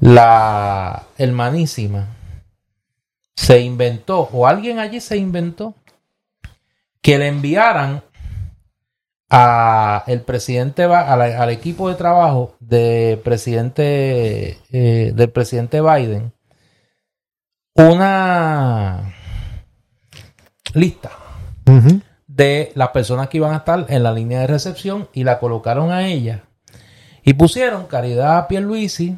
la 0.01 1.05
hermanísima 1.17 2.09
se 3.35 3.61
inventó, 3.61 4.29
o 4.31 4.47
alguien 4.47 4.81
allí 4.81 5.01
se 5.01 5.17
inventó, 5.17 5.75
que 7.01 7.17
le 7.17 7.29
enviaran 7.29 8.03
a 9.31 10.05
el 10.07 10.21
presidente 10.21 10.85
al 10.85 11.51
equipo 11.51 11.89
de 11.89 11.95
trabajo 11.95 12.55
de 12.61 13.19
presidente 13.25 14.59
eh, 14.71 15.13
del 15.15 15.31
presidente 15.31 15.81
Biden 15.81 16.35
una 17.75 19.15
lista 20.75 21.11
de 22.39 22.71
las 22.77 22.91
personas 22.91 23.29
que 23.29 23.39
iban 23.39 23.53
a 23.53 23.59
estar 23.59 23.85
en 23.89 24.05
la 24.05 24.13
línea 24.13 24.41
de 24.41 24.47
recepción 24.47 25.09
y 25.13 25.25
la 25.25 25.41
colocaron 25.41 25.91
a 25.91 26.07
ella 26.07 26.45
y 27.25 27.35
pusieron 27.35 27.89
Caridad 27.89 28.47
Pierluisi 28.47 29.17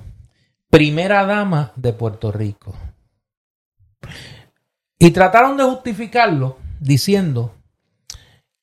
primera 0.71 1.27
dama 1.27 1.73
de 1.77 1.93
Puerto 1.93 2.33
Rico 2.33 2.75
y 4.99 5.11
trataron 5.11 5.59
de 5.59 5.65
justificarlo 5.65 6.57
diciendo 6.81 7.55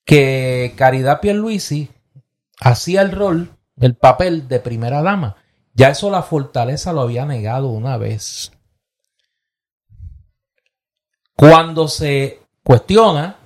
que 0.04 0.74
Caridad 0.76 1.22
Pierluisi 1.22 1.92
hacía 2.60 3.04
el 3.04 3.12
rol, 3.12 3.52
el 3.80 3.96
papel 3.96 4.48
de 4.48 4.60
primera 4.60 5.04
dama. 5.04 5.36
Ya 5.76 5.90
eso 5.90 6.10
la 6.10 6.24
fortaleza 6.24 6.94
lo 6.94 7.02
había 7.02 7.26
negado 7.26 7.68
una 7.68 7.98
vez. 7.98 8.52
Cuando 11.36 11.88
se 11.88 12.40
cuestiona 12.64 13.37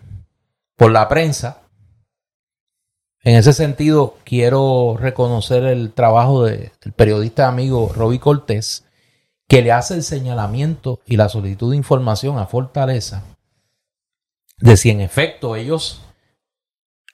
por 0.82 0.91
la 0.91 1.08
prensa, 1.08 1.62
en 3.22 3.36
ese 3.36 3.53
sentido 3.53 4.18
quiero 4.24 4.98
reconocer 4.99 5.64
el 5.66 5.94
trabajo 5.94 6.45
del 6.45 6.72
periodista 6.95 7.48
amigo 7.48 7.94
Roby 7.95 8.18
Cortés, 8.18 8.86
que 9.48 9.62
le 9.62 9.74
hace 9.74 9.94
el 9.94 10.02
señalamiento 10.02 10.99
y 11.06 11.18
la 11.18 11.30
solicitud 11.30 11.70
de 11.70 11.78
información 11.78 12.40
a 12.40 12.48
Fortaleza 12.48 13.22
de 14.58 14.76
si 14.76 14.90
en 14.90 15.02
efecto 15.02 15.56
ellos 15.56 16.02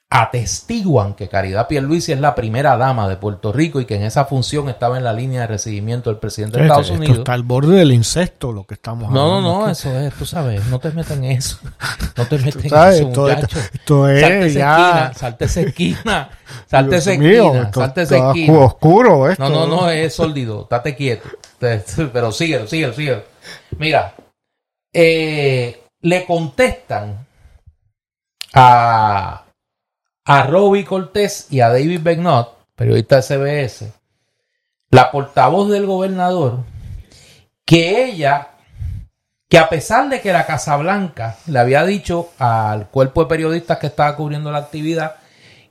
atestiguan 0.10 1.16
que 1.16 1.28
Caridad 1.28 1.68
Pierluisi 1.68 2.14
es 2.14 2.22
la 2.22 2.34
primera 2.34 2.78
dama 2.78 3.10
de 3.10 3.18
Puerto 3.18 3.52
Rico 3.52 3.82
y 3.82 3.86
que 3.86 3.96
en 3.96 4.04
esa 4.04 4.24
función 4.24 4.70
estaba 4.70 4.98
en 4.98 5.04
la 5.04 5.12
línea 5.12 5.42
de 5.42 5.48
recibimiento 5.48 6.10
del 6.10 6.18
presidente 6.18 6.58
de 6.58 6.64
Estados 6.64 6.92
Unidos. 6.92 7.18
está 7.18 7.34
al 7.34 7.44
borde 7.44 7.76
del 7.76 7.92
incesto 7.92 8.54
lo 8.54 8.64
que 8.64 8.76
estamos 8.76 9.10
hablando. 9.10 9.42
No, 9.42 9.42
no, 9.42 9.66
no, 9.66 9.70
eso 9.70 9.92
es, 10.00 10.14
tú 10.14 10.26
sabes, 10.26 10.66
no 10.68 10.80
te 10.80 10.92
metas 10.92 11.18
en 11.18 11.26
eso. 11.26 11.60
No 12.16 12.26
te 12.26 12.38
metas 12.40 12.64
en 12.64 12.74
eso, 12.74 13.08
muchacho. 13.08 13.60
Esto, 13.74 14.08
es 14.08 14.22
salte 14.22 14.54
ya... 14.54 15.12
salte 15.14 15.46
esa 15.46 15.62
esquina, 15.62 16.30
salte 16.68 16.96
esa 16.96 17.12
esquina, 17.12 17.72
salte 17.74 18.02
esa 18.04 18.28
esquina. 18.28 18.60
oscuro 18.60 19.30
esto. 19.30 19.44
No, 19.44 19.50
no, 19.50 19.68
no, 19.68 19.90
es 19.90 20.16
sólido, 20.16 20.68
date 20.70 20.96
quieto. 20.96 21.28
Pero 21.60 22.32
síguelo, 22.32 22.66
síguelo, 22.66 22.94
síguelo. 22.94 23.24
Mira, 23.78 24.16
eh, 24.94 25.84
le 26.02 26.26
contestan 26.26 27.28
a 28.54 29.47
a 30.28 30.44
Robbie 30.44 30.84
Cortés 30.84 31.48
y 31.50 31.62
a 31.62 31.70
David 31.70 32.02
Begnot, 32.04 32.58
periodista 32.76 33.16
de 33.16 33.22
CBS, 33.22 33.94
la 34.92 35.10
portavoz 35.10 35.70
del 35.72 35.86
gobernador, 35.86 36.66
que 37.64 38.04
ella, 38.04 38.50
que 39.48 39.58
a 39.58 39.70
pesar 39.70 40.10
de 40.10 40.20
que 40.20 40.34
la 40.34 40.46
Casa 40.46 40.76
Blanca 40.76 41.38
le 41.48 41.60
había 41.60 41.86
dicho 41.86 42.32
al 42.40 42.90
cuerpo 42.90 43.24
de 43.24 43.30
periodistas 43.30 43.78
que 43.78 43.88
estaba 43.88 44.18
cubriendo 44.18 44.52
la 44.52 44.58
actividad, 44.60 45.16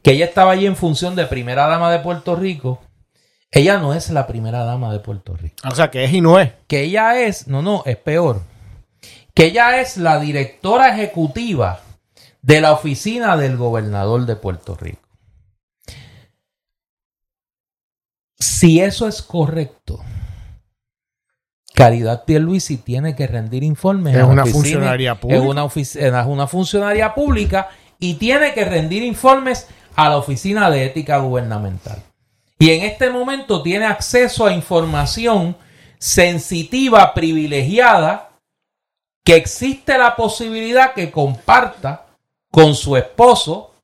que 0.02 0.12
ella 0.12 0.24
estaba 0.24 0.52
allí 0.52 0.64
en 0.64 0.76
función 0.76 1.14
de 1.16 1.26
primera 1.26 1.66
dama 1.66 1.92
de 1.92 1.98
Puerto 1.98 2.34
Rico, 2.34 2.80
ella 3.50 3.76
no 3.76 3.92
es 3.92 4.08
la 4.08 4.26
primera 4.26 4.64
dama 4.64 4.90
de 4.90 5.00
Puerto 5.00 5.36
Rico. 5.36 5.56
O 5.70 5.74
sea, 5.74 5.90
que 5.90 6.04
es 6.04 6.12
y 6.14 6.22
no 6.22 6.40
es. 6.40 6.52
Que 6.66 6.80
ella 6.80 7.20
es, 7.20 7.46
no, 7.46 7.60
no, 7.60 7.82
es 7.84 7.98
peor. 7.98 8.40
Que 9.34 9.46
ella 9.46 9.82
es 9.82 9.98
la 9.98 10.18
directora 10.18 10.88
ejecutiva 10.88 11.80
de 12.46 12.60
la 12.60 12.72
oficina 12.72 13.36
del 13.36 13.56
gobernador 13.56 14.24
de 14.24 14.36
Puerto 14.36 14.76
Rico. 14.76 15.00
Si 18.38 18.80
eso 18.80 19.08
es 19.08 19.20
correcto, 19.20 20.00
Caridad 21.74 22.24
Pierluisi 22.24 22.76
tiene 22.76 23.16
que 23.16 23.26
rendir 23.26 23.64
informes. 23.64 24.14
Es 24.14 24.22
una 24.22 24.46
funcionaria 24.46 25.16
pública. 25.16 25.42
Es 25.42 26.26
una, 26.26 26.46
funcionaria 26.46 27.14
pública 27.14 27.68
y 27.98 28.14
tiene 28.14 28.54
que 28.54 28.64
rendir 28.64 29.02
informes 29.02 29.66
a 29.96 30.08
la 30.08 30.16
Oficina 30.16 30.70
de 30.70 30.84
Ética 30.84 31.18
Gubernamental. 31.18 32.00
Y 32.60 32.70
en 32.70 32.82
este 32.82 33.10
momento 33.10 33.60
tiene 33.60 33.86
acceso 33.86 34.46
a 34.46 34.52
información 34.52 35.56
sensitiva, 35.98 37.12
privilegiada, 37.12 38.30
que 39.24 39.34
existe 39.34 39.98
la 39.98 40.14
posibilidad 40.14 40.94
que 40.94 41.10
comparta 41.10 42.05
con 42.56 42.74
su 42.74 42.96
esposo, 42.96 43.74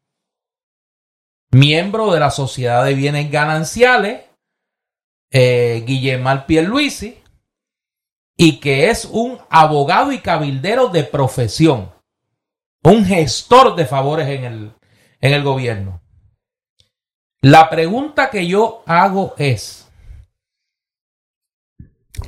miembro 1.50 2.10
de 2.10 2.18
la 2.18 2.30
Sociedad 2.30 2.82
de 2.86 2.94
Bienes 2.94 3.30
Gananciales, 3.30 4.24
eh, 5.30 5.84
Guillermo 5.86 6.46
Pierluisi, 6.46 7.22
y 8.34 8.60
que 8.60 8.88
es 8.88 9.04
un 9.04 9.38
abogado 9.50 10.10
y 10.10 10.20
cabildero 10.20 10.88
de 10.88 11.04
profesión, 11.04 11.92
un 12.82 13.04
gestor 13.04 13.76
de 13.76 13.84
favores 13.84 14.26
en 14.28 14.44
el, 14.44 14.72
en 15.20 15.34
el 15.34 15.42
gobierno. 15.42 16.00
La 17.42 17.68
pregunta 17.68 18.30
que 18.30 18.46
yo 18.46 18.84
hago 18.86 19.34
es, 19.36 19.86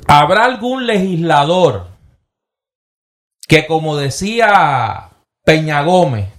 ¿habrá 0.05 0.45
algún 0.45 0.85
legislador 0.85 1.87
que, 3.47 3.65
como 3.65 3.97
decía 3.97 5.09
Peña 5.43 5.81
Gómez, 5.81 6.34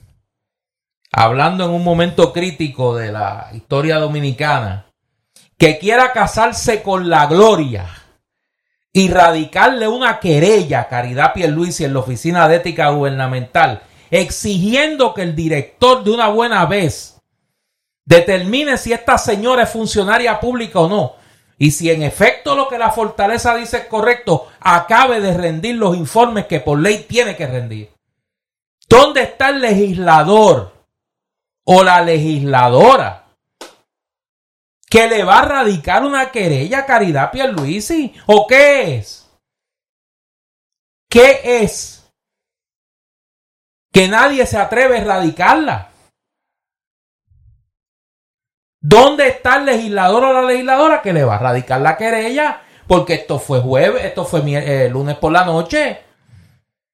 hablando 1.16 1.64
en 1.64 1.70
un 1.70 1.82
momento 1.82 2.30
crítico 2.30 2.94
de 2.94 3.10
la 3.10 3.48
historia 3.54 3.96
dominicana, 3.96 4.84
que 5.56 5.78
quiera 5.78 6.12
casarse 6.12 6.82
con 6.82 7.08
la 7.08 7.24
gloria 7.24 7.88
y 8.92 9.08
radicarle 9.08 9.88
una 9.88 10.20
querella 10.20 10.80
a 10.80 10.88
Caridad 10.88 11.32
Pierluisi 11.32 11.84
en 11.84 11.94
la 11.94 12.00
Oficina 12.00 12.46
de 12.46 12.56
Ética 12.56 12.90
Gubernamental, 12.90 13.80
exigiendo 14.10 15.14
que 15.14 15.22
el 15.22 15.34
director 15.34 16.04
de 16.04 16.10
una 16.10 16.28
buena 16.28 16.66
vez 16.66 17.18
determine 18.04 18.76
si 18.76 18.92
esta 18.92 19.16
señora 19.16 19.62
es 19.62 19.70
funcionaria 19.70 20.38
pública 20.38 20.80
o 20.80 20.88
no. 20.88 21.14
Y 21.56 21.70
si 21.70 21.90
en 21.90 22.02
efecto 22.02 22.54
lo 22.54 22.68
que 22.68 22.76
la 22.76 22.90
fortaleza 22.90 23.56
dice 23.56 23.78
es 23.78 23.84
correcto, 23.86 24.48
acabe 24.60 25.22
de 25.22 25.32
rendir 25.32 25.76
los 25.76 25.96
informes 25.96 26.44
que 26.44 26.60
por 26.60 26.78
ley 26.78 27.06
tiene 27.08 27.36
que 27.36 27.46
rendir. 27.46 27.90
¿Dónde 28.86 29.22
está 29.22 29.48
el 29.48 29.62
legislador 29.62 30.75
o 31.66 31.82
la 31.82 32.00
legisladora 32.02 33.24
que 34.88 35.08
le 35.08 35.24
va 35.24 35.40
a 35.40 35.44
radicar 35.44 36.04
una 36.04 36.30
querella 36.30 36.80
a 36.80 36.86
Caridad 36.86 37.30
Pierluisi? 37.30 38.14
¿O 38.26 38.46
qué 38.46 38.96
es? 38.96 39.28
¿Qué 41.10 41.62
es? 41.62 42.10
Que 43.92 44.08
nadie 44.08 44.46
se 44.46 44.58
atreve 44.58 44.96
a 44.96 45.00
erradicarla. 45.00 45.90
¿Dónde 48.80 49.28
está 49.28 49.56
el 49.56 49.66
legislador 49.66 50.24
o 50.24 50.32
la 50.32 50.42
legisladora 50.42 51.02
que 51.02 51.12
le 51.12 51.24
va 51.24 51.36
a 51.36 51.40
radicar 51.40 51.80
la 51.80 51.96
querella? 51.96 52.62
Porque 52.86 53.14
esto 53.14 53.40
fue 53.40 53.60
jueves, 53.60 54.04
esto 54.04 54.24
fue 54.24 54.42
eh, 54.46 54.88
lunes 54.88 55.16
por 55.16 55.32
la 55.32 55.44
noche. 55.44 56.04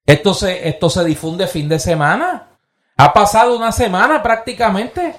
Esto 0.05 0.33
se, 0.33 0.67
esto 0.67 0.89
se 0.89 1.03
difunde 1.03 1.45
fin 1.47 1.69
de 1.69 1.79
semana. 1.79 2.52
Ha 2.97 3.13
pasado 3.13 3.55
una 3.55 3.71
semana 3.71 4.21
prácticamente 4.21 5.15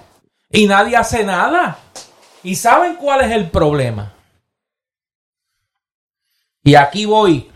y 0.51 0.66
nadie 0.66 0.96
hace 0.96 1.24
nada. 1.24 1.78
¿Y 2.42 2.56
saben 2.56 2.96
cuál 2.96 3.22
es 3.22 3.32
el 3.32 3.51
problema? 3.51 4.14
Y 6.62 6.76
aquí 6.76 7.05
voy 7.05 7.51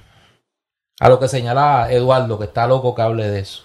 a 1.01 1.09
lo 1.09 1.19
que 1.19 1.29
señala 1.29 1.91
Eduardo, 1.91 2.39
que 2.39 2.47
está 2.47 2.67
loco 2.67 2.95
que 2.95 3.03
hable 3.03 3.29
de 3.29 3.41
eso. 3.41 3.65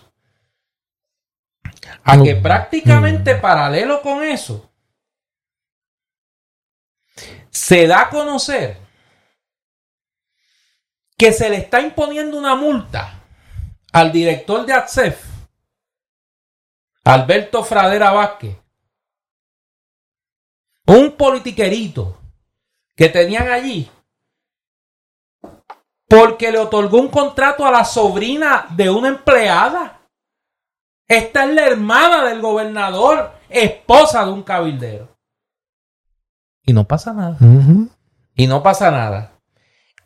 A 2.03 2.21
que 2.21 2.35
prácticamente 2.35 3.35
paralelo 3.35 4.01
con 4.01 4.23
eso, 4.23 4.69
se 7.49 7.87
da 7.87 8.01
a 8.01 8.09
conocer 8.09 8.77
que 11.17 11.31
se 11.31 11.49
le 11.49 11.57
está 11.57 11.81
imponiendo 11.81 12.37
una 12.37 12.55
multa 12.55 13.21
al 13.91 14.11
director 14.11 14.65
de 14.65 14.73
ACEF, 14.73 15.32
Alberto 17.03 17.63
Fradera 17.63 18.11
Vázquez, 18.11 18.57
un 20.87 21.11
politiquerito 21.11 22.17
que 22.95 23.09
tenían 23.09 23.49
allí, 23.49 23.89
porque 26.07 26.51
le 26.51 26.59
otorgó 26.59 26.99
un 26.99 27.09
contrato 27.09 27.65
a 27.65 27.71
la 27.71 27.83
sobrina 27.83 28.67
de 28.69 28.89
una 28.89 29.09
empleada. 29.09 30.01
Esta 31.07 31.43
es 31.43 31.53
la 31.53 31.65
hermana 31.65 32.23
del 32.23 32.39
gobernador, 32.41 33.33
esposa 33.49 34.25
de 34.25 34.31
un 34.31 34.43
cabildero. 34.43 35.17
Y 36.63 36.71
no 36.71 36.87
pasa 36.87 37.13
nada. 37.13 37.37
Y 38.35 38.47
no 38.47 38.63
pasa 38.63 38.89
nada. 38.91 39.33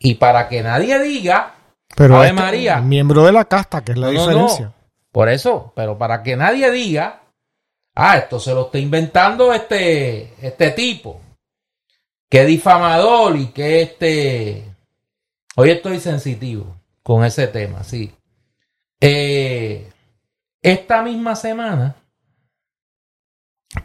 Y 0.00 0.14
para 0.14 0.48
que 0.48 0.62
nadie 0.62 0.98
diga, 0.98 1.54
pero 1.94 2.22
este 2.22 2.34
María, 2.34 2.80
miembro 2.80 3.24
de 3.24 3.32
la 3.32 3.44
casta, 3.44 3.84
que 3.84 3.92
es 3.92 3.98
la 3.98 4.08
diferencia. 4.08 4.74
Por 5.12 5.28
eso, 5.28 5.72
pero 5.74 5.96
para 5.96 6.22
que 6.22 6.36
nadie 6.36 6.70
diga, 6.70 7.22
ah, 7.94 8.18
esto 8.18 8.38
se 8.38 8.52
lo 8.54 8.66
está 8.66 8.78
inventando 8.78 9.52
este, 9.52 10.34
este 10.46 10.70
tipo, 10.72 11.20
que 12.28 12.44
difamador 12.44 13.36
y 13.36 13.46
que 13.48 13.82
este... 13.82 14.64
Hoy 15.56 15.70
estoy 15.70 15.98
sensitivo 15.98 16.76
con 17.02 17.24
ese 17.24 17.48
tema, 17.48 17.82
sí. 17.82 18.14
Eh, 19.00 19.90
esta 20.62 21.02
misma 21.02 21.34
semana, 21.34 21.96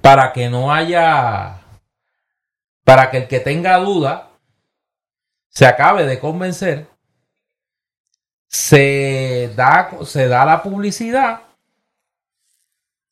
para 0.01 0.33
que 0.33 0.49
no 0.49 0.73
haya, 0.73 1.61
para 2.83 3.09
que 3.09 3.17
el 3.17 3.27
que 3.27 3.39
tenga 3.39 3.77
duda 3.77 4.29
se 5.49 5.65
acabe 5.65 6.05
de 6.05 6.19
convencer, 6.19 6.87
se 8.53 9.51
da, 9.55 9.89
se 10.05 10.27
da 10.27 10.45
la 10.45 10.61
publicidad 10.61 11.41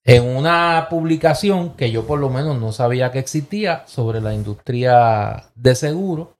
en 0.03 0.23
una 0.23 0.85
publicación 0.87 1.75
que 1.75 1.89
yo 1.89 2.05
por 2.05 2.19
lo 2.19 2.29
menos 2.29 2.59
no 2.59 2.71
sabía 2.71 3.11
que 3.11 3.17
existía 3.17 3.83
sobre 3.87 4.21
la 4.21 4.35
industria 4.35 5.45
de 5.55 5.73
seguro. 5.73 6.37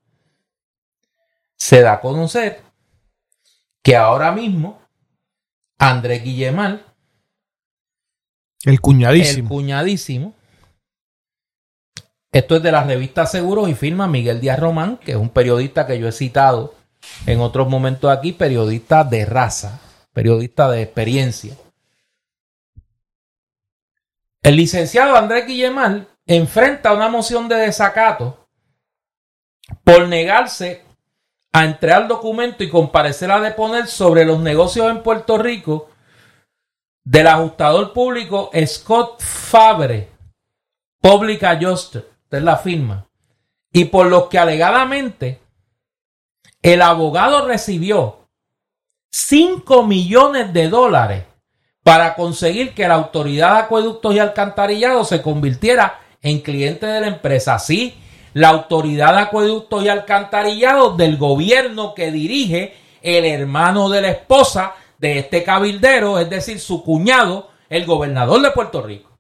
Se 1.58 1.82
da 1.82 1.94
a 1.94 2.00
conocer 2.00 2.62
que 3.82 3.96
ahora 3.96 4.32
mismo 4.32 4.80
André 5.80 6.20
Guillemal, 6.20 6.86
el 8.66 8.82
cuñadísimo, 8.82 9.48
el 9.48 9.50
cuñadísimo, 9.50 10.36
esto 12.32 12.58
es 12.58 12.62
de 12.62 12.72
la 12.72 12.84
revista 12.84 13.26
Seguros 13.26 13.68
y 13.68 13.74
firma 13.74 14.08
Miguel 14.08 14.40
Díaz 14.40 14.60
Román, 14.60 14.98
que 14.98 15.14
es 15.14 15.18
un 15.18 15.30
periodista 15.30 15.88
que 15.88 16.00
yo 16.00 16.08
he 16.08 16.12
citado 16.12 16.81
en 17.26 17.40
otros 17.40 17.68
momentos 17.68 18.12
aquí, 18.12 18.32
periodista 18.32 19.04
de 19.04 19.26
raza, 19.26 19.80
periodista 20.14 20.70
de 20.70 20.82
experiencia. 20.82 21.56
El 24.42 24.56
licenciado 24.56 25.16
Andrés 25.16 25.46
Guillemal 25.46 26.08
enfrenta 26.26 26.94
una 26.94 27.10
moción 27.10 27.48
de 27.48 27.56
desacato 27.56 28.48
por 29.84 30.08
negarse 30.08 30.84
a 31.54 31.66
entregar 31.66 32.08
documento 32.08 32.64
y 32.64 32.70
comparecer 32.70 33.32
a 33.32 33.42
deponer 33.42 33.88
sobre 33.88 34.26
los 34.26 34.40
negocios 34.40 34.90
en 34.90 35.04
Puerto 35.04 35.38
Rico 35.38 35.90
del 37.04 37.28
ajustador 37.28 37.94
público 37.94 38.52
Scott 38.66 39.22
Fabre, 39.22 40.10
Public 41.02 41.44
Adjuster, 41.44 42.10
es 42.30 42.42
la 42.42 42.58
firma, 42.58 43.08
y 43.74 43.86
por 43.86 44.08
los 44.08 44.28
que 44.28 44.40
alegadamente 44.40 45.41
el 46.62 46.82
abogado 46.82 47.48
recibió 47.48 48.28
5 49.10 49.84
millones 49.86 50.54
de 50.54 50.70
dólares 50.70 51.26
para 51.84 52.16
conseguir 52.16 52.74
que 52.74 52.88
la 52.88 52.96
autoridad 52.96 53.54
de 53.54 53.60
acueductos 53.62 54.14
y 54.14 54.20
alcantarillados 54.20 55.10
se 55.10 55.22
convirtiera 55.22 56.00
en 56.22 56.40
cliente 56.42 56.86
de 56.86 57.02
la 57.02 57.08
empresa. 57.08 57.58
Sí, 57.60 57.96
la 58.34 58.50
autoridad 58.50 59.14
de 59.14 59.22
acueductos 59.22 59.84
y 59.84 59.90
alcantarillados 59.90 60.96
del 60.98 61.18
gobierno 61.18 61.94
que 61.94 62.12
dirige 62.12 62.76
el 63.02 63.26
hermano 63.26 63.90
de 63.90 64.02
la 64.02 64.12
esposa 64.12 64.76
de 65.00 65.20
este 65.20 65.44
cabildero, 65.44 66.20
es 66.20 66.30
decir, 66.30 66.60
su 66.60 66.84
cuñado, 66.84 67.50
el 67.70 67.86
gobernador 67.86 68.42
de 68.42 68.52
Puerto 68.52 68.84
Rico. 68.84 69.18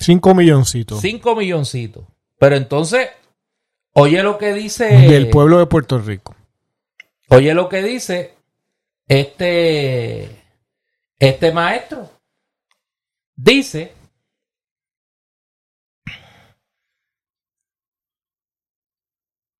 5 0.00 0.34
milloncitos. 0.34 1.00
5 1.00 1.36
milloncitos. 1.36 2.04
Pero 2.38 2.56
entonces, 2.56 3.10
Oye 3.94 4.22
lo 4.22 4.38
que 4.38 4.52
dice. 4.52 4.86
Del 4.86 5.30
pueblo 5.30 5.58
de 5.58 5.66
Puerto 5.66 5.98
Rico. 5.98 6.34
Oye 7.28 7.54
lo 7.54 7.68
que 7.68 7.82
dice 7.82 8.34
este, 9.06 10.42
este 11.18 11.52
maestro. 11.52 12.10
Dice. 13.36 13.94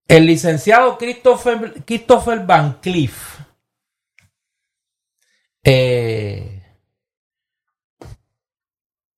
El 0.09 0.27
licenciado 0.27 0.99
Christopher, 0.99 1.83
Christopher 1.85 2.41
Van 2.45 2.81
Cliff. 2.81 3.39
Eh, 5.63 6.63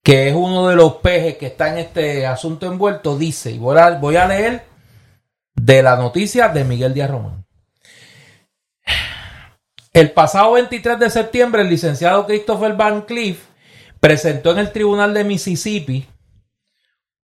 que 0.02 0.28
es 0.28 0.34
uno 0.34 0.68
de 0.68 0.76
los 0.76 0.96
pejes 0.96 1.36
que 1.36 1.46
está 1.46 1.72
en 1.72 1.78
este 1.78 2.26
asunto 2.26 2.66
envuelto, 2.66 3.18
dice, 3.18 3.50
y 3.50 3.58
voy 3.58 3.76
a, 3.76 3.90
voy 3.98 4.14
a 4.14 4.28
leer 4.28 4.75
de 5.56 5.82
la 5.82 5.96
noticia 5.96 6.48
de 6.48 6.64
Miguel 6.64 6.94
Díaz 6.94 7.10
Román. 7.10 7.44
El 9.92 10.12
pasado 10.12 10.52
23 10.52 10.98
de 10.98 11.10
septiembre, 11.10 11.62
el 11.62 11.70
licenciado 11.70 12.26
Christopher 12.26 12.74
Van 12.74 13.02
Cliff 13.02 13.42
presentó 13.98 14.52
en 14.52 14.58
el 14.58 14.70
Tribunal 14.70 15.14
de 15.14 15.24
Mississippi 15.24 16.06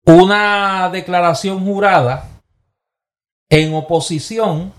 una 0.05 0.89
declaración 0.91 1.63
jurada 1.63 2.27
en 3.49 3.73
oposición 3.75 4.73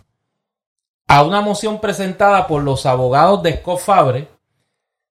a 1.06 1.22
una 1.22 1.40
moción 1.40 1.80
presentada 1.80 2.46
por 2.48 2.62
los 2.62 2.84
abogados 2.86 3.42
de 3.42 3.58
Scott 3.58 3.78
Fabre, 3.78 4.28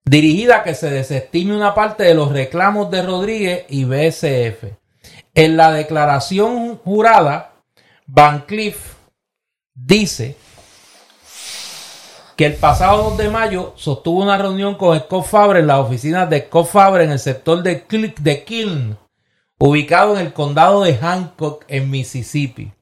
dirigida 0.04 0.58
a 0.58 0.64
que 0.64 0.76
se 0.76 0.90
desestime 0.90 1.56
una 1.56 1.74
parte 1.74 2.04
de 2.04 2.14
los 2.14 2.32
reclamos 2.32 2.92
de 2.92 3.02
Rodríguez 3.02 3.66
y 3.70 3.86
BSF. 3.86 4.66
En 5.34 5.56
la 5.56 5.72
declaración 5.72 6.78
jurada, 6.78 7.53
Van 8.08 8.42
Cliff 8.42 8.96
dice 9.74 10.36
que 12.36 12.46
el 12.46 12.56
pasado 12.56 13.10
2 13.12 13.18
de 13.18 13.30
mayo 13.30 13.74
sostuvo 13.78 14.22
una 14.24 14.38
reunión 14.38 14.76
con 14.76 15.00
Scott 15.00 15.26
Fabre 15.26 15.60
en 15.60 15.68
las 15.68 15.80
oficinas 15.80 16.30
de 16.30 16.48
Scott 16.48 16.68
Fabre 16.68 17.04
en 17.04 17.12
el 17.12 17.20
sector 17.20 17.62
de, 17.62 17.86
de 18.20 18.44
Kiln, 18.44 18.98
ubicado 19.60 20.18
en 20.18 20.26
el 20.26 20.34
condado 20.34 20.84
de 20.84 20.96
Hancock, 20.98 21.66
en 21.68 21.90
Mississippi. 21.90 22.74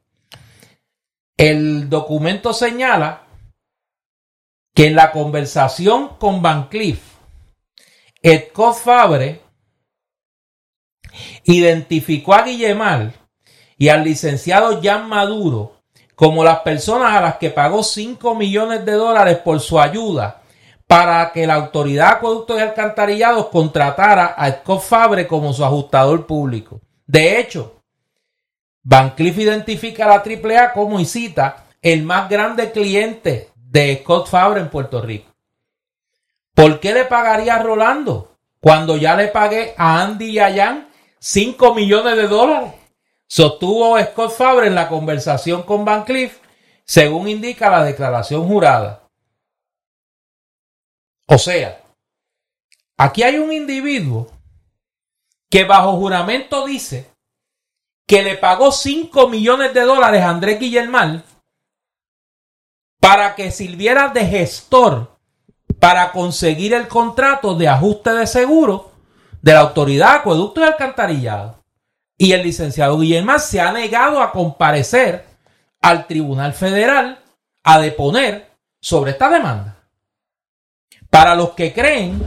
El 1.38 1.90
documento 1.90 2.54
señala 2.54 3.24
que 4.74 4.88
en 4.88 4.96
la 4.96 5.12
conversación 5.12 6.16
con 6.18 6.42
Van 6.42 6.70
Cliff, 6.70 7.02
Scott 8.24 8.76
Fabre 8.76 9.42
identificó 11.44 12.34
a 12.34 12.44
Guillemar 12.44 13.21
y 13.82 13.90
al 13.90 14.04
licenciado 14.04 14.80
Jan 14.80 15.10
Maduro 15.10 15.78
como 16.14 16.44
las 16.44 16.60
personas 16.60 17.16
a 17.16 17.22
las 17.22 17.38
que 17.38 17.50
pagó 17.50 17.82
5 17.82 18.36
millones 18.36 18.86
de 18.86 18.92
dólares 18.92 19.40
por 19.40 19.60
su 19.60 19.80
ayuda 19.80 20.44
para 20.86 21.32
que 21.32 21.48
la 21.48 21.56
autoridad 21.56 22.10
de 22.10 22.16
acueductos 22.18 22.60
y 22.60 22.62
alcantarillados 22.62 23.48
contratara 23.48 24.36
a 24.38 24.52
Scott 24.52 24.82
Fabre 24.82 25.26
como 25.26 25.52
su 25.52 25.66
ajustador 25.66 26.28
público. 26.28 26.80
De 27.08 27.40
hecho, 27.40 27.82
Van 28.84 29.16
identifica 29.18 30.06
a 30.06 30.10
la 30.10 30.24
AAA 30.24 30.74
como 30.74 31.00
y 31.00 31.06
cita 31.06 31.66
el 31.82 32.04
más 32.04 32.30
grande 32.30 32.72
cliente 32.72 33.50
de 33.56 33.98
Scott 34.04 34.28
Fabre 34.28 34.62
en 34.62 34.70
Puerto 34.70 35.02
Rico. 35.02 35.32
¿Por 36.54 36.80
qué 36.80 36.94
le 36.94 37.06
pagaría 37.06 37.56
a 37.56 37.64
Rolando 37.64 38.36
cuando 38.60 38.96
ya 38.96 39.16
le 39.16 39.30
pagué 39.30 39.74
a 39.76 40.04
Andy 40.04 40.30
y 40.30 40.38
a 40.38 40.54
Jan 40.54 40.88
5 41.18 41.74
millones 41.74 42.16
de 42.16 42.28
dólares? 42.28 42.81
Sostuvo 43.34 43.98
Scott 43.98 44.34
Fabre 44.34 44.68
en 44.68 44.76
la 44.76 44.90
conversación 44.90 45.64
con 45.64 45.86
Van 45.86 46.04
Cliff, 46.04 46.40
según 46.84 47.30
indica 47.30 47.70
la 47.70 47.82
declaración 47.82 48.46
jurada. 48.46 49.08
O 51.28 51.38
sea, 51.38 51.82
aquí 52.98 53.24
hay 53.24 53.38
un 53.38 53.54
individuo 53.54 54.28
que 55.50 55.64
bajo 55.64 55.94
juramento 55.94 56.66
dice 56.66 57.10
que 58.06 58.22
le 58.22 58.36
pagó 58.36 58.70
5 58.70 59.30
millones 59.30 59.74
de 59.74 59.84
dólares 59.84 60.24
a 60.24 60.30
Andrés 60.30 60.60
Guillermal 60.60 61.24
para 63.00 63.34
que 63.36 63.50
sirviera 63.52 64.10
de 64.10 64.26
gestor 64.26 65.18
para 65.80 66.12
conseguir 66.12 66.74
el 66.74 66.90
contrato 66.90 67.56
de 67.56 67.70
ajuste 67.70 68.12
de 68.12 68.28
seguro 68.28 68.92
de 69.42 69.54
la 69.54 69.62
Autoridad 69.62 70.16
Acueducto 70.16 70.60
y 70.60 70.66
Alcantarillado. 70.66 71.61
Y 72.22 72.34
el 72.34 72.44
licenciado 72.44 73.00
Guillermo 73.00 73.40
se 73.40 73.60
ha 73.60 73.72
negado 73.72 74.22
a 74.22 74.32
comparecer 74.32 75.26
al 75.82 76.06
Tribunal 76.06 76.54
Federal 76.54 77.20
a 77.64 77.80
deponer 77.80 78.52
sobre 78.80 79.10
esta 79.10 79.28
demanda. 79.28 79.88
Para 81.10 81.34
los 81.34 81.54
que 81.54 81.74
creen 81.74 82.22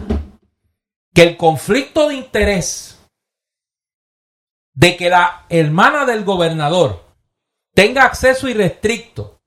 que 1.15 1.23
el 1.23 1.37
conflicto 1.37 2.09
de 2.09 2.17
interés 2.17 2.99
de 4.73 4.97
que 4.97 5.11
la 5.11 5.47
hermana 5.49 6.05
del 6.05 6.25
gobernador 6.25 7.05
tenga 7.73 8.03
acceso 8.03 8.49
irrestricto 8.49 9.39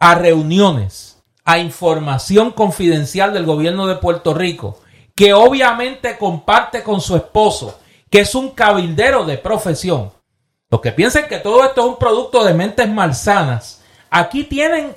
a 0.00 0.16
reuniones, 0.16 1.22
a 1.44 1.60
información 1.60 2.50
confidencial 2.50 3.32
del 3.32 3.46
gobierno 3.46 3.86
de 3.86 3.94
Puerto 3.94 4.34
Rico, 4.34 4.80
que 5.14 5.32
obviamente 5.32 6.18
comparte 6.18 6.82
con 6.82 7.00
su 7.00 7.14
esposo, 7.14 7.78
que 8.10 8.20
es 8.20 8.34
un 8.34 8.50
cabildero 8.50 9.24
de 9.24 9.38
profesión. 9.38 10.12
Los 10.70 10.80
que 10.80 10.92
piensen 10.92 11.28
que 11.28 11.38
todo 11.38 11.64
esto 11.64 11.82
es 11.82 11.86
un 11.88 11.98
producto 11.98 12.44
de 12.44 12.54
mentes 12.54 12.88
malsanas, 12.88 13.82
aquí 14.10 14.44
tienen 14.44 14.96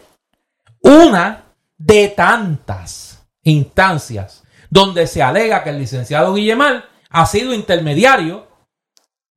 una 0.82 1.44
de 1.78 2.08
tantas 2.10 3.24
instancias 3.44 4.44
donde 4.70 5.08
se 5.08 5.24
alega 5.24 5.64
que 5.64 5.70
el 5.72 5.80
licenciado 5.80 6.34
Guillemar 6.34 6.86
ha 7.10 7.26
sido 7.26 7.54
intermediario 7.54 8.48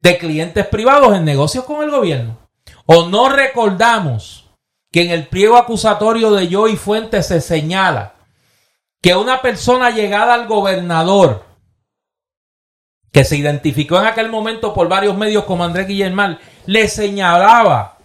de 0.01 0.19
clientes 0.19 0.67
privados 0.67 1.15
en 1.15 1.25
negocios 1.25 1.65
con 1.65 1.83
el 1.83 1.91
gobierno. 1.91 2.37
O 2.87 3.07
no 3.07 3.29
recordamos 3.29 4.51
que 4.91 5.03
en 5.03 5.11
el 5.11 5.27
pliego 5.29 5.57
acusatorio 5.57 6.33
de 6.33 6.53
Joey 6.53 6.77
Fuentes 6.77 7.27
se 7.27 7.41
señala 7.41 8.15
que 9.01 9.17
una 9.17 9.41
persona 9.41 9.91
llegada 9.91 10.35
al 10.35 10.47
gobernador 10.47 11.45
que 13.13 13.25
se 13.25 13.37
identificó 13.37 14.01
en 14.01 14.07
aquel 14.07 14.31
momento 14.31 14.73
por 14.73 14.89
varios 14.89 15.17
medios 15.17 15.45
como 15.45 15.65
Andrés 15.65 15.87
Guillermal, 15.87 16.41
le 16.67 16.89
señalaba 16.89 17.99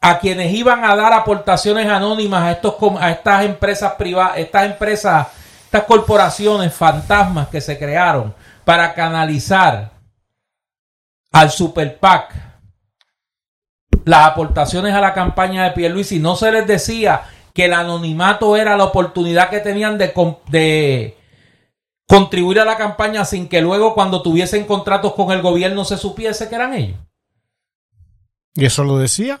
a 0.00 0.18
quienes 0.18 0.52
iban 0.52 0.84
a 0.84 0.96
dar 0.96 1.12
aportaciones 1.12 1.88
anónimas 1.88 2.42
a, 2.42 2.50
estos, 2.50 2.74
a 3.00 3.12
estas 3.12 3.44
empresas 3.44 3.92
privadas, 3.92 4.38
estas 4.38 4.66
empresas, 4.66 5.28
estas 5.64 5.84
corporaciones 5.84 6.74
fantasmas 6.74 7.48
que 7.48 7.60
se 7.60 7.78
crearon 7.78 8.34
para 8.64 8.94
canalizar 8.94 9.92
al 11.30 11.50
Super 11.52 11.98
PAC 11.98 12.34
las 14.04 14.26
aportaciones 14.26 14.92
a 14.92 15.00
la 15.00 15.14
campaña 15.14 15.62
de 15.64 15.70
Pierluisi. 15.70 16.18
No 16.18 16.34
se 16.34 16.50
les 16.50 16.66
decía 16.66 17.22
que 17.54 17.66
el 17.66 17.72
anonimato 17.72 18.56
era 18.56 18.76
la 18.76 18.84
oportunidad 18.84 19.50
que 19.50 19.60
tenían 19.60 19.98
de, 19.98 20.12
de 20.48 21.16
contribuir 22.12 22.60
a 22.60 22.66
la 22.66 22.76
campaña 22.76 23.24
sin 23.24 23.48
que 23.48 23.62
luego 23.62 23.94
cuando 23.94 24.20
tuviesen 24.20 24.66
contratos 24.66 25.14
con 25.14 25.32
el 25.32 25.40
gobierno 25.40 25.82
se 25.86 25.96
supiese 25.96 26.46
que 26.50 26.54
eran 26.54 26.74
ellos. 26.74 26.98
¿Y 28.54 28.66
eso 28.66 28.84
lo 28.84 28.98
decía? 28.98 29.40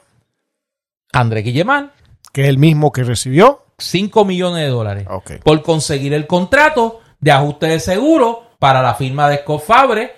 André 1.12 1.42
Guillemán. 1.42 1.92
Que 2.32 2.44
es 2.44 2.48
el 2.48 2.56
mismo 2.56 2.90
que 2.90 3.04
recibió 3.04 3.66
5 3.76 4.24
millones 4.24 4.62
de 4.62 4.68
dólares 4.70 5.06
por 5.44 5.62
conseguir 5.62 6.14
el 6.14 6.26
contrato 6.26 7.00
de 7.20 7.30
ajuste 7.30 7.66
de 7.66 7.78
seguro 7.78 8.52
para 8.58 8.80
la 8.80 8.94
firma 8.94 9.28
de 9.28 9.38
Scott 9.38 9.64
Fabre 9.64 10.16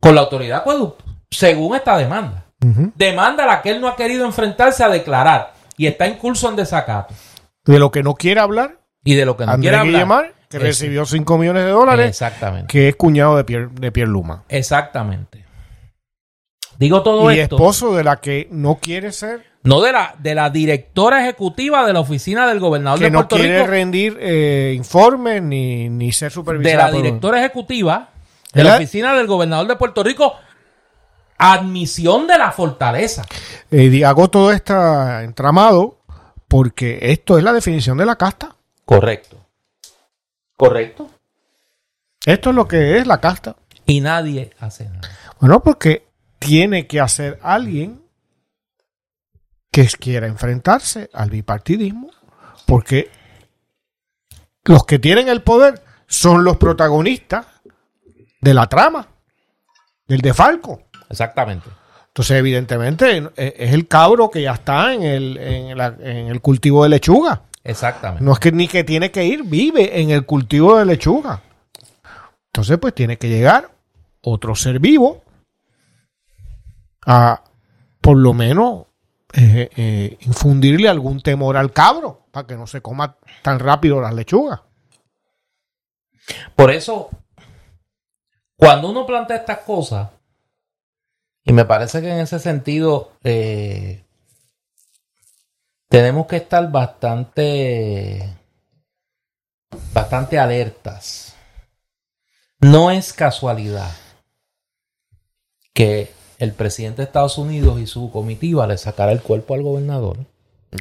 con 0.00 0.14
la 0.14 0.22
autoridad 0.22 0.60
acueducto, 0.60 1.04
según 1.30 1.76
esta 1.76 1.98
demanda. 1.98 2.46
Demanda 2.94 3.44
a 3.44 3.46
la 3.46 3.60
que 3.60 3.72
él 3.72 3.82
no 3.82 3.88
ha 3.88 3.96
querido 3.96 4.24
enfrentarse 4.24 4.82
a 4.82 4.88
declarar 4.88 5.52
y 5.76 5.88
está 5.88 6.06
en 6.06 6.16
curso 6.16 6.48
en 6.48 6.56
desacato. 6.56 7.12
De 7.66 7.78
lo 7.78 7.90
que 7.90 8.02
no 8.02 8.14
quiere 8.14 8.40
hablar. 8.40 8.78
Y 9.04 9.14
de 9.14 9.26
lo 9.26 9.36
que 9.36 9.44
no 9.44 9.58
quiere 9.58 9.76
hablar 9.76 10.32
que 10.58 10.66
recibió 10.66 11.04
5 11.04 11.38
millones 11.38 11.64
de 11.64 11.70
dólares. 11.70 12.08
Exactamente. 12.08 12.66
Que 12.68 12.88
es 12.88 12.96
cuñado 12.96 13.36
de 13.36 13.44
Pierre, 13.44 13.68
de 13.72 13.92
Pierre 13.92 14.10
Luma. 14.10 14.44
Exactamente. 14.48 15.44
Digo 16.78 17.02
todo 17.02 17.30
y 17.32 17.38
esto. 17.38 17.56
esposo 17.56 17.94
de 17.94 18.04
la 18.04 18.20
que 18.20 18.48
no 18.50 18.76
quiere 18.76 19.12
ser. 19.12 19.44
No, 19.62 19.80
de 19.80 19.92
la, 19.92 20.14
de 20.18 20.34
la 20.34 20.50
directora 20.50 21.22
ejecutiva 21.22 21.86
de 21.86 21.92
la 21.92 22.00
oficina 22.00 22.46
del 22.46 22.60
gobernador 22.60 23.00
de 23.00 23.10
Puerto 23.10 23.36
Rico. 23.36 23.46
Que 23.46 23.58
no 23.58 23.64
quiere 23.64 23.70
rendir 23.70 24.18
eh, 24.20 24.74
informes 24.76 25.42
ni, 25.42 25.88
ni 25.88 26.12
ser 26.12 26.30
supervisada. 26.30 26.86
De 26.86 26.92
la 26.92 26.96
directora 26.96 27.38
ejecutiva 27.38 28.10
de 28.52 28.64
la 28.64 28.76
oficina 28.76 29.14
del 29.14 29.26
gobernador 29.26 29.66
de 29.66 29.76
Puerto 29.76 30.02
Rico. 30.02 30.34
Admisión 31.38 32.26
de 32.26 32.38
la 32.38 32.52
fortaleza. 32.52 33.24
Eh, 33.70 34.04
hago 34.04 34.28
todo 34.28 34.52
este 34.52 34.72
entramado 35.22 35.98
porque 36.46 36.98
esto 37.02 37.38
es 37.38 37.44
la 37.44 37.52
definición 37.52 37.98
de 37.98 38.06
la 38.06 38.16
casta. 38.16 38.54
Correcto. 38.84 39.43
Correcto. 40.56 41.10
Esto 42.24 42.50
es 42.50 42.56
lo 42.56 42.66
que 42.66 42.98
es 42.98 43.06
la 43.06 43.20
casta. 43.20 43.56
Y 43.86 44.00
nadie 44.00 44.50
hace 44.58 44.88
nada. 44.88 45.08
Bueno, 45.40 45.62
porque 45.62 46.06
tiene 46.38 46.86
que 46.86 47.00
hacer 47.00 47.38
alguien 47.42 48.02
que 49.70 49.86
quiera 49.98 50.26
enfrentarse 50.26 51.10
al 51.12 51.30
bipartidismo, 51.30 52.10
porque 52.66 53.10
los 54.64 54.84
que 54.86 54.98
tienen 54.98 55.28
el 55.28 55.42
poder 55.42 55.82
son 56.06 56.44
los 56.44 56.56
protagonistas 56.56 57.46
de 58.40 58.54
la 58.54 58.68
trama, 58.68 59.08
del 60.06 60.20
defalco. 60.20 60.84
Exactamente. 61.10 61.68
Entonces, 62.08 62.36
evidentemente, 62.36 63.30
es 63.36 63.72
el 63.72 63.88
cabro 63.88 64.30
que 64.30 64.42
ya 64.42 64.52
está 64.52 64.94
en 64.94 65.02
el, 65.02 65.36
en, 65.36 65.80
en 65.80 66.28
el 66.28 66.40
cultivo 66.40 66.84
de 66.84 66.90
lechuga. 66.90 67.42
Exactamente. 67.64 68.22
No 68.22 68.32
es 68.32 68.38
que 68.38 68.52
ni 68.52 68.68
que 68.68 68.84
tiene 68.84 69.10
que 69.10 69.24
ir, 69.24 69.42
vive 69.42 70.00
en 70.00 70.10
el 70.10 70.26
cultivo 70.26 70.76
de 70.76 70.84
lechuga. 70.84 71.42
Entonces, 72.46 72.78
pues 72.78 72.94
tiene 72.94 73.16
que 73.16 73.28
llegar 73.28 73.70
otro 74.20 74.54
ser 74.54 74.78
vivo 74.78 75.22
a, 77.06 77.42
por 78.00 78.16
lo 78.18 78.34
menos, 78.34 78.86
eh, 79.32 79.70
eh, 79.76 80.18
infundirle 80.20 80.88
algún 80.88 81.20
temor 81.20 81.56
al 81.56 81.72
cabro 81.72 82.26
para 82.30 82.46
que 82.46 82.54
no 82.54 82.66
se 82.66 82.80
coma 82.80 83.16
tan 83.42 83.58
rápido 83.58 84.00
las 84.00 84.14
lechugas. 84.14 84.60
Por 86.54 86.70
eso, 86.70 87.10
cuando 88.56 88.90
uno 88.90 89.06
plantea 89.06 89.38
estas 89.38 89.58
cosas, 89.58 90.10
y 91.44 91.52
me 91.52 91.64
parece 91.64 92.00
que 92.00 92.10
en 92.10 92.20
ese 92.20 92.38
sentido 92.38 93.12
eh, 93.22 94.03
tenemos 95.94 96.26
que 96.26 96.38
estar 96.38 96.72
bastante, 96.72 98.28
bastante 99.92 100.40
alertas. 100.40 101.36
No 102.58 102.90
es 102.90 103.12
casualidad 103.12 103.92
que 105.72 106.10
el 106.40 106.52
presidente 106.52 106.96
de 106.96 107.04
Estados 107.04 107.38
Unidos 107.38 107.78
y 107.78 107.86
su 107.86 108.10
comitiva 108.10 108.66
le 108.66 108.76
sacara 108.76 109.12
el 109.12 109.20
cuerpo 109.20 109.54
al 109.54 109.62
gobernador. 109.62 110.16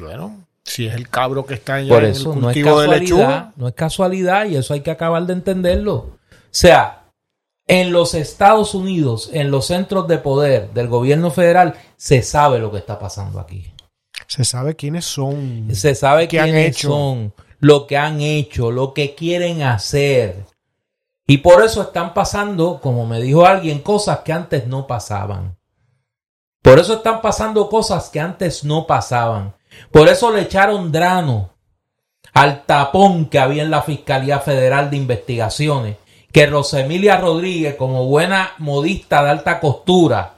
Bueno, 0.02 0.48
si 0.64 0.88
es 0.88 0.96
el 0.96 1.08
cabro 1.10 1.46
que 1.46 1.54
está 1.54 1.80
en 1.80 1.90
Por 1.90 2.06
eso, 2.06 2.36
no 2.36 2.50
es 2.50 2.64
casualidad, 2.64 3.52
no 3.56 3.68
es 3.68 3.76
casualidad 3.76 4.48
y 4.48 4.56
eso 4.56 4.74
hay 4.74 4.82
que 4.82 4.90
acabar 4.90 5.28
de 5.28 5.34
entenderlo. 5.34 5.96
O 5.96 6.18
sea, 6.50 7.04
en 7.68 7.92
los 7.92 8.16
Estados 8.16 8.74
Unidos, 8.74 9.30
en 9.32 9.52
los 9.52 9.68
centros 9.68 10.08
de 10.08 10.18
poder 10.18 10.72
del 10.74 10.88
gobierno 10.88 11.30
federal, 11.30 11.76
se 11.98 12.24
sabe 12.24 12.58
lo 12.58 12.72
que 12.72 12.80
está 12.80 12.98
pasando 12.98 13.40
aquí. 13.40 13.73
Se 14.28 14.44
sabe 14.44 14.76
quiénes 14.76 15.06
son. 15.06 15.68
Se 15.74 15.96
sabe 15.96 16.28
quiénes 16.28 16.78
son, 16.78 17.34
lo 17.60 17.88
que 17.88 17.98
han 17.98 18.22
hecho, 18.22 18.72
lo 18.72 18.94
que 18.94 19.16
quieren 19.16 19.64
hacer. 19.64 20.46
Y 21.26 21.38
por 21.38 21.64
eso 21.64 21.82
están 21.82 22.14
pasando, 22.14 22.80
como 22.82 23.06
me 23.06 23.22
dijo 23.22 23.46
alguien, 23.46 23.80
cosas 23.80 24.20
que 24.20 24.34
antes 24.34 24.68
no 24.68 24.88
pasaban. 24.88 25.58
Por 26.62 26.80
eso 26.80 26.96
están 26.96 27.22
pasando 27.22 27.70
cosas 27.70 28.10
que 28.10 28.20
antes 28.20 28.64
no 28.64 28.88
pasaban. 28.88 29.54
Por 29.92 30.08
eso 30.08 30.32
le 30.32 30.42
echaron 30.42 30.92
drano 30.92 31.52
al 32.34 32.66
tapón 32.66 33.26
que 33.26 33.40
había 33.40 33.64
en 33.64 33.72
la 33.72 33.82
Fiscalía 33.82 34.40
Federal 34.40 34.90
de 34.90 34.98
Investigaciones. 34.98 35.98
Que 36.32 36.48
Rosemilia 36.48 37.18
Rodríguez, 37.18 37.76
como 37.76 38.06
buena 38.06 38.54
modista 38.58 39.24
de 39.24 39.30
alta 39.30 39.60
costura, 39.60 40.34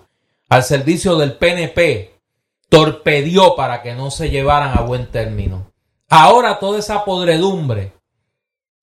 al 0.49 0.63
servicio 0.63 1.15
del 1.15 1.33
PNP, 1.33 2.14
torpedió 2.69 3.55
para 3.55 3.81
que 3.81 3.93
no 3.93 4.11
se 4.11 4.29
llevaran 4.29 4.77
a 4.77 4.81
buen 4.81 5.11
término. 5.11 5.71
Ahora 6.09 6.59
toda 6.59 6.79
esa 6.79 7.05
podredumbre 7.05 7.93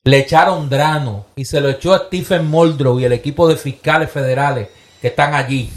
le 0.05 0.19
echaron 0.19 0.69
drano 0.69 1.27
y 1.37 1.45
se 1.45 1.61
lo 1.61 1.69
echó 1.69 1.95
a 1.95 2.07
Stephen 2.07 2.49
Muldrow 2.49 2.99
y 2.99 3.05
el 3.05 3.13
equipo 3.13 3.49
de 3.49 3.57
fiscales 3.57 4.11
federales 4.11 4.69
que 5.01 5.09
están 5.09 5.35
allí, 5.35 5.71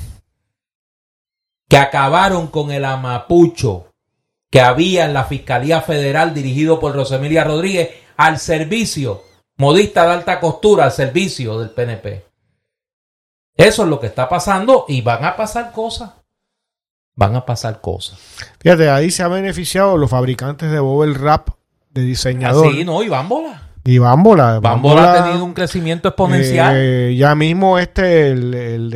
que 1.70 1.78
acabaron 1.78 2.48
con 2.48 2.72
el 2.72 2.86
amapucho 2.86 3.94
que 4.50 4.62
había 4.62 5.06
en 5.06 5.14
la 5.14 5.26
Fiscalía 5.26 5.82
Federal 5.82 6.34
dirigido 6.34 6.80
por 6.80 6.96
Rosemilia 6.96 7.44
Rodríguez 7.44 7.90
al 8.18 8.40
servicio 8.40 9.24
modista 9.58 10.06
de 10.06 10.14
alta 10.14 10.40
costura 10.40 10.86
al 10.86 10.92
servicio 10.92 11.60
del 11.60 11.72
PNP. 11.72 12.26
Eso 13.56 13.84
es 13.84 13.90
lo 13.90 14.00
que 14.00 14.08
está 14.08 14.28
pasando 14.28 14.86
y 14.88 15.02
van 15.02 15.24
a 15.24 15.36
pasar 15.36 15.72
cosas. 15.72 16.12
Van 17.16 17.36
a 17.36 17.46
pasar 17.46 17.80
cosas. 17.82 18.20
Fíjate, 18.60 18.90
ahí 18.90 19.10
se 19.12 19.24
han 19.24 19.32
beneficiado 19.32 19.98
los 19.98 20.10
fabricantes 20.10 20.70
de 20.72 20.80
Bobel 20.80 21.16
Rap 21.16 21.50
de 21.92 22.02
diseñador. 22.02 22.68
Así, 22.68 22.84
no, 22.84 23.02
y 23.04 23.08
Bambola. 23.10 23.62
Y 23.86 24.00
Bambola. 24.00 24.60
Bambola 24.60 25.14
ha 25.14 25.24
tenido 25.26 25.46
un 25.46 25.54
crecimiento 25.54 26.10
exponencial. 26.10 26.74
eh, 26.76 27.16
ya 27.16 27.36
mismo 27.36 27.78
este, 27.80 28.32
el, 28.32 28.54
el, 28.54 28.94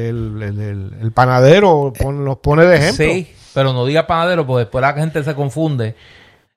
el, 1.02 1.12
panadero 1.14 1.94
pon- 1.98 2.26
nos 2.26 2.38
pone 2.40 2.66
de 2.66 2.76
ejemplo. 2.76 3.06
Sí, 3.06 3.32
pero 3.54 3.72
no 3.72 3.86
diga 3.86 4.08
panadero, 4.08 4.46
porque 4.48 4.62
después 4.62 4.82
la 4.82 4.94
gente 4.94 5.24
se 5.24 5.36
confunde 5.36 5.96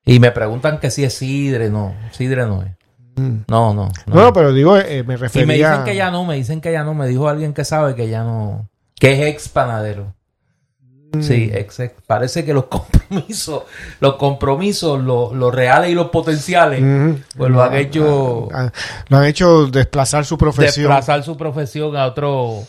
y 0.05 0.19
me 0.19 0.31
preguntan 0.33 0.81
que 0.81 0.91
si 0.91 1.05
es 1.05 1.15
sidre. 1.15 1.69
No, 1.71 1.95
sidre 2.11 2.47
no 2.47 2.63
es. 2.63 2.71
Mm. 3.17 3.43
No, 3.49 3.75
no. 3.75 3.91
no. 4.07 4.15
No, 4.15 4.33
pero 4.33 4.53
digo, 4.53 4.79
eh, 4.79 5.05
me 5.07 5.15
y 5.15 5.17
refería... 5.19 5.47
me 5.47 5.55
dicen 5.55 5.85
que 5.85 5.95
ya 5.95 6.11
no, 6.11 6.25
me 6.25 6.35
dicen 6.37 6.61
que 6.61 6.73
ya 6.73 6.83
no. 6.85 6.95
Me 6.95 7.07
dijo 7.07 7.29
alguien 7.29 7.53
que 7.53 7.65
sabe 7.67 7.95
que 7.95 8.09
ya 8.09 8.25
no. 8.25 8.69
Que 8.99 9.13
es 9.13 9.35
ex 9.35 9.49
panadero. 9.51 10.15
Mm. 11.13 11.23
Sí, 11.23 11.51
ex, 11.53 11.79
ex. 11.81 11.95
parece 12.07 12.45
que 12.45 12.55
los 12.55 12.65
compromisos, 12.69 13.65
los 14.01 14.15
compromisos, 14.15 15.01
los, 15.03 15.33
los 15.33 15.55
reales 15.55 15.91
y 15.91 15.95
los 15.95 16.09
potenciales, 16.09 16.81
Ujú. 16.83 17.21
pues 17.37 17.51
lo 17.51 17.63
han 17.63 17.75
hecho 17.75 18.49
Lo 19.09 19.17
han 19.19 19.25
hecho 19.25 19.67
desplazar 19.67 20.25
su 20.25 20.39
profesión. 20.39 20.87
desplazar 20.89 21.23
su 21.23 21.37
profesión 21.37 21.97
a 21.97 22.07
otro, 22.07 22.61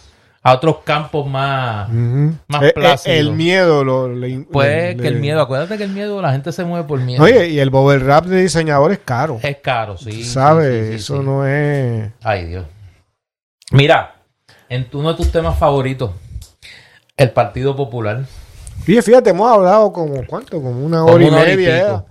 a 0.44 0.53
otros 0.56 0.80
campos 0.84 1.26
más. 1.26 1.88
Ujú. 1.90 2.34
más 2.49 2.64
Eh, 2.64 2.68
eh, 2.68 2.74
plácido. 2.74 3.15
el 3.15 3.32
miedo 3.32 3.84
lo, 3.86 4.14
le- 4.14 4.40
Pues 4.52 4.95
le- 4.98 5.02
que 5.02 5.07
el 5.07 5.20
miedo, 5.22 5.41
acuérdate 5.41 5.78
que 5.78 5.86
el 5.86 5.91
miedo, 5.91 6.22
la 6.22 6.34
gente 6.34 6.52
se 6.52 6.65
mueve 6.65 6.86
por 6.86 6.99
miedo. 6.99 7.24
Oye, 7.24 7.48
y 7.48 7.60
el 7.60 7.70
Bobel 7.70 8.02
Rap 8.02 8.26
de 8.26 8.41
diseñador 8.41 8.91
es 8.91 8.99
caro. 8.99 9.40
es 9.41 9.57
caro, 9.64 9.98
sí. 9.98 10.11
sí, 10.11 10.24
¿Sabes? 10.26 10.84
sí, 10.88 10.90
sí, 10.90 10.95
Eso 10.98 11.20
sí. 11.20 11.24
no 11.26 11.45
es... 11.48 12.11
Ay, 12.22 12.45
Dios. 12.48 12.65
Mira, 13.72 14.15
en 14.70 14.88
uno 14.94 15.10
de 15.11 15.15
tus 15.18 15.32
temas 15.32 15.57
favoritos, 15.57 16.11
el 17.18 17.31
Partido 17.31 17.76
Popular. 17.76 18.26
Oye, 18.88 19.02
fíjate, 19.02 19.30
hemos 19.30 19.52
hablado 19.52 19.91
como, 19.94 20.26
¿cuánto? 20.27 20.57
Como 20.61 20.72
una 20.85 21.06
hora 21.06 21.23
y 21.23 21.27
una 21.27 21.41
hora 21.41 21.53
y 21.53 21.57
media. 21.57 21.90
¿eh? 21.95 22.02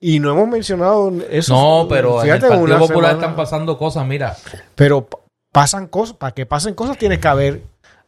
Y 0.00 0.18
no 0.18 0.32
hemos 0.32 0.48
mencionado 0.48 1.12
eso. 1.30 1.54
No, 1.54 1.86
pero 1.88 2.22
en 2.22 2.30
el 2.30 2.40
Partido 2.40 2.78
Popular 2.78 2.86
semana- 2.86 3.10
están 3.12 3.36
pasando 3.36 3.78
cosas, 3.78 4.06
mira. 4.06 4.36
Pero 4.74 5.06
pa- 5.06 5.18
pasan 5.52 5.86
cosas. 5.86 6.16
Para 6.16 6.32
que 6.32 6.44
pasen 6.44 6.74
cosas 6.74 6.98
tiene 6.98 7.18
que 7.20 7.28
haber 7.28 7.62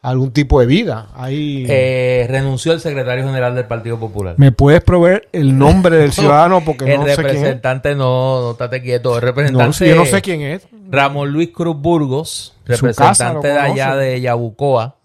algún 0.04 0.32
tipo 0.32 0.60
de 0.60 0.66
vida. 0.66 1.08
Ahí... 1.14 1.64
Eh, 1.66 2.26
renunció 2.28 2.72
el 2.72 2.80
secretario 2.80 3.24
general 3.24 3.54
del 3.54 3.64
Partido 3.64 3.98
Popular. 3.98 4.34
¿Me 4.36 4.52
puedes 4.52 4.82
proveer 4.82 5.28
el 5.32 5.56
nombre 5.58 5.96
del 5.96 6.12
ciudadano? 6.12 6.62
Porque 6.62 6.84
el 6.92 7.00
no 7.00 7.06
sé 7.06 7.14
quién 7.14 7.26
es. 7.26 7.32
representante, 7.32 7.94
no, 7.94 8.42
no, 8.42 8.50
estate 8.50 8.82
quieto. 8.82 9.14
El 9.16 9.22
No, 9.22 9.26
representante, 9.26 9.88
yo 9.88 9.96
no 9.96 10.04
sé 10.04 10.20
quién 10.20 10.42
es. 10.42 10.68
Ramón 10.90 11.30
Luis 11.30 11.48
Cruz 11.54 11.76
Burgos, 11.80 12.54
representante 12.66 13.48
de 13.48 13.58
allá 13.58 13.96
de 13.96 14.20
Yabucoa, 14.20 14.96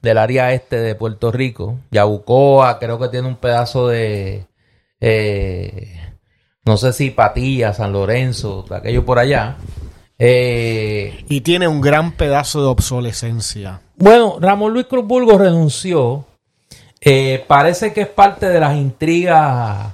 del 0.00 0.18
área 0.18 0.52
este 0.52 0.76
de 0.76 0.94
Puerto 0.94 1.32
Rico. 1.32 1.80
Yabucoa, 1.90 2.78
creo 2.78 3.00
que 3.00 3.08
tiene 3.08 3.26
un 3.26 3.36
pedazo 3.36 3.88
de, 3.88 4.46
eh, 5.00 6.00
no 6.64 6.76
sé 6.76 6.92
si 6.92 7.10
Patilla, 7.10 7.72
San 7.72 7.92
Lorenzo, 7.92 8.64
aquello 8.70 9.04
por 9.04 9.18
allá. 9.18 9.56
Eh, 10.18 11.24
Y 11.28 11.40
tiene 11.40 11.66
un 11.68 11.80
gran 11.80 12.12
pedazo 12.12 12.60
de 12.62 12.68
obsolescencia. 12.68 13.80
bueno, 13.96 14.36
Ramón 14.40 14.72
Luis 14.72 14.86
Cruz 14.86 15.04
Burgos 15.06 15.40
renunció. 15.40 16.24
Eh, 17.00 17.44
parece 17.46 17.92
que 17.92 18.02
es 18.02 18.08
parte 18.08 18.48
de 18.48 18.60
las 18.60 18.74
intrigas 18.76 19.92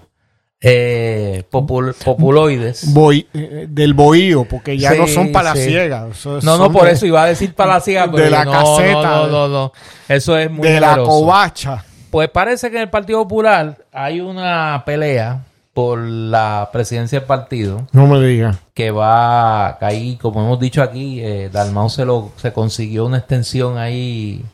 eh, 0.63 1.43
popul- 1.51 1.95
populoides. 2.05 2.93
Boy- 2.93 3.27
eh, 3.33 3.67
del 3.69 3.95
bohío, 3.95 4.45
porque 4.45 4.77
ya 4.77 4.93
Sí, 4.93 4.99
no 4.99 5.07
son 5.09 5.33
palaciegas. 5.33 6.17
sí. 6.19 6.29
No, 6.43 6.59
no, 6.59 6.71
por 6.71 6.85
de- 6.85 6.93
eso 6.93 7.07
iba 7.07 7.23
a 7.23 7.27
decir 7.27 7.55
palaciega, 7.55 8.07
de 8.09 8.31
la 8.31 8.45
no, 8.45 8.53
caseta. 8.53 9.03
No, 9.03 9.27
no, 9.27 9.29
no, 9.29 9.49
no. 9.49 9.73
Eso 10.07 10.37
es 10.37 10.51
muy 10.51 10.69
De 10.69 10.79
la 10.81 10.99
covacha. 10.99 11.83
Pues 12.11 12.29
parece 12.29 12.71
que 12.71 12.77
en 12.77 12.83
el 12.83 12.91
Partido 12.91 13.23
Popular 13.23 13.79
hay 13.93 14.21
una 14.21 14.83
pelea 14.85 15.41
por 15.73 16.01
la 16.01 16.71
presidencia 16.73 17.21
del 17.21 17.27
partido 17.27 17.87
No 17.93 18.07
me 18.07 18.21
digas. 18.21 18.59
que 18.75 18.91
va 18.91 19.77
que 19.79 19.85
ahí, 19.85 20.17
como 20.17 20.41
hemos 20.41 20.59
dicho 20.59 20.83
aquí, 20.83 21.21
eh, 21.21 21.49
Dalmau 21.53 21.89
se 21.89 22.05
lo 22.05 22.33
se 22.37 22.53
consiguió 22.53 23.07
una 23.07 23.19
extensión 23.19 23.79
ahí 23.79 24.45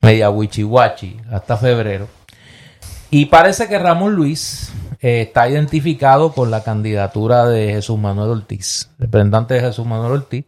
media 0.00 0.30
wichiwachi 0.30 1.18
hasta 1.30 1.56
febrero. 1.56 2.08
Y 3.10 3.26
parece 3.26 3.68
que 3.68 3.78
Ramón 3.78 4.14
Luis 4.14 4.72
eh, 5.00 5.22
está 5.22 5.48
identificado 5.48 6.32
con 6.32 6.50
la 6.50 6.62
candidatura 6.64 7.46
de 7.46 7.68
Jesús 7.72 7.98
Manuel 7.98 8.30
Ortiz, 8.30 8.90
representante 8.98 9.54
de 9.54 9.60
Jesús 9.60 9.86
Manuel 9.86 10.12
Ortiz, 10.12 10.44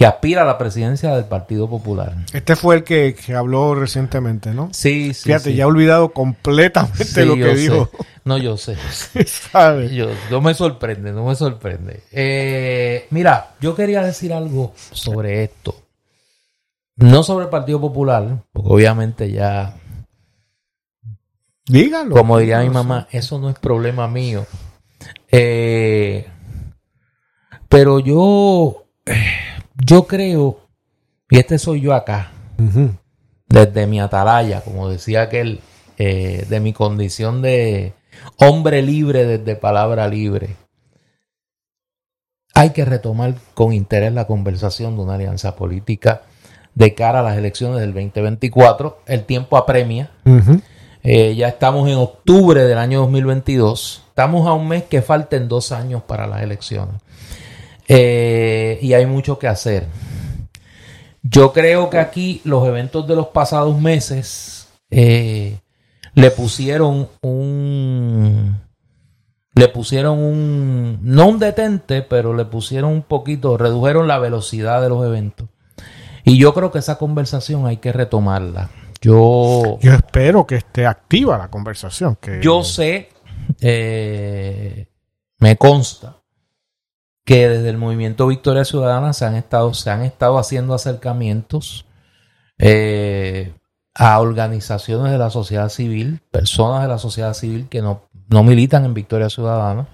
que 0.00 0.06
aspira 0.06 0.40
a 0.40 0.44
la 0.46 0.56
presidencia 0.56 1.14
del 1.14 1.26
Partido 1.26 1.68
Popular. 1.68 2.14
Este 2.32 2.56
fue 2.56 2.76
el 2.76 2.84
que, 2.84 3.14
que 3.14 3.34
habló 3.34 3.74
recientemente, 3.74 4.54
¿no? 4.54 4.70
Sí, 4.72 5.12
sí. 5.12 5.24
Fíjate, 5.24 5.50
sí. 5.50 5.56
ya 5.56 5.64
he 5.64 5.66
olvidado 5.66 6.14
completamente 6.14 7.04
Sí, 7.04 7.22
lo 7.26 7.34
que 7.34 7.54
sé. 7.54 7.54
dijo. 7.56 7.90
No, 8.24 8.38
yo 8.38 8.56
sé. 8.56 8.76
¿Sabes? 9.26 9.90
Yo, 9.90 10.06
no 10.30 10.40
me 10.40 10.54
sorprende, 10.54 11.12
no 11.12 11.26
me 11.26 11.34
sorprende. 11.34 12.02
Eh, 12.12 13.08
mira, 13.10 13.50
yo 13.60 13.74
quería 13.74 14.02
decir 14.02 14.32
algo 14.32 14.72
sobre 14.76 15.44
esto. 15.44 15.74
No 16.96 17.22
sobre 17.22 17.44
el 17.44 17.50
Partido 17.50 17.78
Popular, 17.78 18.42
porque 18.54 18.70
obviamente 18.72 19.30
ya, 19.30 19.76
Dígalo. 21.66 22.14
como 22.16 22.38
diría 22.38 22.60
mi 22.60 22.68
sé. 22.68 22.72
mamá, 22.72 23.06
eso 23.10 23.38
no 23.38 23.50
es 23.50 23.58
problema 23.58 24.08
mío. 24.08 24.46
Eh, 25.30 26.26
pero 27.68 28.00
yo, 28.00 28.86
yo 29.84 30.06
creo, 30.06 30.60
y 31.30 31.38
este 31.38 31.58
soy 31.58 31.80
yo 31.80 31.94
acá, 31.94 32.32
desde 33.48 33.86
mi 33.86 34.00
atalaya, 34.00 34.60
como 34.62 34.88
decía 34.88 35.22
aquel, 35.22 35.60
eh, 35.98 36.46
de 36.48 36.60
mi 36.60 36.72
condición 36.72 37.42
de 37.42 37.94
hombre 38.36 38.82
libre 38.82 39.26
desde 39.26 39.56
palabra 39.56 40.08
libre. 40.08 40.56
Hay 42.54 42.70
que 42.70 42.84
retomar 42.84 43.34
con 43.54 43.72
interés 43.72 44.12
la 44.12 44.26
conversación 44.26 44.96
de 44.96 45.02
una 45.02 45.14
alianza 45.14 45.56
política 45.56 46.22
de 46.74 46.94
cara 46.94 47.20
a 47.20 47.22
las 47.22 47.36
elecciones 47.36 47.80
del 47.80 47.92
2024. 47.92 49.02
El 49.06 49.24
tiempo 49.24 49.56
apremia. 49.56 50.10
Eh, 51.02 51.34
ya 51.34 51.48
estamos 51.48 51.88
en 51.88 51.96
octubre 51.96 52.62
del 52.64 52.78
año 52.78 53.00
2022. 53.00 54.04
Estamos 54.08 54.46
a 54.46 54.52
un 54.52 54.68
mes 54.68 54.84
que 54.84 55.00
falten 55.02 55.48
dos 55.48 55.72
años 55.72 56.02
para 56.02 56.26
las 56.26 56.42
elecciones. 56.42 56.96
Eh, 57.92 58.78
y 58.82 58.94
hay 58.94 59.04
mucho 59.04 59.40
que 59.40 59.48
hacer. 59.48 59.88
Yo 61.22 61.52
creo 61.52 61.90
que 61.90 61.98
aquí 61.98 62.40
los 62.44 62.64
eventos 62.64 63.04
de 63.08 63.16
los 63.16 63.26
pasados 63.28 63.80
meses 63.80 64.68
eh, 64.90 65.58
le 66.14 66.30
pusieron 66.30 67.08
un... 67.20 68.60
Le 69.54 69.66
pusieron 69.66 70.20
un... 70.20 71.00
No 71.02 71.26
un 71.26 71.40
detente, 71.40 72.02
pero 72.02 72.32
le 72.32 72.44
pusieron 72.44 72.92
un 72.92 73.02
poquito, 73.02 73.58
redujeron 73.58 74.06
la 74.06 74.20
velocidad 74.20 74.80
de 74.80 74.88
los 74.88 75.04
eventos. 75.04 75.48
Y 76.22 76.38
yo 76.38 76.54
creo 76.54 76.70
que 76.70 76.78
esa 76.78 76.96
conversación 76.96 77.66
hay 77.66 77.78
que 77.78 77.92
retomarla. 77.92 78.70
Yo... 79.00 79.80
Yo 79.80 79.94
espero 79.94 80.46
que 80.46 80.54
esté 80.54 80.86
activa 80.86 81.36
la 81.36 81.50
conversación. 81.50 82.16
Que... 82.20 82.40
Yo 82.40 82.62
sé, 82.62 83.08
eh, 83.60 84.86
me 85.40 85.56
consta, 85.56 86.19
que 87.30 87.48
desde 87.48 87.70
el 87.70 87.78
movimiento 87.78 88.26
Victoria 88.26 88.64
Ciudadana 88.64 89.12
se 89.12 89.24
han 89.24 89.36
estado, 89.36 89.72
se 89.72 89.88
han 89.88 90.02
estado 90.02 90.36
haciendo 90.36 90.74
acercamientos 90.74 91.86
eh, 92.58 93.54
a 93.94 94.18
organizaciones 94.18 95.12
de 95.12 95.18
la 95.18 95.30
sociedad 95.30 95.68
civil, 95.68 96.22
personas 96.32 96.82
de 96.82 96.88
la 96.88 96.98
sociedad 96.98 97.32
civil 97.34 97.68
que 97.68 97.82
no, 97.82 98.02
no 98.28 98.42
militan 98.42 98.84
en 98.84 98.94
Victoria 98.94 99.30
Ciudadana, 99.30 99.86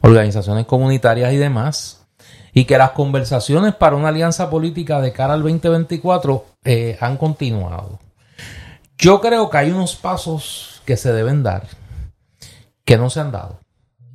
organizaciones 0.00 0.66
comunitarias 0.66 1.32
y 1.32 1.36
demás, 1.36 2.08
y 2.52 2.64
que 2.64 2.78
las 2.78 2.90
conversaciones 2.90 3.76
para 3.76 3.94
una 3.94 4.08
alianza 4.08 4.50
política 4.50 5.00
de 5.00 5.12
cara 5.12 5.34
al 5.34 5.42
2024 5.44 6.46
eh, 6.64 6.98
han 7.00 7.16
continuado. 7.16 8.00
Yo 8.98 9.20
creo 9.20 9.50
que 9.50 9.58
hay 9.58 9.70
unos 9.70 9.94
pasos 9.94 10.82
que 10.84 10.96
se 10.96 11.12
deben 11.12 11.44
dar 11.44 11.62
que 12.84 12.96
no 12.98 13.08
se 13.08 13.20
han 13.20 13.30
dado. 13.30 13.60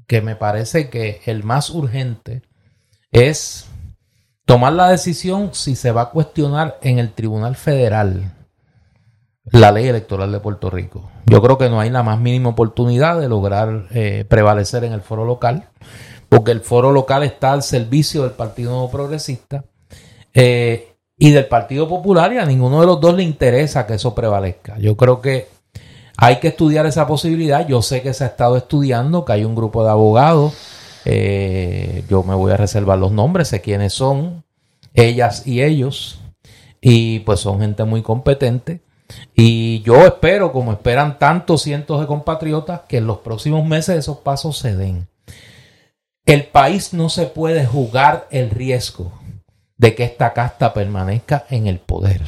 Que 0.05 0.21
me 0.21 0.35
parece 0.35 0.89
que 0.89 1.21
el 1.27 1.45
más 1.45 1.69
urgente 1.69 2.41
es 3.11 3.67
tomar 4.45 4.73
la 4.73 4.89
decisión 4.89 5.49
si 5.53 5.75
se 5.75 5.91
va 5.91 6.03
a 6.03 6.09
cuestionar 6.09 6.77
en 6.81 6.99
el 6.99 7.11
Tribunal 7.11 7.55
Federal 7.55 8.33
la 9.51 9.71
ley 9.71 9.87
electoral 9.87 10.31
de 10.31 10.39
Puerto 10.39 10.69
Rico. 10.69 11.09
Yo 11.25 11.41
creo 11.41 11.57
que 11.57 11.69
no 11.69 11.79
hay 11.79 11.89
la 11.89 12.03
más 12.03 12.19
mínima 12.19 12.49
oportunidad 12.49 13.19
de 13.19 13.29
lograr 13.29 13.85
eh, 13.91 14.25
prevalecer 14.27 14.83
en 14.83 14.93
el 14.93 15.01
foro 15.01 15.25
local, 15.25 15.69
porque 16.29 16.51
el 16.51 16.61
foro 16.61 16.91
local 16.91 17.23
está 17.23 17.53
al 17.53 17.63
servicio 17.63 18.23
del 18.23 18.31
Partido 18.31 18.89
Progresista 18.89 19.63
eh, 20.33 20.95
y 21.17 21.31
del 21.31 21.45
Partido 21.45 21.87
Popular 21.87 22.33
y 22.33 22.37
a 22.37 22.45
ninguno 22.45 22.81
de 22.81 22.87
los 22.87 22.99
dos 22.99 23.15
le 23.15 23.23
interesa 23.23 23.87
que 23.87 23.95
eso 23.95 24.13
prevalezca. 24.13 24.77
Yo 24.79 24.97
creo 24.97 25.21
que 25.21 25.47
hay 26.17 26.37
que 26.37 26.49
estudiar 26.49 26.85
esa 26.85 27.07
posibilidad. 27.07 27.65
Yo 27.67 27.81
sé 27.81 28.01
que 28.01 28.13
se 28.13 28.23
ha 28.23 28.27
estado 28.27 28.57
estudiando, 28.57 29.23
que 29.23 29.33
hay 29.33 29.45
un 29.45 29.55
grupo 29.55 29.83
de 29.83 29.91
abogados 29.91 30.53
Eh, 31.09 32.03
yo 32.09 32.21
me 32.23 32.35
voy 32.35 32.51
a 32.51 32.57
reservar 32.57 32.99
los 32.99 33.13
nombres, 33.13 33.47
sé 33.47 33.61
quiénes 33.61 33.93
son, 33.93 34.43
ellas 34.93 35.47
y 35.47 35.63
ellos, 35.63 36.19
y 36.81 37.19
pues 37.19 37.39
son 37.39 37.61
gente 37.61 37.85
muy 37.85 38.01
competente. 38.01 38.81
Y 39.33 39.81
yo 39.83 40.05
espero, 40.05 40.51
como 40.51 40.73
esperan 40.73 41.17
tantos 41.17 41.61
cientos 41.61 42.01
de 42.01 42.07
compatriotas, 42.07 42.81
que 42.89 42.97
en 42.97 43.07
los 43.07 43.19
próximos 43.19 43.65
meses 43.65 43.95
esos 43.95 44.17
pasos 44.17 44.57
se 44.57 44.75
den. 44.75 45.07
El 46.25 46.43
país 46.43 46.93
no 46.93 47.07
se 47.07 47.27
puede 47.27 47.65
jugar 47.65 48.27
el 48.29 48.49
riesgo 48.49 49.13
de 49.77 49.95
que 49.95 50.03
esta 50.03 50.33
casta 50.33 50.73
permanezca 50.73 51.45
en 51.49 51.67
el 51.67 51.79
poder. 51.79 52.21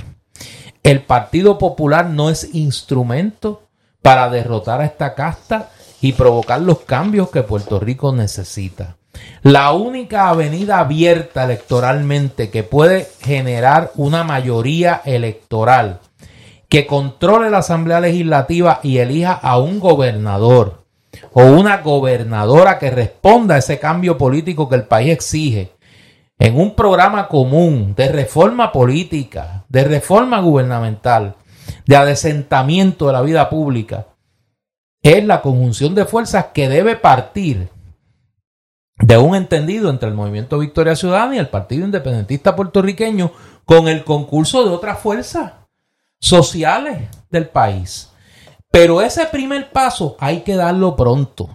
El 0.83 1.01
Partido 1.01 1.57
Popular 1.57 2.09
no 2.09 2.29
es 2.29 2.55
instrumento 2.55 3.67
para 4.01 4.29
derrotar 4.29 4.79
a 4.79 4.85
esta 4.85 5.15
casta 5.15 5.69
y 6.01 6.13
provocar 6.13 6.61
los 6.61 6.79
cambios 6.81 7.29
que 7.29 7.43
Puerto 7.43 7.79
Rico 7.79 8.13
necesita. 8.13 8.95
La 9.41 9.71
única 9.71 10.29
avenida 10.29 10.79
abierta 10.79 11.43
electoralmente 11.43 12.49
que 12.49 12.63
puede 12.63 13.09
generar 13.21 13.91
una 13.95 14.23
mayoría 14.23 15.01
electoral 15.05 15.99
que 16.67 16.85
controle 16.85 17.49
la 17.49 17.59
Asamblea 17.59 17.99
Legislativa 17.99 18.79
y 18.83 18.99
elija 18.99 19.33
a 19.33 19.57
un 19.57 19.79
gobernador 19.79 20.85
o 21.33 21.43
una 21.43 21.77
gobernadora 21.77 22.77
que 22.77 22.91
responda 22.91 23.55
a 23.55 23.57
ese 23.57 23.79
cambio 23.79 24.17
político 24.17 24.69
que 24.69 24.75
el 24.75 24.83
país 24.83 25.11
exige 25.11 25.71
en 26.37 26.57
un 26.57 26.75
programa 26.75 27.27
común 27.27 27.93
de 27.95 28.09
reforma 28.09 28.71
política, 28.71 29.65
de 29.67 29.83
reforma 29.83 30.39
gubernamental, 30.39 31.35
de 31.85 31.95
adesentamiento 31.97 33.07
de 33.07 33.13
la 33.13 33.21
vida 33.21 33.49
pública, 33.49 34.07
es 35.01 35.23
la 35.23 35.41
conjunción 35.41 35.95
de 35.95 36.05
fuerzas 36.05 36.47
que 36.53 36.67
debe 36.67 36.95
partir 36.95 37.69
de 38.97 39.17
un 39.17 39.35
entendido 39.35 39.89
entre 39.89 40.09
el 40.09 40.15
Movimiento 40.15 40.59
Victoria 40.59 40.95
Ciudadana 40.95 41.35
y 41.35 41.39
el 41.39 41.47
Partido 41.47 41.85
Independentista 41.85 42.55
Puertorriqueño 42.55 43.31
con 43.65 43.87
el 43.87 44.03
concurso 44.03 44.65
de 44.65 44.71
otras 44.71 44.99
fuerzas 44.99 45.53
sociales 46.19 47.07
del 47.29 47.47
país. 47.47 48.11
Pero 48.71 49.01
ese 49.01 49.25
primer 49.27 49.71
paso 49.71 50.17
hay 50.19 50.41
que 50.41 50.55
darlo 50.55 50.95
pronto. 50.95 51.49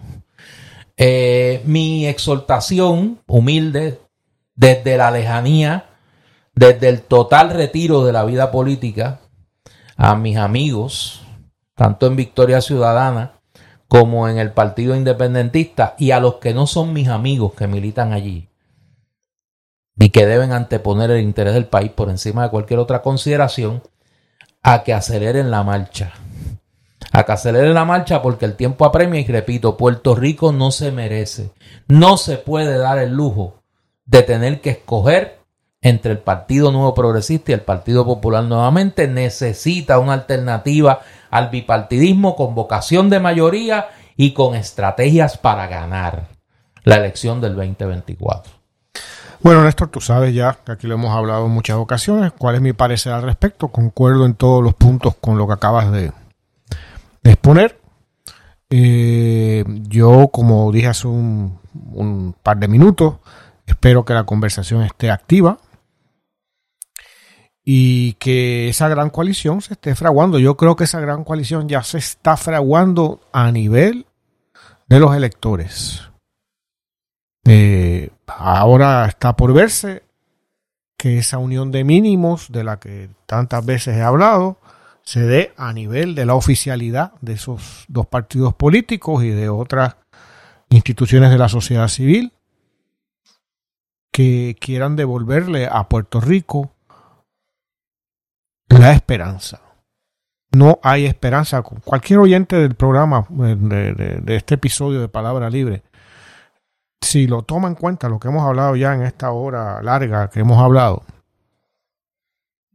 Eh, 0.97 1.61
mi 1.65 2.07
exhortación 2.07 3.21
humilde 3.27 4.01
desde 4.55 4.97
la 4.97 5.11
lejanía, 5.11 5.85
desde 6.55 6.89
el 6.89 7.01
total 7.01 7.51
retiro 7.51 8.03
de 8.05 8.13
la 8.13 8.25
vida 8.25 8.51
política, 8.51 9.19
a 9.97 10.15
mis 10.15 10.37
amigos, 10.37 11.21
tanto 11.75 12.07
en 12.07 12.15
Victoria 12.15 12.59
Ciudadana 12.61 13.34
como 13.97 14.27
en 14.27 14.39
el 14.39 14.51
Partido 14.51 14.93
Independentista, 14.93 15.95
y 15.97 16.11
a 16.11 16.19
los 16.19 16.35
que 16.35 16.53
no 16.53 16.67
son 16.67 16.91
mis 16.91 17.07
amigos 17.07 17.53
que 17.53 17.65
militan 17.65 18.11
allí, 18.11 18.49
y 19.97 20.09
que 20.09 20.25
deben 20.25 20.51
anteponer 20.51 21.11
el 21.11 21.21
interés 21.21 21.53
del 21.53 21.67
país 21.67 21.91
por 21.91 22.09
encima 22.09 22.43
de 22.43 22.49
cualquier 22.49 22.79
otra 22.79 23.01
consideración, 23.01 23.83
a 24.61 24.83
que 24.83 24.93
aceleren 24.93 25.49
la 25.49 25.63
marcha. 25.63 26.11
A 27.13 27.23
que 27.23 27.31
aceleren 27.31 27.73
la 27.73 27.85
marcha 27.85 28.21
porque 28.21 28.43
el 28.43 28.57
tiempo 28.57 28.83
apremia 28.83 29.21
y 29.21 29.27
repito, 29.27 29.77
Puerto 29.77 30.13
Rico 30.13 30.51
no 30.51 30.71
se 30.71 30.91
merece, 30.91 31.51
no 31.87 32.17
se 32.17 32.35
puede 32.35 32.77
dar 32.77 32.97
el 32.97 33.13
lujo 33.13 33.63
de 34.05 34.23
tener 34.23 34.59
que 34.59 34.71
escoger 34.71 35.39
entre 35.85 36.13
el 36.13 36.17
Partido 36.17 36.71
Nuevo 36.71 36.95
Progresista 36.95 37.51
y 37.51 37.53
el 37.53 37.61
Partido 37.61 38.05
Popular 38.05 38.43
nuevamente, 38.43 39.07
necesita 39.07 39.99
una 39.99 40.13
alternativa 40.13 41.01
al 41.29 41.49
bipartidismo 41.49 42.35
con 42.35 42.55
vocación 42.55 43.11
de 43.11 43.19
mayoría 43.19 43.89
y 44.17 44.33
con 44.33 44.55
estrategias 44.55 45.37
para 45.37 45.67
ganar 45.67 46.29
la 46.85 46.95
elección 46.95 47.39
del 47.39 47.55
2024. 47.55 48.51
Bueno, 49.41 49.63
Néstor, 49.63 49.89
tú 49.89 50.01
sabes 50.01 50.33
ya 50.33 50.57
que 50.65 50.71
aquí 50.71 50.87
lo 50.87 50.95
hemos 50.95 51.15
hablado 51.15 51.45
en 51.45 51.51
muchas 51.51 51.77
ocasiones. 51.77 52.31
¿Cuál 52.35 52.55
es 52.55 52.61
mi 52.61 52.73
parecer 52.73 53.13
al 53.13 53.21
respecto? 53.21 53.67
Concuerdo 53.67 54.25
en 54.25 54.33
todos 54.33 54.63
los 54.63 54.73
puntos 54.73 55.13
con 55.21 55.37
lo 55.37 55.45
que 55.45 55.53
acabas 55.53 55.91
de, 55.91 56.11
exponer. 57.21 57.79
Eh, 58.71 59.63
yo, 59.83 60.29
como 60.29 60.71
dije 60.71 60.87
hace 60.87 61.07
un 61.07 62.35
par 62.41 62.57
de 62.57 62.67
minutos, 62.67 63.17
Espero 63.65 64.05
que 64.05 64.13
la 64.13 64.23
conversación 64.25 64.83
esté 64.83 65.09
activa 65.11 65.57
y 67.67 68.13
que 68.13 68.69
esa 68.69 68.87
gran 68.87 69.09
coalición 69.09 69.59
se 69.61 69.73
esté 69.73 69.95
fraguando. 69.95 70.37
Yo 70.37 70.55
creo 70.55 70.75
que 70.75 70.83
esa 70.83 70.99
gran 70.99 71.23
coalición 71.23 71.67
ya 71.67 71.81
se 71.81 71.97
está 71.97 72.37
fraguando 72.37 73.19
a 73.33 73.51
nivel 73.51 74.05
de 74.87 74.99
los 74.99 75.15
electores. 75.15 76.03
Eh, 77.43 78.11
ahora 78.27 79.07
está 79.07 79.35
por 79.35 79.51
verse 79.51 80.03
que 80.95 81.17
esa 81.17 81.39
unión 81.39 81.71
de 81.71 81.83
mínimos 81.83 82.51
de 82.51 82.63
la 82.63 82.79
que 82.79 83.09
tantas 83.25 83.65
veces 83.65 83.97
he 83.97 84.01
hablado 84.01 84.57
se 85.01 85.21
dé 85.21 85.53
a 85.57 85.73
nivel 85.73 86.15
de 86.15 86.25
la 86.25 86.35
oficialidad 86.35 87.13
de 87.21 87.33
esos 87.33 87.85
dos 87.87 88.05
partidos 88.05 88.53
políticos 88.53 89.23
y 89.23 89.29
de 89.29 89.49
otras 89.49 89.95
instituciones 90.69 91.31
de 91.31 91.37
la 91.37 91.49
sociedad 91.49 91.87
civil 91.87 92.31
que 94.11 94.55
quieran 94.59 94.95
devolverle 94.95 95.67
a 95.67 95.89
Puerto 95.89 96.21
Rico 96.21 96.74
la 98.79 98.91
esperanza. 98.91 99.61
No 100.51 100.79
hay 100.83 101.05
esperanza. 101.05 101.61
Cualquier 101.61 102.19
oyente 102.19 102.55
del 102.55 102.75
programa, 102.75 103.25
de, 103.29 104.23
este 104.27 104.55
episodio 104.55 105.01
de 105.01 105.09
Palabra 105.09 105.49
Libre, 105.49 105.83
si 107.01 107.27
lo 107.27 107.43
toma 107.43 107.67
en 107.67 107.75
cuenta 107.75 108.09
lo 108.09 108.19
que 108.19 108.29
hemos 108.29 108.43
hablado 108.43 108.75
ya 108.75 108.93
en 108.93 109.03
esta 109.03 109.31
hora 109.31 109.81
larga 109.81 110.29
que 110.29 110.39
hemos 110.39 110.61
hablado, 110.61 111.03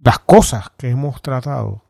las 0.03 0.19
cosas 0.19 0.71
que 0.77 0.91
hemos 0.91 1.21
tratado, 1.23 1.83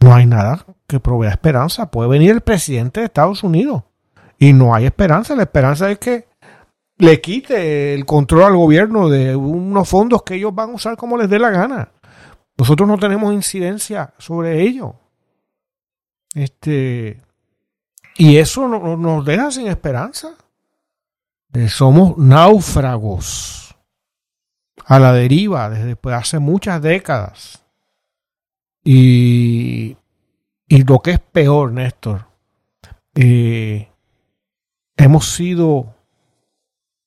no 0.00 0.14
hay 0.14 0.26
nada 0.26 0.64
que 0.86 1.00
provea 1.00 1.30
esperanza. 1.30 1.90
Puede 1.90 2.10
venir 2.10 2.30
el 2.30 2.42
presidente 2.42 3.00
de 3.00 3.06
Estados 3.06 3.42
Unidos 3.42 3.82
y 4.38 4.52
no 4.52 4.74
hay 4.74 4.86
esperanza. 4.86 5.34
La 5.34 5.42
esperanza 5.42 5.90
es 5.90 5.98
que 5.98 6.28
le 6.98 7.20
quite 7.20 7.94
el 7.94 8.06
control 8.06 8.44
al 8.44 8.56
gobierno 8.56 9.08
de 9.08 9.36
unos 9.36 9.88
fondos 9.88 10.22
que 10.22 10.34
ellos 10.34 10.54
van 10.54 10.70
a 10.70 10.74
usar 10.74 10.96
como 10.96 11.16
les 11.16 11.28
dé 11.28 11.38
la 11.38 11.50
gana. 11.50 11.92
Nosotros 12.56 12.88
no 12.88 12.98
tenemos 12.98 13.32
incidencia 13.32 14.14
sobre 14.18 14.62
ello. 14.62 14.94
Este, 16.34 17.22
y 18.16 18.36
eso 18.36 18.68
nos 18.68 19.24
deja 19.24 19.50
sin 19.50 19.66
esperanza. 19.66 20.34
Eh, 21.52 21.68
somos 21.68 22.16
náufragos 22.18 23.76
a 24.84 24.98
la 24.98 25.12
deriva 25.12 25.68
desde 25.70 25.96
hace 26.14 26.38
muchas 26.38 26.80
décadas. 26.80 27.62
Y, 28.84 29.96
y 30.68 30.82
lo 30.84 31.00
que 31.00 31.12
es 31.12 31.20
peor, 31.20 31.72
Néstor, 31.72 32.26
eh, 33.14 33.90
hemos 34.96 35.34
sido 35.34 35.96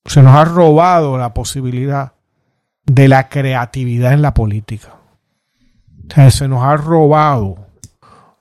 se 0.05 0.23
nos 0.23 0.35
ha 0.35 0.43
robado 0.43 1.17
la 1.17 1.33
posibilidad 1.33 2.13
de 2.83 3.07
la 3.07 3.29
creatividad 3.29 4.13
en 4.13 4.23
la 4.23 4.33
política. 4.33 4.98
Se 6.09 6.47
nos 6.47 6.63
ha 6.63 6.75
robado 6.77 7.67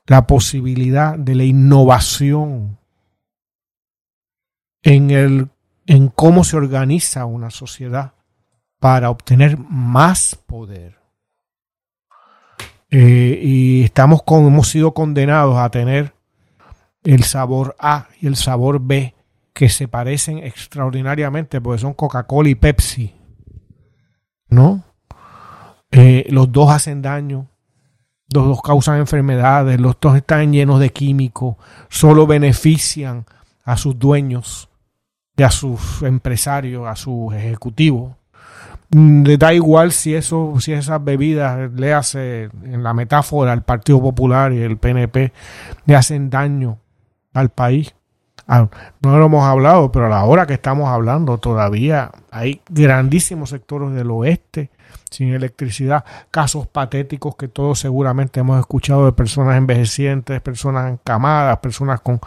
la 0.07 0.27
posibilidad 0.27 1.19
de 1.19 1.35
la 1.35 1.45
innovación 1.45 2.78
en, 4.82 5.11
el, 5.11 5.49
en 5.86 6.09
cómo 6.09 6.45
se 6.45 6.57
organiza 6.57 7.27
una 7.27 7.51
sociedad 7.51 8.15
para 8.78 9.11
obtener 9.11 9.59
más 9.59 10.35
poder. 10.47 10.99
Eh, 12.90 13.39
y 13.43 13.85
estamos 13.85 14.23
con, 14.23 14.47
hemos 14.47 14.69
sido 14.69 14.95
condenados 14.95 15.59
a 15.59 15.69
tener 15.70 16.15
el 17.05 17.23
sabor 17.24 17.77
A 17.78 18.09
y 18.20 18.27
el 18.27 18.36
sabor 18.36 18.81
B 18.81 19.15
que 19.53 19.69
se 19.69 19.89
parecen 19.89 20.39
extraordinariamente 20.39 21.61
porque 21.61 21.81
son 21.81 21.93
Coca-Cola 21.93 22.49
y 22.49 22.55
Pepsi. 22.55 23.15
¿No? 24.49 24.85
Eh, 25.90 26.27
los 26.31 26.51
dos 26.53 26.70
hacen 26.70 27.03
daño, 27.03 27.51
los 28.32 28.46
dos 28.46 28.62
causan 28.62 28.98
enfermedades, 28.98 29.80
los 29.80 29.96
dos 30.00 30.16
están 30.16 30.52
llenos 30.52 30.80
de 30.80 30.90
químicos, 30.90 31.56
solo 31.88 32.26
benefician 32.26 33.24
a 33.64 33.76
sus 33.76 33.98
dueños 33.98 34.68
y 35.36 35.42
a 35.42 35.50
sus 35.50 36.02
empresarios, 36.02 36.86
a 36.86 36.96
sus 36.96 37.32
ejecutivos. 37.34 38.12
Mm, 38.90 39.22
le 39.24 39.36
da 39.36 39.55
igual 39.55 39.92
si 39.92 40.14
eso, 40.14 40.55
si 40.60 40.72
esas 40.72 41.02
bebidas 41.02 41.70
le 41.72 41.92
hace 41.92 42.44
en 42.64 42.82
la 42.82 42.94
metáfora 42.94 43.52
al 43.52 43.62
Partido 43.62 44.00
Popular 44.00 44.52
y 44.52 44.60
el 44.60 44.78
PNP 44.78 45.32
le 45.86 45.96
hacen 45.96 46.30
daño 46.30 46.78
al 47.32 47.50
país. 47.50 47.94
Ah, 48.46 48.68
no 49.02 49.18
lo 49.18 49.26
hemos 49.26 49.44
hablado, 49.44 49.92
pero 49.92 50.06
a 50.06 50.09
la 50.09 50.24
hora 50.24 50.46
que 50.46 50.55
estamos 50.55 50.88
hablando 50.88 51.36
todavía 51.38 52.10
hay 52.30 52.62
grandísimos 52.70 53.50
sectores 53.50 53.92
del 53.92 54.10
oeste 54.10 54.70
sin 55.10 55.32
electricidad, 55.32 56.04
casos 56.30 56.66
patéticos 56.66 57.36
que 57.36 57.48
todos 57.48 57.78
seguramente 57.78 58.40
hemos 58.40 58.58
escuchado 58.60 59.06
de 59.06 59.12
personas 59.12 59.56
envejecientes, 59.56 60.40
personas 60.40 60.92
encamadas, 60.92 61.58
personas 61.58 62.00
con, 62.00 62.20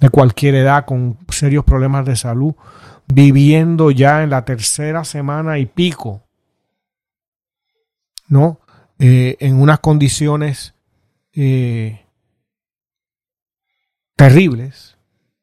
de 0.00 0.10
cualquier 0.10 0.56
edad 0.56 0.84
con 0.84 1.18
serios 1.28 1.64
problemas 1.64 2.04
de 2.04 2.16
salud, 2.16 2.54
viviendo 3.06 3.90
ya 3.90 4.22
en 4.22 4.30
la 4.30 4.44
tercera 4.44 5.04
semana 5.04 5.58
y 5.58 5.66
pico, 5.66 6.22
¿no? 8.28 8.60
Eh, 8.98 9.36
en 9.40 9.60
unas 9.60 9.80
condiciones 9.80 10.74
eh, 11.34 12.06
terribles, 14.16 14.96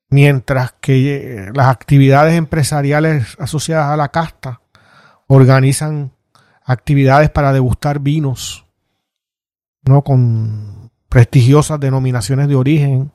mientras 0.09 0.73
que 0.73 1.51
las 1.53 1.67
actividades 1.67 2.35
empresariales 2.35 3.35
asociadas 3.39 3.89
a 3.89 3.97
la 3.97 4.09
casta 4.09 4.61
organizan 5.27 6.11
actividades 6.65 7.29
para 7.29 7.53
degustar 7.53 7.99
vinos, 7.99 8.65
¿no? 9.83 10.03
Con 10.03 10.91
prestigiosas 11.09 11.79
denominaciones 11.79 12.47
de 12.47 12.55
origen, 12.55 13.11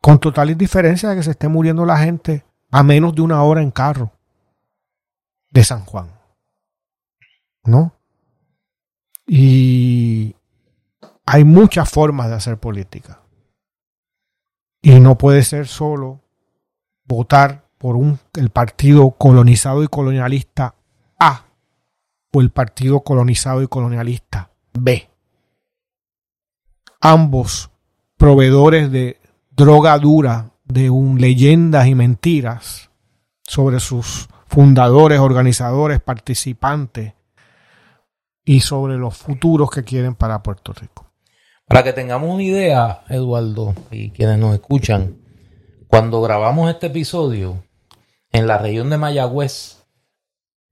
con 0.00 0.18
total 0.18 0.50
indiferencia 0.50 1.08
de 1.08 1.16
que 1.16 1.22
se 1.22 1.32
esté 1.32 1.48
muriendo 1.48 1.84
la 1.84 1.98
gente 1.98 2.44
a 2.70 2.82
menos 2.82 3.14
de 3.14 3.22
una 3.22 3.42
hora 3.42 3.62
en 3.62 3.70
carro 3.70 4.12
de 5.50 5.64
San 5.64 5.84
Juan. 5.84 6.10
¿No? 7.64 7.92
Y 9.26 10.34
hay 11.26 11.44
muchas 11.44 11.88
formas 11.88 12.28
de 12.28 12.34
hacer 12.34 12.58
política. 12.58 13.20
Y 14.82 14.98
no 14.98 15.18
puede 15.18 15.44
ser 15.44 15.68
solo 15.68 16.20
votar 17.04 17.68
por 17.78 17.96
un, 17.96 18.18
el 18.34 18.50
partido 18.50 19.10
colonizado 19.12 19.82
y 19.82 19.88
colonialista 19.88 20.74
o 22.32 22.40
el 22.40 22.50
partido 22.50 23.00
colonizado 23.00 23.62
y 23.62 23.68
colonialista 23.68 24.50
B. 24.72 25.08
Ambos 27.00 27.70
proveedores 28.16 28.90
de 28.92 29.18
droga 29.50 29.98
dura, 29.98 30.50
de 30.64 30.90
un, 30.90 31.20
leyendas 31.20 31.86
y 31.86 31.94
mentiras 31.94 32.90
sobre 33.42 33.80
sus 33.80 34.28
fundadores, 34.46 35.18
organizadores, 35.18 36.00
participantes 36.00 37.14
y 38.44 38.60
sobre 38.60 38.96
los 38.96 39.16
futuros 39.16 39.70
que 39.70 39.84
quieren 39.84 40.14
para 40.14 40.42
Puerto 40.42 40.72
Rico. 40.72 41.06
Para 41.66 41.82
que 41.82 41.92
tengamos 41.92 42.34
una 42.34 42.42
idea, 42.42 43.04
Eduardo, 43.08 43.74
y 43.90 44.10
quienes 44.10 44.38
nos 44.38 44.54
escuchan, 44.54 45.18
cuando 45.86 46.20
grabamos 46.20 46.70
este 46.70 46.88
episodio, 46.88 47.62
en 48.32 48.46
la 48.46 48.58
región 48.58 48.90
de 48.90 48.98
Mayagüez, 48.98 49.79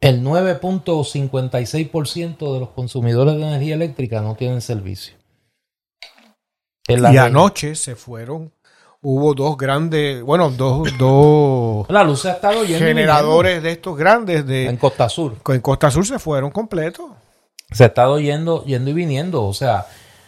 el 0.01 0.23
9.56% 0.23 2.53
de 2.53 2.61
los 2.61 2.69
consumidores 2.71 3.35
de 3.37 3.43
energía 3.43 3.75
eléctrica 3.75 4.21
no 4.21 4.37
tienen 4.37 4.61
servicio. 4.61 5.17
y 6.87 7.17
anoche 7.17 7.75
se 7.75 7.97
fueron, 7.97 8.53
hubo 9.03 9.35
dos 9.35 9.57
grandes, 9.57 10.23
bueno, 10.23 10.51
dos, 10.51 10.97
dos 10.99 11.91
la 11.91 12.05
luz 12.05 12.27
ha 12.27 12.33
estado 12.33 12.65
generadores 12.65 13.61
de 13.63 13.73
estos 13.73 13.97
grandes 13.97 14.47
de 14.47 14.69
en 14.69 14.77
Costa 14.77 15.09
Sur. 15.09 15.35
En 15.49 15.61
Costa 15.61 15.91
Sur 15.91 16.07
se 16.07 16.21
fueron 16.21 16.51
completos. 16.51 17.07
Se 17.71 17.85
ha 17.85 17.89
estado 17.89 18.19
yendo, 18.21 18.65
yendo 18.65 18.91
y 18.91 18.95
viniendo, 18.95 19.45
o 19.45 19.53
sea, 19.53 19.87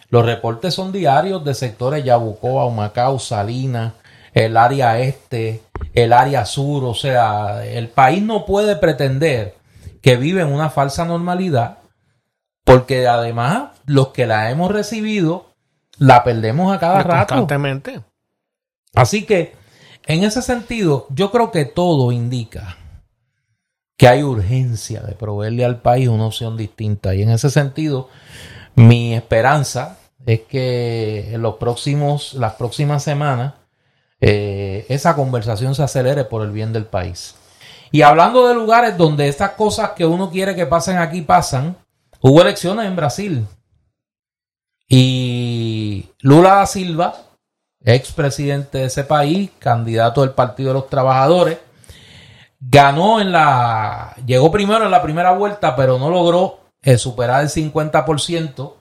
los 0.09 0.25
reportes 0.25 0.73
son 0.73 0.91
diarios 0.91 1.45
de 1.45 1.53
sectores 1.55 2.03
Yabucoa, 2.03 2.65
Humacao, 2.65 3.19
Salinas, 3.19 3.93
el 4.33 4.57
área 4.57 4.99
este, 4.99 5.61
el 5.93 6.11
área 6.13 6.45
sur, 6.45 6.83
o 6.83 6.93
sea, 6.93 7.65
el 7.65 7.87
país 7.87 8.21
no 8.21 8.45
puede 8.45 8.75
pretender 8.75 9.60
que 10.01 10.17
vive 10.17 10.41
en 10.41 10.51
una 10.51 10.69
falsa 10.69 11.05
normalidad, 11.05 11.79
porque 12.63 13.07
además 13.07 13.71
los 13.85 14.09
que 14.09 14.27
la 14.27 14.49
hemos 14.51 14.71
recibido 14.71 15.51
la 15.97 16.23
perdemos 16.23 16.73
a 16.73 16.79
cada 16.79 17.03
rato. 17.03 17.35
Constantemente. 17.35 18.01
Así 18.95 19.25
que, 19.25 19.53
en 20.05 20.23
ese 20.23 20.41
sentido, 20.41 21.05
yo 21.09 21.31
creo 21.31 21.51
que 21.51 21.65
todo 21.65 22.11
indica 22.11 22.77
que 23.97 24.07
hay 24.07 24.23
urgencia 24.23 25.01
de 25.01 25.13
proveerle 25.13 25.63
al 25.63 25.79
país 25.79 26.07
una 26.07 26.25
opción 26.25 26.57
distinta. 26.57 27.13
Y 27.13 27.21
en 27.21 27.29
ese 27.29 27.51
sentido, 27.51 28.09
mi 28.73 29.13
esperanza 29.13 29.99
es 30.25 30.41
que 30.41 31.35
en 31.35 31.41
los 31.41 31.55
próximos, 31.55 32.33
las 32.33 32.53
próximas 32.53 33.03
semanas, 33.03 33.53
eh, 34.19 34.85
esa 34.89 35.15
conversación 35.15 35.75
se 35.75 35.83
acelere 35.83 36.25
por 36.25 36.41
el 36.43 36.51
bien 36.51 36.73
del 36.73 36.85
país. 36.85 37.35
Y 37.91 38.01
hablando 38.03 38.47
de 38.47 38.55
lugares 38.55 38.97
donde 38.97 39.27
estas 39.27 39.51
cosas 39.51 39.91
que 39.91 40.05
uno 40.05 40.29
quiere 40.29 40.55
que 40.55 40.65
pasen 40.65 40.97
aquí 40.97 41.21
pasan, 41.21 41.75
hubo 42.21 42.41
elecciones 42.41 42.85
en 42.85 42.95
Brasil. 42.95 43.47
Y 44.87 46.09
Lula 46.19 46.55
da 46.55 46.65
Silva, 46.65 47.15
expresidente 47.83 48.79
de 48.79 48.85
ese 48.85 49.03
país, 49.03 49.51
candidato 49.59 50.21
del 50.21 50.31
Partido 50.31 50.69
de 50.69 50.73
los 50.75 50.89
Trabajadores, 50.89 51.57
ganó 52.59 53.19
en 53.19 53.31
la. 53.31 54.15
llegó 54.25 54.51
primero 54.51 54.85
en 54.85 54.91
la 54.91 55.01
primera 55.01 55.33
vuelta, 55.33 55.75
pero 55.75 55.97
no 55.97 56.09
logró 56.09 56.59
eh, 56.81 56.97
superar 56.97 57.41
el 57.41 57.49
50% 57.49 58.73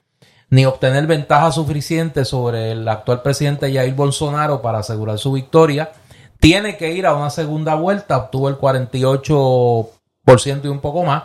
ni 0.51 0.67
obtener 0.67 1.07
ventaja 1.07 1.53
suficiente 1.53 2.25
sobre 2.25 2.73
el 2.73 2.87
actual 2.89 3.23
presidente 3.23 3.73
Jair 3.73 3.95
Bolsonaro 3.95 4.61
para 4.61 4.79
asegurar 4.79 5.19
su 5.19 5.33
victoria. 5.33 5.93
Tiene 6.41 6.79
que 6.79 6.93
ir 6.93 7.07
a 7.07 7.15
una 7.15 7.31
segunda 7.31 7.75
vuelta, 7.75 8.17
obtuvo 8.17 8.49
el 8.49 8.59
48% 8.59 10.65
y 10.65 10.69
un 10.69 10.81
poco 10.81 11.05
más, 11.05 11.25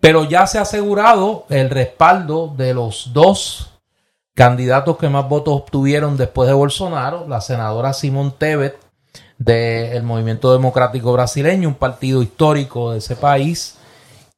pero 0.00 0.24
ya 0.24 0.46
se 0.46 0.58
ha 0.58 0.62
asegurado 0.62 1.46
el 1.48 1.70
respaldo 1.70 2.52
de 2.56 2.74
los 2.74 3.12
dos 3.12 3.70
candidatos 4.34 4.96
que 4.96 5.08
más 5.08 5.28
votos 5.28 5.54
obtuvieron 5.54 6.16
después 6.16 6.48
de 6.48 6.54
Bolsonaro, 6.54 7.26
la 7.28 7.40
senadora 7.40 7.92
Simón 7.92 8.34
Tebet 8.36 8.76
del 9.38 10.02
Movimiento 10.02 10.52
Democrático 10.52 11.12
Brasileño, 11.12 11.68
un 11.68 11.74
partido 11.74 12.22
histórico 12.22 12.92
de 12.92 12.98
ese 12.98 13.16
país, 13.16 13.78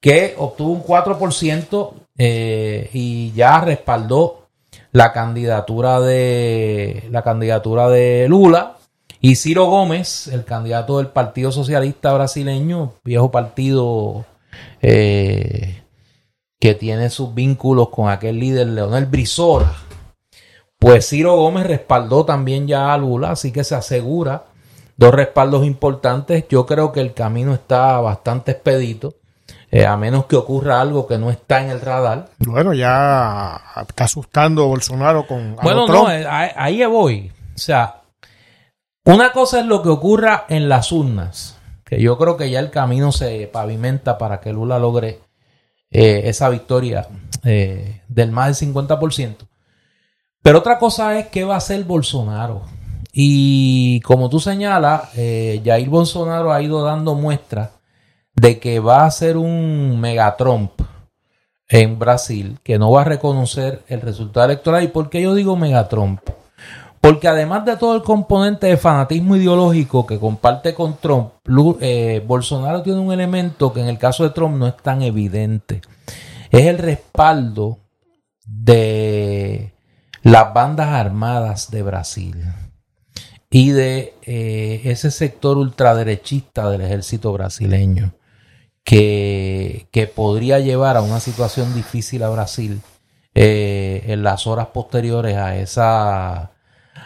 que 0.01 0.34
obtuvo 0.36 0.72
un 0.72 0.84
4% 0.84 1.93
eh, 2.18 2.90
y 2.93 3.32
ya 3.32 3.60
respaldó 3.60 4.48
la 4.90 5.12
candidatura 5.12 6.01
de 6.01 7.06
la 7.10 7.22
candidatura 7.22 7.89
de 7.89 8.26
Lula 8.28 8.76
y 9.24 9.36
Ciro 9.36 9.66
Gómez, 9.66 10.26
el 10.26 10.44
candidato 10.44 10.98
del 10.98 11.06
Partido 11.06 11.52
Socialista 11.52 12.12
Brasileño, 12.12 12.94
viejo 13.04 13.30
partido 13.30 14.24
eh, 14.82 15.80
que 16.58 16.74
tiene 16.74 17.08
sus 17.08 17.32
vínculos 17.32 17.90
con 17.90 18.10
aquel 18.10 18.40
líder 18.40 18.66
Leonel 18.66 19.06
Brizola. 19.06 19.72
Pues 20.76 21.08
Ciro 21.08 21.36
Gómez 21.36 21.68
respaldó 21.68 22.24
también 22.24 22.66
ya 22.66 22.92
a 22.92 22.98
Lula, 22.98 23.30
así 23.30 23.52
que 23.52 23.62
se 23.62 23.76
asegura 23.76 24.46
dos 24.96 25.14
respaldos 25.14 25.64
importantes. 25.64 26.44
Yo 26.48 26.66
creo 26.66 26.90
que 26.90 27.00
el 27.00 27.14
camino 27.14 27.54
está 27.54 28.00
bastante 28.00 28.50
expedito. 28.50 29.14
Eh, 29.70 29.86
a 29.86 29.96
menos 29.96 30.26
que 30.26 30.34
ocurra 30.34 30.80
algo 30.80 31.06
que 31.06 31.16
no 31.16 31.30
está 31.30 31.62
en 31.62 31.70
el 31.70 31.80
radar. 31.80 32.28
Bueno, 32.40 32.74
ya 32.74 33.62
está 33.88 34.04
asustando 34.04 34.66
Bolsonaro 34.66 35.28
con. 35.28 35.54
Bueno, 35.62 35.86
no, 35.86 36.10
eh, 36.10 36.26
ahí 36.26 36.84
voy. 36.84 37.30
O 37.54 37.58
sea, 37.58 38.01
una 39.04 39.32
cosa 39.32 39.60
es 39.60 39.66
lo 39.66 39.82
que 39.82 39.88
ocurra 39.88 40.46
en 40.48 40.68
las 40.68 40.92
urnas, 40.92 41.58
que 41.84 42.00
yo 42.00 42.18
creo 42.18 42.36
que 42.36 42.50
ya 42.50 42.60
el 42.60 42.70
camino 42.70 43.12
se 43.12 43.48
pavimenta 43.52 44.18
para 44.18 44.40
que 44.40 44.52
Lula 44.52 44.78
logre 44.78 45.20
eh, 45.90 46.22
esa 46.24 46.48
victoria 46.48 47.08
del 47.42 48.30
más 48.30 48.60
del 48.60 48.74
50%. 48.74 49.36
Pero 50.42 50.58
otra 50.58 50.78
cosa 50.78 51.18
es 51.18 51.26
qué 51.28 51.44
va 51.44 51.54
a 51.54 51.58
hacer 51.58 51.84
Bolsonaro. 51.84 52.62
Y 53.12 54.00
como 54.00 54.30
tú 54.30 54.40
señalas, 54.40 55.10
Jair 55.12 55.88
Bolsonaro 55.88 56.52
ha 56.52 56.62
ido 56.62 56.82
dando 56.82 57.14
muestras 57.14 57.70
de 58.34 58.58
que 58.58 58.80
va 58.80 59.04
a 59.04 59.10
ser 59.10 59.36
un 59.36 60.00
Megatrump 60.00 60.80
en 61.68 61.98
Brasil, 61.98 62.58
que 62.62 62.78
no 62.78 62.90
va 62.90 63.02
a 63.02 63.04
reconocer 63.04 63.82
el 63.88 64.00
resultado 64.00 64.46
electoral. 64.46 64.84
¿Y 64.84 64.88
por 64.88 65.10
qué 65.10 65.22
yo 65.22 65.34
digo 65.34 65.56
Megatrump? 65.56 66.20
Porque 67.02 67.26
además 67.26 67.64
de 67.64 67.76
todo 67.76 67.96
el 67.96 68.02
componente 68.04 68.68
de 68.68 68.76
fanatismo 68.76 69.34
ideológico 69.34 70.06
que 70.06 70.20
comparte 70.20 70.72
con 70.72 70.98
Trump, 70.98 71.32
eh, 71.80 72.22
Bolsonaro 72.24 72.80
tiene 72.80 73.00
un 73.00 73.12
elemento 73.12 73.72
que 73.72 73.80
en 73.80 73.88
el 73.88 73.98
caso 73.98 74.22
de 74.22 74.30
Trump 74.30 74.56
no 74.56 74.68
es 74.68 74.76
tan 74.76 75.02
evidente. 75.02 75.80
Es 76.52 76.66
el 76.66 76.78
respaldo 76.78 77.80
de 78.46 79.74
las 80.22 80.54
bandas 80.54 80.90
armadas 80.90 81.72
de 81.72 81.82
Brasil 81.82 82.44
y 83.50 83.70
de 83.70 84.14
eh, 84.22 84.82
ese 84.84 85.10
sector 85.10 85.58
ultraderechista 85.58 86.70
del 86.70 86.82
ejército 86.82 87.32
brasileño 87.32 88.14
que, 88.84 89.88
podría 90.14 90.60
llevar 90.60 90.96
a 90.96 91.02
una 91.02 91.18
situación 91.18 91.74
difícil 91.74 92.22
a 92.22 92.28
Brasil 92.28 92.80
eh, 93.34 94.04
en 94.06 94.22
las 94.22 94.46
horas 94.46 94.68
posteriores 94.68 95.36
a 95.36 95.56
esa, 95.56 96.52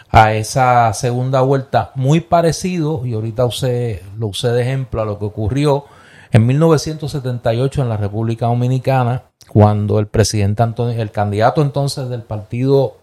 a 0.09 0.33
esa 0.33 0.93
segunda 0.93 1.41
vuelta, 1.41 1.91
muy 1.95 2.21
parecido, 2.21 3.05
y 3.05 3.13
ahorita 3.13 3.45
usé, 3.45 4.03
lo 4.17 4.27
usé 4.27 4.49
de 4.49 4.61
ejemplo 4.61 5.01
a 5.01 5.05
lo 5.05 5.19
que 5.19 5.25
ocurrió 5.25 5.85
en 6.31 6.45
1978 6.45 7.81
en 7.81 7.89
la 7.89 7.97
República 7.97 8.47
Dominicana, 8.47 9.23
cuando 9.49 9.99
el 9.99 10.07
presidente 10.07 10.63
Antonio, 10.63 11.01
el 11.01 11.11
candidato 11.11 11.61
entonces 11.61 12.09
del 12.09 12.23
Partido 12.23 12.97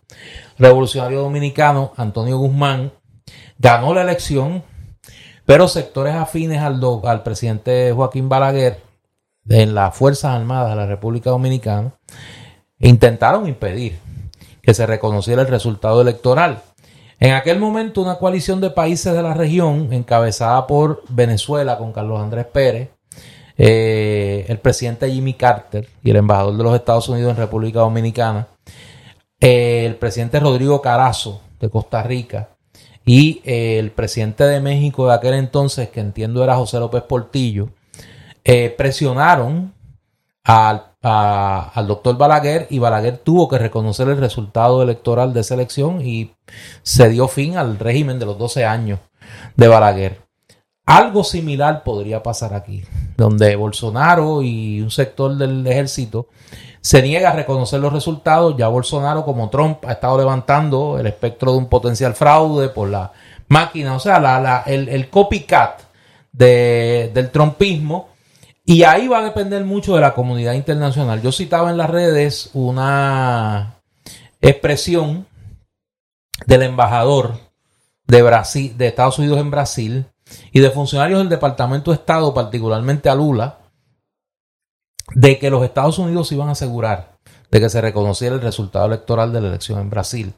Revolucionario 0.59 1.20
Dominicano, 1.20 1.93
Antonio 1.97 2.36
Guzmán, 2.39 2.93
ganó 3.59 3.94
la 3.94 4.02
elección 4.02 4.62
Pero 5.47 5.68
sectores 5.68 6.14
afines 6.14 6.60
al, 6.60 6.81
al 7.05 7.22
presidente 7.22 7.93
Joaquín 7.93 8.28
Balaguer 8.28 8.81
en 9.48 9.74
las 9.74 9.94
Fuerzas 9.94 10.35
Armadas 10.35 10.70
de 10.70 10.76
la 10.76 10.86
República 10.86 11.31
Dominicana 11.31 11.93
intentaron 12.78 13.47
impedir 13.47 13.98
que 14.62 14.74
se 14.74 14.86
reconociera 14.86 15.43
el 15.43 15.48
resultado 15.48 16.01
electoral. 16.01 16.62
En 17.20 17.32
aquel 17.32 17.58
momento 17.58 18.02
una 18.02 18.16
coalición 18.16 18.60
de 18.60 18.70
países 18.70 19.14
de 19.14 19.22
la 19.22 19.34
región, 19.34 19.92
encabezada 19.92 20.66
por 20.66 21.02
Venezuela 21.08 21.78
con 21.78 21.92
Carlos 21.92 22.20
Andrés 22.20 22.46
Pérez, 22.46 22.88
eh, 23.56 24.44
el 24.48 24.58
presidente 24.58 25.10
Jimmy 25.10 25.34
Carter 25.34 25.88
y 26.02 26.10
el 26.10 26.16
embajador 26.16 26.56
de 26.56 26.64
los 26.64 26.74
Estados 26.74 27.08
Unidos 27.08 27.30
en 27.30 27.36
República 27.36 27.80
Dominicana, 27.80 28.48
eh, 29.40 29.84
el 29.86 29.94
presidente 29.96 30.40
Rodrigo 30.40 30.82
Carazo 30.82 31.40
de 31.60 31.70
Costa 31.70 32.02
Rica 32.02 32.48
y 33.06 33.40
eh, 33.44 33.78
el 33.78 33.92
presidente 33.92 34.44
de 34.44 34.60
México 34.60 35.06
de 35.06 35.14
aquel 35.14 35.34
entonces, 35.34 35.88
que 35.90 36.00
entiendo 36.00 36.42
era 36.42 36.56
José 36.56 36.80
López 36.80 37.02
Portillo, 37.02 37.68
presionaron 38.76 39.72
al, 40.42 40.93
al 41.05 41.86
doctor 41.86 42.16
Balaguer 42.16 42.66
y 42.70 42.78
Balaguer 42.78 43.18
tuvo 43.18 43.48
que 43.48 43.59
reconocer 43.59 44.09
el 44.09 44.16
resultado 44.16 44.82
electoral 44.82 45.35
de 45.35 45.40
esa 45.40 45.55
elección 45.55 46.01
y 46.01 46.35
se 46.82 47.09
dio 47.10 47.28
fin 47.28 47.59
al 47.59 47.78
régimen 47.78 48.18
de 48.18 48.26
los 48.26 48.39
12 48.39 48.64
años 48.64 49.01
de 49.55 49.68
Balaguer. 49.68 50.24
Algo 50.86 51.24
similar 51.24 51.82
podría 51.82 52.22
pasar 52.22 52.55
aquí, 52.55 52.85
donde 53.16 53.56
Bolsonaro 53.56 54.43
y 54.43 54.81
un 54.82 54.90
sector 54.90 55.35
del 55.36 55.66
ejército 55.66 56.28
se 56.82 57.01
niega 57.01 57.31
a 57.31 57.36
reconocer 57.36 57.81
los 57.81 57.93
resultados. 57.93 58.55
Ya 58.59 58.68
Bolsonaro, 58.68 59.24
como 59.24 59.48
Trump, 59.48 59.85
ha 59.86 59.93
estado 59.93 60.18
levantando 60.18 60.98
el 60.98 61.06
espectro 61.06 61.52
de 61.52 61.59
un 61.59 61.66
potencial 61.70 62.14
fraude 62.14 62.68
por 62.68 62.90
la 62.90 63.12
máquina, 63.48 63.94
o 63.94 64.01
sea, 64.01 64.20
la, 64.20 64.62
el, 64.66 65.09
copycat 65.09 65.81
del 66.32 67.31
trumpismo 67.31 68.09
y 68.64 68.82
ahí 68.84 69.08
va 69.08 69.18
a 69.18 69.24
depender 69.24 69.64
mucho 69.64 69.94
de 69.94 70.00
la 70.00 70.14
comunidad 70.14 70.54
internacional. 70.54 71.20
Yo 71.22 71.32
citaba 71.32 71.70
en 71.70 71.76
las 71.76 71.90
redes 71.90 72.50
una 72.54 73.76
expresión 74.40 75.26
del 76.46 76.62
embajador 76.62 77.38
de 78.06 78.22
Brasil, 78.22 78.76
de 78.76 78.88
Estados 78.88 79.18
Unidos 79.18 79.38
en 79.38 79.50
Brasil, 79.50 80.06
y 80.52 80.60
de 80.60 80.70
funcionarios 80.70 81.18
del 81.18 81.28
Departamento 81.28 81.90
de 81.90 81.96
Estado, 81.96 82.32
particularmente 82.32 83.08
a 83.08 83.14
Lula, 83.14 83.58
de 85.14 85.38
que 85.38 85.50
los 85.50 85.62
Estados 85.62 85.98
Unidos 85.98 86.32
iban 86.32 86.48
a 86.48 86.52
asegurar 86.52 87.14
de 87.50 87.60
que 87.60 87.70
se 87.70 87.80
reconociera 87.80 88.34
el 88.34 88.40
resultado 88.40 88.86
electoral 88.86 89.32
de 89.32 89.40
la 89.40 89.48
elección 89.48 89.78
en 89.78 89.90
Brasil. 89.90 90.34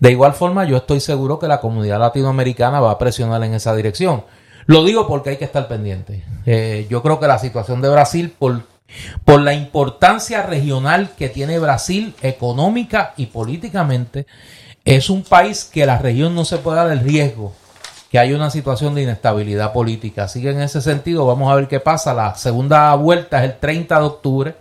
De 0.00 0.10
igual 0.10 0.34
forma, 0.34 0.64
yo 0.64 0.76
estoy 0.76 1.00
seguro 1.00 1.38
que 1.38 1.48
la 1.48 1.60
comunidad 1.60 1.98
latinoamericana 1.98 2.80
va 2.80 2.90
a 2.90 2.98
presionar 2.98 3.42
en 3.44 3.54
esa 3.54 3.74
dirección. 3.74 4.24
Lo 4.68 4.84
digo 4.84 5.08
porque 5.08 5.30
hay 5.30 5.36
que 5.38 5.46
estar 5.46 5.66
pendiente. 5.66 6.22
Eh, 6.44 6.86
yo 6.90 7.02
creo 7.02 7.18
que 7.18 7.26
la 7.26 7.38
situación 7.38 7.80
de 7.80 7.88
Brasil, 7.88 8.34
por, 8.38 8.64
por 9.24 9.40
la 9.40 9.54
importancia 9.54 10.42
regional 10.42 11.12
que 11.16 11.30
tiene 11.30 11.58
Brasil 11.58 12.14
económica 12.20 13.14
y 13.16 13.26
políticamente, 13.26 14.26
es 14.84 15.08
un 15.08 15.22
país 15.22 15.64
que 15.64 15.86
la 15.86 15.96
región 15.96 16.34
no 16.34 16.44
se 16.44 16.58
puede 16.58 16.76
dar 16.76 16.90
el 16.90 17.00
riesgo 17.00 17.54
que 18.10 18.18
hay 18.18 18.34
una 18.34 18.50
situación 18.50 18.94
de 18.94 19.04
inestabilidad 19.04 19.72
política. 19.72 20.24
Así 20.24 20.42
que 20.42 20.50
en 20.50 20.60
ese 20.60 20.82
sentido 20.82 21.24
vamos 21.24 21.50
a 21.50 21.54
ver 21.54 21.66
qué 21.66 21.80
pasa. 21.80 22.12
La 22.12 22.34
segunda 22.34 22.94
vuelta 22.94 23.42
es 23.42 23.52
el 23.52 23.58
30 23.58 23.98
de 23.98 24.04
octubre. 24.04 24.54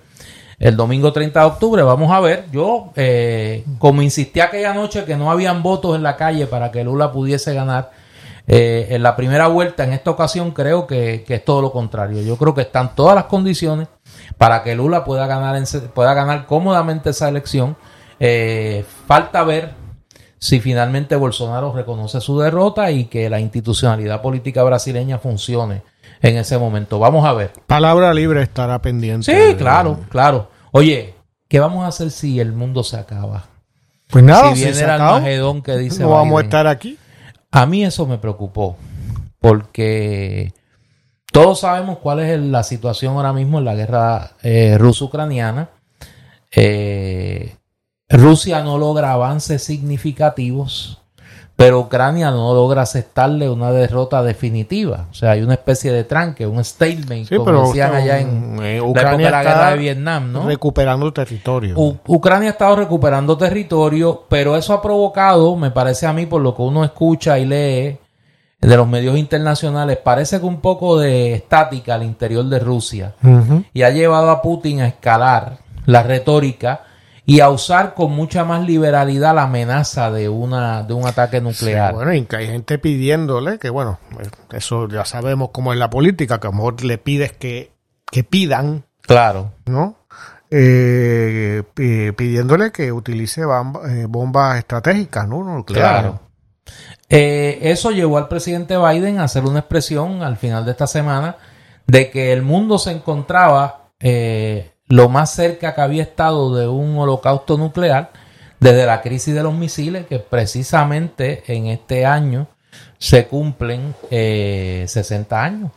El 0.57 0.77
domingo 0.77 1.11
30 1.11 1.37
de 1.37 1.45
octubre 1.45 1.83
vamos 1.83 2.13
a 2.13 2.21
ver. 2.21 2.45
Yo, 2.49 2.91
eh, 2.95 3.65
como 3.77 4.01
insistí 4.01 4.39
aquella 4.39 4.73
noche 4.73 5.03
que 5.03 5.17
no 5.17 5.29
habían 5.29 5.63
votos 5.63 5.97
en 5.97 6.03
la 6.03 6.15
calle 6.15 6.47
para 6.47 6.71
que 6.71 6.85
Lula 6.85 7.11
pudiese 7.11 7.53
ganar, 7.53 7.91
eh, 8.49 8.87
en 8.91 9.03
la 9.03 9.17
primera 9.17 9.47
vuelta, 9.47 9.83
en 9.83 9.91
esta 9.91 10.09
ocasión, 10.09 10.51
creo 10.51 10.87
que, 10.87 11.25
es 11.27 11.45
todo 11.45 11.61
lo 11.61 11.73
contrario. 11.73 12.21
Yo 12.21 12.37
creo 12.37 12.55
que 12.55 12.61
están 12.61 12.95
todas 12.95 13.13
las 13.13 13.25
condiciones 13.25 13.89
para 14.37 14.63
que 14.63 14.73
Lula 14.73 15.03
pueda 15.03 15.27
ganar, 15.27 15.61
pueda 15.93 16.13
ganar 16.13 16.45
cómodamente 16.45 17.09
esa 17.09 17.27
elección. 17.27 17.75
Eh, 18.21 18.85
falta 19.05 19.43
ver 19.43 19.73
si 20.39 20.61
finalmente 20.61 21.17
Bolsonaro 21.17 21.73
reconoce 21.73 22.21
su 22.21 22.39
derrota 22.39 22.89
y 22.89 23.05
que 23.05 23.29
la 23.29 23.41
institucionalidad 23.41 24.21
política 24.21 24.63
brasileña 24.63 25.17
funcione 25.17 25.83
en 26.21 26.37
ese 26.37 26.57
momento. 26.57 26.99
Vamos 26.99 27.25
a 27.25 27.33
ver. 27.33 27.51
Palabra 27.67 28.13
libre 28.13 28.41
estará 28.43 28.81
pendiente. 28.81 29.25
Sí, 29.25 29.55
claro, 29.55 29.99
claro. 30.09 30.49
Oye, 30.71 31.15
¿qué 31.49 31.59
vamos 31.59 31.83
a 31.83 31.87
hacer 31.87 32.11
si 32.11 32.39
el 32.39 32.53
mundo 32.53 32.83
se 32.83 32.95
acaba? 32.95 33.45
Pues 34.09 34.23
nada, 34.23 34.55
si 34.55 34.63
viene 34.63 34.79
el 34.79 34.89
Armagedón 34.89 35.61
que 35.61 35.75
dice. 35.75 36.01
No 36.01 36.11
vamos 36.11 36.39
a 36.39 36.45
estar 36.45 36.65
aquí. 36.65 36.97
A 37.51 37.65
mí 37.65 37.83
eso 37.83 38.05
me 38.05 38.17
preocupó, 38.17 38.77
porque 39.39 40.53
todos 41.31 41.61
sabemos 41.61 41.99
cuál 41.99 42.19
es 42.19 42.39
la 42.39 42.63
situación 42.63 43.15
ahora 43.15 43.33
mismo 43.33 43.59
en 43.59 43.65
la 43.65 43.75
guerra 43.75 44.31
eh, 44.43 44.77
ruso-ucraniana. 44.77 45.69
Eh, 46.51 47.55
Rusia 48.09 48.63
no 48.63 48.77
logra 48.77 49.11
avances 49.11 49.63
significativos, 49.63 51.01
pero 51.57 51.79
Ucrania 51.79 52.29
no 52.29 52.53
logra 52.53 52.83
aceptarle 52.83 53.49
una 53.49 53.71
derrota 53.71 54.21
definitiva. 54.21 55.07
O 55.09 55.13
sea, 55.15 55.31
hay 55.31 55.41
una 55.41 55.55
especie 55.55 55.91
de 55.91 56.03
tranque, 56.03 56.45
un 56.45 56.63
stalemate, 56.63 57.35
como 57.35 57.65
decían 57.65 57.95
allá 57.95 58.19
en 58.19 58.59
eh, 58.61 58.79
Ucrania 58.79 59.31
la, 59.31 59.41
guerra 59.41 59.71
de 59.71 59.77
Vietnam, 59.77 60.31
¿no? 60.31 60.45
Recuperando 60.45 61.11
territorio. 61.11 61.73
Ucrania 62.05 62.49
ha 62.49 62.51
estado 62.51 62.75
recuperando 62.75 63.35
territorio, 63.35 64.25
pero 64.29 64.55
eso 64.55 64.71
ha 64.71 64.83
provocado, 64.83 65.55
me 65.55 65.71
parece 65.71 66.05
a 66.05 66.13
mí, 66.13 66.27
por 66.27 66.43
lo 66.43 66.55
que 66.55 66.61
uno 66.61 66.83
escucha 66.83 67.39
y 67.39 67.47
lee 67.47 67.97
de 68.61 68.77
los 68.77 68.87
medios 68.87 69.17
internacionales, 69.17 69.97
parece 69.97 70.39
que 70.39 70.45
un 70.45 70.61
poco 70.61 70.99
de 70.99 71.33
estática 71.33 71.95
al 71.95 72.03
interior 72.03 72.45
de 72.45 72.59
Rusia 72.59 73.15
y 73.73 73.81
ha 73.81 73.89
llevado 73.89 74.29
a 74.29 74.43
Putin 74.43 74.81
a 74.81 74.87
escalar 74.87 75.57
la 75.87 76.03
retórica 76.03 76.81
y 77.29 77.41
a 77.41 77.49
usar 77.49 77.93
con 77.93 78.13
mucha 78.13 78.45
más 78.45 78.65
liberalidad 78.65 79.35
la 79.35 79.43
amenaza 79.43 80.09
de 80.09 80.29
una 80.29 80.83
de 80.83 80.93
un 80.93 81.05
ataque 81.05 81.41
nuclear. 81.41 81.93
bueno, 81.93 82.13
y 82.13 82.23
que 82.23 82.37
hay 82.37 82.47
gente 82.47 82.79
pidiéndole 82.79 83.59
que, 83.59 83.69
bueno, 83.69 83.99
eso 84.53 84.87
ya 84.87 85.03
sabemos 85.03 85.49
cómo 85.51 85.73
es 85.73 85.77
la 85.77 85.89
política, 85.89 86.39
que 86.39 86.47
a 86.47 86.51
lo 86.51 86.55
mejor 86.55 86.81
le 86.85 86.97
pides 86.97 87.33
que, 87.33 87.73
que 88.09 88.23
pidan. 88.23 88.85
Claro. 89.01 89.51
¿No? 89.65 89.97
Eh, 90.49 91.63
pidiéndole 91.75 92.71
que 92.71 92.93
utilice 92.93 93.41
eh, 93.41 94.05
bombas 94.07 94.59
estratégicas, 94.59 95.27
¿no? 95.27 95.43
Nucleares. 95.43 96.01
Claro. 96.01 96.19
Eh, 97.09 97.59
eso 97.61 97.91
llevó 97.91 98.19
al 98.19 98.29
presidente 98.29 98.77
Biden 98.77 99.19
a 99.19 99.25
hacer 99.25 99.43
una 99.43 99.59
expresión 99.59 100.23
al 100.23 100.37
final 100.37 100.63
de 100.63 100.71
esta 100.71 100.87
semana 100.87 101.35
de 101.87 102.09
que 102.09 102.31
el 102.31 102.41
mundo 102.41 102.77
se 102.79 102.91
encontraba 102.91 103.91
eh, 103.99 104.76
lo 104.87 105.09
más 105.09 105.33
cerca 105.33 105.75
que 105.75 105.81
había 105.81 106.03
estado 106.03 106.55
de 106.55 106.67
un 106.67 106.97
holocausto 106.97 107.57
nuclear 107.57 108.11
desde 108.59 108.85
la 108.85 109.01
crisis 109.01 109.35
de 109.35 109.43
los 109.43 109.53
misiles, 109.53 110.05
que 110.07 110.19
precisamente 110.19 111.43
en 111.47 111.67
este 111.67 112.05
año 112.05 112.47
se 112.97 113.27
cumplen 113.27 113.95
60 114.09 115.35
eh, 115.35 115.39
años. 115.39 115.71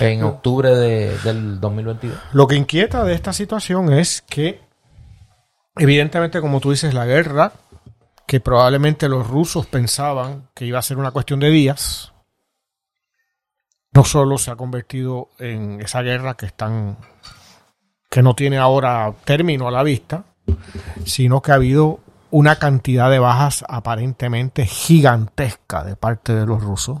En 0.00 0.24
octubre 0.24 0.70
de, 0.70 1.16
del 1.18 1.60
2022. 1.60 2.18
Lo 2.32 2.48
que 2.48 2.56
inquieta 2.56 3.04
de 3.04 3.14
esta 3.14 3.32
situación 3.32 3.92
es 3.92 4.22
que, 4.22 4.60
evidentemente, 5.76 6.40
como 6.40 6.58
tú 6.58 6.72
dices, 6.72 6.94
la 6.94 7.06
guerra, 7.06 7.52
que 8.26 8.40
probablemente 8.40 9.08
los 9.08 9.28
rusos 9.28 9.66
pensaban 9.66 10.48
que 10.54 10.64
iba 10.64 10.80
a 10.80 10.82
ser 10.82 10.98
una 10.98 11.12
cuestión 11.12 11.38
de 11.38 11.50
días, 11.50 12.12
no 13.92 14.04
solo 14.04 14.38
se 14.38 14.50
ha 14.50 14.56
convertido 14.56 15.28
en 15.38 15.80
esa 15.80 16.02
guerra 16.02 16.34
que 16.34 16.46
están 16.46 16.96
que 18.12 18.22
no 18.22 18.34
tiene 18.34 18.58
ahora 18.58 19.14
término 19.24 19.68
a 19.68 19.70
la 19.70 19.82
vista, 19.82 20.24
sino 21.06 21.40
que 21.40 21.50
ha 21.50 21.54
habido 21.54 22.00
una 22.30 22.56
cantidad 22.56 23.10
de 23.10 23.18
bajas 23.18 23.64
aparentemente 23.66 24.66
gigantesca 24.66 25.82
de 25.82 25.96
parte 25.96 26.34
de 26.34 26.44
los 26.44 26.62
rusos. 26.62 27.00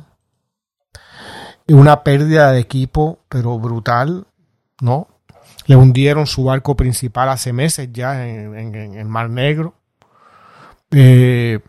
Una 1.68 2.02
pérdida 2.02 2.50
de 2.52 2.60
equipo, 2.60 3.18
pero 3.28 3.58
brutal, 3.58 4.26
¿no? 4.80 5.08
Le 5.66 5.76
hundieron 5.76 6.26
su 6.26 6.44
barco 6.44 6.76
principal 6.76 7.28
hace 7.28 7.52
meses 7.52 7.90
ya 7.92 8.26
en, 8.26 8.74
el 8.74 9.04
Mar 9.06 9.28
Negro. 9.28 9.74
Eh, 10.92 11.60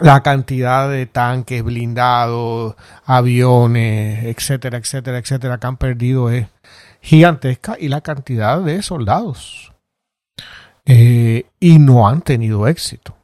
la 0.00 0.22
cantidad 0.22 0.88
de 0.88 1.04
tanques 1.04 1.62
blindados, 1.62 2.74
aviones, 3.04 4.24
etcétera, 4.24 4.78
etcétera, 4.78 5.18
etcétera, 5.18 5.58
que 5.58 5.66
han 5.66 5.76
perdido 5.76 6.30
es 6.30 6.48
gigantesca 7.06 7.76
y 7.78 7.86
la 7.88 8.00
cantidad 8.00 8.60
de 8.60 8.82
soldados. 8.82 9.72
Eh, 10.84 11.46
y 11.60 11.78
no 11.78 12.08
han 12.08 12.20
tenido 12.20 12.66
éxito. 12.66 13.16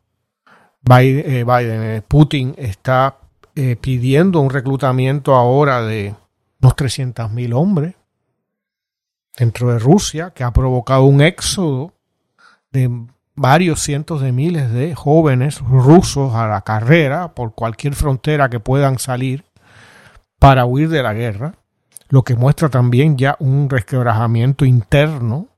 Biden, 0.82 1.24
eh, 1.26 1.44
eh, 1.96 2.02
Putin 2.06 2.54
está 2.56 3.18
pidiendo 3.80 4.40
un 4.40 4.48
reclutamiento 4.48 5.34
ahora 5.34 5.82
de 5.82 6.14
unos 6.62 6.74
300.000 6.74 7.52
hombres 7.54 7.94
dentro 9.36 9.72
de 9.72 9.78
Rusia, 9.78 10.30
que 10.30 10.42
ha 10.42 10.52
provocado 10.52 11.04
un 11.04 11.20
éxodo 11.20 11.92
de 12.70 12.88
varios 13.34 13.80
cientos 13.80 14.22
de 14.22 14.32
miles 14.32 14.72
de 14.72 14.94
jóvenes 14.94 15.58
rusos 15.58 16.34
a 16.34 16.46
la 16.46 16.62
carrera 16.62 17.34
por 17.34 17.54
cualquier 17.54 17.94
frontera 17.94 18.48
que 18.48 18.60
puedan 18.60 18.98
salir 18.98 19.44
para 20.38 20.64
huir 20.64 20.88
de 20.88 21.02
la 21.02 21.12
guerra, 21.12 21.56
lo 22.12 22.24
que 22.24 22.36
muestra 22.36 22.68
también 22.68 23.16
ya 23.16 23.36
un 23.38 23.70
resquebrajamiento 23.70 24.66
interno 24.66 25.48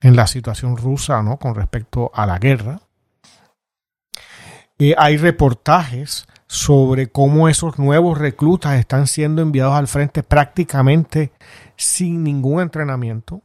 en 0.00 0.14
la 0.14 0.28
situación 0.28 0.76
rusa 0.76 1.24
¿no? 1.24 1.38
con 1.38 1.56
respecto 1.56 2.12
a 2.14 2.24
la 2.24 2.38
guerra. 2.38 2.82
Eh, 4.78 4.94
hay 4.96 5.16
reportajes 5.16 6.28
sobre 6.46 7.08
cómo 7.08 7.48
esos 7.48 7.80
nuevos 7.80 8.18
reclutas 8.18 8.78
están 8.78 9.08
siendo 9.08 9.42
enviados 9.42 9.74
al 9.74 9.88
frente 9.88 10.22
prácticamente 10.22 11.32
sin 11.74 12.22
ningún 12.22 12.60
entrenamiento, 12.62 13.42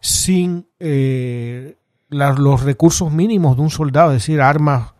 sin 0.00 0.66
eh, 0.80 1.76
los 2.08 2.62
recursos 2.62 3.12
mínimos 3.12 3.56
de 3.56 3.62
un 3.62 3.70
soldado, 3.70 4.12
es 4.12 4.22
decir, 4.22 4.40
armas 4.40 4.94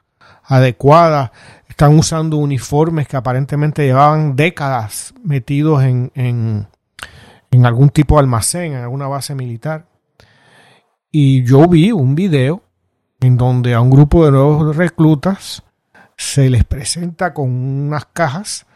adecuadas, 0.44 1.30
están 1.72 1.98
usando 1.98 2.36
uniformes 2.36 3.08
que 3.08 3.16
aparentemente 3.16 3.86
llevaban 3.86 4.36
décadas 4.36 5.14
metidos 5.24 5.82
en, 5.82 6.12
en, 6.14 7.64
algún 7.64 7.88
tipo 7.88 8.16
de 8.16 8.20
almacén, 8.20 8.74
en 8.74 8.82
alguna 8.82 9.08
base 9.08 9.34
militar. 9.34 9.86
Y 11.10 11.44
yo 11.44 11.66
vi 11.68 11.90
un 11.90 12.14
video 12.14 12.62
en 13.20 13.38
donde 13.38 13.72
a 13.72 13.80
un 13.80 13.88
grupo 13.88 14.26
de 14.26 14.32
nuevos 14.32 14.76
reclutas 14.76 15.62
se 16.14 16.50
les 16.50 16.64
presenta 16.64 17.32
con 17.32 17.50
unas 17.50 18.04
cajas 18.04 18.66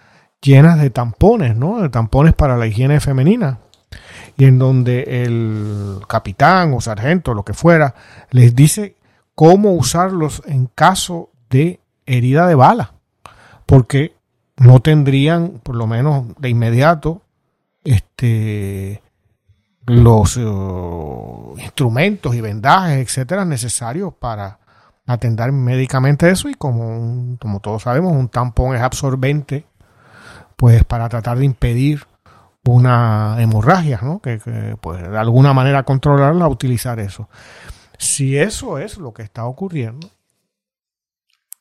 llenas 0.41 0.81
de 0.81 0.89
tampones, 0.89 1.55
¿no? 1.55 1.83
De 1.83 1.91
tampones 1.91 2.33
para 2.33 2.57
la 2.57 2.67
higiene 2.67 2.99
femenina. 3.01 3.59
Y 4.39 4.47
en 4.47 4.59
donde 4.59 5.03
el 5.25 6.01
capitán 6.09 6.73
o 6.73 6.81
sargento, 6.81 7.35
lo 7.35 7.45
que 7.45 7.53
fuera, 7.53 7.95
les 8.31 8.57
dice 8.57 8.97
cómo 9.35 9.73
usarlos 9.73 10.43
en 10.47 10.67
caso 10.75 11.31
de 11.51 11.81
herida 12.07 12.47
de 12.47 12.55
bala. 12.55 12.95
Porque 13.67 14.17
no 14.57 14.81
tendrían, 14.81 15.61
por 15.63 15.77
lo 15.77 15.87
menos 15.87 16.25
de 16.39 16.49
inmediato, 16.49 17.23
este 17.85 19.03
los 19.87 20.37
eh, 20.37 21.63
instrumentos 21.63 22.35
y 22.35 22.41
vendajes, 22.41 22.99
etcétera, 22.99 23.45
necesarios 23.45 24.13
para 24.15 24.59
atender 25.07 25.53
médicamente 25.53 26.29
eso 26.29 26.49
y 26.49 26.55
como, 26.55 27.39
como 27.39 27.61
todos 27.61 27.83
sabemos, 27.83 28.13
un 28.13 28.29
tampón 28.29 28.75
es 28.75 28.83
absorbente, 28.83 29.65
pues 30.57 30.85
para 30.85 31.09
tratar 31.09 31.39
de 31.39 31.45
impedir 31.45 32.05
una 32.65 33.37
hemorragia, 33.39 34.01
¿no? 34.03 34.19
Que, 34.19 34.41
pues 34.81 35.09
de 35.09 35.17
alguna 35.17 35.53
manera 35.53 35.85
controlarla, 35.85 36.49
utilizar 36.49 36.99
eso. 36.99 37.29
Si 37.97 38.37
eso 38.37 38.79
es 38.79 38.99
lo 38.99 39.15
que 39.15 39.23
está 39.23 39.45
ocurriendo, 39.45 40.11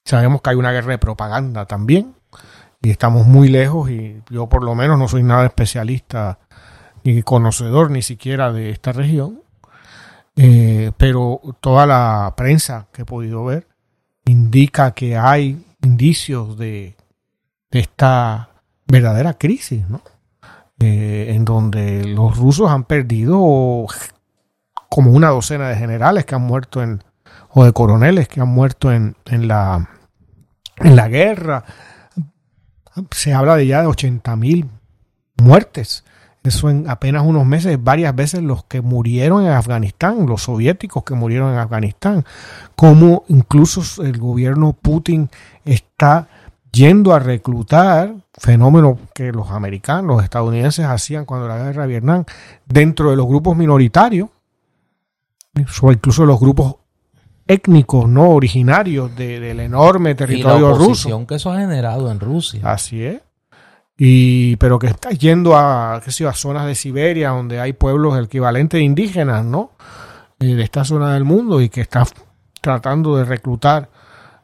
sabemos 0.06 0.41
que 0.41 0.52
hay 0.52 0.56
una 0.56 0.72
guerra 0.72 0.91
de 0.91 0.98
propaganda 0.99 1.65
también 1.65 2.15
y 2.82 2.91
estamos 2.91 3.26
muy 3.26 3.49
lejos 3.49 3.90
y 3.90 4.22
yo 4.30 4.48
por 4.48 4.64
lo 4.64 4.76
menos 4.76 4.99
no 4.99 5.07
soy 5.07 5.23
nada 5.23 5.45
especialista 5.45 6.40
ni 7.03 7.23
conocedor 7.23 7.91
ni 7.91 8.02
siquiera 8.02 8.52
de 8.52 8.69
esta 8.69 8.91
región, 8.91 9.41
eh, 10.36 10.91
pero 10.98 11.41
toda 11.60 11.86
la 11.86 12.34
prensa 12.38 12.88
que 12.91 13.03
he 13.03 13.06
podido 13.06 13.45
ver 13.45 13.68
indica 14.26 14.91
que 14.91 15.18
hay 15.18 15.64
indicios 15.82 16.57
de, 16.57 16.95
esta 17.72 18.49
verdadera 18.88 19.34
crisis, 19.34 19.88
¿no? 19.90 20.02
Eh, 20.80 21.34
en 21.36 21.44
donde 21.44 22.06
los 22.06 22.38
rusos 22.38 22.72
han 22.72 22.86
perdido 22.86 23.86
como 24.90 25.11
una 25.11 25.30
docena 25.30 25.68
de 25.68 25.76
generales 25.76 26.26
que 26.26 26.36
han 26.36 26.44
muerto 26.44 26.82
en, 26.82 27.03
o 27.49 27.65
de 27.65 27.73
coroneles 27.73 28.30
que 28.30 28.40
han 28.40 28.48
muerto 28.48 28.94
en, 28.94 29.15
en, 29.26 29.48
la, 29.48 29.90
en 30.77 30.95
la 30.95 31.07
guerra. 31.07 31.64
Se 33.11 33.34
habla 33.34 33.56
de 33.56 33.68
ya 33.68 33.81
de 33.81 33.88
80.000 33.88 34.68
muertes 35.38 36.03
eso 36.45 36.69
en 36.69 36.89
apenas 36.89 37.23
unos 37.26 37.45
meses, 37.45 37.84
varias 37.84 38.15
veces 38.15 38.41
los 38.41 38.64
que 38.65 38.81
murieron 38.81 39.43
en 39.43 39.52
Afganistán, 39.52 40.26
los 40.27 40.43
soviéticos 40.43 41.03
que 41.03 41.15
murieron 41.15 41.52
en 41.52 41.60
Afganistán, 41.60 42.23
como 42.76 43.23
incluso 43.27 44.03
el 44.03 44.18
gobierno 44.18 44.73
Putin 44.73 45.30
está 45.64 46.27
yendo 46.72 47.14
a 47.14 47.19
reclutar, 47.19 48.14
fenómeno 48.34 48.99
que 49.14 49.31
los 49.31 49.49
americanos, 49.49 50.18
los 50.18 50.23
estadounidenses 50.23 50.85
hacían 50.85 51.26
cuando 51.26 51.47
la 51.47 51.57
guerra 51.57 51.84
de 51.84 51.88
Vietnam, 51.88 52.26
dentro 52.65 53.10
de 53.10 53.15
los 53.15 53.26
grupos 53.26 53.57
minoritarios, 53.57 54.30
o 55.81 55.91
incluso 55.91 56.26
los 56.26 56.39
grupos 56.39 56.76
étnicos 57.47 58.09
no 58.09 58.30
originarios 58.30 59.15
del 59.15 59.59
enorme 59.59 60.15
territorio 60.15 60.69
y 60.69 60.72
la 60.72 60.77
ruso. 60.77 61.27
que 61.27 61.35
eso 61.35 61.51
ha 61.51 61.59
generado 61.59 62.11
en 62.11 62.19
Rusia. 62.19 62.61
Así 62.63 63.03
es 63.03 63.22
y 63.97 64.57
pero 64.57 64.77
que 64.77 64.88
está 64.88 65.11
yendo 65.11 65.55
a, 65.55 66.01
qué 66.03 66.11
sé, 66.11 66.27
a 66.27 66.34
zonas 66.34 66.65
de 66.65 66.76
Siberia 66.76 67.30
donde 67.30 67.59
hay 67.59 67.73
pueblos 67.73 68.22
equivalentes 68.22 68.81
indígenas, 68.81 69.45
¿no? 69.45 69.72
Eh, 70.39 70.55
de 70.55 70.63
esta 70.63 70.84
zona 70.84 71.13
del 71.13 71.23
mundo 71.23 71.61
y 71.61 71.69
que 71.69 71.81
está 71.81 72.05
tratando 72.61 73.15
de 73.15 73.23
reclutar 73.23 73.89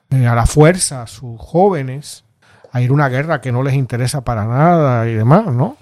eh, 0.10 0.26
a 0.26 0.36
la 0.36 0.46
fuerza 0.46 1.04
a 1.04 1.08
sus 1.08 1.40
jóvenes 1.40 2.24
a 2.72 2.82
ir 2.82 2.92
a 2.92 2.94
una 2.94 3.10
guerra 3.10 3.42
que 3.42 3.52
no 3.52 3.64
les 3.64 3.74
interesa 3.74 4.24
para 4.24 4.46
nada 4.46 5.08
y 5.10 5.14
demás, 5.14 5.48
¿no? 5.48 5.76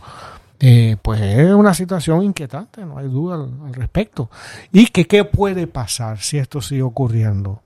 Eh, 0.59 0.97
pues 1.01 1.21
es 1.21 1.53
una 1.53 1.73
situación 1.73 2.23
inquietante, 2.23 2.85
no 2.85 2.97
hay 2.97 3.07
duda 3.07 3.35
al, 3.35 3.73
respecto. 3.73 4.29
¿Y 4.71 4.87
que 4.87 5.07
qué 5.07 5.23
puede 5.23 5.67
pasar 5.67 6.19
si 6.19 6.37
esto 6.37 6.61
sigue 6.61 6.81
ocurriendo? 6.81 7.61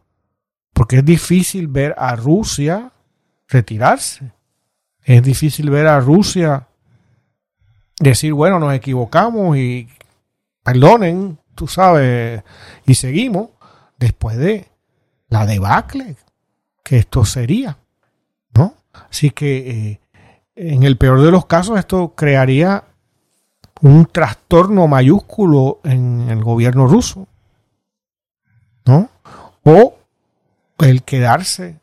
Porque 0.73 0.97
es 0.97 1.05
difícil 1.05 1.67
ver 1.67 1.95
a 1.97 2.15
Rusia 2.15 2.91
retirarse 3.47 4.31
es 5.05 5.21
difícil 5.21 5.69
ver 5.69 5.87
a 5.87 5.99
Rusia 5.99 6.67
decir, 7.99 8.33
bueno, 8.33 8.59
nos 8.59 8.73
equivocamos 8.73 9.57
y 9.57 9.89
perdonen, 10.63 11.37
tú 11.55 11.67
sabes, 11.67 12.43
y 12.85 12.95
seguimos 12.95 13.49
después 13.97 14.37
de 14.37 14.67
la 15.27 15.45
debacle 15.45 16.15
que 16.83 16.97
esto 16.97 17.25
sería, 17.25 17.77
¿no? 18.53 18.75
Así 19.09 19.31
que 19.31 19.69
eh, 19.69 19.99
en 20.55 20.83
el 20.83 20.97
peor 20.97 21.21
de 21.21 21.31
los 21.31 21.45
casos 21.45 21.79
esto 21.79 22.13
crearía 22.15 22.83
un 23.81 24.05
trastorno 24.05 24.87
mayúsculo 24.87 25.79
en 25.83 26.29
el 26.29 26.43
gobierno 26.43 26.87
ruso, 26.87 27.27
¿no? 28.85 29.09
O 29.63 29.97
el 30.79 31.03
quedarse 31.03 31.79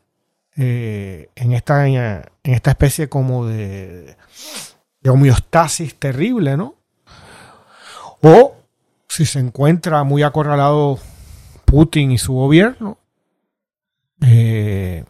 eh, 0.55 1.29
en, 1.35 1.53
esta, 1.53 1.87
en 1.87 2.23
esta 2.43 2.71
especie 2.71 3.07
como 3.07 3.45
de, 3.45 4.15
de 5.01 5.09
homeostasis 5.09 5.95
terrible, 5.95 6.57
¿no? 6.57 6.75
O 8.21 8.55
si 9.07 9.25
se 9.25 9.39
encuentra 9.39 10.03
muy 10.03 10.23
acorralado 10.23 10.97
Putin 11.65 12.11
y 12.11 12.17
su 12.17 12.33
gobierno, 12.33 12.97
eh, 14.21 15.03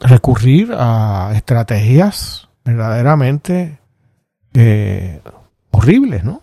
recurrir 0.00 0.72
a 0.76 1.32
estrategias 1.34 2.49
verdaderamente 2.64 3.78
eh, 4.54 5.20
horribles, 5.70 6.24
¿no? 6.24 6.42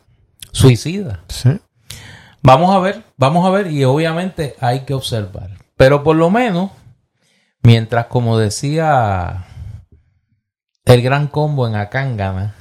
Suicida. 0.52 1.23
Sí. 1.27 1.60
Vamos 2.41 2.76
a 2.76 2.80
ver, 2.80 3.03
vamos 3.18 3.45
a 3.45 3.49
ver 3.49 3.72
y 3.72 3.84
obviamente 3.84 4.56
hay 4.60 4.81
que 4.81 4.94
observar. 4.94 5.52
Pero 5.76 6.03
por 6.03 6.15
lo 6.15 6.30
menos 6.30 6.72
Mientras, 7.68 8.06
como 8.06 8.38
decía 8.38 9.45
el 10.85 11.02
gran 11.02 11.27
combo 11.27 11.68
en 11.68 11.76
Akangana, 11.76 12.56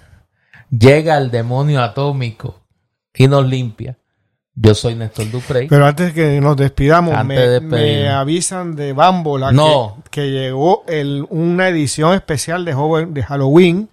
llega 0.69 1.17
el 1.17 1.31
demonio 1.31 1.81
atómico 1.81 2.67
y 3.15 3.29
nos 3.29 3.47
limpia. 3.47 3.99
Yo 4.59 4.75
soy 4.75 4.95
Néstor 4.95 5.31
Duprey. 5.31 5.69
Pero 5.69 5.87
antes 5.87 6.15
que 6.15 6.41
nos 6.41 6.57
despidamos, 6.57 7.25
me, 7.25 8.09
avisan 8.09 8.75
de 8.75 8.95
Bambola 8.95 9.53
que, 10.11 10.31
llegó 10.31 10.85
el, 10.89 11.27
una 11.29 11.69
edición 11.69 12.15
especial 12.15 12.65
de, 12.65 12.75
de 13.11 13.23
Halloween 13.23 13.89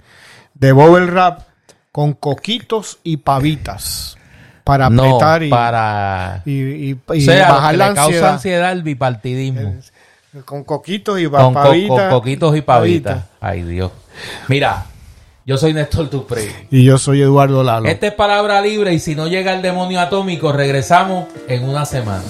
de 0.54 0.72
Bobble 0.72 1.08
Rap 1.08 1.42
con 1.92 2.14
coquitos 2.14 3.00
y 3.04 3.18
pavitas 3.18 4.18
para 4.64 4.86
apretar 4.86 5.44
y, 5.44 5.50
para 5.50 6.42
y, 6.46 6.94
bajar 6.94 7.76
la 7.76 7.88
ansiedad. 7.88 7.96
causa 7.96 8.34
ansiedad 8.34 8.72
el 8.72 8.84
bipartidismo. 8.84 9.76
Con 10.46 10.64
coquitos 10.64 11.20
y 11.20 11.28
con, 11.28 11.54
con, 11.54 12.10
coquitos 12.10 12.56
y 12.58 12.62
pavitas. 12.62 13.26
Ay, 13.42 13.64
Dios. 13.64 13.92
Mira, 14.48 14.86
yo 15.46 15.58
soy 15.58 15.74
Néstor 15.74 16.10
Tuprey. 16.10 16.50
Y 16.72 16.86
yo 16.86 16.98
soy 16.98 17.22
Eduardo 17.22 17.64
Lalo. 17.64 17.90
Esta 17.90 18.08
es 18.08 18.14
Palabra 18.14 18.62
Libre 18.62 18.94
y 18.94 19.00
si 19.00 19.16
no 19.16 19.28
llega 19.28 19.54
el 19.54 19.62
demonio 19.62 20.00
atómico, 20.00 20.52
regresamos 20.54 21.26
en 21.48 21.64
una 21.64 21.86
semana. 21.86 22.24